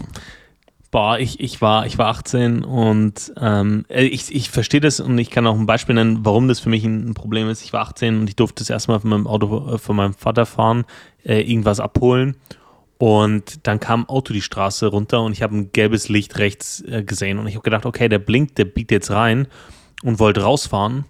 Boah, 0.96 1.18
ich, 1.18 1.40
ich, 1.40 1.60
war, 1.60 1.84
ich 1.84 1.98
war 1.98 2.06
18 2.06 2.64
und 2.64 3.30
ähm, 3.38 3.84
äh, 3.90 4.04
ich, 4.04 4.34
ich 4.34 4.48
verstehe 4.48 4.80
das 4.80 4.98
und 4.98 5.18
ich 5.18 5.28
kann 5.28 5.46
auch 5.46 5.54
ein 5.54 5.66
Beispiel 5.66 5.94
nennen, 5.94 6.20
warum 6.24 6.48
das 6.48 6.58
für 6.58 6.70
mich 6.70 6.84
ein, 6.86 7.12
Problem 7.12 7.50
ist. 7.50 7.62
Ich 7.62 7.74
war 7.74 7.82
18 7.82 8.18
und 8.18 8.30
ich 8.30 8.36
durfte 8.36 8.62
das 8.62 8.70
erste 8.70 8.92
Mal 8.92 9.00
von 9.00 9.10
meinem 9.10 9.26
Auto 9.26 9.74
äh, 9.74 9.76
von 9.76 9.94
meinem 9.94 10.14
Vater 10.14 10.46
fahren, 10.46 10.86
äh, 11.22 11.42
irgendwas 11.42 11.80
abholen. 11.80 12.38
Und 12.96 13.66
dann 13.66 13.78
kam 13.78 14.04
ein 14.04 14.08
Auto 14.08 14.32
die 14.32 14.40
Straße 14.40 14.86
runter 14.86 15.20
und 15.22 15.32
ich 15.32 15.42
habe 15.42 15.54
ein 15.54 15.70
gelbes 15.70 16.08
Licht 16.08 16.38
rechts 16.38 16.80
äh, 16.80 17.02
gesehen. 17.02 17.38
Und 17.38 17.46
ich 17.46 17.56
habe 17.56 17.64
gedacht, 17.64 17.84
okay, 17.84 18.08
der 18.08 18.18
blinkt, 18.18 18.56
der 18.56 18.64
biegt 18.64 18.90
jetzt 18.90 19.10
rein 19.10 19.48
und 20.02 20.18
wollte 20.18 20.44
rausfahren. 20.44 21.04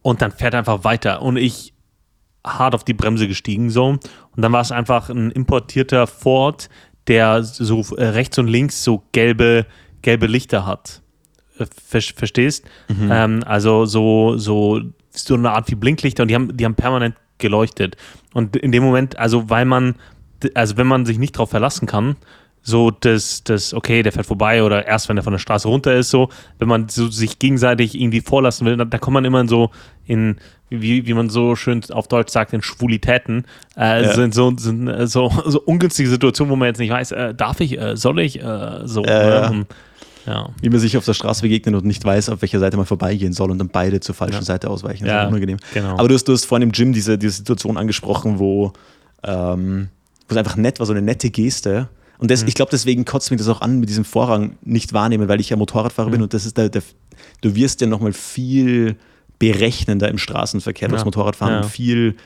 Und 0.00 0.22
dann 0.22 0.32
fährt 0.32 0.54
er 0.54 0.60
einfach 0.60 0.84
weiter. 0.84 1.20
Und 1.20 1.36
ich 1.36 1.74
hart 2.46 2.74
auf 2.74 2.84
die 2.84 2.94
Bremse 2.94 3.28
gestiegen 3.28 3.68
so. 3.68 3.88
Und 3.88 4.02
dann 4.36 4.52
war 4.52 4.62
es 4.62 4.72
einfach 4.72 5.10
ein 5.10 5.30
importierter 5.30 6.06
Ford, 6.06 6.70
der 7.08 7.42
so 7.42 7.84
äh, 7.96 8.04
rechts 8.04 8.38
und 8.38 8.46
links 8.46 8.84
so 8.84 9.02
gelbe, 9.12 9.66
gelbe 10.02 10.26
Lichter 10.26 10.66
hat. 10.66 11.02
Äh, 11.58 11.66
ver 11.66 12.00
verstehst? 12.00 12.64
Mhm. 12.88 13.08
Ähm, 13.10 13.44
also 13.44 13.86
so, 13.86 14.36
so, 14.36 14.80
so 15.10 15.34
eine 15.34 15.50
Art 15.50 15.70
wie 15.70 15.74
Blinklichter 15.74 16.22
und 16.22 16.28
die 16.28 16.34
haben, 16.34 16.56
die 16.56 16.64
haben 16.64 16.74
permanent 16.74 17.16
geleuchtet. 17.38 17.96
Und 18.34 18.56
in 18.56 18.72
dem 18.72 18.82
Moment, 18.82 19.18
also 19.18 19.48
weil 19.48 19.64
man, 19.64 19.94
also 20.54 20.76
wenn 20.76 20.86
man 20.86 21.06
sich 21.06 21.18
nicht 21.18 21.36
darauf 21.36 21.50
verlassen 21.50 21.86
kann, 21.86 22.16
so 22.62 22.90
das, 22.90 23.44
das, 23.44 23.72
okay, 23.72 24.02
der 24.02 24.12
fährt 24.12 24.26
vorbei 24.26 24.62
oder 24.62 24.86
erst 24.86 25.08
wenn 25.08 25.16
er 25.16 25.22
von 25.22 25.32
der 25.32 25.38
Straße 25.38 25.66
runter 25.68 25.94
ist, 25.94 26.10
so, 26.10 26.28
wenn 26.58 26.68
man 26.68 26.88
so 26.88 27.08
sich 27.08 27.38
gegenseitig 27.38 27.98
irgendwie 27.98 28.20
vorlassen 28.20 28.66
will, 28.66 28.76
da, 28.76 28.84
da 28.84 28.98
kommt 28.98 29.14
man 29.14 29.24
immer 29.24 29.40
in 29.40 29.48
so 29.48 29.70
in, 30.04 30.36
wie, 30.70 31.06
wie 31.06 31.14
man 31.14 31.30
so 31.30 31.56
schön 31.56 31.82
auf 31.90 32.08
Deutsch 32.08 32.32
sagt, 32.32 32.52
in 32.52 32.62
Schwulitäten, 32.62 33.44
äh, 33.76 34.04
ja. 34.04 34.14
sind, 34.14 34.34
so, 34.34 34.52
sind 34.56 34.88
äh, 34.88 35.06
so, 35.06 35.30
so 35.46 35.60
ungünstige 35.60 36.08
Situationen, 36.08 36.50
wo 36.50 36.56
man 36.56 36.66
jetzt 36.66 36.78
nicht 36.78 36.90
weiß, 36.90 37.12
äh, 37.12 37.34
darf 37.34 37.60
ich, 37.60 37.78
äh, 37.78 37.96
soll 37.96 38.20
ich, 38.20 38.42
äh, 38.42 38.80
so. 38.84 39.04
Ja, 39.04 39.50
ne? 39.50 39.66
Ja. 40.26 40.50
Wie 40.60 40.68
man 40.68 40.78
sich 40.78 40.94
auf 40.98 41.06
der 41.06 41.14
Straße 41.14 41.40
begegnet 41.40 41.74
und 41.74 41.86
nicht 41.86 42.04
weiß, 42.04 42.28
auf 42.28 42.42
welcher 42.42 42.58
Seite 42.58 42.76
man 42.76 42.84
vorbeigehen 42.84 43.32
soll 43.32 43.50
und 43.50 43.58
dann 43.58 43.70
beide 43.70 44.00
zur 44.00 44.14
falschen. 44.14 44.44
Seite 44.44 44.68
ausweichen. 44.68 45.04
Das 45.04 45.12
ja, 45.12 45.22
ist 45.22 45.28
unangenehm. 45.28 45.56
Genau. 45.72 45.96
Aber 45.96 46.06
du 46.06 46.14
hast, 46.14 46.24
du 46.24 46.32
hast 46.34 46.44
vorhin 46.44 46.68
im 46.68 46.72
Gym 46.72 46.92
diese, 46.92 47.16
diese 47.16 47.36
Situation 47.36 47.78
angesprochen, 47.78 48.38
wo, 48.38 48.74
ähm, 49.22 49.88
es 50.28 50.36
einfach 50.36 50.56
nett 50.56 50.78
war, 50.78 50.86
so 50.86 50.92
eine 50.92 51.02
nette 51.02 51.30
Geste. 51.30 51.88
Und 52.18 52.30
das, 52.30 52.42
mhm. 52.42 52.48
ich 52.48 52.54
glaube, 52.54 52.70
deswegen 52.70 53.04
kotzt 53.04 53.30
mich 53.30 53.38
das 53.38 53.48
auch 53.48 53.60
an 53.60 53.80
mit 53.80 53.88
diesem 53.88 54.04
Vorrang 54.04 54.58
nicht 54.62 54.92
wahrnehmen, 54.92 55.28
weil 55.28 55.40
ich 55.40 55.50
ja 55.50 55.56
Motorradfahrer 55.56 56.08
mhm. 56.08 56.12
bin 56.12 56.22
und 56.22 56.34
das 56.34 56.44
ist 56.44 56.56
der, 56.58 56.68
der 56.68 56.82
du 57.40 57.54
wirst 57.54 57.80
ja 57.80 57.86
nochmal 57.86 58.12
viel 58.12 58.96
berechnender 59.38 60.08
im 60.08 60.18
Straßenverkehr, 60.18 60.88
ja. 60.88 60.94
das 60.94 61.04
Motorradfahren 61.04 61.62
ja. 61.62 61.68
viel 61.68 62.16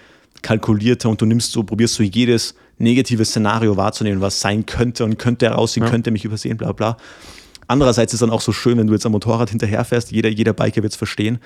kalkulierter 0.42 1.08
und 1.08 1.20
du 1.20 1.26
nimmst 1.26 1.52
so, 1.52 1.62
probierst 1.62 1.94
so 1.94 2.02
jedes 2.02 2.54
negative 2.78 3.24
Szenario 3.24 3.76
wahrzunehmen, 3.76 4.20
was 4.20 4.40
sein 4.40 4.66
könnte 4.66 5.04
und 5.04 5.18
könnte 5.18 5.46
heraussehen, 5.46 5.84
ja. 5.84 5.90
könnte 5.90 6.10
mich 6.10 6.24
übersehen, 6.24 6.56
bla 6.56 6.72
bla. 6.72 6.96
Andererseits 7.68 8.12
ist 8.12 8.20
es 8.20 8.26
dann 8.26 8.34
auch 8.34 8.40
so 8.40 8.52
schön, 8.52 8.76
wenn 8.76 8.86
du 8.86 8.92
jetzt 8.92 9.06
am 9.06 9.12
Motorrad 9.12 9.50
hinterherfährst, 9.50 10.10
jeder, 10.10 10.28
jeder 10.28 10.52
Biker 10.52 10.82
wird 10.82 10.92
es 10.92 10.96
verstehen. 10.96 11.38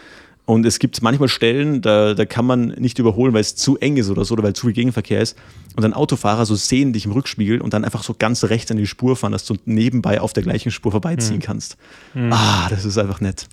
Und 0.47 0.64
es 0.64 0.78
gibt 0.78 1.03
manchmal 1.03 1.28
Stellen, 1.28 1.82
da, 1.82 2.14
da 2.14 2.24
kann 2.24 2.47
man 2.47 2.68
nicht 2.68 3.01
überholen, 3.01 3.34
weil 3.34 3.40
es 3.40 3.57
zu 3.57 3.78
eng 3.78 3.97
ist 3.97 4.09
oder 4.09 4.24
so, 4.24 4.34
oder 4.34 4.44
weil 4.44 4.53
zu 4.53 4.66
viel 4.66 4.74
Gegenverkehr 4.74 5.20
ist. 5.20 5.36
Und 5.74 5.82
dann 5.82 5.92
Autofahrer 5.92 6.47
so 6.47 6.55
sehen 6.55 6.92
dich 6.92 7.05
im 7.05 7.11
Rückspiegel 7.11 7.61
und 7.61 7.74
dann 7.74 7.84
einfach 7.84 8.05
so 8.05 8.14
ganz 8.16 8.44
rechts 8.44 8.70
an 8.70 8.76
die 8.76 8.86
Spur 8.86 9.16
fahren, 9.16 9.32
dass 9.32 9.44
du 9.44 9.57
nebenbei 9.64 10.20
auf 10.20 10.32
der 10.32 10.44
gleichen 10.44 10.70
Spur 10.70 10.92
vorbeiziehen 10.92 11.38
mhm. 11.38 11.42
kannst. 11.42 11.76
Mhm. 12.14 12.32
Ah, 12.32 12.68
das 12.70 12.84
ist 12.84 12.97
einfach 12.97 13.20
nett. 13.20 13.49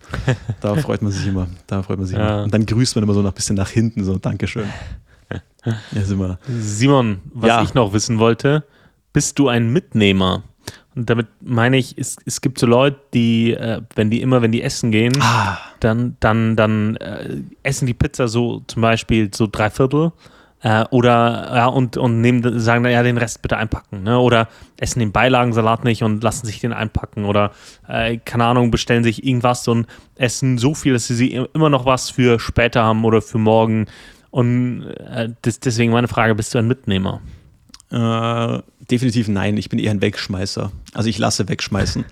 Da 0.62 0.76
freut 0.82 1.02
man 1.02 1.12
sich 1.12 1.26
immer. 1.26 1.48
Da 1.66 1.82
freut 1.82 1.98
man 1.98 2.06
sich 2.06 2.16
ja. 2.16 2.28
immer. 2.28 2.44
Und 2.44 2.54
dann 2.54 2.66
grüßt 2.68 2.96
man 2.96 3.04
immer 3.04 3.16
so 3.16 3.24
noch 3.24 3.32
ein 3.32 3.36
bisschen 3.36 3.56
nach 3.56 3.70
hinten, 3.70 4.04
so 4.04 4.18
Dankeschön. 4.18 4.66
Ja, 5.66 5.74
Simon, 6.60 7.22
was 7.34 7.48
ja. 7.48 7.64
ich 7.64 7.74
noch 7.74 7.94
wissen 7.94 8.20
wollte, 8.20 8.66
bist 9.14 9.39
du 9.39 9.48
ein 9.48 9.72
Mitnehmer? 9.72 10.44
Und 10.96 11.10
damit 11.10 11.28
meine 11.41 11.78
ich, 11.78 11.98
es, 11.98 12.18
es 12.26 12.41
gibt 12.41 12.60
so 12.60 12.68
Leute, 12.68 13.00
die, 13.14 13.54
äh, 13.54 13.82
wenn 13.96 14.10
die 14.10 14.22
immer, 14.22 14.41
wenn 14.41 14.52
die 14.52 14.62
essen 14.62 14.91
gehen, 14.91 15.14
ah. 15.22 15.58
dann, 15.80 16.18
dann, 16.20 16.56
dann 16.56 16.96
äh, 16.98 17.38
essen 17.64 17.88
die 17.88 17.94
Pizza 17.94 18.28
so 18.28 18.62
zum 18.68 18.82
Beispiel 18.82 19.34
so 19.34 19.48
drei 19.52 19.70
Viertel 19.70 20.12
äh, 20.64 20.86
oder 20.91 21.52
ja, 21.54 21.66
und, 21.68 21.98
und 21.98 22.22
nehmen, 22.22 22.60
sagen, 22.60 22.86
ja, 22.86 23.04
den 23.04 23.18
Rest 23.18 23.41
bitte 23.41 23.58
einpacken. 23.58 24.04
Ne? 24.04 24.18
Oder 24.18 24.48
essen 24.78 25.00
den 25.00 25.12
Beilagensalat 25.12 25.84
nicht 25.84 26.04
und 26.04 26.24
lassen 26.24 26.46
sich 26.46 26.62
den 26.62 26.74
einpacken. 26.74 27.26
Oder, 27.26 27.52
äh, 27.88 28.18
keine 28.18 28.46
Ahnung, 28.46 28.72
bestellen 28.72 29.04
sich 29.04 29.26
irgendwas 29.26 29.68
und 29.68 29.88
essen 30.16 30.58
so 30.58 30.74
viel, 30.74 30.94
dass 30.94 31.08
sie 31.08 31.34
immer 31.54 31.70
noch 31.70 31.86
was 31.86 32.10
für 32.10 32.39
später 32.39 32.84
haben 32.84 33.04
oder 33.04 33.22
für 33.22 33.39
morgen. 33.39 33.88
Und 34.32 34.84
äh, 34.84 35.30
das, 35.41 35.60
deswegen 35.60 35.91
meine 35.91 36.08
Frage, 36.08 36.34
bist 36.34 36.54
du 36.54 36.60
ein 36.60 36.68
Mitnehmer? 36.68 37.22
Äh, 37.94 38.62
definitiv 38.89 39.28
nein, 39.28 39.56
ich 39.56 39.70
bin 39.70 39.78
eher 39.78 39.91
ein 39.91 40.02
Wegschmeißer. 40.02 40.72
Also 40.94 41.10
ich 41.10 41.20
lasse 41.20 41.48
wegschmeißen. 41.48 42.04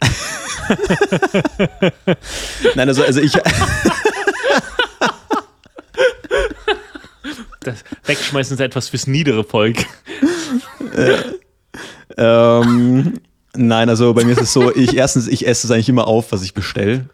nein, 2.75 2.87
also, 2.87 3.03
also 3.03 3.19
ich. 3.19 3.33
das 7.61 7.83
Wegschmeißen 8.05 8.53
ist 8.53 8.59
etwas 8.59 8.89
fürs 8.89 9.07
niedere 9.07 9.43
Volk. 9.43 9.77
Äh, 10.95 11.17
ähm, 12.15 13.13
nein, 13.55 13.89
also 13.89 14.13
bei 14.13 14.23
mir 14.23 14.33
ist 14.33 14.41
es 14.41 14.53
so, 14.53 14.75
ich 14.75 14.95
erstens, 14.95 15.27
ich 15.27 15.47
esse 15.47 15.65
es 15.65 15.71
eigentlich 15.71 15.89
immer 15.89 16.07
auf, 16.07 16.31
was 16.31 16.43
ich 16.43 16.53
bestelle. 16.53 17.09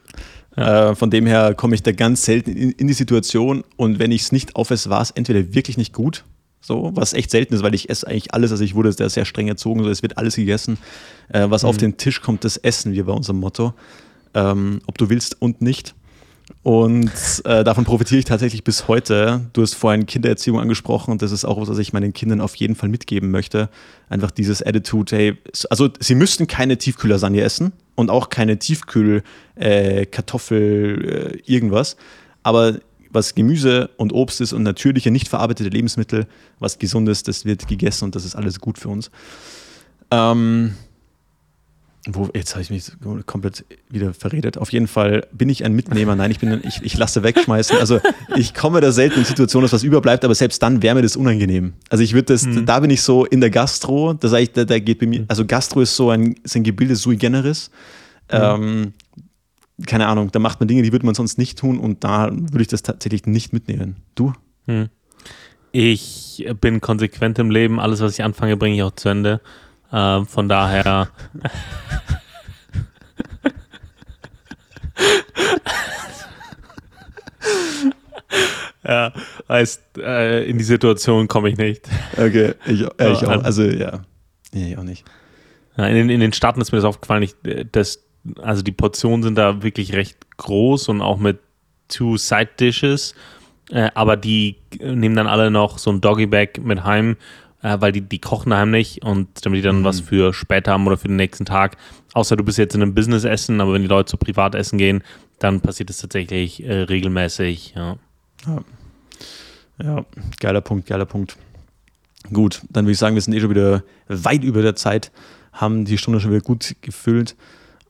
Ja. 0.57 0.89
Äh, 0.89 0.95
von 0.95 1.09
dem 1.09 1.25
her 1.25 1.53
komme 1.53 1.73
ich 1.73 1.83
da 1.83 1.93
ganz 1.93 2.25
selten 2.25 2.51
in, 2.51 2.71
in 2.71 2.87
die 2.87 2.93
Situation 2.93 3.63
und 3.77 3.99
wenn 3.99 4.11
ich 4.11 4.23
es 4.23 4.33
nicht 4.33 4.57
aufesse, 4.57 4.89
war 4.89 5.01
es 5.01 5.11
entweder 5.11 5.53
wirklich 5.53 5.77
nicht 5.77 5.93
gut 5.93 6.25
so, 6.61 6.91
was 6.93 7.13
echt 7.13 7.31
selten 7.31 7.53
ist, 7.53 7.63
weil 7.63 7.75
ich 7.75 7.89
esse 7.89 8.07
eigentlich 8.07 8.33
alles, 8.33 8.51
also 8.51 8.63
ich 8.63 8.75
wurde 8.75 8.91
sehr, 8.91 9.09
sehr 9.09 9.25
streng 9.25 9.47
erzogen, 9.47 9.83
so 9.83 9.89
es 9.89 10.01
wird 10.01 10.17
alles 10.17 10.35
gegessen. 10.35 10.77
Äh, 11.29 11.49
was 11.49 11.63
mhm. 11.63 11.69
auf 11.69 11.77
den 11.77 11.97
Tisch 11.97 12.21
kommt, 12.21 12.43
das 12.43 12.57
essen 12.57 12.93
wir 12.93 13.05
bei 13.05 13.13
unserem 13.13 13.39
Motto. 13.39 13.73
Ähm, 14.33 14.81
ob 14.85 14.97
du 14.97 15.09
willst 15.09 15.41
und 15.41 15.61
nicht. 15.61 15.95
Und 16.63 17.11
äh, 17.45 17.63
davon 17.63 17.83
profitiere 17.83 18.19
ich 18.19 18.25
tatsächlich 18.25 18.63
bis 18.63 18.87
heute. 18.87 19.41
Du 19.53 19.61
hast 19.61 19.73
vorhin 19.73 20.05
Kindererziehung 20.05 20.59
angesprochen 20.59 21.11
und 21.11 21.21
das 21.21 21.31
ist 21.31 21.45
auch 21.45 21.59
was, 21.59 21.69
was 21.69 21.77
ich 21.77 21.93
meinen 21.93 22.13
Kindern 22.13 22.41
auf 22.41 22.55
jeden 22.55 22.75
Fall 22.75 22.89
mitgeben 22.89 23.31
möchte. 23.31 23.69
Einfach 24.09 24.31
dieses 24.31 24.61
Attitude, 24.61 25.15
hey, 25.15 25.37
also 25.69 25.89
sie 25.99 26.15
müssten 26.15 26.47
keine 26.47 26.77
Tiefkühllasagne 26.77 27.41
essen 27.41 27.73
und 27.95 28.09
auch 28.09 28.29
keine 28.29 28.59
Tiefkühl 28.59 29.23
äh, 29.55 30.03
äh, 30.03 31.39
irgendwas. 31.45 31.97
Aber 32.43 32.79
was 33.11 33.35
Gemüse 33.35 33.89
und 33.97 34.13
Obst 34.13 34.41
ist 34.41 34.53
und 34.53 34.63
natürliche, 34.63 35.11
nicht 35.11 35.27
verarbeitete 35.27 35.69
Lebensmittel, 35.69 36.27
was 36.59 36.79
gesund 36.79 37.09
ist, 37.09 37.27
das 37.27 37.45
wird 37.45 37.67
gegessen 37.67 38.05
und 38.05 38.15
das 38.15 38.25
ist 38.25 38.35
alles 38.35 38.59
gut 38.59 38.77
für 38.77 38.89
uns. 38.89 39.11
Ähm, 40.11 40.73
wo, 42.09 42.29
jetzt 42.33 42.53
habe 42.53 42.61
ich 42.61 42.69
mich 42.69 42.91
komplett 43.25 43.65
wieder 43.89 44.13
verredet. 44.13 44.57
Auf 44.57 44.71
jeden 44.71 44.87
Fall 44.87 45.27
bin 45.33 45.49
ich 45.49 45.65
ein 45.65 45.73
Mitnehmer. 45.73 46.15
Nein, 46.15 46.31
ich, 46.31 46.39
bin, 46.39 46.61
ich, 46.63 46.81
ich 46.81 46.97
lasse 46.97 47.21
wegschmeißen. 47.21 47.77
Also 47.77 47.99
ich 48.35 48.53
komme 48.53 48.79
da 48.79 48.93
selten 48.93 49.19
in 49.19 49.25
Situationen, 49.25 49.65
dass 49.65 49.73
was 49.73 49.83
überbleibt, 49.83 50.23
aber 50.23 50.33
selbst 50.33 50.63
dann 50.63 50.81
wäre 50.81 50.95
mir 50.95 51.01
das 51.01 51.17
unangenehm. 51.17 51.73
Also 51.89 52.03
ich 52.03 52.13
würde 52.13 52.33
das, 52.33 52.45
mhm. 52.45 52.65
da 52.65 52.79
bin 52.79 52.91
ich 52.91 53.01
so 53.01 53.25
in 53.25 53.41
der 53.41 53.49
Gastro, 53.49 54.13
da 54.13 54.29
sage 54.29 54.43
ich, 54.43 54.51
da, 54.53 54.63
da, 54.63 54.79
geht 54.79 54.99
bei 54.99 55.05
mir, 55.05 55.25
also 55.27 55.45
Gastro 55.45 55.81
ist 55.81 55.95
so 55.95 56.09
ein, 56.09 56.35
ist 56.43 56.55
ein 56.55 56.63
Gebilde 56.63 56.95
sui 56.95 57.17
generis. 57.17 57.71
Mhm. 58.31 58.37
Ähm, 58.39 58.93
keine 59.85 60.07
Ahnung, 60.07 60.31
da 60.31 60.39
macht 60.39 60.59
man 60.59 60.67
Dinge, 60.67 60.81
die 60.81 60.91
würde 60.91 61.05
man 61.05 61.13
sonst 61.15 61.37
nicht 61.37 61.59
tun 61.59 61.77
und 61.79 62.03
da 62.03 62.29
würde 62.31 62.61
ich 62.61 62.67
das 62.67 62.81
tatsächlich 62.81 63.25
nicht 63.27 63.53
mitnehmen. 63.53 63.97
Du? 64.15 64.33
Hm. 64.65 64.89
Ich 65.71 66.45
bin 66.59 66.81
konsequent 66.81 67.37
im 67.39 67.51
Leben. 67.51 67.79
Alles, 67.79 68.01
was 68.01 68.13
ich 68.13 68.23
anfange, 68.23 68.57
bringe 68.57 68.75
ich 68.75 68.83
auch 68.83 68.95
zu 68.95 69.09
Ende. 69.09 69.41
Äh, 69.91 70.25
von 70.25 70.49
daher. 70.49 71.09
ja, 78.83 79.13
heißt, 79.47 79.81
äh, 79.99 80.49
in 80.49 80.57
die 80.57 80.63
Situation 80.63 81.27
komme 81.27 81.49
ich 81.49 81.57
nicht. 81.57 81.87
Okay, 82.13 82.55
ich, 82.65 82.81
äh, 82.81 83.11
ich 83.11 83.23
auch. 83.25 83.43
Also, 83.43 83.61
ja. 83.63 84.03
Nee, 84.53 84.71
ich 84.71 84.77
auch 84.79 84.83
nicht. 84.83 85.05
in, 85.77 85.83
den, 85.83 86.09
in 86.09 86.19
den 86.21 86.33
Staaten 86.33 86.59
ist 86.61 86.71
mir 86.71 86.79
das 86.79 86.85
aufgefallen, 86.85 87.21
ich, 87.21 87.35
dass 87.71 88.06
also 88.41 88.61
die 88.61 88.71
Portionen 88.71 89.23
sind 89.23 89.37
da 89.37 89.63
wirklich 89.63 89.93
recht 89.93 90.17
groß 90.37 90.89
und 90.89 91.01
auch 91.01 91.17
mit 91.17 91.39
two 91.87 92.17
Side 92.17 92.49
Dishes. 92.59 93.15
Äh, 93.69 93.89
aber 93.95 94.15
die 94.15 94.55
nehmen 94.79 95.15
dann 95.15 95.27
alle 95.27 95.51
noch 95.51 95.77
so 95.77 95.91
ein 95.91 96.01
Doggy 96.01 96.25
Bag 96.25 96.59
mit 96.61 96.83
heim, 96.83 97.17
äh, 97.61 97.77
weil 97.79 97.91
die, 97.91 98.01
die 98.01 98.19
kochen 98.19 98.51
daheim 98.51 98.71
nicht 98.71 99.03
und 99.03 99.27
damit 99.45 99.59
die 99.59 99.63
dann 99.63 99.79
mhm. 99.79 99.83
was 99.83 99.99
für 99.99 100.33
später 100.33 100.71
haben 100.71 100.87
oder 100.87 100.97
für 100.97 101.07
den 101.07 101.17
nächsten 101.17 101.45
Tag. 101.45 101.77
Außer 102.13 102.35
du 102.35 102.43
bist 102.43 102.57
jetzt 102.57 102.75
in 102.75 102.81
einem 102.81 102.93
Business-Essen, 102.93 103.59
aber 103.59 103.73
wenn 103.73 103.81
die 103.81 103.87
Leute 103.87 104.11
zu 104.11 104.17
Privatessen 104.17 104.77
gehen, 104.77 105.03
dann 105.39 105.61
passiert 105.61 105.89
es 105.89 105.97
tatsächlich 105.97 106.63
äh, 106.63 106.83
regelmäßig. 106.83 107.73
Ja. 107.75 107.97
ja. 108.45 108.63
ja, 109.83 110.05
geiler 110.39 110.61
Punkt, 110.61 110.87
geiler 110.87 111.05
Punkt. 111.05 111.37
Gut, 112.31 112.61
dann 112.69 112.85
würde 112.85 112.93
ich 112.93 112.97
sagen, 112.97 113.15
wir 113.15 113.21
sind 113.21 113.33
eh 113.33 113.39
schon 113.39 113.49
wieder 113.49 113.83
weit 114.07 114.43
über 114.43 114.61
der 114.61 114.75
Zeit, 114.75 115.11
haben 115.53 115.85
die 115.85 115.97
Stunde 115.97 116.19
schon 116.19 116.31
wieder 116.31 116.41
gut 116.41 116.75
gefüllt. 116.81 117.35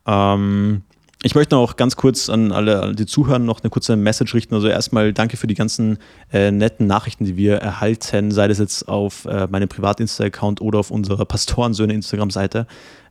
Ähm, 0.07 0.81
ich 1.23 1.33
möchte 1.35 1.55
noch 1.55 1.75
ganz 1.75 1.95
kurz 1.95 2.29
an 2.29 2.51
alle, 2.51 2.93
die 2.95 3.05
zuhören, 3.05 3.43
noch 3.43 3.61
eine 3.61 3.69
kurze 3.71 3.95
Message 3.95 4.33
richten. 4.35 4.53
Also 4.53 4.67
erstmal 4.67 5.13
danke 5.13 5.35
für 5.35 5.47
die 5.47 5.55
ganzen 5.55 5.97
äh, 6.31 6.51
netten 6.51 6.85
Nachrichten, 6.85 7.25
die 7.25 7.35
wir 7.35 7.55
erhalten, 7.55 8.31
sei 8.31 8.47
das 8.47 8.59
jetzt 8.59 8.87
auf 8.87 9.25
äh, 9.25 9.47
meinem 9.47 9.67
Privat-Insta-Account 9.67 10.61
oder 10.61 10.79
auf 10.79 10.91
unserer 10.91 11.25
Pastorensöhne-Instagram-Seite. 11.25 12.67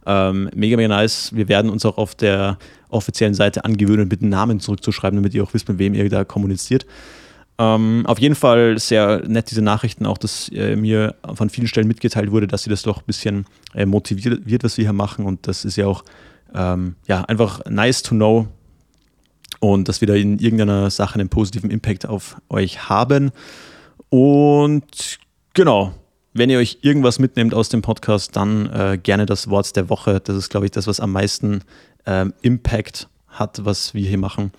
Ähm, 0.07 0.49
mega, 0.55 0.76
mega 0.76 0.88
nice. 0.88 1.34
Wir 1.34 1.49
werden 1.49 1.68
uns 1.68 1.84
auch 1.84 1.99
auf 1.99 2.14
der 2.14 2.59
offiziellen 2.90 3.34
Seite 3.34 3.64
angewöhnen, 3.64 4.07
mit 4.09 4.22
Namen 4.22 4.61
zurückzuschreiben, 4.61 5.16
damit 5.16 5.34
ihr 5.34 5.42
auch 5.42 5.53
wisst, 5.53 5.68
mit 5.68 5.78
wem 5.78 5.92
ihr 5.94 6.09
da 6.09 6.24
kommuniziert. 6.24 6.86
Ähm, 7.59 8.05
auf 8.07 8.20
jeden 8.20 8.34
Fall 8.34 8.78
sehr 8.78 9.26
nett 9.26 9.51
diese 9.51 9.62
Nachrichten, 9.62 10.07
auch 10.07 10.18
dass 10.18 10.49
äh, 10.51 10.76
mir 10.76 11.16
von 11.34 11.51
vielen 11.51 11.66
Stellen 11.66 11.88
mitgeteilt 11.88 12.30
wurde, 12.30 12.47
dass 12.47 12.62
sie 12.62 12.70
das 12.70 12.82
doch 12.82 12.99
ein 12.99 13.07
bisschen 13.07 13.47
äh, 13.74 13.84
motiviert 13.84 14.62
was 14.62 14.76
wir 14.76 14.84
hier 14.84 14.92
machen. 14.92 15.24
Und 15.24 15.49
das 15.49 15.64
ist 15.64 15.76
ja 15.76 15.86
auch 15.86 16.05
ähm, 16.55 16.97
ja, 17.07 17.22
einfach 17.22 17.61
nice 17.68 18.03
to 18.03 18.14
know 18.14 18.49
und 19.61 19.89
dass 19.89 20.01
wir 20.01 20.09
da 20.09 20.14
in 20.14 20.39
irgendeiner 20.39 20.90
Sache 20.90 21.14
einen 21.14 21.28
positiven 21.28 21.70
Impact 21.70 22.06
auf 22.06 22.40
euch 22.48 22.89
haben. 22.89 23.31
Und 24.09 25.18
genau, 25.55 25.93
wenn 26.32 26.51
ihr 26.51 26.59
euch 26.59 26.78
irgendwas 26.82 27.18
mitnehmt 27.18 27.55
aus 27.55 27.68
dem 27.68 27.82
Podcast, 27.82 28.36
dann 28.36 28.70
äh, 28.73 28.98
gerne 29.02 29.27
das 29.27 29.48
Wort 29.48 29.74
der 29.77 29.89
Woche. 29.89 30.20
Das 30.20 30.36
ist, 30.36 30.51
glaube 30.51 30.66
ich, 30.66 30.73
das, 30.73 30.86
was 30.86 31.01
am 31.01 31.12
meisten 31.12 31.62
ähm, 32.05 32.35
Impact 32.43 33.09
hat, 33.28 33.64
was 33.64 33.94
wir 33.94 34.09
hier 34.09 34.18
machen. 34.18 34.52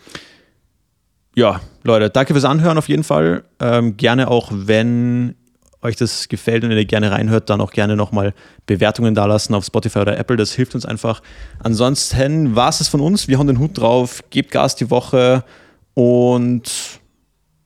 Ja, 1.36 1.62
Leute, 1.84 2.10
danke 2.10 2.34
fürs 2.34 2.46
Anhören 2.46 2.78
auf 2.78 2.90
jeden 2.90 3.04
Fall. 3.04 3.44
Ähm, 3.60 3.96
gerne 3.96 4.30
auch, 4.30 4.52
wenn 4.52 5.36
euch 5.82 5.96
das 5.96 6.28
gefällt 6.28 6.64
und 6.64 6.72
ihr 6.72 6.86
gerne 6.86 7.12
reinhört, 7.12 7.50
dann 7.50 7.62
auch 7.62 7.72
gerne 7.72 7.96
nochmal 7.96 8.34
Bewertungen 8.66 9.16
dalassen 9.16 9.54
auf 9.54 9.66
Spotify 9.66 10.00
oder 10.00 10.18
Apple. 10.18 10.38
Das 10.38 10.54
hilft 10.54 10.76
uns 10.76 10.86
einfach. 10.86 11.22
Ansonsten 11.60 12.56
war 12.56 12.70
es 12.70 12.88
von 12.88 13.02
uns. 13.02 13.28
Wir 13.28 13.40
haben 13.40 13.48
den 13.48 13.60
Hut 13.60 13.78
drauf. 13.78 14.24
Gebt 14.30 14.52
Gas 14.52 14.76
die 14.76 14.90
Woche. 14.90 15.44
Und 15.94 17.00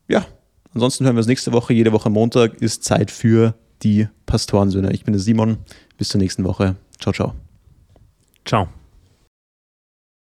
ja, 0.08 0.26
ansonsten 0.74 1.06
hören 1.06 1.16
wir 1.16 1.20
uns 1.20 1.28
nächste 1.28 1.54
Woche. 1.54 1.74
Jede 1.74 1.92
Woche 1.92 2.10
Montag 2.10 2.62
ist 2.62 2.84
Zeit 2.84 3.12
für 3.12 3.56
die 3.84 4.08
Pastorensöhne. 4.26 4.92
Ich 4.94 5.04
bin 5.04 5.14
der 5.14 5.22
Simon. 5.22 5.58
Bis 5.98 6.10
zur 6.10 6.20
nächsten 6.20 6.44
Woche. 6.44 6.76
Ciao, 7.00 7.14
ciao. 7.14 7.34
Ciao. 8.46 8.81